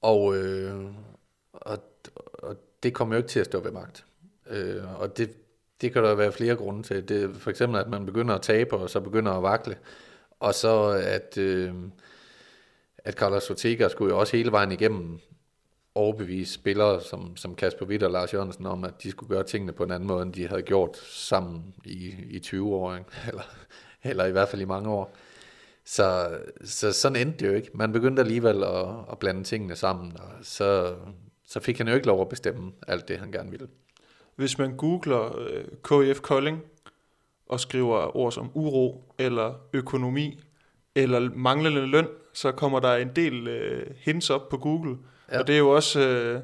Og, 0.02 0.36
øh, 0.36 0.84
og, 1.52 1.78
og 2.32 2.56
det 2.82 2.94
kommer 2.94 3.14
jo 3.14 3.16
ikke 3.16 3.28
til 3.28 3.40
at 3.40 3.46
stå 3.46 3.60
ved 3.60 3.70
magt. 3.70 4.04
Øh, 4.50 5.00
og 5.00 5.18
det, 5.18 5.30
det 5.80 5.92
kan 5.92 6.04
der 6.04 6.14
være 6.14 6.32
flere 6.32 6.56
grunde 6.56 6.82
til. 6.82 7.08
Det, 7.08 7.36
for 7.36 7.50
eksempel, 7.50 7.80
at 7.80 7.88
man 7.88 8.06
begynder 8.06 8.34
at 8.34 8.42
tabe, 8.42 8.76
og 8.76 8.90
så 8.90 9.00
begynder 9.00 9.32
at 9.32 9.42
vakle. 9.42 9.76
Og 10.40 10.54
så 10.54 11.02
at... 11.04 11.38
Øh, 11.38 11.74
at 13.04 13.14
Carlos 13.14 13.50
Ortega 13.50 13.88
skulle 13.88 14.14
jo 14.14 14.20
også 14.20 14.36
hele 14.36 14.52
vejen 14.52 14.72
igennem 14.72 15.20
overbevise 15.94 16.54
spillere 16.54 17.00
som, 17.00 17.36
som 17.36 17.54
Kasper 17.54 17.86
Witt 17.86 18.02
og 18.02 18.10
Lars 18.10 18.34
Jørgensen 18.34 18.66
om, 18.66 18.84
at 18.84 19.02
de 19.02 19.10
skulle 19.10 19.34
gøre 19.34 19.44
tingene 19.44 19.72
på 19.72 19.84
en 19.84 19.90
anden 19.90 20.06
måde, 20.06 20.22
end 20.22 20.32
de 20.32 20.48
havde 20.48 20.62
gjort 20.62 20.96
sammen 20.96 21.74
i, 21.84 22.14
i 22.30 22.38
20 22.38 22.74
år, 22.74 22.94
ikke? 22.94 23.10
Eller, 23.28 23.42
eller 24.04 24.24
i 24.24 24.32
hvert 24.32 24.48
fald 24.48 24.62
i 24.62 24.64
mange 24.64 24.90
år. 24.90 25.16
Så, 25.84 26.38
så 26.64 26.92
sådan 26.92 27.16
endte 27.16 27.38
det 27.38 27.52
jo 27.52 27.56
ikke. 27.56 27.70
Man 27.74 27.92
begyndte 27.92 28.22
alligevel 28.22 28.64
at, 28.64 28.86
at 29.10 29.18
blande 29.18 29.44
tingene 29.44 29.76
sammen, 29.76 30.12
og 30.18 30.30
så, 30.42 30.94
så 31.46 31.60
fik 31.60 31.78
han 31.78 31.88
jo 31.88 31.94
ikke 31.94 32.06
lov 32.06 32.20
at 32.20 32.28
bestemme 32.28 32.72
alt 32.88 33.08
det, 33.08 33.18
han 33.18 33.32
gerne 33.32 33.50
ville. 33.50 33.68
Hvis 34.36 34.58
man 34.58 34.76
googler 34.76 35.38
øh, 35.38 35.64
KF 35.82 36.20
Kolding 36.20 36.62
og 37.48 37.60
skriver 37.60 38.16
ord 38.16 38.32
som 38.32 38.50
uro 38.54 39.14
eller 39.18 39.54
økonomi 39.72 40.40
eller 40.94 41.30
manglende 41.34 41.86
løn, 41.86 42.06
så 42.32 42.52
kommer 42.52 42.80
der 42.80 42.96
en 42.96 43.10
del 43.16 43.48
øh, 43.48 43.86
hints 43.98 44.30
op 44.30 44.48
på 44.48 44.56
Google. 44.56 44.96
Ja. 45.32 45.40
Og 45.40 45.46
det 45.46 45.54
er 45.54 45.58
jo 45.58 45.70
også... 45.70 46.00
Øh, 46.00 46.40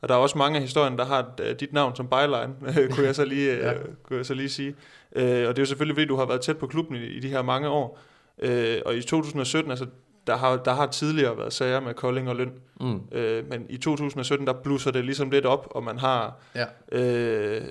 og 0.00 0.08
der 0.08 0.14
er 0.14 0.18
også 0.18 0.38
mange 0.38 0.56
af 0.56 0.62
historierne, 0.62 0.96
der 0.96 1.04
har 1.04 1.34
øh, 1.42 1.54
dit 1.60 1.72
navn 1.72 1.96
som 1.96 2.08
byline, 2.08 2.54
kunne, 2.94 3.06
jeg 3.06 3.14
så 3.14 3.24
lige, 3.24 3.54
ja. 3.54 3.72
øh, 3.72 3.84
kunne 4.02 4.16
jeg 4.16 4.26
så 4.26 4.34
lige 4.34 4.48
sige. 4.48 4.74
Øh, 5.16 5.24
og 5.24 5.56
det 5.56 5.58
er 5.58 5.62
jo 5.62 5.66
selvfølgelig, 5.66 5.96
fordi 5.96 6.06
du 6.06 6.16
har 6.16 6.26
været 6.26 6.40
tæt 6.40 6.58
på 6.58 6.66
klubben 6.66 6.96
i, 6.96 7.04
i 7.04 7.20
de 7.20 7.28
her 7.28 7.42
mange 7.42 7.68
år. 7.68 7.98
Øh, 8.38 8.78
og 8.86 8.96
i 8.96 9.02
2017, 9.02 9.70
altså, 9.70 9.86
der 10.26 10.36
har, 10.36 10.56
der 10.56 10.72
har 10.72 10.86
tidligere 10.86 11.38
været 11.38 11.52
sager 11.52 11.80
med 11.80 11.94
Kolding 11.94 12.28
og 12.28 12.36
løn. 12.36 12.52
Mm. 12.80 13.00
Øh, 13.12 13.48
men 13.50 13.66
i 13.68 13.76
2017, 13.76 14.46
der 14.46 14.52
blusser 14.52 14.90
det 14.90 15.04
ligesom 15.04 15.30
lidt 15.30 15.46
op, 15.46 15.68
og 15.70 15.84
man 15.84 15.98
har 15.98 16.40
ja. 16.54 16.64
øh, 16.92 17.62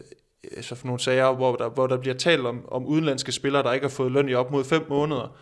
så 0.62 0.76
for 0.76 0.88
nogle 0.88 1.00
sager, 1.00 1.34
hvor 1.34 1.56
der, 1.56 1.70
hvor 1.70 1.88
der 1.88 1.98
bliver 1.98 2.16
talt 2.16 2.46
om, 2.46 2.66
om 2.68 2.86
udenlandske 2.86 3.32
spillere, 3.32 3.64
der 3.64 3.74
ikke 3.74 3.84
har 3.84 3.90
fået 3.90 4.12
løn 4.12 4.30
i 4.30 4.34
op 4.34 4.52
mod 4.52 4.64
fem 4.64 4.86
måneder. 4.90 5.36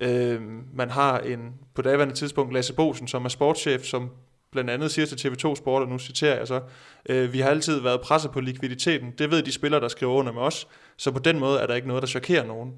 Øh, 0.00 0.40
man 0.74 0.90
har 0.90 1.18
en 1.18 1.54
på 1.74 1.82
daværende 1.82 2.14
tidspunkt 2.14 2.52
Lasse 2.52 2.74
Bosen, 2.74 3.08
som 3.08 3.24
er 3.24 3.28
sportschef, 3.28 3.84
som 3.84 4.10
blandt 4.52 4.70
andet 4.70 4.90
siger 4.90 5.06
til 5.06 5.28
TV2 5.28 5.54
Sport, 5.54 5.82
og 5.82 5.88
nu 5.88 5.98
citerer 5.98 6.38
jeg 6.38 6.48
så, 6.48 6.60
øh, 7.08 7.32
vi 7.32 7.40
har 7.40 7.50
altid 7.50 7.80
været 7.80 8.00
presset 8.00 8.30
på 8.30 8.40
likviditeten. 8.40 9.14
Det 9.18 9.30
ved 9.30 9.42
de 9.42 9.52
spillere, 9.52 9.80
der 9.80 9.88
skriver 9.88 10.12
under 10.12 10.32
med 10.32 10.42
os. 10.42 10.68
Så 10.96 11.10
på 11.10 11.18
den 11.18 11.38
måde 11.38 11.60
er 11.60 11.66
der 11.66 11.74
ikke 11.74 11.88
noget, 11.88 12.02
der 12.02 12.06
chokerer 12.06 12.46
nogen. 12.46 12.72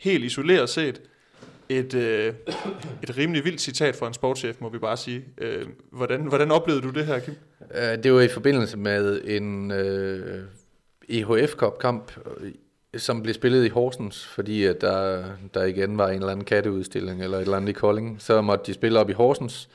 Helt 0.00 0.24
isoleret 0.24 0.68
set, 0.68 1.00
et, 1.68 1.94
øh, 1.94 2.34
et 3.02 3.16
rimelig 3.16 3.44
vildt 3.44 3.60
citat 3.60 3.96
fra 3.96 4.06
en 4.06 4.14
sportschef, 4.14 4.56
må 4.60 4.68
vi 4.68 4.78
bare 4.78 4.96
sige. 4.96 5.24
Øh, 5.38 5.66
hvordan, 5.92 6.20
hvordan 6.20 6.50
oplevede 6.50 6.82
du 6.82 6.90
det 6.90 7.06
her, 7.06 7.18
Kim? 7.18 7.34
Øh, 7.74 8.02
det 8.02 8.12
var 8.12 8.20
i 8.20 8.28
forbindelse 8.28 8.78
med 8.78 9.20
en 9.24 9.70
øh, 9.70 10.44
EHF-kamp 11.08 12.12
som 12.96 13.22
blev 13.22 13.34
spillet 13.34 13.64
i 13.64 13.68
Horsens, 13.68 14.26
fordi 14.26 14.64
at 14.64 14.80
der, 14.80 15.24
der 15.54 15.64
igen 15.64 15.98
var 15.98 16.08
en 16.08 16.14
eller 16.14 16.28
anden 16.28 16.44
katteudstilling 16.44 17.22
eller 17.22 17.38
et 17.38 17.42
eller 17.42 17.56
andet 17.56 17.68
i 17.68 17.72
Kolding. 17.72 18.22
Så 18.22 18.40
måtte 18.40 18.66
de 18.66 18.74
spille 18.74 19.00
op 19.00 19.10
i 19.10 19.12
Horsens, 19.12 19.68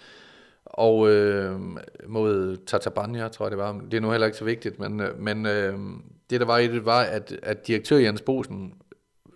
og 0.66 1.10
øh, 1.10 1.60
mod 2.08 2.58
Tatabanya, 2.66 3.28
tror 3.28 3.46
jeg 3.46 3.52
det 3.52 3.58
var. 3.58 3.82
Det 3.92 3.98
er 3.98 4.02
nu 4.02 4.12
heller 4.12 4.28
ikke 4.28 4.38
så 4.38 4.46
vigtigt, 4.46 4.80
men, 4.80 5.00
øh, 5.00 5.20
men 5.20 5.46
øh, 5.46 5.80
det 6.30 6.40
der 6.40 6.46
var 6.46 6.58
i 6.58 6.68
det, 6.68 6.86
var, 6.86 7.02
at, 7.02 7.40
at 7.44 7.68
direktør 7.68 7.98
Jens 7.98 8.22
Bosen 8.22 8.74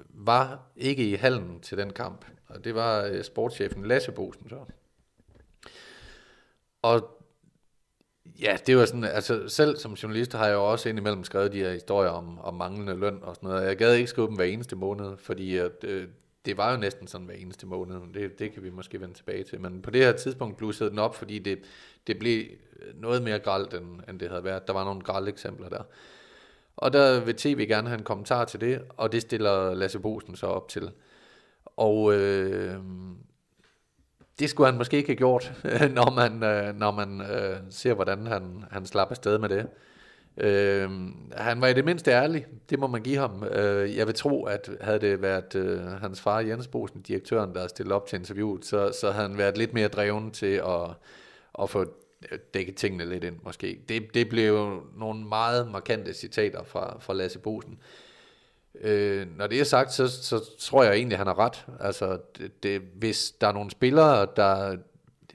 var 0.09 0.59
ikke 0.75 1.09
i 1.09 1.15
hallen 1.15 1.59
til 1.61 1.78
den 1.78 1.93
kamp. 1.93 2.25
Og 2.47 2.63
det 2.63 2.75
var 2.75 3.03
øh, 3.03 3.23
sportschefen 3.23 3.86
Lasse 3.86 4.11
Bosen 4.11 4.49
så. 4.49 4.55
Og 6.82 7.16
Ja, 8.41 8.57
det 8.67 8.77
var 8.77 8.85
sådan, 8.85 9.03
altså 9.03 9.49
selv 9.49 9.77
som 9.77 9.93
journalist 9.93 10.33
har 10.33 10.45
jeg 10.45 10.53
jo 10.53 10.71
også 10.71 10.89
indimellem 10.89 11.23
skrevet 11.23 11.51
de 11.51 11.59
her 11.59 11.71
historier 11.71 12.09
om, 12.09 12.39
om 12.39 12.53
manglende 12.53 12.95
løn 12.95 13.19
og 13.21 13.35
sådan 13.35 13.49
noget. 13.49 13.67
Jeg 13.67 13.77
gad 13.77 13.93
ikke 13.93 14.07
skrive 14.07 14.27
dem 14.27 14.35
hver 14.35 14.45
eneste 14.45 14.75
måned, 14.75 15.17
fordi 15.17 15.57
at, 15.57 15.83
øh, 15.83 16.07
det 16.45 16.57
var 16.57 16.71
jo 16.71 16.77
næsten 16.77 17.07
sådan 17.07 17.25
hver 17.27 17.35
eneste 17.35 17.65
måned. 17.65 17.95
Det, 18.13 18.39
det 18.39 18.53
kan 18.53 18.63
vi 18.63 18.69
måske 18.69 19.01
vende 19.01 19.13
tilbage 19.13 19.43
til. 19.43 19.61
Men 19.61 19.81
på 19.81 19.89
det 19.89 20.01
her 20.01 20.11
tidspunkt 20.11 20.57
blussede 20.57 20.89
den 20.89 20.99
op, 20.99 21.15
fordi 21.15 21.39
det, 21.39 21.59
det 22.07 22.19
blev 22.19 22.45
noget 22.93 23.21
mere 23.23 23.39
gralt, 23.39 23.73
end, 23.73 23.99
end 24.09 24.19
det 24.19 24.29
havde 24.29 24.43
været. 24.43 24.67
Der 24.67 24.73
var 24.73 24.83
nogle 24.83 25.01
grælde 25.01 25.29
eksempler 25.29 25.69
der. 25.69 25.83
Og 26.77 26.93
der 26.93 27.19
vil 27.19 27.35
TV 27.35 27.67
gerne 27.67 27.88
have 27.88 27.97
en 27.97 28.03
kommentar 28.03 28.45
til 28.45 28.61
det, 28.61 28.81
og 28.97 29.11
det 29.11 29.21
stiller 29.21 29.73
Lasse 29.73 29.99
Bosen 29.99 30.35
så 30.35 30.45
op 30.47 30.67
til. 30.67 30.91
Og 31.65 32.13
øh, 32.13 32.75
det 34.39 34.49
skulle 34.49 34.67
han 34.67 34.77
måske 34.77 34.97
ikke 34.97 35.09
have 35.09 35.15
gjort, 35.15 35.53
når 35.97 36.11
man, 36.11 36.43
øh, 36.43 36.75
når 36.75 36.91
man 36.91 37.21
øh, 37.21 37.57
ser, 37.69 37.93
hvordan 37.93 38.27
han, 38.27 38.63
han 38.71 38.85
slapper 38.85 39.11
afsted 39.11 39.38
med 39.38 39.49
det. 39.49 39.67
Øh, 40.38 40.89
han 41.31 41.61
var 41.61 41.67
i 41.67 41.73
det 41.73 41.85
mindste 41.85 42.11
ærlig, 42.11 42.45
det 42.69 42.79
må 42.79 42.88
man 42.88 43.01
give 43.01 43.17
ham. 43.17 43.43
Øh, 43.43 43.97
jeg 43.97 44.07
vil 44.07 44.15
tro, 44.15 44.43
at 44.43 44.69
havde 44.81 44.99
det 44.99 45.21
været 45.21 45.55
øh, 45.55 45.79
hans 45.79 46.21
far 46.21 46.39
Jens 46.39 46.67
Bosen, 46.67 47.01
direktøren, 47.01 47.55
der 47.55 47.67
stillet 47.67 47.93
op 47.93 48.07
til 48.07 48.19
interviewet, 48.19 48.65
så, 48.65 48.91
så 49.01 49.11
havde 49.11 49.27
han 49.27 49.38
været 49.38 49.57
lidt 49.57 49.73
mere 49.73 49.88
dreven 49.88 50.31
til 50.31 50.61
at, 50.67 50.89
at 51.61 51.69
få 51.69 51.85
dækket 52.53 52.75
tingene 52.75 53.05
lidt 53.05 53.23
ind 53.23 53.35
måske. 53.43 53.79
Det, 53.89 54.13
det 54.13 54.29
blev 54.29 54.81
nogle 54.97 55.25
meget 55.25 55.71
markante 55.71 56.13
citater 56.13 56.63
fra, 56.63 56.97
fra 56.99 57.13
Lasse 57.13 57.39
Bosen. 57.39 57.71
Øh, 57.71 58.07
Øh, 58.82 59.38
når 59.38 59.47
det 59.47 59.59
er 59.59 59.63
sagt, 59.63 59.93
så, 59.93 60.07
så 60.07 60.49
tror 60.59 60.84
jeg 60.84 60.93
egentlig, 60.95 61.15
at 61.15 61.17
han 61.17 61.28
har 61.28 61.39
ret. 61.39 61.65
Altså, 61.80 62.19
det, 62.38 62.63
det, 62.63 62.82
hvis 62.82 63.34
der 63.41 63.47
er 63.47 63.51
nogle 63.51 63.71
spillere, 63.71 64.28
der, 64.36 64.78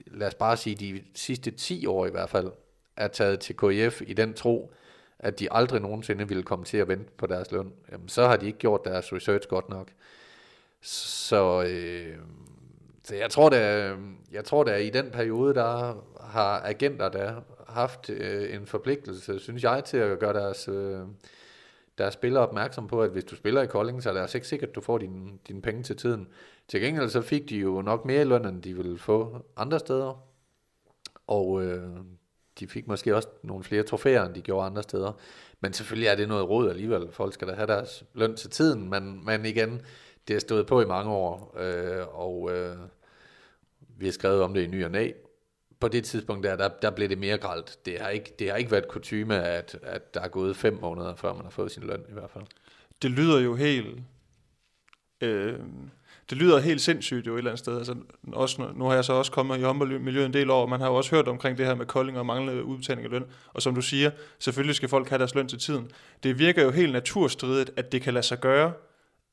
lad 0.06 0.26
os 0.26 0.34
bare 0.34 0.56
sige, 0.56 0.76
de 0.76 1.02
sidste 1.14 1.50
10 1.50 1.86
år 1.86 2.06
i 2.06 2.10
hvert 2.10 2.30
fald, 2.30 2.52
er 2.96 3.08
taget 3.08 3.40
til 3.40 3.56
KIF 3.56 4.02
i 4.06 4.14
den 4.14 4.34
tro, 4.34 4.72
at 5.18 5.40
de 5.40 5.52
aldrig 5.52 5.80
nogensinde 5.80 6.28
ville 6.28 6.42
komme 6.42 6.64
til 6.64 6.76
at 6.76 6.88
vente 6.88 7.10
på 7.18 7.26
deres 7.26 7.52
løn, 7.52 7.72
jamen, 7.92 8.08
så 8.08 8.26
har 8.26 8.36
de 8.36 8.46
ikke 8.46 8.58
gjort 8.58 8.80
deres 8.84 9.12
research 9.12 9.48
godt 9.48 9.68
nok. 9.68 9.88
Så, 10.80 11.62
øh, 11.62 12.16
Så 13.04 13.16
jeg 13.16 13.30
tror, 13.30 13.48
da, 13.48 13.94
jeg 14.32 14.44
tror 14.44 14.64
da, 14.64 14.76
i 14.76 14.90
den 14.90 15.10
periode, 15.10 15.54
der 15.54 16.04
har 16.20 16.60
agenter 16.64 17.08
der 17.08 17.40
haft 17.68 18.10
øh, 18.10 18.54
en 18.54 18.66
forpligtelse, 18.66 19.38
synes 19.38 19.62
jeg, 19.62 19.84
til 19.84 19.96
at 19.96 20.18
gøre 20.18 20.32
deres, 20.32 20.68
øh, 20.68 21.00
deres 22.02 22.14
spillere 22.14 22.42
opmærksom 22.42 22.86
på, 22.86 23.02
at 23.02 23.10
hvis 23.10 23.24
du 23.24 23.36
spiller 23.36 23.62
i 23.62 23.66
Kolding, 23.66 24.02
så 24.02 24.08
er 24.08 24.12
det 24.12 24.20
altså 24.20 24.38
ikke 24.38 24.48
sikkert, 24.48 24.68
at 24.68 24.74
du 24.74 24.80
får 24.80 24.98
dine, 24.98 25.30
din 25.48 25.62
penge 25.62 25.82
til 25.82 25.96
tiden. 25.96 26.28
Til 26.68 26.80
gengæld 26.80 27.08
så 27.08 27.20
fik 27.20 27.48
de 27.48 27.56
jo 27.56 27.82
nok 27.82 28.04
mere 28.04 28.24
løn, 28.24 28.46
end 28.46 28.62
de 28.62 28.76
ville 28.76 28.98
få 28.98 29.36
andre 29.56 29.78
steder. 29.78 30.24
Og 31.26 31.64
øh, 31.64 31.90
de 32.60 32.66
fik 32.66 32.88
måske 32.88 33.16
også 33.16 33.28
nogle 33.42 33.64
flere 33.64 33.82
trofæer, 33.82 34.24
end 34.24 34.34
de 34.34 34.42
gjorde 34.42 34.66
andre 34.66 34.82
steder. 34.82 35.12
Men 35.60 35.72
selvfølgelig 35.72 36.08
er 36.08 36.14
det 36.14 36.28
noget 36.28 36.48
råd 36.48 36.70
alligevel. 36.70 37.08
Folk 37.10 37.34
skal 37.34 37.48
da 37.48 37.52
have 37.52 37.66
deres 37.66 38.04
løn 38.14 38.36
til 38.36 38.50
tiden, 38.50 38.90
men, 38.90 39.24
men 39.24 39.44
igen, 39.44 39.82
det 40.28 40.34
har 40.34 40.40
stået 40.40 40.66
på 40.66 40.80
i 40.80 40.86
mange 40.86 41.10
år, 41.10 41.56
øh, 41.58 42.18
og 42.20 42.50
øh, 42.52 42.76
vi 43.96 44.04
har 44.04 44.12
skrevet 44.12 44.42
om 44.42 44.54
det 44.54 44.62
i 44.62 44.66
ny 44.66 44.84
og 44.84 44.90
næ. 44.90 45.10
På 45.82 45.88
det 45.88 46.04
tidspunkt 46.04 46.44
der, 46.44 46.56
der, 46.56 46.68
der 46.82 46.90
blev 46.90 47.08
det 47.08 47.18
mere 47.18 47.38
gralt. 47.38 47.78
Det 47.86 48.00
har 48.00 48.08
ikke, 48.08 48.32
det 48.38 48.50
har 48.50 48.56
ikke 48.56 48.70
været 48.70 48.88
kutume, 48.88 49.42
at, 49.42 49.78
at 49.82 50.14
der 50.14 50.20
er 50.20 50.28
gået 50.28 50.56
fem 50.56 50.78
måneder, 50.80 51.14
før 51.16 51.34
man 51.34 51.42
har 51.42 51.50
fået 51.50 51.70
sin 51.72 51.82
løn 51.82 52.00
i 52.08 52.12
hvert 52.12 52.30
fald. 52.30 52.44
Det 53.02 53.10
lyder 53.10 53.40
jo 53.40 53.54
helt... 53.54 54.02
Øh, 55.20 55.58
det 56.30 56.38
lyder 56.38 56.60
helt 56.60 56.80
sindssygt 56.80 57.26
jo 57.26 57.34
et 57.34 57.38
eller 57.38 57.50
andet 57.50 57.58
sted. 57.58 57.78
Altså, 57.78 57.94
også, 58.32 58.72
nu 58.74 58.84
har 58.84 58.94
jeg 58.94 59.04
så 59.04 59.12
også 59.12 59.32
kommet 59.32 59.58
i 59.58 59.62
håndboldmiljøet 59.62 60.26
en 60.26 60.32
del 60.32 60.50
år, 60.50 60.62
og 60.62 60.68
man 60.68 60.80
har 60.80 60.88
jo 60.88 60.94
også 60.94 61.10
hørt 61.10 61.28
omkring 61.28 61.58
det 61.58 61.66
her 61.66 61.74
med 61.74 61.86
kolding 61.86 62.18
og 62.18 62.26
manglende 62.26 62.64
udbetaling 62.64 63.04
af 63.04 63.10
løn. 63.10 63.24
Og 63.52 63.62
som 63.62 63.74
du 63.74 63.82
siger, 63.82 64.10
selvfølgelig 64.38 64.76
skal 64.76 64.88
folk 64.88 65.08
have 65.08 65.18
deres 65.18 65.34
løn 65.34 65.48
til 65.48 65.58
tiden. 65.58 65.90
Det 66.22 66.38
virker 66.38 66.64
jo 66.64 66.70
helt 66.70 66.92
naturstridigt, 66.92 67.70
at 67.76 67.92
det 67.92 68.02
kan 68.02 68.14
lade 68.14 68.26
sig 68.26 68.40
gøre, 68.40 68.72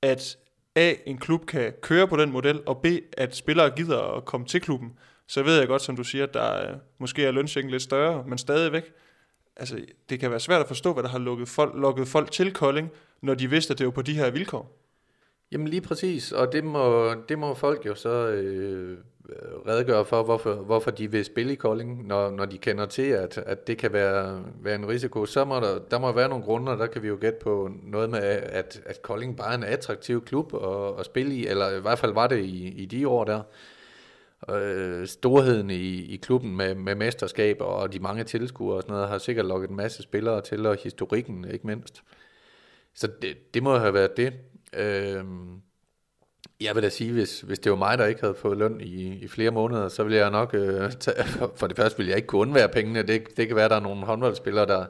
at 0.01 0.37
A, 0.75 0.93
en 1.05 1.17
klub 1.17 1.45
kan 1.45 1.73
køre 1.81 2.07
på 2.07 2.17
den 2.17 2.31
model, 2.31 2.61
og 2.65 2.81
B, 2.81 2.85
at 3.17 3.35
spillere 3.35 3.69
gider 3.69 4.17
at 4.17 4.25
komme 4.25 4.47
til 4.47 4.61
klubben. 4.61 4.93
Så 5.29 5.43
ved 5.43 5.59
jeg 5.59 5.67
godt, 5.67 5.81
som 5.81 5.95
du 5.95 6.03
siger, 6.03 6.23
at 6.23 6.33
der 6.33 6.41
er, 6.41 6.75
måske 6.97 7.25
er 7.25 7.31
lønsjekken 7.31 7.71
lidt 7.71 7.83
større, 7.83 8.23
men 8.27 8.37
stadigvæk, 8.37 8.93
altså, 9.55 9.79
det 10.09 10.19
kan 10.19 10.31
være 10.31 10.39
svært 10.39 10.61
at 10.61 10.67
forstå, 10.67 10.93
hvad 10.93 11.03
der 11.03 11.09
har 11.09 11.19
lukket 11.19 11.47
folk, 11.47 11.75
lukket 11.75 12.07
folk 12.07 12.31
til 12.31 12.53
Kolding, 12.53 12.91
når 13.21 13.33
de 13.33 13.49
vidste, 13.49 13.71
at 13.71 13.77
det 13.77 13.85
var 13.85 13.91
på 13.91 14.01
de 14.01 14.13
her 14.13 14.29
vilkår. 14.29 14.77
Jamen 15.51 15.67
lige 15.67 15.81
præcis, 15.81 16.31
og 16.31 16.51
det 16.53 16.63
må, 16.63 17.13
det 17.29 17.39
må 17.39 17.53
folk 17.53 17.85
jo 17.85 17.95
så 17.95 18.09
øh, 18.09 18.97
redegøre 19.67 20.05
for, 20.05 20.23
hvorfor, 20.23 20.53
hvorfor 20.53 20.91
de 20.91 21.11
vil 21.11 21.25
spille 21.25 21.53
i 21.53 21.55
Kolding, 21.55 22.07
når, 22.07 22.29
når 22.29 22.45
de 22.45 22.57
kender 22.57 22.85
til, 22.85 23.01
at, 23.01 23.37
at 23.37 23.67
det 23.67 23.77
kan 23.77 23.93
være, 23.93 24.43
være 24.61 24.75
en 24.75 24.87
risiko. 24.87 25.25
Så 25.25 25.45
må 25.45 25.55
der, 25.55 25.79
der 25.91 25.99
må 25.99 26.11
være 26.11 26.29
nogle 26.29 26.43
grunde, 26.43 26.71
der 26.71 26.87
kan 26.87 27.03
vi 27.03 27.07
jo 27.07 27.17
gætte 27.21 27.39
på 27.41 27.69
noget 27.83 28.09
med, 28.09 28.19
at, 28.19 28.81
at 28.85 29.01
Kolding 29.01 29.37
bare 29.37 29.51
er 29.51 29.57
en 29.57 29.63
attraktiv 29.63 30.25
klub 30.25 30.53
at, 30.53 30.99
at 30.99 31.05
spille 31.05 31.35
i, 31.35 31.47
eller 31.47 31.77
i 31.77 31.79
hvert 31.79 31.99
fald 31.99 32.13
var 32.13 32.27
det 32.27 32.39
i, 32.39 32.67
i 32.67 32.85
de 32.85 33.07
år 33.07 33.23
der. 33.23 33.41
Øh, 34.49 35.07
storheden 35.07 35.69
i, 35.69 36.13
i 36.13 36.15
klubben 36.17 36.55
med, 36.55 36.75
med 36.75 36.95
mesterskaber 36.95 37.65
og 37.65 37.93
de 37.93 37.99
mange 37.99 38.23
tilskuere 38.23 38.75
og 38.75 38.81
sådan 38.81 38.93
noget, 38.93 39.09
har 39.09 39.17
sikkert 39.17 39.45
lukket 39.45 39.69
en 39.69 39.75
masse 39.75 40.03
spillere 40.03 40.41
til, 40.41 40.65
og 40.65 40.77
historikken 40.83 41.45
ikke 41.51 41.67
mindst. 41.67 42.03
Så 42.93 43.07
det, 43.21 43.53
det 43.53 43.63
må 43.63 43.77
have 43.77 43.93
været 43.93 44.17
det. 44.17 44.33
Øh, 44.73 45.23
jeg 46.61 46.75
vil 46.75 46.83
da 46.83 46.89
sige, 46.89 47.11
hvis, 47.11 47.41
hvis 47.41 47.59
det 47.59 47.71
var 47.71 47.77
mig, 47.77 47.97
der 47.97 48.05
ikke 48.05 48.21
havde 48.21 48.35
fået 48.35 48.57
løn 48.57 48.81
i, 48.81 49.13
i 49.13 49.27
flere 49.27 49.51
måneder, 49.51 49.87
så 49.89 50.03
ville 50.03 50.17
jeg 50.17 50.31
nok, 50.31 50.53
øh, 50.53 50.91
tage, 50.99 51.23
for 51.55 51.67
det 51.67 51.77
første 51.77 51.97
ville 51.97 52.09
jeg 52.09 52.17
ikke 52.17 52.27
kunne 52.27 52.41
undvære 52.41 52.69
pengene. 52.69 53.03
Det, 53.03 53.37
det 53.37 53.47
kan 53.47 53.55
være, 53.55 53.65
at 53.65 53.71
der 53.71 53.77
er 53.77 53.81
nogle 53.81 54.05
håndboldspillere, 54.05 54.65
der, 54.65 54.85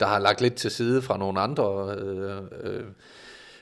der 0.00 0.06
har 0.06 0.18
lagt 0.18 0.40
lidt 0.40 0.54
til 0.54 0.70
side 0.70 1.02
fra 1.02 1.18
nogle 1.18 1.40
andre 1.40 1.96
øh, 1.98 2.42
øh, 2.62 2.84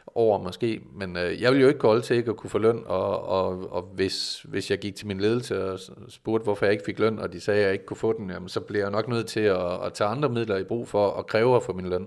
over 0.07 0.39
måske. 0.43 0.81
Men 0.95 1.17
øh, 1.17 1.43
jeg 1.43 1.51
ville 1.51 1.63
jo 1.63 1.69
ikke 1.69 1.81
gå 1.81 2.01
til 2.01 2.17
ikke 2.17 2.31
at 2.31 2.37
kunne 2.37 2.51
få 2.51 2.59
løn, 2.59 2.83
og, 2.87 3.29
og, 3.29 3.73
og 3.73 3.83
hvis, 3.83 4.43
hvis 4.49 4.71
jeg 4.71 4.79
gik 4.79 4.97
til 4.97 5.07
min 5.07 5.21
ledelse 5.21 5.65
og 5.65 5.79
spurgte, 6.09 6.45
hvorfor 6.45 6.67
jeg 6.67 6.73
ikke 6.73 6.85
fik 6.85 6.99
løn, 6.99 7.19
og 7.19 7.33
de 7.33 7.41
sagde, 7.41 7.61
at 7.61 7.65
jeg 7.65 7.73
ikke 7.73 7.87
kunne 7.87 7.97
få 7.97 8.19
den, 8.19 8.31
jamen, 8.31 8.49
så 8.49 8.61
bliver 8.61 8.85
jeg 8.85 8.91
nok 8.91 9.09
nødt 9.09 9.27
til 9.27 9.41
at, 9.41 9.85
at 9.87 9.93
tage 9.93 10.11
andre 10.11 10.29
midler 10.29 10.57
i 10.57 10.65
brug 10.65 10.89
for 10.89 11.11
at 11.11 11.27
kræve 11.27 11.57
at 11.57 11.63
få 11.63 11.73
min 11.73 11.89
løn. 11.89 12.07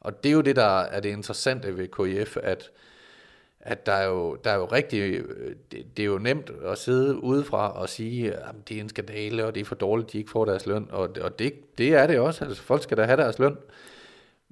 Og 0.00 0.24
det 0.24 0.30
er 0.30 0.34
jo 0.34 0.40
det, 0.40 0.56
der 0.56 0.80
er 0.80 1.00
det 1.00 1.08
interessante 1.08 1.76
ved 1.76 1.88
KIF, 1.88 2.36
at 2.42 2.70
at 3.60 3.86
der 3.86 3.92
er 3.92 4.06
jo, 4.08 4.34
der 4.44 4.50
er 4.50 4.56
jo 4.56 4.64
rigtig, 4.64 5.22
det, 5.72 5.86
det 5.96 6.02
er 6.02 6.06
jo 6.06 6.18
nemt 6.18 6.50
at 6.64 6.78
sidde 6.78 7.22
udefra 7.22 7.80
og 7.80 7.88
sige, 7.88 8.34
at 8.34 8.54
det 8.68 8.76
er 8.76 8.80
en 8.80 8.88
skandale, 8.88 9.46
og 9.46 9.54
det 9.54 9.60
er 9.60 9.64
for 9.64 9.74
dårligt, 9.74 10.12
de 10.12 10.18
ikke 10.18 10.30
får 10.30 10.44
deres 10.44 10.66
løn, 10.66 10.88
og, 10.90 11.10
og 11.20 11.38
det, 11.38 11.78
det 11.78 11.94
er 11.94 12.06
det 12.06 12.18
også, 12.18 12.44
altså 12.44 12.62
folk 12.62 12.82
skal 12.82 12.96
da 12.96 13.02
have 13.02 13.16
deres 13.16 13.38
løn. 13.38 13.56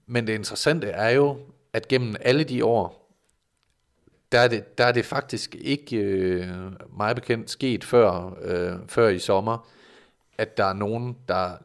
Men 0.06 0.26
det 0.26 0.34
interessante 0.34 0.86
er 0.86 1.10
jo, 1.10 1.38
at 1.76 1.88
gennem 1.88 2.16
alle 2.20 2.44
de 2.44 2.64
år, 2.64 3.12
der 4.32 4.38
er 4.38 4.48
det, 4.48 4.78
der 4.78 4.84
er 4.84 4.92
det 4.92 5.04
faktisk 5.04 5.54
ikke 5.54 5.96
øh, 5.96 6.48
meget 6.96 7.16
bekendt 7.16 7.50
sket 7.50 7.84
før, 7.84 8.38
øh, 8.42 8.78
før 8.88 9.08
i 9.08 9.18
sommer, 9.18 9.68
at 10.38 10.56
der 10.56 10.64
er 10.64 10.72
nogen, 10.72 11.16
der 11.28 11.56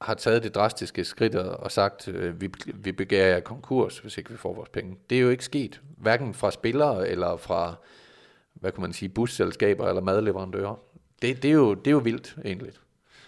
har 0.00 0.14
taget 0.14 0.42
det 0.42 0.54
drastiske 0.54 1.04
skridt 1.04 1.34
og 1.34 1.72
sagt, 1.72 2.08
øh, 2.08 2.40
vi, 2.40 2.50
vi 2.74 2.92
begærer 2.92 3.28
jer 3.28 3.40
konkurs, 3.40 3.98
hvis 3.98 4.18
ikke 4.18 4.30
vi 4.30 4.36
får 4.36 4.54
vores 4.54 4.68
penge. 4.68 4.96
Det 5.10 5.18
er 5.18 5.22
jo 5.22 5.30
ikke 5.30 5.44
sket, 5.44 5.80
hverken 5.98 6.34
fra 6.34 6.50
spillere 6.50 7.08
eller 7.08 7.36
fra, 7.36 7.74
hvad 8.54 8.72
kan 8.72 8.82
man 8.82 8.92
sige, 8.92 9.08
busselskaber 9.08 9.88
eller 9.88 10.02
madleverandører. 10.02 10.80
Det, 11.22 11.42
det, 11.42 11.48
er, 11.48 11.54
jo, 11.54 11.74
det 11.74 11.86
er 11.86 11.90
jo 11.90 11.98
vildt, 11.98 12.36
egentlig. 12.44 12.72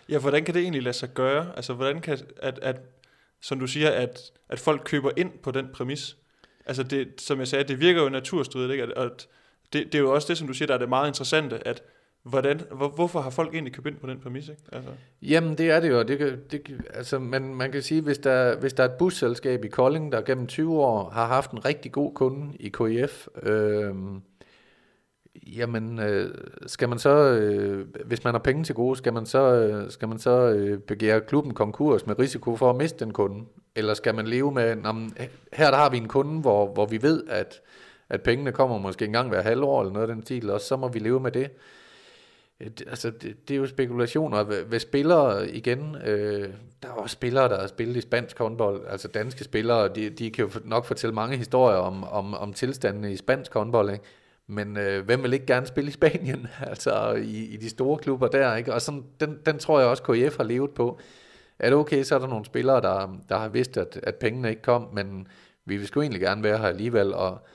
Ja, 0.08 0.18
hvordan 0.18 0.44
kan 0.44 0.54
det 0.54 0.62
egentlig 0.62 0.82
lade 0.82 0.96
sig 0.96 1.14
gøre? 1.14 1.52
Altså, 1.56 1.74
hvordan 1.74 2.00
kan, 2.00 2.18
at, 2.36 2.58
at 2.58 2.76
som 3.40 3.60
du 3.60 3.66
siger, 3.66 3.90
at, 3.90 4.20
at 4.48 4.60
folk 4.60 4.82
køber 4.84 5.10
ind 5.16 5.30
på 5.42 5.50
den 5.50 5.68
præmis? 5.74 6.16
Altså, 6.66 6.82
det, 6.82 7.20
som 7.20 7.38
jeg 7.38 7.48
sagde, 7.48 7.64
det 7.64 7.80
virker 7.80 8.02
jo 8.02 8.08
naturstridigt, 8.08 8.72
ikke? 8.72 8.98
At, 8.98 9.28
det, 9.72 9.86
det 9.86 9.94
er 9.94 9.98
jo 10.02 10.14
også 10.14 10.28
det, 10.28 10.38
som 10.38 10.46
du 10.46 10.52
siger, 10.52 10.66
der 10.66 10.74
er 10.74 10.78
det 10.78 10.88
meget 10.88 11.08
interessante, 11.08 11.68
at 11.68 11.82
Hvordan, 12.24 12.60
hvor, 12.72 12.88
hvorfor 12.88 13.20
har 13.20 13.30
folk 13.30 13.54
egentlig 13.54 13.72
købt 13.72 13.86
ind 13.86 13.96
på 13.96 14.06
den 14.06 14.20
præmis? 14.20 14.48
Ikke? 14.48 14.62
Altså. 14.72 14.90
Jamen, 15.22 15.58
det 15.58 15.70
er 15.70 15.80
det 15.80 15.90
jo. 15.90 16.02
Det, 16.02 16.52
det, 16.52 16.82
altså, 16.94 17.18
man, 17.18 17.54
man 17.54 17.72
kan 17.72 17.82
sige, 17.82 18.00
hvis 18.00 18.18
der, 18.18 18.56
hvis 18.56 18.72
der 18.72 18.84
er 18.84 18.88
et 18.88 18.94
busselskab 18.98 19.64
i 19.64 19.68
Kolding, 19.68 20.12
der 20.12 20.22
gennem 20.22 20.46
20 20.46 20.80
år 20.80 21.10
har 21.10 21.26
haft 21.26 21.50
en 21.50 21.64
rigtig 21.64 21.92
god 21.92 22.14
kunde 22.14 22.56
i 22.56 22.68
KIF, 22.68 23.26
øh, 23.42 23.94
jamen, 25.42 25.98
øh, 25.98 26.34
skal 26.66 26.88
man 26.88 26.98
så, 26.98 27.10
øh, 27.10 27.86
hvis 28.04 28.24
man 28.24 28.34
har 28.34 28.38
penge 28.38 28.64
til 28.64 28.74
gode, 28.74 28.96
skal 28.96 29.12
man 29.12 29.26
så, 29.26 29.54
øh, 29.54 29.90
skal 29.90 30.08
man 30.08 30.18
så 30.18 30.48
øh, 30.48 30.78
begære 30.78 31.20
klubben 31.20 31.54
konkurs 31.54 32.06
med 32.06 32.18
risiko 32.18 32.56
for 32.56 32.70
at 32.70 32.76
miste 32.76 33.04
den 33.04 33.12
kunde? 33.12 33.44
Eller 33.76 33.94
skal 33.94 34.14
man 34.14 34.26
leve 34.26 34.52
med, 34.52 34.76
jamen, 34.84 35.16
her 35.52 35.70
der 35.70 35.78
har 35.78 35.90
vi 35.90 35.96
en 35.96 36.08
kunde, 36.08 36.40
hvor, 36.40 36.72
hvor 36.72 36.86
vi 36.86 37.02
ved, 37.02 37.24
at, 37.28 37.60
at 38.08 38.22
pengene 38.22 38.52
kommer 38.52 38.78
måske 38.78 39.04
engang 39.04 39.28
hver 39.28 39.42
halvår, 39.42 39.80
eller 39.80 39.92
noget 39.92 40.08
af 40.08 40.14
den 40.14 40.22
stil, 40.22 40.50
og 40.50 40.60
så 40.60 40.76
må 40.76 40.88
vi 40.88 40.98
leve 40.98 41.20
med 41.20 41.30
det 41.30 41.50
øh, 42.60 42.70
altså, 42.86 43.10
det, 43.10 43.48
det 43.48 43.54
er 43.54 43.58
jo 43.58 43.66
spekulationer. 43.66 44.42
Hvad 44.42 44.80
spillere 44.80 45.50
igen, 45.50 45.96
øh, 46.06 46.48
der 46.82 46.88
er 46.88 46.92
også 46.92 47.14
spillere, 47.14 47.48
der 47.48 47.60
har 47.60 47.66
spillet 47.66 47.96
i 47.96 48.00
spansk 48.00 48.38
håndbold, 48.38 48.86
altså 48.88 49.08
danske 49.08 49.44
spillere, 49.44 49.88
de, 49.88 50.10
de 50.10 50.30
kan 50.30 50.44
jo 50.44 50.50
nok 50.64 50.84
fortælle 50.84 51.14
mange 51.14 51.36
historier 51.36 51.78
om, 51.78 52.04
om, 52.04 52.34
om 52.34 52.52
tilstandene 52.52 53.12
i 53.12 53.16
spansk 53.16 53.54
håndbold, 53.54 53.90
ikke? 53.90 54.04
Men 54.46 54.76
øh, 54.76 55.04
hvem 55.04 55.22
vil 55.22 55.32
ikke 55.32 55.46
gerne 55.46 55.66
spille 55.66 55.88
i 55.88 55.92
Spanien, 55.92 56.46
altså 56.70 57.12
i, 57.12 57.44
i 57.44 57.56
de 57.56 57.70
store 57.70 57.98
klubber 57.98 58.28
der, 58.28 58.56
ikke? 58.56 58.74
Og 58.74 58.82
sådan, 58.82 59.04
den, 59.20 59.38
den 59.46 59.58
tror 59.58 59.80
jeg 59.80 59.88
også, 59.88 60.02
KF 60.02 60.36
har 60.36 60.44
levet 60.44 60.70
på. 60.70 60.98
Er 61.58 61.70
det 61.70 61.78
okay, 61.78 62.02
så 62.02 62.14
er 62.14 62.18
der 62.18 62.26
nogle 62.26 62.44
spillere, 62.44 62.80
der, 62.80 63.16
der 63.28 63.38
har 63.38 63.48
vidst, 63.48 63.76
at, 63.76 64.00
at 64.02 64.14
pengene 64.14 64.50
ikke 64.50 64.62
kom, 64.62 64.88
men 64.92 65.28
vi 65.64 65.76
vil 65.76 65.86
sgu 65.86 66.00
egentlig 66.00 66.20
gerne 66.20 66.42
være 66.42 66.58
her 66.58 66.66
alligevel, 66.66 67.14
og 67.14 67.46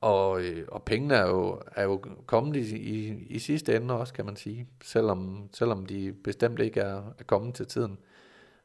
og, 0.00 0.42
øh, 0.42 0.64
og 0.68 0.82
pengene 0.82 1.14
er 1.14 1.26
jo, 1.26 1.62
er 1.76 1.82
jo 1.82 2.02
kommet 2.26 2.56
i, 2.56 2.76
i, 2.76 3.26
i 3.30 3.38
sidste 3.38 3.76
ende 3.76 3.94
også, 3.94 4.12
kan 4.12 4.26
man 4.26 4.36
sige, 4.36 4.68
selvom, 4.82 5.48
selvom 5.52 5.86
de 5.86 6.12
bestemt 6.24 6.60
ikke 6.60 6.80
er, 6.80 7.14
er 7.18 7.24
kommet 7.26 7.54
til 7.54 7.66
tiden. 7.66 7.98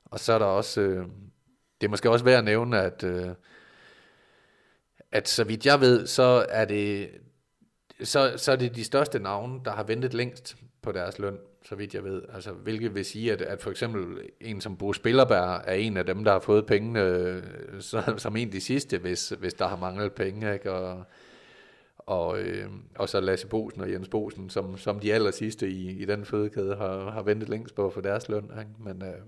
Og 0.06 0.20
så 0.20 0.34
er 0.34 0.40
der 0.40 0.45
også, 0.45 0.82
øh, 0.82 1.06
det 1.82 1.88
er 1.88 1.91
måske 1.91 2.10
også 2.10 2.26
værd 2.26 2.38
at 2.38 2.44
nævne, 2.44 2.82
at, 2.82 3.04
øh, 3.04 3.30
at 5.12 5.28
så 5.28 5.44
vidt 5.44 5.66
jeg 5.66 5.82
ved, 5.82 6.08
så 6.08 6.45
er 6.50 6.66
det 6.66 7.10
så, 8.04 8.34
så 8.38 8.52
er 8.52 8.56
det 8.56 8.76
de 8.76 8.84
største 8.84 9.20
navne, 9.20 9.62
der 9.66 9.72
har 9.72 9.84
ventet 9.84 10.14
længst 10.14 10.56
på 10.82 10.92
deres 10.92 11.20
løn, 11.20 11.38
så 11.66 11.76
vidt 11.76 11.94
jeg 11.94 12.04
ved. 12.04 12.22
Altså, 12.34 12.52
hvilket 12.52 12.96
vil 12.96 13.06
sige, 13.06 13.34
at, 13.34 13.42
at 13.42 13.62
for 13.62 13.72
eksempel 13.72 14.30
en 14.42 14.62
som 14.62 14.78
Bo 14.78 14.94
Spillerberg 14.94 15.62
er 15.66 15.74
en 15.74 15.98
af 15.98 16.06
dem, 16.06 16.24
der 16.24 16.32
har 16.32 16.40
fået 16.40 16.66
pengene 16.66 17.02
øh, 17.02 17.44
så, 17.80 18.14
som 18.18 18.36
en 18.36 18.48
af 18.48 18.52
de 18.52 18.62
sidste, 18.62 18.98
hvis, 18.98 19.30
hvis 19.30 19.54
der 19.54 19.68
har 19.68 19.78
manglet 19.78 20.14
penge. 20.14 20.54
Ikke? 20.54 20.72
Og, 20.72 21.04
og, 21.98 22.40
øh, 22.40 22.70
og 22.96 23.10
så 23.10 23.20
Lasse 23.20 23.48
Bosen 23.48 23.82
og 23.82 23.92
Jens 23.92 24.10
Bosen, 24.10 24.50
som, 24.50 24.78
som 24.78 25.00
de 25.00 25.14
aller 25.14 25.32
sidste 25.32 25.70
i, 25.70 25.90
i 25.90 26.06
den 26.06 26.26
fødekæde 26.26 26.76
har, 26.76 27.12
har 27.12 27.24
ventet 27.24 27.50
længst 27.50 27.76
på 27.76 27.90
for 27.90 28.02
deres 28.02 28.30
løn. 28.30 28.52
Ikke? 28.60 28.72
Men, 28.80 29.04
øh, 29.04 29.22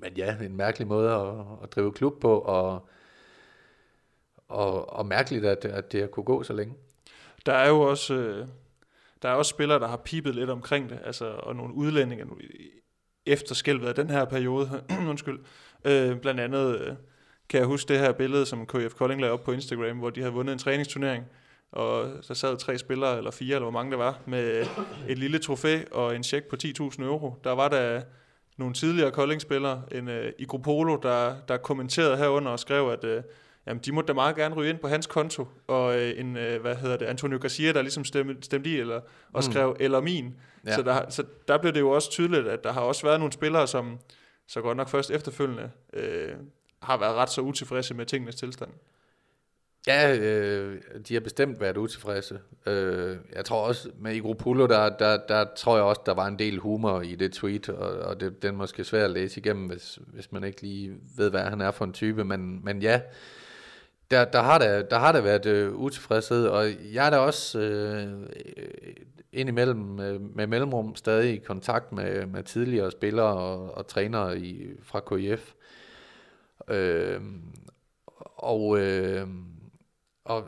men 0.00 0.12
ja, 0.16 0.36
en 0.42 0.56
mærkelig 0.56 0.88
måde 0.88 1.10
at, 1.10 1.44
at 1.62 1.72
drive 1.72 1.92
klub 1.92 2.20
på, 2.20 2.38
og, 2.38 2.88
og, 4.48 4.92
og 4.92 5.06
mærkeligt, 5.06 5.44
at, 5.44 5.64
at 5.64 5.92
det 5.92 6.00
har 6.00 6.08
kunne 6.08 6.24
gå 6.24 6.42
så 6.42 6.52
længe. 6.52 6.74
Der 7.46 7.52
er 7.52 7.68
jo 7.68 7.80
også, 7.80 8.14
øh, 8.14 8.46
der 9.22 9.28
er 9.28 9.32
også 9.34 9.50
spillere, 9.50 9.78
der 9.78 9.88
har 9.88 9.96
pipet 9.96 10.34
lidt 10.34 10.50
omkring 10.50 10.90
det, 10.90 10.98
altså, 11.04 11.24
og 11.24 11.56
nogle 11.56 11.74
udlændinge 11.74 12.24
efter 13.26 13.54
skælvet 13.54 13.88
af 13.88 13.94
den 13.94 14.10
her 14.10 14.24
periode, 14.24 14.82
undskyld, 15.10 15.40
øh, 15.84 16.16
blandt 16.16 16.40
andet 16.40 16.80
øh, 16.80 16.94
kan 17.48 17.58
jeg 17.58 17.66
huske 17.66 17.88
det 17.88 17.98
her 17.98 18.12
billede, 18.12 18.46
som 18.46 18.66
KF 18.66 18.94
Kolding 18.94 19.20
lagde 19.20 19.32
op 19.32 19.42
på 19.44 19.52
Instagram, 19.52 19.98
hvor 19.98 20.10
de 20.10 20.20
havde 20.20 20.32
vundet 20.32 20.52
en 20.52 20.58
træningsturnering, 20.58 21.24
og 21.72 22.10
der 22.28 22.34
sad 22.34 22.56
tre 22.56 22.78
spillere, 22.78 23.18
eller 23.18 23.30
fire, 23.30 23.54
eller 23.54 23.64
hvor 23.64 23.70
mange 23.70 23.90
der 23.90 23.96
var, 23.96 24.18
med 24.26 24.66
et 25.08 25.18
lille 25.18 25.38
trofæ 25.38 25.82
og 25.90 26.16
en 26.16 26.22
check 26.22 26.46
på 26.46 26.56
10.000 26.64 27.02
euro. 27.02 27.34
Der 27.44 27.52
var 27.52 27.68
der 27.68 28.02
nogle 28.56 28.74
tidligere 28.74 29.10
Kolding-spillere, 29.10 29.82
en 29.92 30.08
øh, 30.08 30.26
uh, 30.26 30.32
Igropolo, 30.38 30.96
der, 30.96 31.36
der 31.48 31.56
kommenterede 31.56 32.16
herunder 32.16 32.50
og 32.50 32.58
skrev, 32.58 32.88
at 32.88 33.04
uh, 33.04 33.24
jamen, 33.66 33.82
de 33.84 33.92
måtte 33.92 34.08
da 34.08 34.12
meget 34.12 34.36
gerne 34.36 34.54
ryge 34.54 34.70
ind 34.70 34.78
på 34.78 34.88
hans 34.88 35.06
konto, 35.06 35.48
og 35.66 35.86
uh, 35.86 36.20
en, 36.20 36.36
uh, 36.36 36.60
hvad 36.60 36.76
hedder 36.76 36.96
det, 36.96 37.06
Antonio 37.06 37.38
Garcia, 37.38 37.72
der 37.72 37.82
ligesom 37.82 38.04
stemte, 38.04 38.36
stemte 38.42 38.70
i, 38.70 38.78
eller, 38.78 39.00
og 39.32 39.42
mm. 39.46 39.52
skrev, 39.52 39.76
eller 39.80 40.00
min. 40.00 40.34
Ja. 40.66 40.74
Så, 40.74 40.82
der, 40.82 41.10
så 41.10 41.24
der 41.48 41.58
blev 41.58 41.72
det 41.72 41.80
jo 41.80 41.90
også 41.90 42.10
tydeligt, 42.10 42.48
at 42.48 42.64
der 42.64 42.72
har 42.72 42.80
også 42.80 43.02
været 43.06 43.20
nogle 43.20 43.32
spillere, 43.32 43.66
som 43.66 43.98
så 44.46 44.60
godt 44.60 44.76
nok 44.76 44.88
først 44.88 45.10
efterfølgende 45.10 45.70
øh, 45.92 46.32
har 46.82 46.98
været 46.98 47.14
ret 47.14 47.30
så 47.30 47.40
utilfredse 47.40 47.94
med 47.94 48.06
tingenes 48.06 48.34
tilstand. 48.34 48.70
Ja, 49.86 50.16
øh, 50.16 50.80
de 51.08 51.14
har 51.14 51.20
bestemt 51.20 51.60
været 51.60 51.76
utilfredse. 51.76 52.40
Øh, 52.66 53.16
jeg 53.34 53.44
tror 53.44 53.66
også, 53.66 53.90
med 53.98 54.14
Igropolo, 54.14 54.66
der, 54.66 54.96
der, 54.96 55.18
der 55.28 55.46
tror 55.56 55.76
jeg 55.76 55.84
også, 55.84 56.02
der 56.06 56.14
var 56.14 56.26
en 56.26 56.38
del 56.38 56.58
humor 56.58 57.00
i 57.00 57.14
det 57.14 57.32
tweet, 57.32 57.68
og, 57.68 57.98
og 57.98 58.20
det, 58.20 58.42
den 58.42 58.54
er 58.54 58.58
måske 58.58 58.84
svært 58.84 59.04
at 59.04 59.10
læse 59.10 59.40
igennem, 59.40 59.66
hvis, 59.66 59.98
hvis 60.06 60.32
man 60.32 60.44
ikke 60.44 60.62
lige 60.62 60.94
ved, 61.16 61.30
hvad 61.30 61.42
han 61.42 61.60
er 61.60 61.70
for 61.70 61.84
en 61.84 61.92
type. 61.92 62.24
Men, 62.24 62.64
men 62.64 62.82
ja, 62.82 63.00
der, 64.12 64.24
der, 64.24 64.42
har 64.42 64.58
der, 64.58 64.82
der 64.82 64.98
har 64.98 65.12
der 65.12 65.20
været 65.20 65.46
øh, 65.46 65.74
utilfredshed, 65.74 66.46
og 66.46 66.66
jeg 66.92 67.06
er 67.06 67.10
da 67.10 67.16
også 67.16 67.58
øh, 67.58 68.22
øh, 68.56 68.94
indimellem 69.32 70.00
øh, 70.00 70.20
med 70.36 70.46
mellemrum 70.46 70.96
stadig 70.96 71.34
i 71.34 71.44
kontakt 71.44 71.92
med, 71.92 72.26
med 72.26 72.42
tidligere 72.42 72.90
spillere 72.90 73.36
og, 73.36 73.74
og 73.74 73.86
trænere 73.86 74.38
i, 74.38 74.66
fra 74.82 75.00
KIF. 75.00 75.52
Øh, 76.68 77.20
og... 78.36 78.78
Øh, 78.78 79.28
og, 80.24 80.44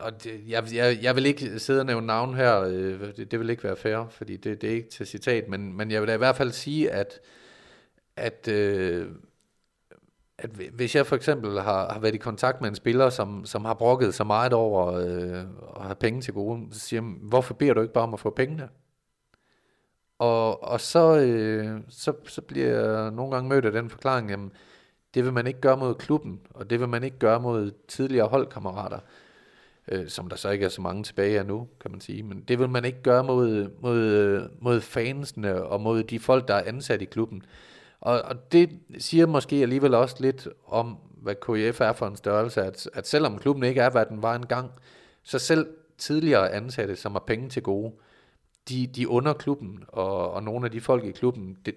og 0.00 0.24
det, 0.24 0.40
jeg, 0.48 0.64
jeg, 0.74 0.98
jeg 1.02 1.16
vil 1.16 1.26
ikke 1.26 1.58
sidde 1.58 1.80
og 1.80 1.86
nævne 1.86 2.06
navn 2.06 2.34
her, 2.34 2.60
øh, 2.60 3.16
det, 3.16 3.30
det 3.30 3.40
vil 3.40 3.50
ikke 3.50 3.64
være 3.64 3.76
fair, 3.76 4.08
fordi 4.10 4.36
det, 4.36 4.62
det 4.62 4.70
er 4.70 4.74
ikke 4.74 4.90
til 4.90 5.06
citat, 5.06 5.48
men, 5.48 5.76
men 5.76 5.90
jeg 5.90 6.00
vil 6.00 6.08
da 6.08 6.14
i 6.14 6.18
hvert 6.18 6.36
fald 6.36 6.52
sige, 6.52 6.90
at, 6.90 7.20
at, 8.16 8.48
øh, 8.48 9.06
at 10.42 10.50
hvis 10.50 10.94
jeg 10.96 11.06
for 11.06 11.16
eksempel 11.16 11.60
har, 11.60 11.92
har 11.92 12.00
været 12.00 12.14
i 12.14 12.18
kontakt 12.18 12.60
med 12.60 12.68
en 12.68 12.74
spiller, 12.74 13.10
som, 13.10 13.44
som 13.44 13.64
har 13.64 13.74
brokket 13.74 14.14
så 14.14 14.24
meget 14.24 14.52
over 14.52 14.92
øh, 14.92 15.44
at 15.76 15.82
have 15.82 15.94
penge 15.94 16.20
til 16.20 16.34
gode, 16.34 16.66
så 16.70 16.80
siger 16.80 17.02
jeg, 17.02 17.12
hvorfor 17.22 17.54
beder 17.54 17.74
du 17.74 17.80
ikke 17.80 17.94
bare 17.94 18.04
om 18.04 18.14
at 18.14 18.20
få 18.20 18.30
pengene? 18.30 18.68
Og, 20.18 20.64
og 20.64 20.80
så, 20.80 21.16
øh, 21.16 21.80
så, 21.88 22.12
så 22.26 22.40
bliver 22.40 22.68
jeg 22.68 23.10
nogle 23.10 23.32
gange 23.32 23.48
mødt 23.48 23.64
af 23.64 23.72
den 23.72 23.90
forklaring, 23.90 24.30
jamen, 24.30 24.52
det 25.14 25.24
vil 25.24 25.32
man 25.32 25.46
ikke 25.46 25.60
gøre 25.60 25.76
mod 25.76 25.94
klubben, 25.94 26.40
og 26.50 26.70
det 26.70 26.80
vil 26.80 26.88
man 26.88 27.04
ikke 27.04 27.18
gøre 27.18 27.40
mod 27.40 27.70
tidligere 27.88 28.28
holdkammerater, 28.28 28.98
øh, 29.88 30.08
som 30.08 30.28
der 30.28 30.36
så 30.36 30.50
ikke 30.50 30.64
er 30.64 30.68
så 30.68 30.80
mange 30.80 31.02
tilbage 31.02 31.38
af 31.38 31.46
nu, 31.46 31.68
kan 31.80 31.90
man 31.90 32.00
sige. 32.00 32.22
Men 32.22 32.44
det 32.48 32.58
vil 32.58 32.68
man 32.68 32.84
ikke 32.84 33.02
gøre 33.02 33.24
mod, 33.24 33.70
mod, 33.80 34.48
mod 34.60 34.80
fansene 34.80 35.62
og 35.62 35.80
mod 35.80 36.02
de 36.02 36.18
folk, 36.18 36.48
der 36.48 36.54
er 36.54 36.68
ansat 36.68 37.02
i 37.02 37.04
klubben. 37.04 37.42
Og, 38.02 38.22
og 38.22 38.52
det 38.52 38.70
siger 38.98 39.26
måske 39.26 39.56
alligevel 39.56 39.94
også 39.94 40.16
lidt 40.20 40.48
om, 40.66 40.96
hvad 41.16 41.34
KIF 41.34 41.80
er 41.80 41.92
for 41.92 42.06
en 42.06 42.16
størrelse, 42.16 42.62
at, 42.62 42.88
at 42.94 43.08
selvom 43.08 43.38
klubben 43.38 43.64
ikke 43.64 43.80
er, 43.80 43.90
hvad 43.90 44.06
den 44.06 44.22
var 44.22 44.34
engang, 44.34 44.70
så 45.22 45.38
selv 45.38 45.66
tidligere 45.98 46.52
ansatte, 46.52 46.96
som 46.96 47.12
har 47.12 47.24
penge 47.26 47.48
til 47.48 47.62
gode, 47.62 47.92
de, 48.68 48.86
de 48.86 49.08
under 49.08 49.32
klubben, 49.32 49.84
og, 49.88 50.32
og 50.32 50.42
nogle 50.42 50.64
af 50.64 50.70
de 50.70 50.80
folk 50.80 51.04
i 51.04 51.10
klubben, 51.10 51.58
det, 51.66 51.74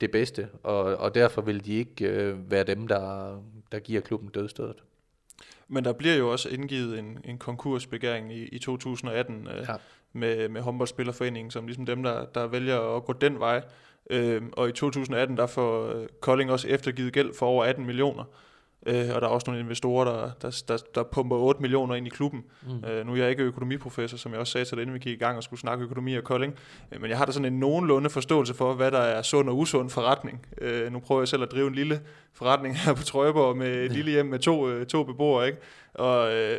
det 0.00 0.10
bedste, 0.10 0.48
og, 0.62 0.82
og 0.82 1.14
derfor 1.14 1.42
vil 1.42 1.64
de 1.64 1.72
ikke 1.72 2.08
øh, 2.08 2.50
være 2.50 2.64
dem, 2.64 2.88
der, 2.88 3.36
der 3.72 3.78
giver 3.78 4.00
klubben 4.00 4.28
dødstødet. 4.28 4.82
Men 5.68 5.84
der 5.84 5.92
bliver 5.92 6.14
jo 6.14 6.32
også 6.32 6.48
indgivet 6.48 6.98
en, 6.98 7.18
en 7.24 7.38
konkursbegæring 7.38 8.32
i, 8.32 8.42
i 8.42 8.58
2018 8.58 9.48
øh, 9.48 9.66
ja. 9.68 9.74
med, 10.12 10.48
med 10.48 10.60
håndboldspillerforeningen, 10.60 11.50
som 11.50 11.66
ligesom 11.66 11.86
dem, 11.86 12.02
der, 12.02 12.24
der 12.24 12.46
vælger 12.46 12.96
at 12.96 13.04
gå 13.04 13.12
den 13.12 13.40
vej. 13.40 13.62
Øh, 14.10 14.42
og 14.52 14.68
i 14.68 14.72
2018, 14.72 15.36
der 15.36 15.46
får 15.46 15.86
øh, 15.86 16.06
Kolding 16.20 16.50
også 16.50 16.68
eftergivet 16.68 17.12
gæld 17.12 17.34
for 17.34 17.46
over 17.46 17.64
18 17.64 17.86
millioner. 17.86 18.24
Øh, 18.86 19.14
og 19.14 19.20
der 19.20 19.26
er 19.26 19.30
også 19.30 19.44
nogle 19.46 19.60
investorer, 19.60 20.04
der, 20.04 20.30
der, 20.42 20.62
der, 20.68 20.76
der 20.94 21.02
pumper 21.02 21.36
8 21.36 21.62
millioner 21.62 21.94
ind 21.94 22.06
i 22.06 22.10
klubben. 22.10 22.44
Mm. 22.62 22.88
Øh, 22.88 23.06
nu 23.06 23.12
er 23.12 23.16
jeg 23.16 23.30
ikke 23.30 23.42
økonomiprofessor, 23.42 24.18
som 24.18 24.32
jeg 24.32 24.40
også 24.40 24.52
sagde 24.52 24.64
til 24.64 24.76
det, 24.76 24.82
inden 24.82 24.94
vi 24.94 24.98
gik 24.98 25.12
i 25.12 25.24
gang 25.24 25.36
og 25.36 25.42
skulle 25.42 25.60
snakke 25.60 25.84
økonomi 25.84 26.14
og 26.14 26.24
Kolding. 26.24 26.54
Øh, 26.92 27.00
men 27.00 27.10
jeg 27.10 27.18
har 27.18 27.24
da 27.24 27.32
sådan 27.32 27.52
en 27.52 27.60
nogenlunde 27.60 28.10
forståelse 28.10 28.54
for, 28.54 28.74
hvad 28.74 28.90
der 28.90 28.98
er 28.98 29.22
sund 29.22 29.48
og 29.48 29.58
usund 29.58 29.90
forretning. 29.90 30.46
Øh, 30.60 30.92
nu 30.92 30.98
prøver 30.98 31.20
jeg 31.20 31.28
selv 31.28 31.42
at 31.42 31.52
drive 31.52 31.66
en 31.66 31.74
lille 31.74 32.00
forretning 32.32 32.78
her 32.78 32.94
på 32.94 33.02
Trøjborg 33.02 33.56
med 33.56 33.84
et 33.84 33.92
lille 33.92 34.10
hjem 34.10 34.26
med 34.26 34.38
to, 34.38 34.68
øh, 34.68 34.86
to 34.86 35.04
beboere. 35.04 35.46
Ikke? 35.46 35.58
Og 35.94 36.34
øh, 36.34 36.58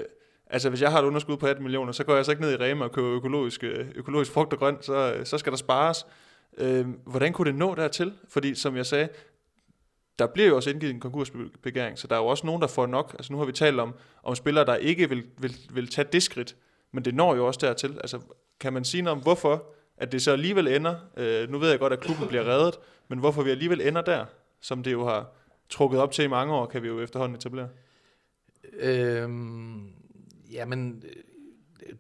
altså, 0.49 0.69
hvis 0.69 0.81
jeg 0.81 0.91
har 0.91 0.99
et 0.99 1.05
underskud 1.05 1.37
på 1.37 1.45
18 1.45 1.63
millioner, 1.63 1.91
så 1.91 2.03
går 2.03 2.15
jeg 2.15 2.25
så 2.25 2.31
ikke 2.31 2.41
ned 2.41 2.51
i 2.51 2.63
Rema 2.63 2.85
og 2.85 2.91
køber 2.91 3.15
økologisk, 3.15 3.63
øh, 3.63 3.85
økologisk 3.95 4.31
frugt 4.31 4.53
og 4.53 4.59
grønt, 4.59 4.85
så, 4.85 5.15
så 5.23 5.37
skal 5.37 5.51
der 5.51 5.57
spares. 5.57 6.05
Øh, 6.57 6.87
hvordan 7.05 7.33
kunne 7.33 7.51
det 7.51 7.59
nå 7.59 7.75
dertil? 7.75 8.13
Fordi 8.27 8.55
som 8.55 8.75
jeg 8.75 8.85
sagde, 8.85 9.09
der 10.19 10.27
bliver 10.27 10.49
jo 10.49 10.55
også 10.55 10.69
indgivet 10.69 10.93
en 10.93 10.99
konkursbegæring, 10.99 11.99
så 11.99 12.07
der 12.07 12.15
er 12.15 12.19
jo 12.19 12.25
også 12.25 12.45
nogen, 12.45 12.61
der 12.61 12.67
får 12.67 12.85
nok. 12.85 13.15
Altså 13.19 13.33
nu 13.33 13.39
har 13.39 13.45
vi 13.45 13.51
talt 13.51 13.79
om, 13.79 13.93
om 14.23 14.35
spillere, 14.35 14.65
der 14.65 14.75
ikke 14.75 15.09
vil, 15.09 15.25
vil, 15.37 15.57
vil 15.69 15.87
tage 15.87 16.07
det 16.11 16.23
skridt, 16.23 16.55
men 16.91 17.05
det 17.05 17.15
når 17.15 17.35
jo 17.35 17.47
også 17.47 17.59
dertil. 17.63 17.97
Altså 18.01 18.19
kan 18.59 18.73
man 18.73 18.83
sige 18.83 19.01
noget 19.01 19.17
om, 19.17 19.23
hvorfor 19.23 19.65
at 19.97 20.11
det 20.11 20.21
så 20.21 20.31
alligevel 20.31 20.67
ender, 20.67 20.95
øh, 21.17 21.49
nu 21.49 21.57
ved 21.57 21.69
jeg 21.69 21.79
godt, 21.79 21.93
at 21.93 21.99
klubben 21.99 22.27
bliver 22.27 22.47
reddet, 22.47 22.75
men 23.07 23.19
hvorfor 23.19 23.43
vi 23.43 23.49
alligevel 23.49 23.87
ender 23.87 24.01
der, 24.01 24.25
som 24.61 24.83
det 24.83 24.91
jo 24.91 25.05
har 25.05 25.33
trukket 25.69 25.99
op 25.99 26.11
til 26.11 26.23
i 26.23 26.27
mange 26.27 26.53
år, 26.53 26.65
kan 26.65 26.83
vi 26.83 26.87
jo 26.87 27.01
efterhånden 27.01 27.35
etablere. 27.35 27.69
Øhm, 28.73 29.89
jamen, 30.51 31.03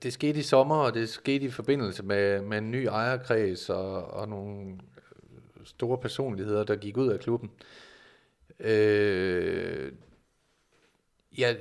det 0.03 0.13
skete 0.13 0.39
i 0.39 0.43
sommer, 0.43 0.75
og 0.75 0.93
det 0.93 1.09
skete 1.09 1.45
i 1.45 1.49
forbindelse 1.49 2.03
med, 2.03 2.41
med 2.41 2.57
en 2.57 2.71
ny 2.71 2.85
ejerkreds 2.85 3.69
og, 3.69 4.03
og 4.03 4.29
nogle 4.29 4.77
store 5.63 5.97
personligheder, 5.97 6.63
der 6.63 6.75
gik 6.75 6.97
ud 6.97 7.07
af 7.07 7.19
klubben. 7.19 7.51
Øh, 8.59 9.91
jeg, 11.37 11.57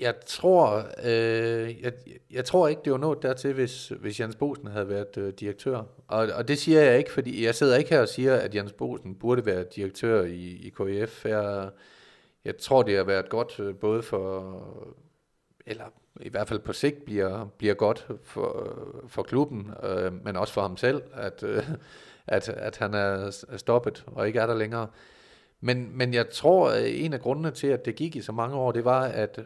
jeg 0.00 0.14
tror, 0.26 0.86
øh, 1.04 1.82
jeg, 1.82 1.92
jeg 2.30 2.44
tror 2.44 2.68
ikke, 2.68 2.82
det 2.84 2.92
var 2.92 2.98
nået 2.98 3.22
dertil, 3.22 3.52
hvis, 3.52 3.88
hvis 3.88 4.20
Jens 4.20 4.36
Bosen 4.36 4.66
havde 4.66 4.88
været 4.88 5.16
øh, 5.16 5.32
direktør. 5.32 5.82
Og, 6.08 6.28
og 6.34 6.48
det 6.48 6.58
siger 6.58 6.80
jeg 6.80 6.98
ikke, 6.98 7.12
fordi 7.12 7.44
jeg 7.44 7.54
sidder 7.54 7.76
ikke 7.76 7.90
her 7.90 8.00
og 8.00 8.08
siger, 8.08 8.36
at 8.36 8.54
Jens 8.54 8.72
Bosen 8.72 9.14
burde 9.14 9.46
være 9.46 9.64
direktør 9.76 10.24
i, 10.24 10.66
i 10.66 10.72
KIF. 10.76 11.26
Jeg, 11.26 11.70
jeg 12.44 12.56
tror, 12.56 12.82
det 12.82 12.96
har 12.96 13.04
været 13.04 13.28
godt 13.28 13.60
øh, 13.60 13.74
både 13.74 14.02
for, 14.02 14.60
eller 15.66 15.84
i 16.20 16.28
hvert 16.28 16.48
fald 16.48 16.60
på 16.60 16.72
sigt 16.72 17.04
bliver, 17.04 17.46
bliver 17.58 17.74
godt 17.74 18.06
for, 18.22 18.78
for 19.08 19.22
klubben, 19.22 19.70
øh, 19.82 20.24
men 20.24 20.36
også 20.36 20.52
for 20.52 20.62
ham 20.62 20.76
selv, 20.76 21.02
at, 21.12 21.42
øh, 21.42 21.68
at, 22.26 22.48
at 22.48 22.76
han 22.76 22.94
er 22.94 23.30
stoppet 23.56 24.04
og 24.06 24.26
ikke 24.26 24.40
er 24.40 24.46
der 24.46 24.54
længere. 24.54 24.88
Men, 25.60 25.96
men 25.96 26.14
jeg 26.14 26.30
tror, 26.30 26.70
at 26.70 27.04
en 27.04 27.12
af 27.12 27.20
grundene 27.20 27.50
til, 27.50 27.66
at 27.66 27.84
det 27.84 27.96
gik 27.96 28.16
i 28.16 28.20
så 28.20 28.32
mange 28.32 28.56
år, 28.56 28.72
det 28.72 28.84
var, 28.84 29.02
at, 29.02 29.40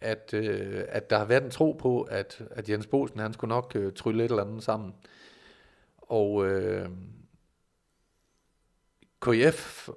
at, 0.00 0.34
øh, 0.34 0.84
at 0.88 1.10
der 1.10 1.18
har 1.18 1.24
været 1.24 1.44
en 1.44 1.50
tro 1.50 1.72
på, 1.72 2.02
at, 2.02 2.42
at 2.50 2.68
Jens 2.68 2.86
Bosen, 2.86 3.18
han 3.18 3.32
skulle 3.32 3.48
nok 3.48 3.72
øh, 3.76 3.92
trylle 3.92 4.24
et 4.24 4.30
eller 4.30 4.44
andet 4.44 4.62
sammen. 4.62 4.94
Og 5.98 6.46
øh, 6.46 6.88
KF 9.20 9.88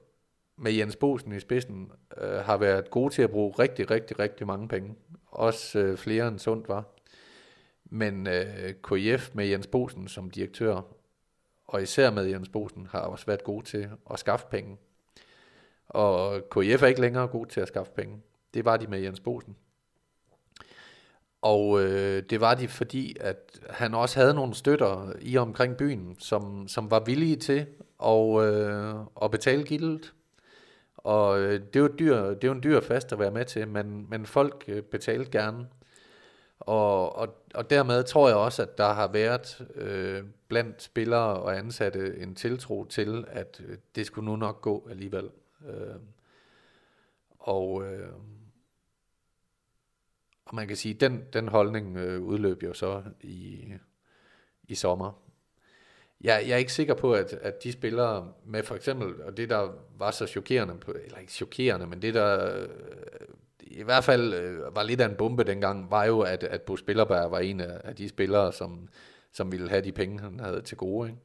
med 0.58 0.72
Jens 0.72 0.96
Bosen 0.96 1.32
i 1.32 1.40
spidsen 1.40 1.92
øh, 2.18 2.30
har 2.30 2.58
været 2.58 2.90
gode 2.90 3.14
til 3.14 3.22
at 3.22 3.30
bruge 3.30 3.54
rigtig, 3.60 3.92
rigtig, 3.92 4.20
rigtig 4.20 4.48
mange 4.48 4.68
penge. 4.68 4.96
Også 5.38 5.80
øh, 5.80 5.98
flere 5.98 6.28
end 6.28 6.40
sundt 6.40 6.70
var. 6.70 6.84
Men 7.86 8.28
øh, 8.28 8.74
KF 8.84 9.30
med 9.34 9.46
Jens 9.46 9.68
Bosen 9.68 10.08
som 10.08 10.30
direktør, 10.30 10.82
og 11.68 11.82
især 11.82 12.12
med 12.12 12.26
Jens 12.26 12.50
Bosen, 12.50 12.88
har 12.92 13.00
også 13.00 13.26
været 13.26 13.44
god 13.44 13.64
til 13.64 13.90
at 14.12 14.20
skaffe 14.20 14.46
penge. 14.52 14.78
Og 15.88 16.42
KF 16.52 16.84
er 16.84 16.86
ikke 16.86 17.02
længere 17.02 17.28
god 17.28 17.46
til 17.46 17.62
at 17.62 17.68
skaffe 17.68 17.92
penge. 17.92 18.22
Det 18.54 18.66
var 18.66 18.78
de 18.78 18.88
med 18.88 19.00
Jens 19.00 19.20
Bosen. 19.20 19.56
Og 21.42 21.82
øh, 21.82 22.24
det 22.30 22.42
var 22.42 22.56
de, 22.56 22.68
fordi 22.68 23.16
at 23.20 23.60
han 23.70 23.94
også 23.94 24.20
havde 24.20 24.34
nogle 24.34 24.54
støtter 24.54 25.14
i 25.22 25.38
omkring 25.38 25.78
byen, 25.78 26.16
som, 26.20 26.68
som 26.68 26.92
var 26.92 27.00
villige 27.00 27.36
til 27.36 27.66
at, 28.06 28.44
øh, 28.44 28.96
at 29.22 29.32
betale 29.32 29.64
gildet. 29.64 30.14
Og 31.08 31.40
øh, 31.40 31.60
det 31.60 31.76
er 31.76 31.80
jo 31.80 31.88
dyr, 32.00 32.16
det 32.16 32.44
er 32.44 32.48
jo 32.48 32.54
en 32.54 32.64
dyr 32.64 32.82
fast 32.82 33.12
at 33.14 33.20
være 33.20 33.32
med 33.32 33.46
til, 33.46 33.68
men, 33.68 34.10
men 34.10 34.26
folk 34.26 34.64
øh, 34.68 34.84
betalte 34.84 35.32
gerne. 35.32 35.68
Og, 36.60 37.16
og, 37.16 37.44
og 37.54 37.70
dermed 37.70 38.04
tror 38.04 38.28
jeg 38.28 38.38
også, 38.38 38.62
at 38.62 38.78
der 38.78 38.94
har 38.94 39.08
været 39.08 39.68
øh, 39.76 40.24
blandt 40.48 40.82
spillere 40.82 41.40
og 41.40 41.58
ansatte 41.58 42.18
en 42.20 42.36
tiltro 42.36 42.86
til, 42.86 43.26
at 43.28 43.62
øh, 43.66 43.78
det 43.96 44.06
skulle 44.06 44.26
nu 44.26 44.36
nok 44.36 44.62
gå 44.62 44.88
alligevel. 44.90 45.30
Øh, 45.68 45.96
og, 47.40 47.84
øh, 47.84 48.14
og 50.46 50.56
man 50.56 50.68
kan 50.68 50.78
sige, 50.78 50.96
at 50.96 51.02
den, 51.02 51.24
den 51.34 51.48
holdning 51.48 51.98
øh, 51.98 52.22
udløb 52.22 52.64
jo 52.64 52.74
så 52.74 53.04
i, 53.22 53.74
i 54.64 54.76
sommer. 54.76 55.27
Jeg, 56.22 56.44
jeg 56.48 56.54
er 56.54 56.58
ikke 56.58 56.74
sikker 56.74 56.94
på, 56.94 57.14
at, 57.14 57.34
at 57.34 57.64
de 57.64 57.72
spillere 57.72 58.34
med 58.46 58.64
for 58.64 58.76
eksempel, 58.76 59.22
og 59.22 59.38
det 59.38 59.50
der 59.50 59.70
var 59.98 60.12
så 60.12 60.28
chokerende, 60.28 60.74
eller 61.06 61.18
ikke 61.18 61.32
chokerende, 61.32 61.88
men 61.88 62.02
det 62.02 62.14
der, 62.14 62.56
øh, 62.56 62.68
i 63.62 63.84
hvert 63.84 64.04
fald 64.04 64.34
øh, 64.34 64.76
var 64.76 64.84
lidt 64.84 65.02
af 65.02 65.06
en 65.06 65.16
bombe 65.16 65.44
dengang, 65.44 65.92
var 65.92 66.06
jo, 66.06 66.20
at, 66.20 66.44
at 66.44 66.62
Bo 66.62 66.78
Spillerberg 66.78 67.32
var 67.32 67.40
en 67.40 67.62
af, 67.62 67.82
af 67.84 67.96
de 67.96 68.10
spillere, 68.10 68.54
som, 68.54 68.88
som 69.32 69.52
ville 69.52 69.70
have 69.70 69.82
de 69.82 69.92
penge, 69.92 70.20
han 70.20 70.40
havde 70.40 70.62
til 70.62 70.78
gode. 70.78 71.10
Ikke? 71.10 71.20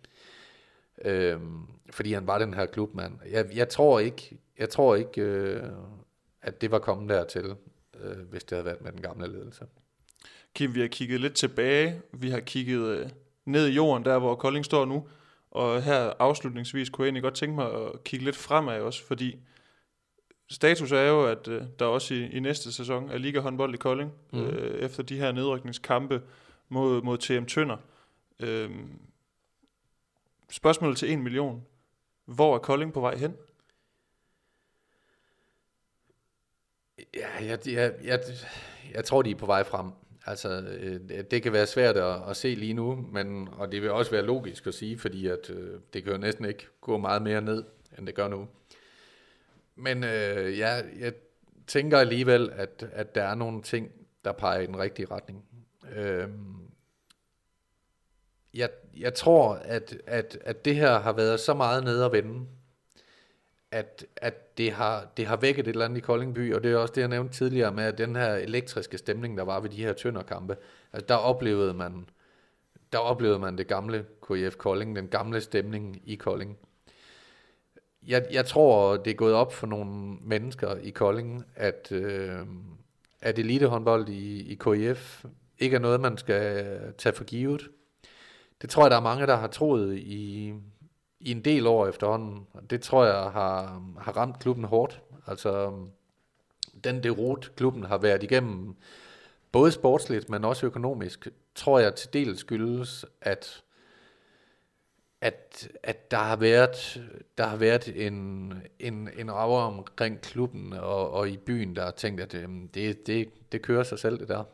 Øhm, 1.05 1.67
fordi 1.91 2.13
han 2.13 2.27
var 2.27 2.39
den 2.39 2.55
her 2.55 2.67
klubmand. 2.67 3.19
Jeg, 3.31 3.47
jeg 3.55 3.69
tror 3.69 3.99
ikke, 3.99 4.39
jeg 4.59 4.69
tror 4.69 4.97
ikke 4.97 5.21
øh, 5.21 5.63
at 6.43 6.61
det 6.61 6.71
var 6.71 6.79
kommet 6.79 7.09
dertil, 7.09 7.55
øh, 8.01 8.19
hvis 8.31 8.45
det 8.45 8.57
havde 8.57 8.65
været 8.65 8.83
med 8.83 8.93
den 8.93 9.01
gamle 9.01 9.33
ledelse. 9.33 9.65
Kim, 10.55 10.75
vi 10.75 10.81
har 10.81 10.89
kigget 10.89 11.21
lidt 11.21 11.35
tilbage. 11.35 12.01
Vi 12.13 12.31
har 12.31 12.41
kigget 12.41 12.99
øh, 12.99 13.09
ned 13.45 13.69
i 13.69 13.73
jorden, 13.73 14.05
der 14.05 14.19
hvor 14.19 14.35
Kolding 14.35 14.65
står 14.65 14.85
nu. 14.85 15.09
Og 15.51 15.83
her 15.83 16.13
afslutningsvis 16.19 16.91
kunne 16.91 17.05
jeg 17.05 17.09
egentlig 17.09 17.23
godt 17.23 17.35
tænke 17.35 17.55
mig 17.55 17.75
at 17.75 18.05
kigge 18.05 18.25
lidt 18.25 18.37
fremad 18.37 18.81
også, 18.81 19.05
fordi 19.05 19.39
status 20.51 20.93
er 20.93 21.03
jo, 21.03 21.27
at 21.27 21.49
øh, 21.49 21.63
der 21.79 21.85
også 21.85 22.15
i, 22.15 22.27
i 22.27 22.41
næste 22.41 22.73
sæson 22.73 23.11
er 23.11 23.19
Liga 23.19 23.41
håndbold 23.41 23.75
i 23.75 23.77
Kolding, 23.77 24.13
mm. 24.33 24.41
øh, 24.41 24.81
efter 24.81 25.03
de 25.03 25.19
her 25.19 25.33
nedrykningskampe 25.33 26.23
mod, 26.69 27.03
mod 27.03 27.19
TM 27.19 27.45
Tønder. 27.45 27.77
Øh, 28.41 28.71
spørgsmålet 30.51 30.99
til 30.99 31.13
1 31.13 31.19
million. 31.19 31.67
Hvor 32.25 32.55
er 32.55 32.59
Kolding 32.59 32.93
på 32.93 33.01
vej 33.01 33.17
hen? 33.17 33.37
Ja, 37.15 37.29
jeg, 37.41 37.59
jeg, 37.67 37.95
jeg, 38.05 38.21
jeg 38.95 39.05
tror, 39.05 39.23
de 39.23 39.31
er 39.31 39.35
på 39.35 39.47
vej 39.47 39.65
frem. 39.65 39.91
Altså, 40.27 40.49
øh, 40.61 41.25
det 41.31 41.43
kan 41.43 41.53
være 41.53 41.67
svært 41.67 41.97
at, 41.97 42.29
at 42.29 42.37
se 42.37 42.55
lige 42.55 42.75
nu, 42.75 43.07
men, 43.13 43.49
og 43.53 43.73
det 43.73 43.83
vil 43.83 43.91
også 43.91 44.11
være 44.11 44.23
logisk 44.23 44.67
at 44.67 44.75
sige, 44.75 44.99
fordi 44.99 45.27
at, 45.27 45.51
øh, 45.51 45.81
det 45.93 46.05
kan 46.05 46.13
jo 46.13 46.19
næsten 46.19 46.45
ikke 46.45 46.67
gå 46.81 46.99
meget 46.99 47.23
mere 47.23 47.41
ned, 47.41 47.65
end 47.99 48.07
det 48.07 48.15
gør 48.15 48.29
nu. 48.29 48.49
Men 49.77 50.05
øh, 50.05 50.59
ja, 50.59 50.83
jeg 50.99 51.13
tænker 51.67 51.99
alligevel, 51.99 52.51
at, 52.53 52.87
at 52.93 53.15
der 53.15 53.23
er 53.23 53.35
nogle 53.35 53.63
ting, 53.63 53.93
der 54.25 54.33
peger 54.33 54.61
i 54.61 54.67
den 54.67 54.79
rigtige 54.79 55.07
retning. 55.11 55.45
Øh, 55.97 56.29
jeg, 58.55 58.71
jeg 58.97 59.15
tror, 59.15 59.55
at, 59.55 59.97
at, 60.07 60.39
at 60.45 60.65
det 60.65 60.77
her 60.77 60.99
har 60.99 61.13
været 61.13 61.41
så 61.41 61.55
meget 61.55 61.85
nede 61.85 62.05
at 62.05 62.13
vende, 62.13 62.47
at, 63.73 64.07
at 64.17 64.59
det, 64.59 64.73
har, 64.73 65.07
det 65.17 65.27
har 65.27 65.37
vækket 65.37 65.67
et 65.67 65.73
eller 65.73 65.85
andet 65.85 65.99
i 65.99 66.01
Koldingby, 66.01 66.55
og 66.55 66.63
det 66.63 66.73
er 66.73 66.77
også 66.77 66.95
det, 66.95 67.01
jeg 67.01 67.09
nævnte 67.09 67.35
tidligere 67.35 67.73
med, 67.73 67.85
at 67.85 67.99
den 67.99 68.17
her 68.17 68.35
elektriske 68.35 68.99
stemning, 68.99 69.39
der 69.39 69.45
var 69.45 69.61
ved 69.61 69.71
de 69.71 69.85
her 69.85 69.93
tønderkampe, 69.93 70.57
altså 70.93 71.07
der 71.09 71.15
oplevede 71.15 71.75
man, 71.75 72.09
der 72.93 72.99
oplevede 72.99 73.39
man 73.39 73.59
det 73.59 73.67
gamle 73.67 74.05
KF 74.23 74.57
Kolding, 74.57 74.97
den 74.97 75.09
gamle 75.09 75.41
stemning 75.41 76.03
i 76.05 76.15
Kolding. 76.15 76.59
Jeg, 78.07 78.27
jeg 78.33 78.47
tror, 78.47 78.97
det 78.97 79.11
er 79.11 79.15
gået 79.15 79.35
op 79.35 79.53
for 79.55 79.67
nogle 79.67 80.17
mennesker 80.23 80.77
i 80.77 80.91
Kolding, 80.91 81.45
at, 81.55 81.93
øh, 81.93 82.39
at 83.23 83.39
elitehåndbold 83.39 84.09
i, 84.09 84.53
i 84.53 84.55
KF 84.55 85.25
ikke 85.59 85.77
er 85.77 85.81
noget, 85.81 86.01
man 86.01 86.19
skal 86.19 86.79
tage 86.99 87.15
for 87.15 87.25
givet. 87.25 87.69
Det 88.63 88.71
tror 88.71 88.85
jeg, 88.85 88.91
der 88.91 88.97
er 88.97 89.01
mange, 89.01 89.27
der 89.27 89.37
har 89.37 89.47
troet 89.47 89.99
i, 89.99 90.53
i 91.23 91.31
en 91.31 91.45
del 91.45 91.67
år 91.67 91.87
efterhånden. 91.87 92.47
Det 92.71 92.83
tror 92.83 93.05
jeg 93.05 93.15
har, 93.15 93.83
har 93.99 94.13
ramt 94.17 94.39
klubben 94.39 94.65
hårdt. 94.65 95.01
Altså, 95.27 95.73
den 96.85 97.03
derot 97.03 97.53
klubben 97.57 97.85
har 97.85 97.99
været 97.99 98.23
igennem, 98.23 98.77
både 99.53 99.73
sportsligt, 99.73 100.29
men 100.29 100.45
også 100.45 100.67
økonomisk, 100.67 101.29
tror 101.55 101.79
jeg 101.79 101.95
til 101.95 102.13
dels 102.13 102.41
skyldes, 102.41 103.05
at 103.21 103.63
at, 105.23 105.69
at 105.83 106.11
der 106.11 106.17
har 106.17 106.37
været, 106.37 107.03
der 107.39 107.47
har 107.47 107.57
været 107.57 108.07
en, 108.07 108.55
en, 108.79 109.09
en 109.19 109.33
rager 109.33 109.63
omkring 109.63 110.21
klubben 110.21 110.73
og, 110.73 111.11
og 111.11 111.29
i 111.29 111.37
byen, 111.37 111.77
der 111.77 111.85
har 111.85 111.91
tænkt, 111.91 112.21
at 112.21 112.35
øh, 112.35 112.49
det, 112.75 113.07
det, 113.07 113.29
det 113.53 113.63
kører 113.63 113.83
sig 113.83 113.99
selv, 113.99 114.19
det 114.19 114.29
der. 114.29 114.45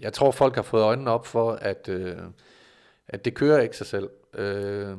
Jeg 0.00 0.12
tror, 0.12 0.30
folk 0.30 0.54
har 0.54 0.62
fået 0.62 0.82
øjnene 0.82 1.10
op 1.10 1.26
for, 1.26 1.52
at, 1.52 1.88
øh, 1.88 2.16
at 3.08 3.24
det 3.24 3.34
kører 3.34 3.60
ikke 3.60 3.76
sig 3.76 3.86
selv. 3.86 4.10
Øh, 4.34 4.98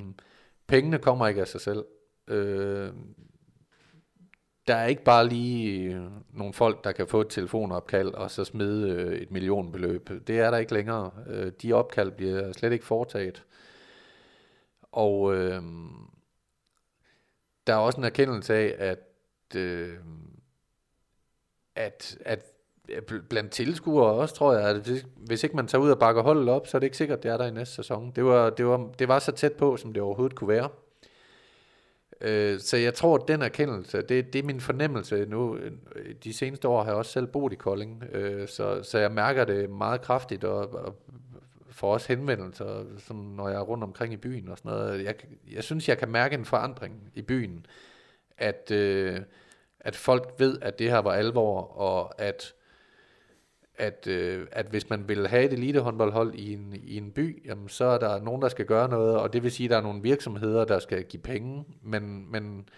Pengene 0.68 0.99
kommer 0.99 1.27
ikke 1.27 1.41
af 1.41 1.48
sig 1.48 1.61
selv. 1.61 1.85
Øh, 2.27 2.94
der 4.68 4.76
er 4.76 4.85
ikke 4.85 5.03
bare 5.03 5.27
lige 5.27 6.10
nogle 6.34 6.53
folk, 6.53 6.84
der 6.84 6.91
kan 6.91 7.07
få 7.07 7.22
et 7.22 7.30
telefonopkald 7.30 8.14
og 8.14 8.31
så 8.31 8.44
smide 8.44 8.90
øh, 8.90 9.18
et 9.18 9.31
millionbeløb. 9.31 10.10
Det 10.27 10.40
er 10.40 10.52
der 10.52 10.57
ikke 10.57 10.73
længere. 10.73 11.11
Øh, 11.27 11.52
de 11.61 11.73
opkald 11.73 12.11
bliver 12.11 12.52
slet 12.52 12.73
ikke 12.73 12.85
foretaget. 12.85 13.44
Og 14.81 15.35
øh, 15.35 15.61
der 17.68 17.73
er 17.73 17.77
også 17.77 17.98
en 17.98 18.03
erkendelse 18.03 18.53
af, 18.53 18.76
at, 18.80 19.56
øh, 19.56 19.98
at, 21.76 22.18
at 22.26 22.52
blandt 23.29 23.51
tilskuere 23.51 24.13
også, 24.13 24.35
tror 24.35 24.53
jeg, 24.53 24.69
at 24.69 25.05
hvis 25.15 25.43
ikke 25.43 25.55
man 25.55 25.67
tager 25.67 25.81
ud 25.81 25.91
og 25.91 25.99
bakker 25.99 26.21
holdet 26.21 26.49
op, 26.49 26.67
så 26.67 26.77
er 26.77 26.79
det 26.79 26.85
ikke 26.85 26.97
sikkert, 26.97 27.17
at 27.17 27.23
det 27.23 27.31
er 27.31 27.37
der 27.37 27.45
i 27.45 27.51
næste 27.51 27.75
sæson. 27.75 28.11
Det 28.15 28.25
var, 28.25 28.49
det 28.49 28.65
var, 28.65 28.89
det 28.99 29.07
var 29.07 29.19
så 29.19 29.31
tæt 29.31 29.53
på, 29.53 29.77
som 29.77 29.93
det 29.93 30.03
overhovedet 30.03 30.35
kunne 30.35 30.47
være. 30.47 30.69
Øh, 32.21 32.59
så 32.59 32.77
jeg 32.77 32.93
tror, 32.93 33.15
at 33.15 33.27
den 33.27 33.41
erkendelse, 33.41 34.01
det, 34.01 34.33
det 34.33 34.39
er 34.39 34.43
min 34.43 34.61
fornemmelse 34.61 35.25
nu. 35.25 35.57
De 36.23 36.33
seneste 36.33 36.67
år 36.67 36.83
har 36.83 36.89
jeg 36.89 36.97
også 36.97 37.11
selv 37.11 37.27
boet 37.27 37.53
i 37.53 37.55
Kolding, 37.55 38.03
øh, 38.11 38.47
så, 38.47 38.83
så 38.83 38.97
jeg 38.99 39.11
mærker 39.11 39.45
det 39.45 39.69
meget 39.69 40.01
kraftigt, 40.01 40.43
og, 40.43 40.73
og 40.73 40.95
får 41.69 41.93
også 41.93 42.07
henvendelser, 42.07 42.85
sådan, 42.97 43.21
når 43.21 43.49
jeg 43.49 43.57
er 43.57 43.63
rundt 43.63 43.83
omkring 43.83 44.13
i 44.13 44.17
byen 44.17 44.49
og 44.49 44.57
sådan 44.57 44.71
noget. 44.71 45.03
Jeg, 45.03 45.15
jeg 45.51 45.63
synes, 45.63 45.89
jeg 45.89 45.97
kan 45.97 46.09
mærke 46.09 46.35
en 46.35 46.45
forandring 46.45 47.11
i 47.15 47.21
byen, 47.21 47.65
at, 48.37 48.71
øh, 48.71 49.19
at 49.79 49.95
folk 49.95 50.33
ved, 50.37 50.57
at 50.61 50.79
det 50.79 50.89
her 50.89 50.97
var 50.99 51.11
alvor, 51.13 51.61
og 51.61 52.21
at 52.21 52.53
at, 53.75 54.07
øh, 54.07 54.47
at 54.51 54.65
hvis 54.65 54.89
man 54.89 55.07
vil 55.07 55.27
have 55.27 55.43
et 55.45 55.53
elitehåndboldhold 55.53 56.35
i 56.35 56.53
en, 56.53 56.75
i 56.83 56.97
en 56.97 57.11
by, 57.11 57.45
jamen, 57.45 57.69
så 57.69 57.85
er 57.85 57.97
der 57.97 58.21
nogen, 58.21 58.41
der 58.41 58.49
skal 58.49 58.65
gøre 58.65 58.89
noget, 58.89 59.17
og 59.17 59.33
det 59.33 59.43
vil 59.43 59.51
sige, 59.51 59.65
at 59.65 59.71
der 59.71 59.77
er 59.77 59.81
nogle 59.81 60.01
virksomheder, 60.01 60.65
der 60.65 60.79
skal 60.79 61.03
give 61.03 61.21
penge, 61.21 61.65
men, 61.81 62.31
men, 62.31 62.69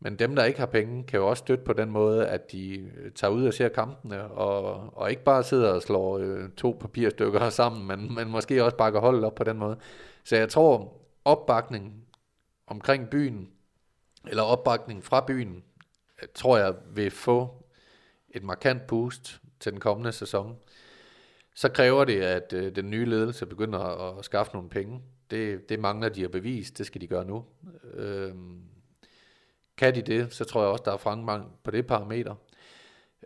men 0.00 0.16
dem, 0.18 0.36
der 0.36 0.44
ikke 0.44 0.58
har 0.58 0.66
penge, 0.66 1.04
kan 1.04 1.18
jo 1.18 1.28
også 1.28 1.40
støtte 1.40 1.64
på 1.64 1.72
den 1.72 1.90
måde, 1.90 2.26
at 2.26 2.52
de 2.52 2.78
øh, 2.78 3.12
tager 3.14 3.30
ud 3.30 3.46
og 3.46 3.54
ser 3.54 3.68
kampene, 3.68 4.24
og, 4.24 4.90
og 4.96 5.10
ikke 5.10 5.24
bare 5.24 5.42
sidder 5.42 5.72
og 5.72 5.82
slår 5.82 6.18
øh, 6.18 6.50
to 6.56 6.76
papirstykker 6.80 7.50
sammen, 7.60 7.86
men, 7.86 8.14
men 8.14 8.28
måske 8.28 8.64
også 8.64 8.76
bakker 8.76 9.00
holdet 9.00 9.24
op 9.24 9.34
på 9.34 9.44
den 9.44 9.58
måde. 9.58 9.76
Så 10.24 10.36
jeg 10.36 10.48
tror, 10.48 11.00
opbakning 11.24 12.04
omkring 12.66 13.10
byen, 13.10 13.48
eller 14.28 14.42
opbakning 14.42 15.04
fra 15.04 15.24
byen, 15.26 15.62
tror 16.34 16.58
jeg 16.58 16.74
vil 16.94 17.10
få 17.10 17.64
et 18.30 18.42
markant 18.42 18.86
boost 18.86 19.41
til 19.62 19.72
den 19.72 19.80
kommende 19.80 20.12
sæson, 20.12 20.56
så 21.54 21.68
kræver 21.68 22.04
det, 22.04 22.20
at 22.20 22.52
øh, 22.52 22.76
den 22.76 22.90
nye 22.90 23.04
ledelse 23.04 23.46
begynder 23.46 23.78
at, 23.78 24.18
at 24.18 24.24
skaffe 24.24 24.52
nogle 24.52 24.68
penge. 24.68 25.00
Det, 25.30 25.68
det 25.68 25.80
mangler 25.80 26.08
de 26.08 26.24
at 26.24 26.30
bevise, 26.30 26.74
det 26.74 26.86
skal 26.86 27.00
de 27.00 27.06
gøre 27.06 27.24
nu. 27.24 27.44
Øh, 27.94 28.34
kan 29.76 29.94
de 29.94 30.02
det, 30.02 30.34
så 30.34 30.44
tror 30.44 30.62
jeg 30.62 30.70
også, 30.70 30.84
der 30.84 30.92
er 30.92 30.96
fremgang 30.96 31.52
på 31.64 31.70
det 31.70 31.86
parameter. 31.86 32.34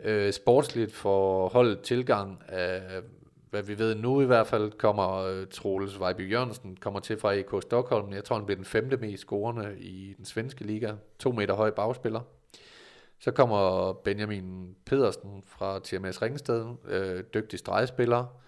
Øh, 0.03 0.33
sportsligt 0.33 0.93
for 0.93 1.49
holdet 1.49 1.81
tilgang 1.81 2.43
af, 2.47 3.01
hvad 3.49 3.63
vi 3.63 3.79
ved 3.79 3.95
nu 3.95 4.21
i 4.21 4.25
hvert 4.25 4.47
fald, 4.47 4.71
kommer 4.71 5.15
øh, 5.15 5.47
Troels 5.47 5.99
Vejby 5.99 6.31
Jørgensen 6.31 6.77
kommer 6.81 6.99
til 6.99 7.19
fra 7.19 7.33
EK 7.33 7.61
Stockholm. 7.61 8.13
Jeg 8.13 8.23
tror, 8.23 8.35
han 8.35 8.45
bliver 8.45 8.55
den 8.55 8.65
femte 8.65 8.97
mest 8.97 9.21
scorende 9.21 9.79
i 9.79 10.13
den 10.17 10.25
svenske 10.25 10.63
liga. 10.63 10.93
To 11.19 11.31
meter 11.31 11.53
høj 11.53 11.71
bagspiller. 11.71 12.21
Så 13.19 13.31
kommer 13.31 13.93
Benjamin 13.93 14.75
Pedersen 14.85 15.43
fra 15.45 15.79
TMS 15.79 16.21
Ringsted, 16.21 16.75
øh, 16.87 17.23
dygtig 17.33 17.59
stregspiller. 17.59 18.41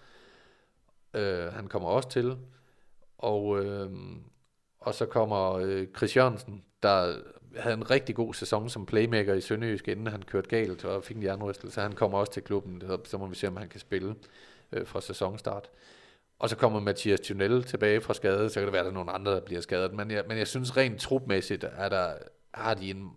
Øh, 1.14 1.52
han 1.52 1.66
kommer 1.66 1.88
også 1.88 2.08
til. 2.08 2.36
Og, 3.18 3.64
øh, 3.64 3.90
og 4.78 4.94
så 4.94 5.06
kommer 5.06 5.52
øh, 5.52 5.86
Chris 5.96 6.16
Jørgensen, 6.16 6.64
der 6.82 7.14
havde 7.56 7.74
en 7.74 7.90
rigtig 7.90 8.14
god 8.14 8.34
sæson 8.34 8.68
som 8.68 8.86
playmaker 8.86 9.34
i 9.34 9.40
Sønderjysk, 9.40 9.88
inden 9.88 10.06
han 10.06 10.22
kørte 10.22 10.48
galt 10.48 10.84
og 10.84 11.04
fik 11.04 11.16
en 11.16 11.22
jernrystelse. 11.22 11.80
Han 11.80 11.92
kommer 11.92 12.18
også 12.18 12.32
til 12.32 12.42
klubben, 12.42 12.82
så 13.04 13.18
må 13.18 13.26
vi 13.26 13.34
se, 13.34 13.48
om 13.48 13.56
han 13.56 13.68
kan 13.68 13.80
spille 13.80 14.14
øh, 14.72 14.86
fra 14.86 15.00
sæsonstart. 15.00 15.70
Og 16.38 16.48
så 16.48 16.56
kommer 16.56 16.80
Mathias 16.80 17.20
Thunel 17.20 17.64
tilbage 17.64 18.00
fra 18.00 18.14
skade, 18.14 18.50
så 18.50 18.54
kan 18.54 18.64
det 18.64 18.72
være, 18.72 18.80
at 18.80 18.84
der 18.84 18.90
er 18.90 18.94
nogle 18.94 19.10
andre, 19.10 19.32
der 19.32 19.40
bliver 19.40 19.60
skadet. 19.60 19.94
Men 19.94 20.10
jeg, 20.10 20.24
men 20.28 20.38
jeg 20.38 20.46
synes 20.46 20.76
rent 20.76 21.00
trupmæssigt, 21.00 21.64
at 21.64 21.90
der, 21.90 22.12
har 22.54 22.74
de 22.74 22.90
en 22.90 23.10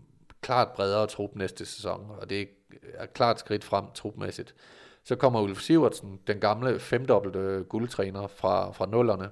klart 0.43 0.67
bredere 0.71 1.07
trup 1.07 1.35
næste 1.35 1.65
sæson, 1.65 2.11
og 2.21 2.29
det 2.29 2.49
er 2.93 3.05
klart 3.05 3.39
skridt 3.39 3.63
frem 3.63 3.85
trupmæssigt. 3.93 4.55
Så 5.03 5.15
kommer 5.15 5.41
Ulf 5.41 5.61
Sivertsen, 5.61 6.19
den 6.27 6.39
gamle 6.39 6.79
femdobbelte 6.79 7.63
guldtræner 7.69 8.27
fra, 8.27 8.71
fra 8.71 8.85
nullerne. 8.85 9.29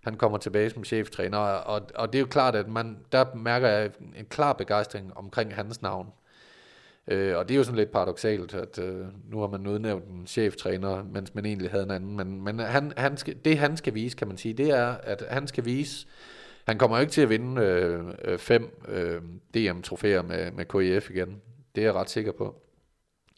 Han 0.00 0.16
kommer 0.16 0.38
tilbage 0.38 0.70
som 0.70 0.84
cheftræner, 0.84 1.38
og, 1.38 1.82
og 1.94 2.12
det 2.12 2.18
er 2.18 2.20
jo 2.20 2.26
klart, 2.26 2.56
at 2.56 2.68
man, 2.68 2.98
der 3.12 3.34
mærker 3.34 3.68
jeg 3.68 3.90
en 4.16 4.26
klar 4.26 4.52
begejstring 4.52 5.16
omkring 5.16 5.54
hans 5.54 5.82
navn. 5.82 6.12
Øh, 7.08 7.36
og 7.36 7.48
det 7.48 7.54
er 7.54 7.58
jo 7.58 7.64
sådan 7.64 7.78
lidt 7.78 7.92
paradoxalt, 7.92 8.54
at 8.54 8.78
øh, 8.78 9.06
nu 9.30 9.40
har 9.40 9.46
man 9.46 9.66
udnævnt 9.66 10.04
en 10.04 10.26
cheftræner, 10.26 11.04
mens 11.04 11.34
man 11.34 11.46
egentlig 11.46 11.70
havde 11.70 11.84
en 11.84 11.90
anden. 11.90 12.16
Men, 12.16 12.44
men 12.44 12.58
han, 12.58 12.92
han 12.96 13.16
skal, 13.16 13.36
det 13.44 13.58
han 13.58 13.76
skal 13.76 13.94
vise, 13.94 14.16
kan 14.16 14.28
man 14.28 14.36
sige, 14.36 14.54
det 14.54 14.70
er, 14.70 14.94
at 15.02 15.24
han 15.28 15.46
skal 15.46 15.64
vise, 15.64 16.06
han 16.66 16.78
kommer 16.78 16.96
jo 16.96 17.00
ikke 17.00 17.12
til 17.12 17.22
at 17.22 17.28
vinde 17.28 17.62
øh, 17.62 18.04
øh 18.24 18.38
fem 18.38 18.84
øh, 18.88 19.22
DM-trofæer 19.54 20.22
med, 20.22 20.50
med 20.50 20.64
KIF 20.64 21.10
igen. 21.10 21.40
Det 21.74 21.80
er 21.80 21.86
jeg 21.86 21.94
ret 21.94 22.10
sikker 22.10 22.32
på. 22.32 22.62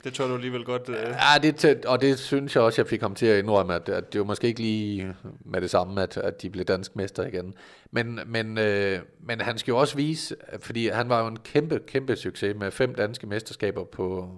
Det 0.04 0.14
tror 0.14 0.26
du 0.26 0.34
alligevel 0.34 0.64
godt. 0.64 0.88
Øh. 0.88 0.96
Ja, 0.96 1.38
det, 1.42 1.56
tæt, 1.56 1.84
og 1.84 2.00
det 2.00 2.18
synes 2.18 2.56
jeg 2.56 2.62
også, 2.62 2.82
jeg 2.82 2.88
fik 2.88 3.00
ham 3.00 3.14
til 3.14 3.26
at 3.26 3.38
indrømme, 3.38 3.74
at, 3.74 3.88
at 3.88 4.12
det 4.12 4.18
var 4.18 4.24
måske 4.24 4.46
ikke 4.46 4.60
lige 4.60 5.16
med 5.44 5.60
det 5.60 5.70
samme, 5.70 6.02
at, 6.02 6.16
at 6.16 6.42
de 6.42 6.50
blev 6.50 6.64
dansk 6.64 6.96
mester 6.96 7.26
igen. 7.26 7.54
Men, 7.90 8.20
men, 8.26 8.58
øh, 8.58 8.98
men 9.20 9.40
han 9.40 9.58
skal 9.58 9.72
jo 9.72 9.78
også 9.78 9.96
vise, 9.96 10.36
fordi 10.60 10.88
han 10.88 11.08
var 11.08 11.20
jo 11.20 11.26
en 11.26 11.38
kæmpe, 11.38 11.80
kæmpe 11.86 12.16
succes 12.16 12.56
med 12.56 12.70
fem 12.70 12.94
danske 12.94 13.26
mesterskaber 13.26 13.84
på, 13.84 14.28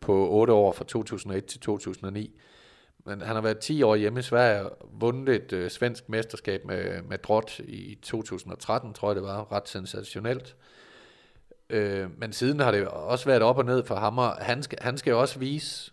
på 0.00 0.28
otte 0.30 0.52
år 0.52 0.72
fra 0.72 0.84
2001 0.84 1.44
til 1.44 1.60
2009. 1.60 2.40
Men 3.04 3.20
han 3.20 3.34
har 3.34 3.42
været 3.42 3.58
10 3.58 3.82
år 3.82 3.96
hjemme 3.96 4.20
i 4.20 4.22
Sverige, 4.22 4.68
vundet 4.92 5.34
et 5.34 5.52
øh, 5.52 5.70
svensk 5.70 6.08
mesterskab 6.08 6.64
med, 6.64 7.02
med 7.02 7.18
Drott 7.18 7.58
i 7.58 7.98
2013, 8.02 8.94
tror 8.94 9.08
jeg 9.08 9.16
det 9.16 9.22
var, 9.22 9.52
ret 9.52 9.68
sensationelt. 9.68 10.56
Øh, 11.70 12.18
men 12.18 12.32
siden 12.32 12.60
har 12.60 12.70
det 12.70 12.88
også 12.88 13.26
været 13.26 13.42
op 13.42 13.58
og 13.58 13.64
ned 13.64 13.84
for 13.84 13.94
ham, 13.94 14.18
og 14.18 14.32
han 14.32 14.62
skal, 14.62 14.78
han 14.80 14.98
skal 14.98 15.10
jo 15.10 15.20
også 15.20 15.38
vise, 15.38 15.92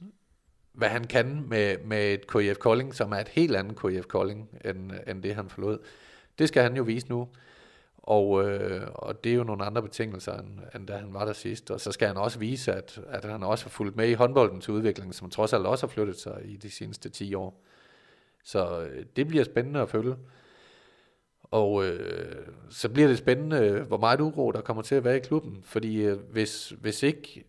hvad 0.73 0.89
han 0.89 1.03
kan 1.03 1.43
med, 1.47 1.77
med 1.85 2.13
et 2.13 2.31
KIF 2.31 2.57
Kolding, 2.57 2.95
som 2.95 3.11
er 3.11 3.17
et 3.17 3.27
helt 3.27 3.55
andet 3.55 3.79
KIF 3.81 4.05
Kolding, 4.05 4.49
end, 4.65 4.91
end 5.07 5.23
det 5.23 5.35
han 5.35 5.49
forlod. 5.49 5.79
Det 6.39 6.47
skal 6.47 6.63
han 6.63 6.75
jo 6.75 6.84
vise 6.84 7.09
nu. 7.09 7.27
Og, 8.07 8.49
øh, 8.49 8.88
og 8.93 9.23
det 9.23 9.31
er 9.31 9.35
jo 9.35 9.43
nogle 9.43 9.65
andre 9.65 9.81
betingelser, 9.81 10.38
end, 10.39 10.59
end 10.75 10.88
da 10.88 10.97
han 10.97 11.13
var 11.13 11.25
der 11.25 11.34
sidst. 11.34 11.71
Og 11.71 11.81
så 11.81 11.91
skal 11.91 12.07
han 12.07 12.17
også 12.17 12.39
vise, 12.39 12.73
at, 12.73 12.99
at 13.07 13.25
han 13.25 13.43
også 13.43 13.65
har 13.65 13.69
fulgt 13.69 13.95
med 13.95 14.09
i 14.09 14.13
håndboldens 14.13 14.69
udvikling, 14.69 15.15
som 15.15 15.29
trods 15.29 15.53
alt 15.53 15.65
også 15.65 15.88
har 15.88 15.91
flyttet 15.91 16.19
sig 16.19 16.41
i 16.45 16.55
de 16.55 16.71
seneste 16.71 17.09
10 17.09 17.34
år. 17.34 17.63
Så 18.43 18.81
øh, 18.81 19.05
det 19.15 19.27
bliver 19.27 19.43
spændende 19.43 19.79
at 19.79 19.89
følge. 19.89 20.15
Og 21.43 21.85
øh, 21.85 22.47
så 22.69 22.89
bliver 22.89 23.07
det 23.07 23.17
spændende, 23.17 23.84
hvor 23.88 23.97
meget 23.97 24.21
uro 24.21 24.51
der 24.51 24.61
kommer 24.61 24.84
til 24.84 24.95
at 24.95 25.03
være 25.03 25.17
i 25.17 25.19
klubben. 25.19 25.59
Fordi 25.63 26.01
øh, 26.01 26.19
hvis, 26.19 26.69
hvis 26.69 27.03
ikke, 27.03 27.43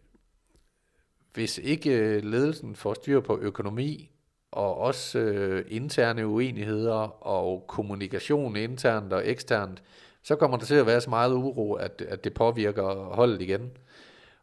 hvis 1.35 1.59
ikke 1.59 1.91
øh, 1.91 2.25
ledelsen 2.25 2.77
får 2.77 2.95
styr 2.95 3.21
på 3.21 3.39
økonomi, 3.39 4.11
og 4.51 4.79
også 4.79 5.19
øh, 5.19 5.65
interne 5.69 6.27
uenigheder 6.27 7.27
og 7.27 7.65
kommunikation 7.69 8.57
internt 8.57 9.13
og 9.13 9.29
eksternt, 9.29 9.83
så 10.23 10.37
kommer 10.37 10.57
der 10.57 10.65
til 10.65 10.75
at 10.75 10.87
være 10.87 11.01
så 11.01 11.11
meget 11.11 11.33
uro, 11.33 11.75
at, 11.75 12.03
at 12.09 12.25
det 12.25 12.35
påvirker 12.35 13.15
holdet 13.15 13.43
igen. 13.43 13.71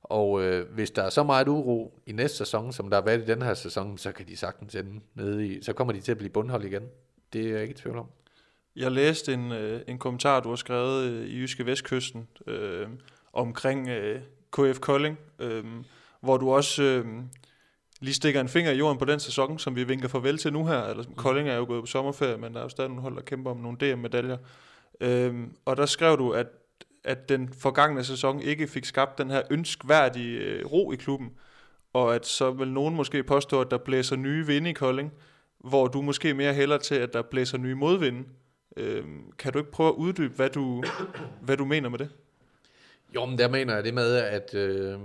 Og 0.03 0.43
øh, 0.43 0.71
hvis 0.73 0.91
der 0.91 1.03
er 1.03 1.09
så 1.09 1.23
meget 1.23 1.47
uro 1.47 1.99
i 2.05 2.11
næste 2.11 2.37
sæson, 2.37 2.73
som 2.73 2.89
der 2.89 2.97
har 2.97 3.05
været 3.05 3.21
i 3.21 3.25
den 3.25 3.41
her 3.41 3.53
sæson, 3.53 3.97
så 3.97 4.11
kan 4.11 4.27
de 4.27 4.37
sagtens 4.37 4.75
ende 4.75 4.99
nede 5.13 5.47
i, 5.47 5.61
så 5.61 5.73
kommer 5.73 5.93
de 5.93 6.01
til 6.01 6.11
at 6.11 6.17
blive 6.17 6.29
bundhold 6.29 6.63
igen. 6.63 6.83
Det 7.33 7.45
er 7.45 7.51
jeg 7.51 7.61
ikke 7.61 7.71
i 7.71 7.77
tvivl 7.77 7.97
om. 7.97 8.05
Jeg 8.75 8.91
læste 8.91 9.33
en, 9.33 9.51
øh, 9.51 9.81
en 9.87 9.99
kommentar, 9.99 10.39
du 10.39 10.49
har 10.49 10.55
skrevet 10.55 11.03
øh, 11.03 11.27
i 11.27 11.39
Jyske 11.39 11.65
Vestkysten 11.65 12.27
øh, 12.47 12.87
omkring 13.33 13.89
øh, 13.89 14.21
KF 14.51 14.79
Kolding, 14.79 15.19
øh, 15.39 15.63
hvor 16.21 16.37
du 16.37 16.53
også 16.53 16.83
øh, 16.83 17.05
lige 17.99 18.13
stikker 18.13 18.41
en 18.41 18.49
finger 18.49 18.71
i 18.71 18.77
jorden 18.77 18.97
på 18.97 19.05
den 19.05 19.19
sæson, 19.19 19.59
som 19.59 19.75
vi 19.75 19.83
vinker 19.83 20.07
farvel 20.07 20.37
til 20.37 20.53
nu 20.53 20.65
her. 20.65 20.83
Eller. 20.83 21.03
Kolding 21.15 21.49
er 21.49 21.55
jo 21.55 21.65
gået 21.65 21.83
på 21.83 21.85
sommerferie, 21.85 22.37
men 22.37 22.53
der 22.53 22.59
er 22.59 22.63
jo 22.63 22.69
stadig 22.69 22.89
nogle 22.89 23.01
hold, 23.01 23.15
der 23.15 23.21
kæmper 23.21 23.51
om 23.51 23.57
nogle 23.57 23.77
DM-medaljer. 23.77 24.37
Øh, 25.01 25.33
og 25.65 25.77
der 25.77 25.85
skrev 25.85 26.17
du, 26.17 26.31
at, 26.31 26.47
at 27.03 27.29
den 27.29 27.53
forgangne 27.53 28.03
sæson 28.03 28.41
ikke 28.41 28.67
fik 28.67 28.85
skabt 28.85 29.17
den 29.17 29.29
her 29.29 29.41
ønskværdige 29.49 30.39
øh, 30.39 30.65
ro 30.65 30.91
i 30.91 30.95
klubben, 30.95 31.31
og 31.93 32.15
at 32.15 32.25
så 32.25 32.51
vil 32.51 32.67
nogen 32.67 32.95
måske 32.95 33.23
påstå, 33.23 33.61
at 33.61 33.71
der 33.71 33.77
blæser 33.77 34.15
nye 34.15 34.45
vinde 34.45 34.69
i 34.69 34.73
Kolding, 34.73 35.13
hvor 35.59 35.87
du 35.87 36.01
måske 36.01 36.33
mere 36.33 36.53
hælder 36.53 36.77
til, 36.77 36.95
at 36.95 37.13
der 37.13 37.21
blæser 37.21 37.57
nye 37.57 37.75
modvinde. 37.75 38.23
Øhm, 38.77 39.31
kan 39.31 39.53
du 39.53 39.59
ikke 39.59 39.71
prøve 39.71 39.89
at 39.89 39.95
uddybe, 39.95 40.35
hvad 40.35 40.49
du, 40.49 40.83
hvad 41.41 41.57
du 41.57 41.65
mener 41.65 41.89
med 41.89 41.99
det? 41.99 42.09
Jo, 43.15 43.25
men 43.25 43.37
der 43.37 43.47
mener 43.47 43.75
jeg 43.75 43.83
det 43.83 43.93
med, 43.93 44.15
at, 44.15 44.53
øh, 44.53 44.99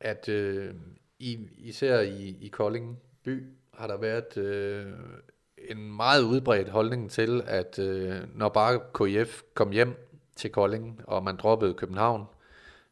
at 0.00 0.28
øh, 0.28 0.74
i, 1.18 1.38
især 1.58 2.00
i, 2.00 2.36
i 2.40 2.48
Kolding 2.48 2.98
by 3.24 3.44
har 3.74 3.86
der 3.86 3.96
været 3.96 4.36
øh, 4.36 4.86
en 5.68 5.96
meget 5.96 6.22
udbredt 6.22 6.68
holdning 6.68 7.10
til, 7.10 7.42
at 7.46 7.78
øh, 7.78 8.14
når 8.34 8.48
bare 8.48 8.80
KIF 8.98 9.42
kom 9.54 9.70
hjem 9.70 9.94
til 10.36 10.50
Kolding, 10.50 11.00
og 11.04 11.24
man 11.24 11.36
droppede 11.36 11.74
København, 11.74 12.24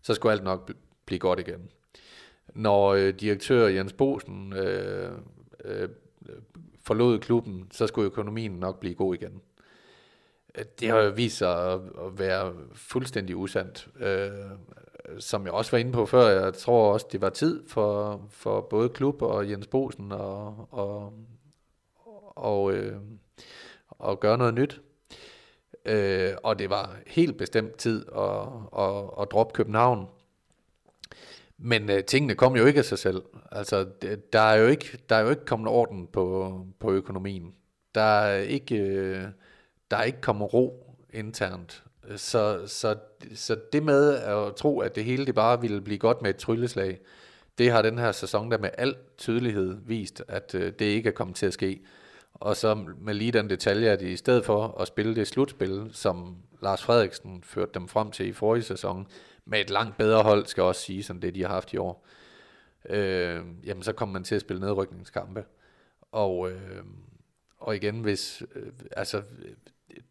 så 0.02 0.14
skulle 0.14 0.32
alt 0.32 0.44
nok 0.44 0.70
blive 1.06 1.18
godt 1.18 1.40
igen. 1.40 1.70
Når 2.54 2.88
øh, 2.94 3.14
direktør 3.14 3.66
Jens 3.66 3.92
Bosen 3.92 4.52
øh, 4.52 5.12
øh, 5.64 5.88
forlod 6.84 7.18
klubben, 7.18 7.68
så 7.70 7.86
skulle 7.86 8.06
økonomien 8.06 8.52
nok 8.52 8.80
blive 8.80 8.94
god 8.94 9.14
igen. 9.14 9.40
Det 10.80 10.88
har 10.88 10.98
jo 10.98 11.10
vist 11.10 11.36
sig 11.36 11.72
at 11.72 11.80
være 12.18 12.54
fuldstændig 12.74 13.36
usandt. 13.36 13.88
Øh, 14.00 14.30
som 15.18 15.44
jeg 15.44 15.52
også 15.52 15.70
var 15.70 15.78
inde 15.78 15.92
på 15.92 16.06
før, 16.06 16.42
jeg 16.44 16.54
tror 16.54 16.92
også, 16.92 17.06
det 17.12 17.20
var 17.20 17.30
tid 17.30 17.68
for, 17.68 18.20
for 18.30 18.60
både 18.60 18.88
klub 18.88 19.22
og 19.22 19.50
Jens 19.50 19.66
Bosen 19.66 20.12
og, 20.12 20.68
og, 20.70 21.12
og, 22.34 22.72
øh, 22.72 22.96
og 23.88 24.20
gøre 24.20 24.38
noget 24.38 24.54
nyt. 24.54 24.80
Øh, 25.84 26.32
og 26.42 26.58
det 26.58 26.70
var 26.70 26.96
helt 27.06 27.38
bestemt 27.38 27.76
tid 27.76 28.06
at, 28.16 28.46
at, 28.78 29.10
at 29.20 29.28
droppe 29.30 29.52
København. 29.52 30.06
Men 31.58 31.90
øh, 31.90 32.04
tingene 32.04 32.34
kom 32.34 32.56
jo 32.56 32.66
ikke 32.66 32.78
af 32.78 32.84
sig 32.84 32.98
selv. 32.98 33.22
Altså, 33.52 33.86
det, 34.02 34.32
der, 34.32 34.40
er 34.40 34.54
jo 34.54 34.66
ikke, 34.66 34.98
der 35.08 35.16
er 35.16 35.20
jo 35.20 35.30
ikke 35.30 35.44
kommet 35.44 35.68
orden 35.68 36.06
på, 36.06 36.60
på 36.78 36.92
økonomien. 36.92 37.54
Der 37.94 38.00
er 38.00 38.38
ikke... 38.38 38.76
Øh, 38.76 39.24
der 39.90 39.96
er 39.96 40.04
ikke 40.04 40.20
kommet 40.20 40.54
ro 40.54 40.96
internt. 41.12 41.84
Så, 42.16 42.66
så, 42.66 42.96
så 43.34 43.56
det 43.72 43.82
med 43.82 44.16
at 44.16 44.54
tro, 44.56 44.80
at 44.80 44.94
det 44.94 45.04
hele 45.04 45.26
det 45.26 45.34
bare 45.34 45.60
ville 45.60 45.80
blive 45.80 45.98
godt 45.98 46.22
med 46.22 46.30
et 46.30 46.36
trylleslag, 46.36 47.00
det 47.58 47.70
har 47.70 47.82
den 47.82 47.98
her 47.98 48.12
sæson 48.12 48.50
der 48.50 48.58
med 48.58 48.70
al 48.78 48.96
tydelighed 49.18 49.76
vist, 49.86 50.22
at 50.28 50.54
øh, 50.54 50.72
det 50.78 50.84
ikke 50.84 51.08
er 51.08 51.12
kommet 51.12 51.36
til 51.36 51.46
at 51.46 51.52
ske. 51.52 51.80
Og 52.34 52.56
så 52.56 52.74
med 52.98 53.14
lige 53.14 53.32
den 53.32 53.50
detalje, 53.50 53.90
at 53.90 54.02
i 54.02 54.16
stedet 54.16 54.44
for 54.44 54.80
at 54.80 54.88
spille 54.88 55.14
det 55.14 55.26
slutspil, 55.26 55.90
som 55.92 56.36
Lars 56.62 56.82
Frederiksen 56.82 57.42
førte 57.42 57.70
dem 57.74 57.88
frem 57.88 58.10
til 58.10 58.26
i 58.26 58.32
forrige 58.32 58.62
sæson, 58.62 59.06
med 59.44 59.60
et 59.60 59.70
langt 59.70 59.96
bedre 59.96 60.22
hold, 60.22 60.46
skal 60.46 60.62
også 60.62 60.80
sige, 60.80 61.02
som 61.02 61.20
det 61.20 61.34
de 61.34 61.42
har 61.42 61.48
haft 61.48 61.72
i 61.72 61.76
år, 61.76 62.06
øh, 62.88 63.40
jamen 63.64 63.82
så 63.82 63.92
kommer 63.92 64.12
man 64.12 64.24
til 64.24 64.34
at 64.34 64.40
spille 64.40 64.60
nedrykningskampe. 64.60 65.44
Og, 66.12 66.50
øh, 66.50 66.82
og 67.58 67.76
igen, 67.76 68.00
hvis, 68.00 68.42
øh, 68.54 68.72
altså, 68.96 69.22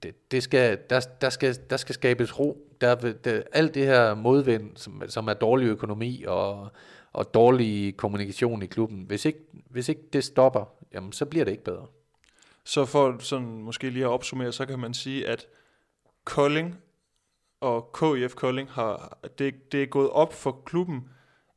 det, 0.04 0.32
det 0.32 0.44
skal, 0.44 0.80
der, 0.90 1.00
der, 1.22 1.30
skal, 1.30 1.58
der 1.70 1.78
skal 1.78 1.95
skabes 1.95 2.40
ro. 2.40 2.68
Der, 2.82 2.95
der, 2.95 3.41
alt 3.52 3.74
det 3.76 3.86
her 3.86 4.14
modvind, 4.14 4.78
som, 4.78 5.04
som 5.08 5.28
er 5.28 5.34
dårlig 5.34 5.66
økonomi 5.68 6.24
og, 6.28 6.70
og 7.14 7.34
dårlig 7.34 7.98
kommunikation 7.98 8.64
i 8.64 8.66
klubben, 8.66 9.04
hvis 9.04 9.26
ikke, 9.26 9.40
hvis 9.70 9.90
ikke 9.90 10.02
det 10.14 10.24
stopper, 10.24 10.66
jamen, 10.94 11.12
så 11.12 11.26
bliver 11.26 11.45
det 11.45 11.52
ikke 11.52 11.64
bedre. 11.64 11.88
Så 12.65 12.85
for 12.85 13.15
sådan 13.19 13.61
måske 13.61 13.90
lige 13.90 14.06
at 14.06 14.11
opsummere, 14.11 14.52
så 14.52 14.65
kan 14.65 14.80
man 14.80 14.94
sige, 14.94 15.27
at 15.27 15.48
Kolding 16.26 16.80
og 17.61 17.95
KIF 17.99 18.35
Kolding 18.35 18.72
har, 18.72 19.18
det, 19.40 19.72
det 19.72 19.84
er 19.84 19.88
gået 19.88 20.10
op 20.10 20.34
for 20.34 20.61
klubben, 20.65 21.10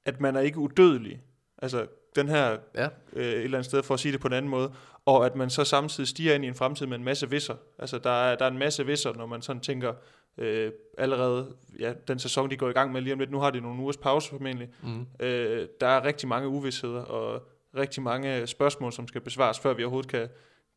at 0.04 0.20
man 0.20 0.36
er 0.36 0.40
ikke 0.40 0.58
udødelig. 0.58 1.22
Altså 1.58 1.86
den 2.16 2.28
her, 2.28 2.58
ja. 2.74 2.88
øh, 3.12 3.24
et 3.24 3.44
eller 3.44 3.58
andet 3.58 3.64
sted 3.64 3.82
for 3.82 3.94
at 3.94 4.00
sige 4.00 4.12
det 4.12 4.20
på 4.20 4.26
en 4.26 4.32
anden 4.32 4.50
måde, 4.50 4.72
og 5.04 5.26
at 5.26 5.36
man 5.36 5.50
så 5.50 5.64
samtidig 5.64 6.08
stiger 6.08 6.34
ind 6.34 6.44
i 6.44 6.48
en 6.48 6.54
fremtid 6.54 6.86
med 6.86 6.98
en 6.98 7.04
masse 7.04 7.30
visser. 7.30 7.54
Altså 7.78 7.98
der 7.98 8.10
er, 8.10 8.36
der 8.36 8.44
er 8.44 8.50
en 8.50 8.58
masse 8.58 8.86
visser, 8.86 9.12
når 9.12 9.26
man 9.26 9.42
sådan 9.42 9.62
tænker, 9.62 9.94
øh, 10.38 10.72
allerede, 10.98 11.56
ja, 11.78 11.92
den 12.08 12.18
sæson 12.18 12.50
de 12.50 12.56
går 12.56 12.68
i 12.68 12.72
gang 12.72 12.92
med 12.92 13.00
lige 13.00 13.12
om 13.12 13.18
lidt, 13.18 13.30
nu 13.30 13.38
har 13.38 13.50
de 13.50 13.60
nogle 13.60 13.82
ugers 13.82 13.96
pause 13.96 14.30
formentlig, 14.30 14.68
mm. 14.82 15.06
øh, 15.20 15.68
der 15.80 15.86
er 15.86 16.04
rigtig 16.04 16.28
mange 16.28 16.48
uvidsheder, 16.48 17.02
og 17.02 17.48
rigtig 17.76 18.02
mange 18.02 18.46
spørgsmål, 18.46 18.92
som 18.92 19.08
skal 19.08 19.20
besvares, 19.20 19.58
før 19.58 19.74
vi 19.74 19.84
overhovedet 19.84 20.10
kan, 20.10 20.28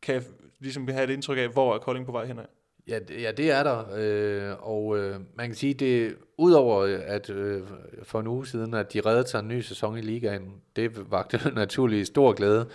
kan 0.02 0.22
ligesom 0.60 0.88
have 0.88 1.04
et 1.04 1.10
indtryk 1.10 1.38
af, 1.38 1.48
hvor 1.48 1.74
er 1.74 1.78
Kolding 1.78 2.06
på 2.06 2.12
vej 2.12 2.26
henad. 2.26 2.44
Ja, 2.88 2.98
ja, 3.10 3.32
det 3.32 3.50
er 3.50 3.62
der, 3.62 3.84
øh, 3.96 4.68
og 4.68 4.98
øh, 4.98 5.20
man 5.34 5.46
kan 5.46 5.54
sige, 5.54 5.74
det 5.74 6.16
udover 6.38 6.98
at 7.06 7.30
øh, 7.30 7.62
for 8.02 8.20
en 8.20 8.26
uge 8.26 8.46
siden, 8.46 8.74
at 8.74 8.92
de 8.92 9.00
reddede 9.00 9.28
sig 9.28 9.40
en 9.40 9.48
ny 9.48 9.60
sæson 9.60 9.98
i 9.98 10.00
ligaen, 10.00 10.54
det 10.76 11.10
vagte 11.10 11.40
naturligvis 11.54 12.06
stor 12.06 12.32
glæde, 12.32 12.68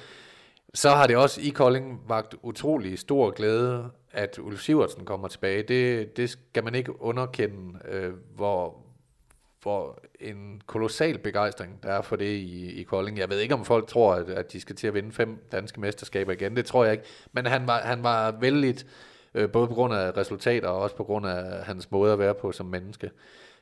så 0.74 0.90
har 0.90 1.08
det 1.08 1.18
også 1.18 1.42
i 1.42 1.50
Kolding 1.50 2.02
vagt 2.08 2.36
utrolig 2.44 3.00
stor 3.00 3.32
glæde, 3.32 3.90
at 4.12 4.40
Ulf 4.40 4.62
Sivertsen 4.62 5.06
kommer 5.06 5.28
tilbage. 5.28 5.64
Det, 5.64 6.18
det 6.18 6.30
skal 6.30 6.64
man 6.64 6.76
ikke 6.76 7.02
underkende, 7.02 7.80
øh, 7.92 8.14
hvor, 8.36 8.85
hvor 9.66 10.00
en 10.20 10.62
kolossal 10.66 11.18
begejstring 11.18 11.84
der 11.84 11.90
er 11.90 12.02
for 12.02 12.16
det 12.16 12.26
i, 12.26 12.80
i 12.80 12.84
Kolding. 12.84 13.18
Jeg 13.18 13.30
ved 13.30 13.40
ikke, 13.40 13.54
om 13.54 13.66
folk 13.66 13.88
tror, 13.88 14.14
at, 14.14 14.30
at 14.30 14.54
de 14.54 14.62
skal 14.62 14.76
til 14.76 14.88
at 14.88 14.94
vinde 14.94 15.12
fem 15.12 15.48
danske 15.52 15.80
mesterskaber 15.80 16.32
igen. 16.32 16.56
Det 16.56 16.66
tror 16.66 16.84
jeg 16.84 16.94
ikke. 16.94 17.04
Men 17.32 17.46
han 17.46 17.68
var, 17.68 17.80
han 17.80 18.04
var 18.04 18.32
vældig, 18.32 18.76
øh, 19.34 19.52
både 19.52 19.68
på 19.68 19.74
grund 19.74 19.94
af 19.94 20.18
resultater 20.18 20.68
og 20.68 20.80
også 20.80 20.96
på 20.96 21.04
grund 21.04 21.28
af 21.28 21.66
hans 21.66 21.92
måde 21.92 22.14
at 22.14 22.20
være 22.20 22.34
på 22.34 22.52
som 22.52 22.66
menneske. 22.66 23.12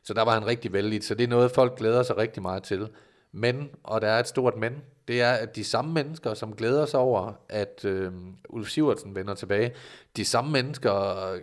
Så 0.03 0.13
der 0.13 0.21
var 0.21 0.33
han 0.33 0.45
rigtig 0.45 0.73
vældig, 0.73 1.03
så 1.03 1.15
det 1.15 1.23
er 1.23 1.27
noget, 1.27 1.51
folk 1.51 1.77
glæder 1.77 2.03
sig 2.03 2.17
rigtig 2.17 2.41
meget 2.41 2.63
til. 2.63 2.89
Men, 3.31 3.69
og 3.83 4.01
der 4.01 4.07
er 4.07 4.19
et 4.19 4.27
stort 4.27 4.57
men, 4.57 4.81
det 5.07 5.21
er, 5.21 5.31
at 5.31 5.55
de 5.55 5.63
samme 5.63 5.93
mennesker, 5.93 6.33
som 6.33 6.55
glæder 6.55 6.85
sig 6.85 6.99
over, 6.99 7.33
at 7.49 7.85
øh, 7.85 8.11
Ulf 8.49 8.69
Sivertsen 8.69 9.15
vender 9.15 9.33
tilbage, 9.33 9.73
de 10.17 10.25
samme 10.25 10.51
mennesker 10.51 11.27
øh, 11.33 11.41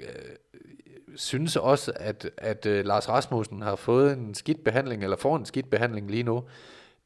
synes 1.16 1.56
også, 1.56 1.92
at, 1.96 2.30
at 2.36 2.66
øh, 2.66 2.84
Lars 2.84 3.08
Rasmussen 3.08 3.62
har 3.62 3.76
fået 3.76 4.12
en 4.12 4.34
skidt 4.34 4.64
behandling, 4.64 5.04
eller 5.04 5.16
får 5.16 5.36
en 5.36 5.44
skidt 5.44 5.70
behandling 5.70 6.10
lige 6.10 6.22
nu. 6.22 6.44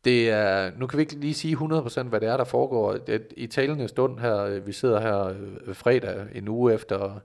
det 0.05 0.31
er, 0.31 0.71
nu 0.77 0.87
kan 0.87 0.97
vi 0.97 1.03
ikke 1.03 1.15
lige 1.15 1.35
sige 1.35 1.57
100% 1.57 2.03
hvad 2.03 2.21
det 2.21 2.29
er, 2.29 2.37
der 2.37 2.45
foregår. 2.45 2.97
I 3.37 3.47
talende 3.47 3.89
stund 3.89 4.19
her, 4.19 4.37
øh, 4.37 4.67
vi 4.67 4.73
sidder 4.73 5.01
her 5.01 5.25
øh, 5.67 5.75
fredag, 5.75 6.27
en 6.35 6.49
uge 6.49 6.75
efter, 6.75 7.21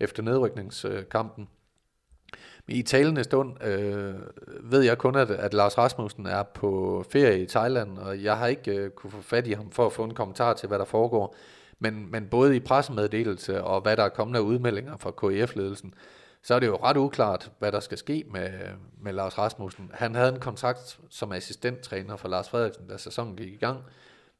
efter 0.00 0.22
nedrykningskampen. 0.22 1.48
Men 2.66 2.76
i 2.76 2.82
talende 2.82 3.24
stund 3.24 3.64
øh, 3.64 4.14
ved 4.62 4.82
jeg 4.82 4.98
kun, 4.98 5.16
at, 5.16 5.30
at 5.30 5.54
Lars 5.54 5.78
Rasmussen 5.78 6.26
er 6.26 6.42
på 6.42 7.04
ferie 7.10 7.42
i 7.42 7.46
Thailand, 7.46 7.98
og 7.98 8.22
jeg 8.22 8.38
har 8.38 8.46
ikke 8.46 8.76
øh, 8.76 8.90
kunne 8.90 9.10
få 9.10 9.22
fat 9.22 9.46
i 9.46 9.52
ham 9.52 9.70
for 9.70 9.86
at 9.86 9.92
få 9.92 10.04
en 10.04 10.14
kommentar 10.14 10.54
til, 10.54 10.68
hvad 10.68 10.78
der 10.78 10.84
foregår. 10.84 11.36
Men, 11.80 12.10
men 12.10 12.26
både 12.26 12.56
i 12.56 12.60
pressemeddelelse 12.60 13.64
og 13.64 13.80
hvad 13.80 13.96
der 13.96 14.02
er 14.02 14.08
kommet 14.08 14.36
af 14.36 14.42
udmeldinger 14.42 14.96
fra 14.96 15.10
KIF-ledelsen, 15.10 15.94
så 16.42 16.54
er 16.54 16.58
det 16.58 16.66
jo 16.66 16.76
ret 16.76 16.96
uklart, 16.96 17.52
hvad 17.58 17.72
der 17.72 17.80
skal 17.80 17.98
ske 17.98 18.24
med, 18.30 18.50
med 19.02 19.12
Lars 19.12 19.38
Rasmussen. 19.38 19.90
Han 19.94 20.14
havde 20.14 20.28
en 20.28 20.40
kontrakt 20.40 20.98
som 21.10 21.32
assistenttræner 21.32 22.16
for 22.16 22.28
Lars 22.28 22.48
Frederiksen, 22.48 22.86
da 22.88 22.96
sæsonen 22.96 23.36
gik 23.36 23.52
i 23.52 23.56
gang. 23.56 23.78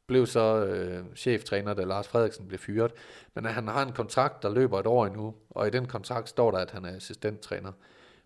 Blev 0.07 0.27
så 0.27 0.65
øh, 0.65 1.05
cheftræner, 1.17 1.75
da 1.75 1.85
Lars 1.85 2.09
Frederiksen 2.09 2.49
blev 2.49 2.59
fyret. 2.59 2.93
Men 3.35 3.45
han 3.45 3.69
har 3.69 3.83
en 3.83 3.93
kontrakt, 3.93 4.43
der 4.43 4.51
løber 4.55 4.81
et 4.81 4.87
år 4.87 5.07
endnu, 5.07 5.35
og 5.51 5.67
i 5.67 5.71
den 5.71 5.87
kontrakt 5.87 6.29
står 6.29 6.51
der, 6.51 6.59
at 6.59 6.71
han 6.71 6.85
er 6.85 6.97
assistenttræner. 6.97 7.73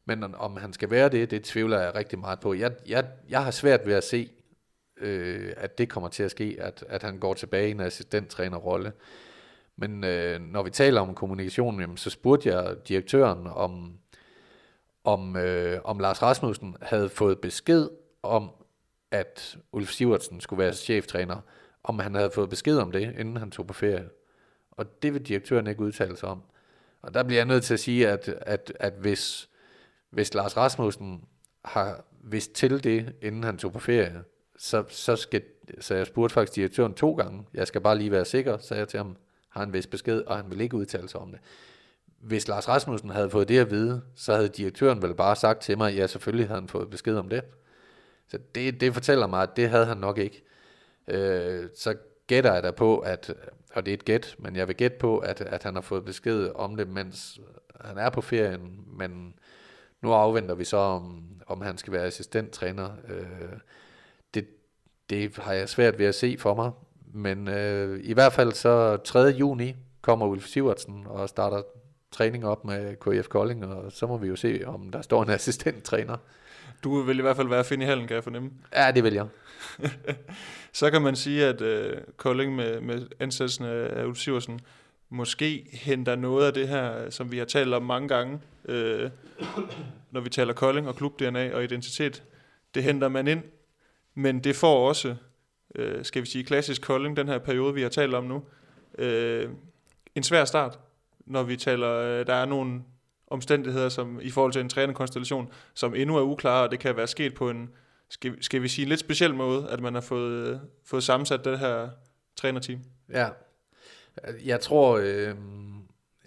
Men 0.04 0.34
om 0.34 0.56
han 0.56 0.72
skal 0.72 0.90
være 0.90 1.08
det, 1.08 1.30
det 1.30 1.44
tvivler 1.44 1.80
jeg 1.80 1.94
rigtig 1.94 2.18
meget 2.18 2.40
på. 2.40 2.54
Jeg, 2.54 2.72
jeg, 2.86 3.04
jeg 3.28 3.44
har 3.44 3.50
svært 3.50 3.86
ved 3.86 3.94
at 3.94 4.04
se, 4.04 4.30
øh, 5.00 5.52
at 5.56 5.78
det 5.78 5.88
kommer 5.88 6.08
til 6.08 6.22
at 6.22 6.30
ske, 6.30 6.56
at, 6.58 6.84
at 6.88 7.02
han 7.02 7.18
går 7.18 7.34
tilbage 7.34 7.68
i 7.68 7.70
en 7.70 7.80
assistenttrænerrolle. 7.80 8.92
Men 9.76 10.04
øh, 10.04 10.40
når 10.40 10.62
vi 10.62 10.70
taler 10.70 11.00
om 11.00 11.14
kommunikation, 11.14 11.80
jamen, 11.80 11.96
så 11.96 12.10
spurgte 12.10 12.48
jeg 12.48 12.76
direktøren, 12.88 13.46
om, 13.46 13.98
om, 15.04 15.36
øh, 15.36 15.80
om 15.84 15.98
Lars 15.98 16.22
Rasmussen 16.22 16.76
havde 16.82 17.08
fået 17.08 17.40
besked 17.40 17.88
om, 18.22 18.50
at 19.10 19.58
Ulf 19.72 19.90
Sivertsen 19.90 20.40
skulle 20.40 20.64
være 20.64 20.72
cheftræner, 20.72 21.36
om 21.84 21.98
han 21.98 22.14
havde 22.14 22.30
fået 22.30 22.50
besked 22.50 22.78
om 22.78 22.92
det, 22.92 23.18
inden 23.18 23.36
han 23.36 23.50
tog 23.50 23.66
på 23.66 23.74
ferie. 23.74 24.08
Og 24.70 25.02
det 25.02 25.14
vil 25.14 25.28
direktøren 25.28 25.66
ikke 25.66 25.80
udtale 25.80 26.16
sig 26.16 26.28
om. 26.28 26.42
Og 27.02 27.14
der 27.14 27.22
bliver 27.22 27.38
jeg 27.38 27.46
nødt 27.46 27.64
til 27.64 27.74
at 27.74 27.80
sige, 27.80 28.08
at, 28.08 28.28
at, 28.28 28.72
at 28.80 28.92
hvis, 28.92 29.48
hvis 30.10 30.34
Lars 30.34 30.56
Rasmussen 30.56 31.24
har 31.64 32.04
vidst 32.22 32.52
til 32.52 32.84
det, 32.84 33.14
inden 33.22 33.44
han 33.44 33.58
tog 33.58 33.72
på 33.72 33.78
ferie, 33.78 34.24
så, 34.58 34.84
så, 34.88 35.16
skal, 35.16 35.42
så 35.80 35.94
jeg 35.94 36.06
spurgte 36.06 36.34
faktisk 36.34 36.56
direktøren 36.56 36.94
to 36.94 37.14
gange. 37.14 37.46
Jeg 37.54 37.66
skal 37.66 37.80
bare 37.80 37.98
lige 37.98 38.10
være 38.10 38.24
sikker, 38.24 38.58
sagde 38.58 38.80
jeg 38.80 38.88
til 38.88 38.98
ham 38.98 39.16
har 39.54 39.60
han 39.60 39.72
vist 39.72 39.90
besked, 39.90 40.20
og 40.20 40.36
han 40.36 40.50
vil 40.50 40.60
ikke 40.60 40.76
udtale 40.76 41.08
sig 41.08 41.20
om 41.20 41.30
det. 41.30 41.40
Hvis 42.20 42.48
Lars 42.48 42.68
Rasmussen 42.68 43.10
havde 43.10 43.30
fået 43.30 43.48
det 43.48 43.58
at 43.58 43.70
vide, 43.70 44.02
så 44.14 44.34
havde 44.34 44.48
direktøren 44.48 45.02
vel 45.02 45.14
bare 45.14 45.36
sagt 45.36 45.62
til 45.62 45.78
mig, 45.78 45.94
ja, 45.94 46.06
selvfølgelig 46.06 46.46
havde 46.48 46.60
han 46.60 46.68
fået 46.68 46.90
besked 46.90 47.16
om 47.16 47.28
det. 47.28 47.42
Så 48.28 48.38
det, 48.54 48.80
det 48.80 48.94
fortæller 48.94 49.26
mig, 49.26 49.42
at 49.42 49.56
det 49.56 49.70
havde 49.70 49.86
han 49.86 49.96
nok 49.96 50.18
ikke. 50.18 50.44
Øh, 51.08 51.68
så 51.74 51.94
gætter 52.26 52.54
jeg 52.54 52.62
da 52.62 52.70
på, 52.70 52.98
at, 52.98 53.34
og 53.74 53.86
det 53.86 53.92
er 53.92 53.94
et 53.94 54.04
gæt, 54.04 54.36
men 54.38 54.56
jeg 54.56 54.68
vil 54.68 54.76
gætte 54.76 54.96
på, 54.98 55.18
at, 55.18 55.40
at 55.40 55.62
han 55.62 55.74
har 55.74 55.82
fået 55.82 56.04
besked 56.04 56.50
om 56.54 56.76
det, 56.76 56.88
mens 56.88 57.40
han 57.80 57.98
er 57.98 58.10
på 58.10 58.20
ferien, 58.20 58.84
men 58.86 59.34
nu 60.02 60.12
afventer 60.12 60.54
vi 60.54 60.64
så, 60.64 60.76
om, 60.76 61.24
om 61.46 61.60
han 61.60 61.78
skal 61.78 61.92
være 61.92 62.06
assistenttræner. 62.06 62.90
Øh, 63.08 63.58
det 65.14 65.36
har 65.36 65.52
jeg 65.52 65.68
svært 65.68 65.98
ved 65.98 66.06
at 66.06 66.14
se 66.14 66.36
for 66.38 66.54
mig, 66.54 66.70
men 67.12 67.48
øh, 67.48 68.00
i 68.02 68.12
hvert 68.12 68.32
fald 68.32 68.52
så 68.52 68.96
3. 68.96 69.20
juni 69.20 69.76
kommer 70.00 70.26
Ulf 70.26 70.46
Sivertsen 70.46 71.06
og 71.06 71.28
starter 71.28 71.62
træning 72.12 72.46
op 72.46 72.64
med 72.64 72.96
KF 72.96 73.28
Kolding, 73.28 73.64
og 73.64 73.92
så 73.92 74.06
må 74.06 74.16
vi 74.16 74.26
jo 74.26 74.36
se, 74.36 74.60
om 74.66 74.90
der 74.90 75.02
står 75.02 75.22
en 75.22 75.30
assistenttræner. 75.30 76.16
Du 76.84 77.00
vil 77.02 77.18
i 77.18 77.22
hvert 77.22 77.36
fald 77.36 77.48
være 77.48 77.58
at 77.58 77.66
finde 77.66 77.84
i 77.84 77.88
hallen, 77.88 78.06
kan 78.06 78.14
jeg 78.14 78.24
fornemme. 78.24 78.50
Ja, 78.76 78.90
det 78.90 79.04
vil 79.04 79.14
jeg. 79.14 79.26
så 80.72 80.90
kan 80.90 81.02
man 81.02 81.16
sige, 81.16 81.46
at 81.46 81.60
øh, 81.60 81.96
Kolding 82.16 82.56
med, 82.56 82.80
med 82.80 83.06
ansættelsen 83.20 83.64
af 83.64 84.04
Ulf 84.04 84.18
Sivertsen 84.18 84.60
måske 85.10 85.66
henter 85.72 86.16
noget 86.16 86.46
af 86.46 86.52
det 86.52 86.68
her, 86.68 87.10
som 87.10 87.32
vi 87.32 87.38
har 87.38 87.44
talt 87.44 87.74
om 87.74 87.82
mange 87.82 88.08
gange, 88.08 88.40
øh, 88.68 89.10
når 90.10 90.20
vi 90.20 90.30
taler 90.30 90.52
Kolding 90.52 90.88
og 90.88 90.96
klub-DNA 90.96 91.54
og 91.54 91.64
identitet. 91.64 92.22
Det 92.74 92.82
henter 92.82 93.08
man 93.08 93.28
ind, 93.28 93.42
men 94.14 94.44
det 94.44 94.56
får 94.56 94.88
også 94.88 95.16
øh, 95.74 96.04
skal 96.04 96.22
vi 96.22 96.26
sige, 96.26 96.44
klassisk 96.44 96.82
Kolding, 96.82 97.16
den 97.16 97.28
her 97.28 97.38
periode, 97.38 97.74
vi 97.74 97.82
har 97.82 97.88
talt 97.88 98.14
om 98.14 98.24
nu. 98.24 98.42
Øh, 98.98 99.48
en 100.14 100.22
svær 100.22 100.44
start, 100.44 100.78
når 101.26 101.42
vi 101.42 101.56
taler, 101.56 101.90
øh, 101.90 102.26
der 102.26 102.34
er 102.34 102.44
nogle 102.44 102.82
omstændigheder 103.26 103.88
som 103.88 104.20
i 104.22 104.30
forhold 104.30 104.52
til 104.52 104.60
en 104.60 104.68
trænerkonstellation, 104.68 105.52
som 105.74 105.94
endnu 105.94 106.16
er 106.16 106.22
uklare, 106.22 106.64
og 106.64 106.70
det 106.70 106.78
kan 106.78 106.96
være 106.96 107.06
sket 107.06 107.34
på 107.34 107.50
en, 107.50 107.70
skal, 108.08 108.42
skal 108.42 108.62
vi 108.62 108.68
sige, 108.68 108.82
en 108.82 108.88
lidt 108.88 109.00
speciel 109.00 109.34
måde, 109.34 109.68
at 109.68 109.80
man 109.80 109.94
har 109.94 110.00
fået, 110.00 110.48
øh, 110.48 110.58
fået 110.84 111.02
sammensat 111.02 111.44
det 111.44 111.58
her 111.58 111.88
trænerteam. 112.36 112.80
Ja, 113.12 113.28
jeg 114.44 114.60
tror, 114.60 114.98
øh, 115.02 115.34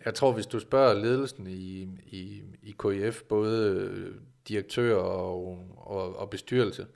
jeg 0.05 0.14
tror, 0.14 0.31
hvis 0.31 0.45
du 0.45 0.59
spørger 0.59 0.93
ledelsen 0.93 1.47
i, 1.47 1.88
i, 2.05 2.41
i 2.64 2.76
KIF, 2.81 3.23
både 3.23 3.69
øh, 3.69 4.15
direktør 4.47 4.95
og, 4.95 5.68
og, 5.77 6.15
og 6.15 6.30
bestyrelse, 6.30 6.81
øh, 6.81 6.88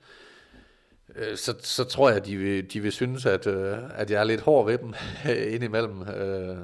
Øh, 1.16 1.36
så, 1.36 1.54
så 1.60 1.84
tror 1.84 2.10
jeg, 2.10 2.26
de 2.26 2.36
vil, 2.36 2.72
de 2.72 2.80
vil 2.80 2.92
synes, 2.92 3.26
at, 3.26 3.46
øh, 3.46 3.78
at 3.94 4.10
jeg 4.10 4.20
er 4.20 4.24
lidt 4.24 4.40
hård 4.40 4.66
ved 4.66 4.78
dem 4.78 4.94
indimellem. 5.54 6.02
Øh, 6.02 6.56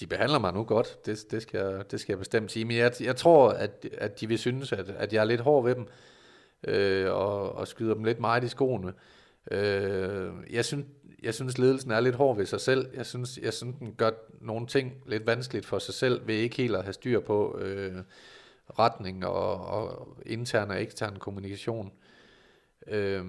de 0.00 0.06
behandler 0.06 0.38
mig 0.38 0.52
nu 0.52 0.64
godt, 0.64 1.06
det, 1.06 1.24
det, 1.30 1.42
skal, 1.42 1.60
jeg, 1.60 1.90
det 1.90 2.00
skal 2.00 2.12
jeg 2.12 2.18
bestemt 2.18 2.52
sige. 2.52 2.64
Men 2.64 2.76
jeg, 2.76 2.92
jeg 3.00 3.16
tror, 3.16 3.48
at, 3.50 3.86
at 3.98 4.20
de 4.20 4.28
vil 4.28 4.38
synes, 4.38 4.72
at, 4.72 4.88
at 4.88 5.12
jeg 5.12 5.20
er 5.20 5.24
lidt 5.24 5.40
hård 5.40 5.64
ved 5.64 5.74
dem, 5.74 5.86
øh, 6.68 7.12
og, 7.12 7.52
og 7.52 7.68
skyder 7.68 7.94
dem 7.94 8.04
lidt 8.04 8.20
meget 8.20 8.44
i 8.44 8.48
skoene. 8.48 8.92
Øh, 9.50 10.32
jeg, 10.50 10.64
synes, 10.64 10.86
jeg 11.22 11.34
synes, 11.34 11.58
ledelsen 11.58 11.90
er 11.90 12.00
lidt 12.00 12.14
hård 12.14 12.36
ved 12.36 12.46
sig 12.46 12.60
selv. 12.60 12.86
Jeg 12.94 13.06
synes, 13.06 13.38
jeg 13.42 13.52
synes 13.52 13.76
den 13.78 13.94
gør 13.94 14.10
nogle 14.40 14.66
ting 14.66 15.02
lidt 15.06 15.26
vanskeligt 15.26 15.66
for 15.66 15.78
sig 15.78 15.94
selv, 15.94 16.26
ved 16.26 16.34
ikke 16.34 16.56
helt 16.56 16.76
at 16.76 16.82
have 16.82 16.92
styr 16.92 17.20
på 17.20 17.58
øh, 17.58 17.96
retning 18.78 19.26
og, 19.26 19.66
og 19.66 20.16
intern 20.26 20.70
og 20.70 20.82
ekstern 20.82 21.16
kommunikation. 21.16 21.92
Øh, 22.86 23.24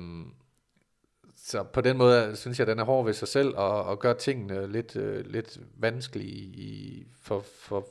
så 1.44 1.64
på 1.64 1.82
den 1.82 1.98
måde 1.98 2.36
synes 2.36 2.60
jeg, 2.60 2.68
at 2.68 2.72
den 2.72 2.80
er 2.80 2.84
hård 2.84 3.06
ved 3.06 3.14
sig 3.14 3.28
selv 3.28 3.56
og, 3.56 3.84
og 3.84 4.00
gør 4.00 4.14
tingene 4.14 4.72
lidt, 4.72 4.96
øh, 4.96 5.26
lidt 5.26 5.60
vanskelige 5.78 6.38
i, 6.38 7.08
for, 7.22 7.40
for, 7.56 7.88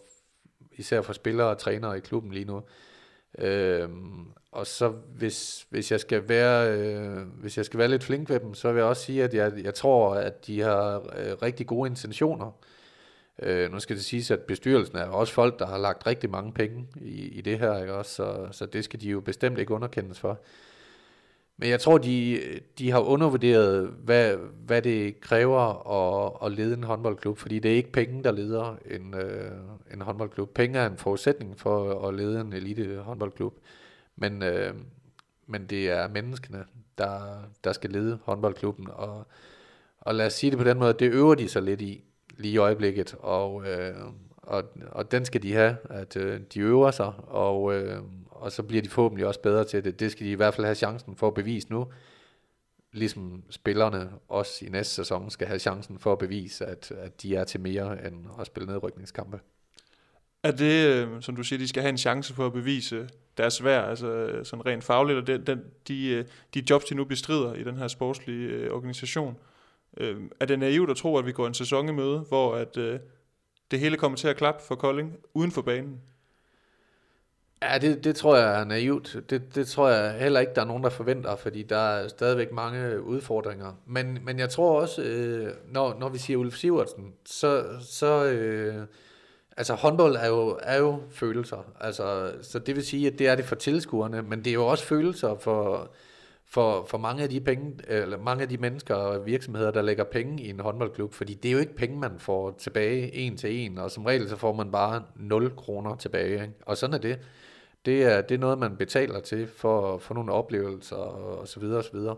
især 0.73 1.03
for 1.03 1.13
spillere 1.13 1.49
og 1.49 1.59
trænere 1.59 1.97
i 1.97 2.01
klubben 2.01 2.33
lige 2.33 2.45
nu. 2.45 2.63
Øhm, 3.39 4.27
og 4.53 4.67
så 4.67 4.89
hvis, 4.89 5.67
hvis 5.71 5.93
jeg 5.93 6.01
skal 6.01 6.29
være 6.29 6.79
øh, 6.79 7.19
hvis 7.41 7.57
jeg 7.57 7.65
skal 7.65 7.79
være 7.79 7.89
lidt 7.89 8.05
flink 8.05 8.31
ved 8.31 8.41
dem, 8.41 8.55
så 8.55 8.73
vil 8.73 8.79
jeg 8.79 8.87
også 8.89 9.03
sige, 9.03 9.25
at 9.25 9.35
jeg, 9.35 9.53
jeg 9.65 9.75
tror, 9.75 10.15
at 10.15 10.47
de 10.47 10.61
har 10.61 10.97
øh, 10.97 11.33
rigtig 11.43 11.67
gode 11.67 11.91
intentioner. 11.91 12.51
Øh, 13.43 13.73
nu 13.73 13.81
skal 13.81 13.97
det 13.97 14.05
siges, 14.05 14.31
at 14.31 14.41
bestyrelsen 14.41 14.97
er 14.97 15.05
også 15.05 15.33
folk, 15.33 15.59
der 15.59 15.67
har 15.67 15.79
lagt 15.79 16.07
rigtig 16.07 16.31
mange 16.31 16.53
penge 16.53 16.89
i, 17.01 17.29
i 17.29 17.41
det 17.41 17.59
her, 17.59 17.81
ikke 17.81 17.95
også? 17.95 18.15
Så, 18.15 18.49
så 18.51 18.67
det 18.67 18.85
skal 18.85 19.01
de 19.01 19.09
jo 19.09 19.21
bestemt 19.21 19.59
ikke 19.59 19.75
underkendes 19.75 20.21
for. 20.21 20.41
Men 21.61 21.69
jeg 21.69 21.81
tror, 21.81 21.99
de, 21.99 22.41
de 22.79 22.91
har 22.91 23.01
undervurderet, 23.01 23.89
hvad, 24.05 24.37
hvad 24.67 24.83
det 24.83 25.21
kræver 25.21 25.91
at, 25.93 26.47
at 26.47 26.53
lede 26.53 26.75
en 26.75 26.85
håndboldklub, 26.85 27.39
fordi 27.39 27.59
det 27.59 27.71
er 27.71 27.77
ikke 27.77 27.93
penge, 27.93 28.25
der 28.25 28.33
leder 28.33 28.77
en, 28.91 29.15
øh, 29.15 29.51
en 29.95 30.01
håndboldklub. 30.01 30.55
Penge 30.55 30.79
er 30.79 30.87
en 30.87 30.97
forudsætning 30.97 31.59
for 31.59 32.09
at 32.09 32.15
lede 32.15 32.41
en 32.41 32.53
elite 32.53 32.97
håndboldklub, 32.97 33.55
men, 34.17 34.43
øh, 34.43 34.75
men 35.47 35.67
det 35.67 35.91
er 35.91 36.09
menneskene, 36.09 36.65
der, 36.99 37.21
der 37.65 37.73
skal 37.73 37.91
lede 37.91 38.19
håndboldklubben, 38.25 38.87
og, 38.93 39.27
og 40.01 40.15
lad 40.15 40.27
os 40.27 40.33
sige 40.33 40.51
det 40.51 40.59
på 40.59 40.65
den 40.65 40.79
måde, 40.79 40.93
det 40.93 41.13
øver 41.13 41.35
de 41.35 41.49
sig 41.49 41.63
lidt 41.63 41.81
i 41.81 42.05
lige 42.37 42.55
i 42.55 42.59
øjeblikket, 42.59 43.15
og, 43.19 43.65
øh, 43.69 43.95
og, 44.37 44.63
og 44.93 45.13
den 45.13 45.25
skal 45.25 45.43
de 45.43 45.53
have, 45.53 45.77
at 45.91 46.17
øh, 46.17 46.41
de 46.55 46.61
øver 46.61 46.91
sig, 46.91 47.13
og, 47.27 47.75
øh, 47.75 47.99
og 48.41 48.53
så 48.53 48.63
bliver 48.63 48.83
de 48.83 48.89
forhåbentlig 48.89 49.27
også 49.27 49.41
bedre 49.41 49.65
til 49.65 49.85
det. 49.85 50.01
Det 50.01 50.13
skal 50.13 50.27
de 50.27 50.31
i 50.31 50.35
hvert 50.35 50.55
fald 50.55 50.65
have 50.65 50.75
chancen 50.75 51.17
for 51.17 51.29
at 51.29 51.35
bevise 51.35 51.71
nu, 51.71 51.87
ligesom 52.93 53.43
spillerne 53.51 54.11
også 54.29 54.65
i 54.65 54.69
næste 54.69 54.95
sæson 54.95 55.31
skal 55.31 55.47
have 55.47 55.59
chancen 55.59 55.99
for 55.99 56.13
at 56.13 56.19
bevise, 56.19 56.67
at, 56.67 56.91
at 56.91 57.23
de 57.23 57.37
er 57.37 57.45
til 57.45 57.61
mere 57.61 58.07
end 58.07 58.27
at 58.41 58.47
spille 58.47 58.67
nedrykningskampe. 58.67 59.41
Er 60.43 60.51
det, 60.51 60.87
øh, 60.87 61.23
som 61.23 61.37
du 61.37 61.43
siger, 61.43 61.59
de 61.59 61.69
skal 61.69 61.83
have 61.83 61.91
en 61.91 61.99
chance 61.99 62.35
for 62.35 62.47
at 62.47 62.53
bevise 62.53 63.09
deres 63.37 63.65
værd, 63.65 63.89
altså 63.89 64.07
øh, 64.07 64.45
sådan 64.45 64.67
rent 64.67 64.85
fagligt, 64.85 65.19
og 65.19 65.27
den, 65.27 65.47
den, 65.47 65.61
de, 65.89 66.09
øh, 66.09 66.25
de 66.55 66.63
jobs, 66.71 66.85
de 66.85 66.95
nu 66.95 67.05
bestrider 67.05 67.55
i 67.55 67.65
den 67.65 67.77
her 67.77 67.89
sportslige 67.89 68.73
organisation, 68.73 69.37
er 70.41 70.47
det 70.49 70.59
naivt 70.59 70.91
at 70.91 70.97
tro, 70.97 71.17
at 71.19 71.27
vi 71.27 71.33
går 71.33 71.47
en 71.47 71.55
sæson 71.55 71.89
i 71.89 71.93
møde, 71.93 72.19
hvor 72.19 72.55
at, 72.55 72.75
det 73.71 73.81
hele 73.81 73.97
kommer 73.97 74.17
til 74.17 74.29
at 74.29 74.37
klappe 74.37 74.63
for 74.69 74.75
Kolding 74.75 75.17
uden 75.35 75.51
for 75.51 75.63
banen? 75.63 76.01
Ja, 77.63 77.79
det, 77.79 78.05
det 78.05 78.17
tror 78.17 78.37
jeg 78.37 78.61
er 78.61 78.65
naivt. 78.65 79.17
Det, 79.31 79.55
det 79.55 79.67
tror 79.67 79.89
jeg 79.89 80.21
heller 80.21 80.41
ikke, 80.41 80.53
der 80.55 80.61
er 80.61 80.67
nogen, 80.67 80.83
der 80.83 80.91
forventer, 80.91 81.37
fordi 81.37 81.63
der 81.63 81.77
er 81.77 82.09
stadigvæk 82.09 82.53
mange 82.53 83.03
udfordringer. 83.03 83.73
Men, 83.87 84.19
men 84.25 84.39
jeg 84.39 84.51
tror 84.51 84.81
også, 84.81 85.03
øh, 85.03 85.53
når, 85.73 85.97
når 86.01 86.09
vi 86.09 86.19
siger 86.19 86.37
Ulf 86.37 86.57
Sivertsen, 86.57 87.13
så, 87.25 87.65
så 87.81 88.25
øh, 88.25 88.87
altså 89.57 89.75
håndbold 89.75 90.17
er 90.17 90.27
jo, 90.29 90.59
er 90.63 90.79
jo 90.79 91.03
følelser. 91.11 91.73
Altså, 91.81 92.33
så 92.43 92.59
det 92.59 92.77
vil 92.77 92.87
sige, 92.87 93.07
at 93.07 93.19
det 93.19 93.29
er 93.29 93.35
det 93.35 93.45
for 93.45 93.55
tilskuerne, 93.55 94.23
men 94.23 94.39
det 94.39 94.47
er 94.47 94.55
jo 94.55 94.67
også 94.67 94.85
følelser 94.85 95.37
for, 95.41 95.91
for, 96.45 96.87
for 96.89 96.99
mange 96.99 97.23
af 97.23 97.29
de 97.29 97.41
penge, 97.41 97.73
eller 97.89 98.19
mange 98.19 98.43
af 98.43 98.49
de 98.49 98.57
mennesker 98.57 98.95
og 98.95 99.27
virksomheder, 99.27 99.71
der 99.71 99.83
lægger 99.83 100.05
penge 100.05 100.43
i 100.43 100.51
en 100.51 100.61
håndboldklub, 100.61 101.15
fordi 101.15 101.35
det 101.35 101.49
er 101.49 101.53
jo 101.53 101.59
ikke 101.59 101.77
penge, 101.77 101.99
man 101.99 102.19
får 102.19 102.55
tilbage 102.59 103.15
en 103.15 103.37
til 103.37 103.57
en, 103.59 103.79
og 103.79 103.91
som 103.91 104.05
regel 104.05 104.29
så 104.29 104.37
får 104.37 104.53
man 104.53 104.73
bare 104.73 105.03
0 105.17 105.57
kroner 105.57 105.97
tilbage, 105.97 106.33
ikke? 106.33 106.55
og 106.67 106.77
sådan 106.77 106.95
er 106.95 106.99
det. 106.99 107.19
Det 107.87 108.03
er, 108.05 108.21
det 108.21 108.35
er 108.35 108.39
noget, 108.39 108.59
man 108.59 108.77
betaler 108.77 109.21
til 109.21 109.47
for, 109.47 109.95
at 109.95 110.03
få 110.03 110.15
nogle 110.15 110.33
oplevelser 110.33 110.97
og 110.97 111.49
så 111.49 111.61
videre 111.61 111.79
og 111.79 111.85
så 111.85 111.93
videre. 111.93 112.17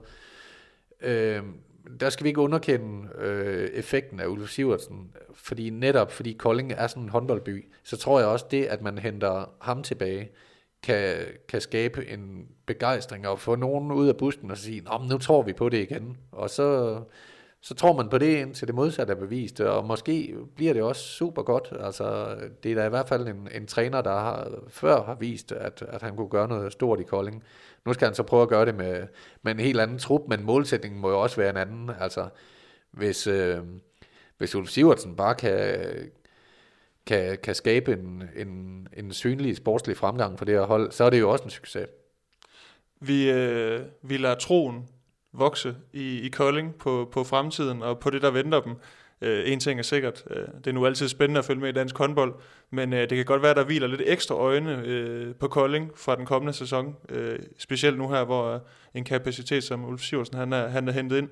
Øh, 1.01 1.43
der 2.01 2.11
skal 2.11 2.25
vi 2.25 2.29
ikke 2.29 2.41
underkende 2.41 3.09
øh, 3.19 3.69
effekten 3.69 4.21
af 4.21 4.27
Ulf 4.27 4.51
Sivertsen, 4.51 5.13
fordi 5.35 5.71
netop 5.71 6.13
fordi 6.13 6.33
Kolding 6.33 6.73
er 6.73 6.87
sådan 6.87 7.03
en 7.03 7.09
håndboldby, 7.09 7.73
så 7.83 7.97
tror 7.97 8.19
jeg 8.19 8.29
også 8.29 8.47
det, 8.51 8.65
at 8.65 8.83
man 8.83 8.99
henter 8.99 9.55
ham 9.61 9.83
tilbage, 9.83 10.31
kan, 10.83 11.17
kan 11.49 11.61
skabe 11.61 12.09
en 12.09 12.49
begejstring 12.67 13.29
og 13.29 13.39
få 13.39 13.55
nogen 13.55 13.93
ud 13.93 14.09
af 14.09 14.17
bussen 14.17 14.51
og 14.51 14.59
sige, 14.59 14.81
Nå, 14.81 15.01
nu 15.11 15.19
tror 15.19 15.43
vi 15.43 15.53
på 15.53 15.69
det 15.69 15.79
igen. 15.79 16.17
Og 16.33 16.51
så, 16.51 16.99
så 17.65 17.75
tror 17.75 17.93
man 17.93 18.09
på 18.09 18.19
det, 18.19 18.37
indtil 18.37 18.67
det 18.67 18.75
modsatte 18.75 19.13
er 19.13 19.17
bevist, 19.17 19.61
og 19.61 19.85
måske 19.85 20.35
bliver 20.57 20.73
det 20.73 20.83
også 20.83 21.03
super 21.03 21.43
godt. 21.43 21.73
Altså, 21.81 22.37
det 22.63 22.71
er 22.71 22.75
da 22.75 22.87
i 22.87 22.89
hvert 22.89 23.09
fald 23.09 23.29
en, 23.29 23.49
en 23.55 23.67
træner, 23.67 24.01
der 24.01 24.11
har, 24.11 24.51
før 24.69 25.05
har 25.05 25.15
vist, 25.15 25.53
at, 25.53 25.83
at 25.89 26.03
han 26.03 26.17
kunne 26.17 26.29
gøre 26.29 26.49
noget 26.49 26.73
stort 26.73 27.01
i 27.01 27.03
Kolding. 27.03 27.45
Nu 27.87 27.93
skal 27.93 28.07
han 28.07 28.15
så 28.15 28.23
prøve 28.23 28.43
at 28.43 28.49
gøre 28.49 28.67
det 28.67 28.75
med, 28.75 29.07
med 29.43 29.53
en 29.53 29.61
helt 29.61 29.81
anden 29.81 29.99
trup, 29.99 30.23
men 30.29 30.45
målsætningen 30.45 31.01
må 31.01 31.11
jo 31.11 31.23
også 31.23 31.37
være 31.37 31.51
en 31.51 31.57
anden. 31.57 31.91
Altså, 32.01 32.29
hvis, 32.91 33.27
øh, 33.27 33.59
hvis 34.39 34.55
Ulf 34.55 34.69
Sivertsen 34.69 35.17
bare 35.17 35.35
kan, 35.35 35.79
kan, 37.07 37.39
kan 37.43 37.55
skabe 37.55 37.93
en, 37.93 38.23
en, 38.37 38.89
en 38.97 39.13
synlig 39.13 39.57
sportslig 39.57 39.97
fremgang 39.97 40.39
for 40.39 40.45
det 40.45 40.55
her 40.55 40.67
hold, 40.67 40.93
så 40.93 41.05
er 41.05 41.11
det 41.11 41.21
jo 41.21 41.31
også 41.31 41.45
en 41.45 41.51
succes. 41.51 41.87
Vi, 43.01 43.31
øh, 43.31 43.81
vi 44.03 44.17
lader 44.17 44.35
troen 44.35 44.89
vokse 45.33 45.77
i, 45.93 46.21
i 46.21 46.29
Kolding 46.29 46.75
på, 46.75 47.09
på 47.13 47.25
fremtiden 47.25 47.83
og 47.83 47.99
på 47.99 48.11
det, 48.11 48.23
der 48.23 48.31
venter 48.31 48.61
dem. 48.61 48.77
Øh, 49.21 49.53
en 49.53 49.61
ting 49.61 49.79
er 49.79 49.83
sikkert, 49.83 50.25
øh, 50.31 50.47
det 50.59 50.67
er 50.67 50.73
nu 50.73 50.87
altid 50.87 51.09
spændende 51.09 51.39
at 51.39 51.45
følge 51.45 51.61
med 51.61 51.69
i 51.69 51.73
dansk 51.73 51.99
håndbold, 51.99 52.35
men 52.71 52.93
øh, 52.93 53.01
det 53.01 53.17
kan 53.17 53.25
godt 53.25 53.43
være, 53.43 53.55
der 53.55 53.65
hviler 53.65 53.87
lidt 53.87 54.03
ekstra 54.05 54.35
øjne 54.35 54.83
øh, 54.85 55.35
på 55.35 55.49
Kolding 55.49 55.91
fra 55.97 56.17
den 56.17 56.27
kommende 56.27 56.53
sæson. 56.53 56.97
Øh, 57.09 57.39
specielt 57.59 57.99
nu 57.99 58.09
her, 58.09 58.25
hvor 58.25 58.55
øh, 58.55 58.61
en 58.95 59.05
kapacitet 59.05 59.65
som 59.65 59.85
Ulf 59.85 60.01
Siversen, 60.01 60.37
han 60.37 60.53
er, 60.53 60.69
han 60.69 60.89
er 60.89 60.93
hentet 60.93 61.19
ind. 61.19 61.29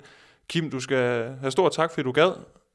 Kim, 0.47 0.69
du 0.69 0.79
skal 0.79 1.33
have 1.39 1.51
stor 1.51 1.69
tak, 1.69 1.91
fordi 1.91 2.03
du 2.03 2.11
gad 2.11 2.31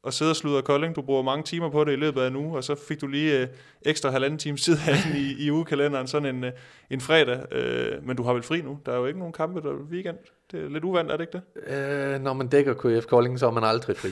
at 0.06 0.14
sidde 0.14 0.30
og 0.30 0.36
sludre 0.36 0.62
Kolding. 0.62 0.96
Du 0.96 1.02
bruger 1.02 1.22
mange 1.22 1.42
timer 1.42 1.70
på 1.70 1.84
det 1.84 1.92
i 1.92 1.96
løbet 1.96 2.20
af 2.20 2.28
en 2.28 2.36
uge, 2.36 2.56
og 2.56 2.64
så 2.64 2.74
fik 2.88 3.00
du 3.00 3.06
lige 3.06 3.40
øh, 3.40 3.48
ekstra 3.82 4.10
halvanden 4.10 4.38
time 4.38 4.56
tid 4.56 4.76
herinde 4.76 5.20
i, 5.20 5.46
i 5.46 5.50
ugekalenderen, 5.50 6.06
sådan 6.06 6.36
en, 6.36 6.44
øh, 6.44 6.52
en 6.90 7.00
fredag. 7.00 7.52
Øh, 7.52 8.06
men 8.06 8.16
du 8.16 8.22
har 8.22 8.32
vel 8.32 8.42
fri 8.42 8.60
nu? 8.60 8.78
Der 8.86 8.92
er 8.92 8.96
jo 8.96 9.06
ikke 9.06 9.18
nogen 9.18 9.32
kampe 9.32 9.60
der 9.60 9.70
er 9.70 9.74
weekend. 9.74 10.16
Det 10.52 10.64
er 10.64 10.68
lidt 10.68 10.84
uvandt, 10.84 11.12
er 11.12 11.16
det 11.16 11.24
ikke 11.24 11.40
det? 11.66 12.14
Øh, 12.14 12.20
når 12.20 12.32
man 12.32 12.48
dækker 12.48 12.74
KF 12.74 13.06
Kolding, 13.06 13.38
så 13.38 13.46
er 13.46 13.50
man 13.50 13.64
aldrig 13.64 13.96
fri. 13.96 14.08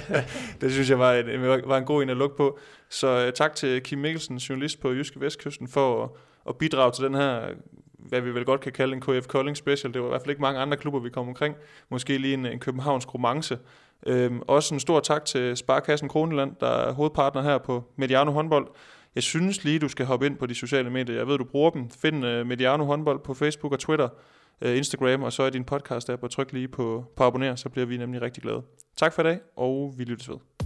det 0.60 0.72
synes 0.72 0.90
jeg 0.90 0.98
var 0.98 1.12
en, 1.14 1.42
var 1.42 1.78
en 1.78 1.84
god 1.84 2.02
en 2.02 2.10
at 2.10 2.16
lukke 2.16 2.36
på. 2.36 2.58
Så 2.88 3.26
øh, 3.26 3.32
tak 3.32 3.54
til 3.54 3.82
Kim 3.82 3.98
Mikkelsen, 3.98 4.36
journalist 4.36 4.80
på 4.80 4.92
Jyske 4.92 5.20
Vestkysten, 5.20 5.68
for 5.68 6.04
at, 6.04 6.10
at 6.48 6.56
bidrage 6.56 6.92
til 6.92 7.04
den 7.04 7.14
her 7.14 7.40
hvad 7.98 8.20
vi 8.20 8.34
vel 8.34 8.44
godt 8.44 8.60
kan 8.60 8.72
kalde 8.72 8.92
en 8.92 9.00
KF 9.00 9.26
Kolding 9.26 9.56
special. 9.56 9.94
Det 9.94 10.02
var 10.02 10.08
i 10.08 10.10
hvert 10.10 10.20
fald 10.20 10.30
ikke 10.30 10.42
mange 10.42 10.60
andre 10.60 10.76
klubber, 10.76 11.00
vi 11.00 11.10
kom 11.10 11.28
omkring. 11.28 11.56
Måske 11.88 12.18
lige 12.18 12.34
en, 12.34 12.46
en 12.46 12.58
Københavns 12.58 13.14
romance. 13.14 13.58
Øhm, 14.06 14.42
også 14.46 14.74
en 14.74 14.80
stor 14.80 15.00
tak 15.00 15.24
til 15.24 15.56
Sparkassen 15.56 16.08
Kroneland, 16.08 16.56
der 16.60 16.68
er 16.68 16.92
hovedpartner 16.92 17.42
her 17.42 17.58
på 17.58 17.84
Mediano 17.96 18.30
håndbold. 18.30 18.68
Jeg 19.14 19.22
synes 19.22 19.64
lige, 19.64 19.78
du 19.78 19.88
skal 19.88 20.06
hoppe 20.06 20.26
ind 20.26 20.36
på 20.36 20.46
de 20.46 20.54
sociale 20.54 20.90
medier. 20.90 21.16
Jeg 21.16 21.26
ved, 21.26 21.38
du 21.38 21.44
bruger 21.44 21.70
dem. 21.70 21.90
Find 21.90 22.26
uh, 22.26 22.46
Mediano 22.46 22.84
håndbold 22.84 23.20
på 23.24 23.34
Facebook 23.34 23.72
og 23.72 23.78
Twitter, 23.78 24.08
uh, 24.64 24.76
Instagram, 24.76 25.22
og 25.22 25.32
så 25.32 25.42
er 25.42 25.50
din 25.50 25.64
podcast 25.64 26.10
app 26.10 26.22
og 26.22 26.30
tryk 26.30 26.52
lige 26.52 26.68
på, 26.68 27.04
på 27.16 27.24
abonner, 27.24 27.54
så 27.54 27.68
bliver 27.68 27.86
vi 27.86 27.96
nemlig 27.96 28.22
rigtig 28.22 28.42
glade. 28.42 28.62
Tak 28.96 29.12
for 29.12 29.22
i 29.22 29.24
dag, 29.24 29.38
og 29.56 29.94
vi 29.98 30.04
lyttes 30.04 30.28
ved. 30.28 30.57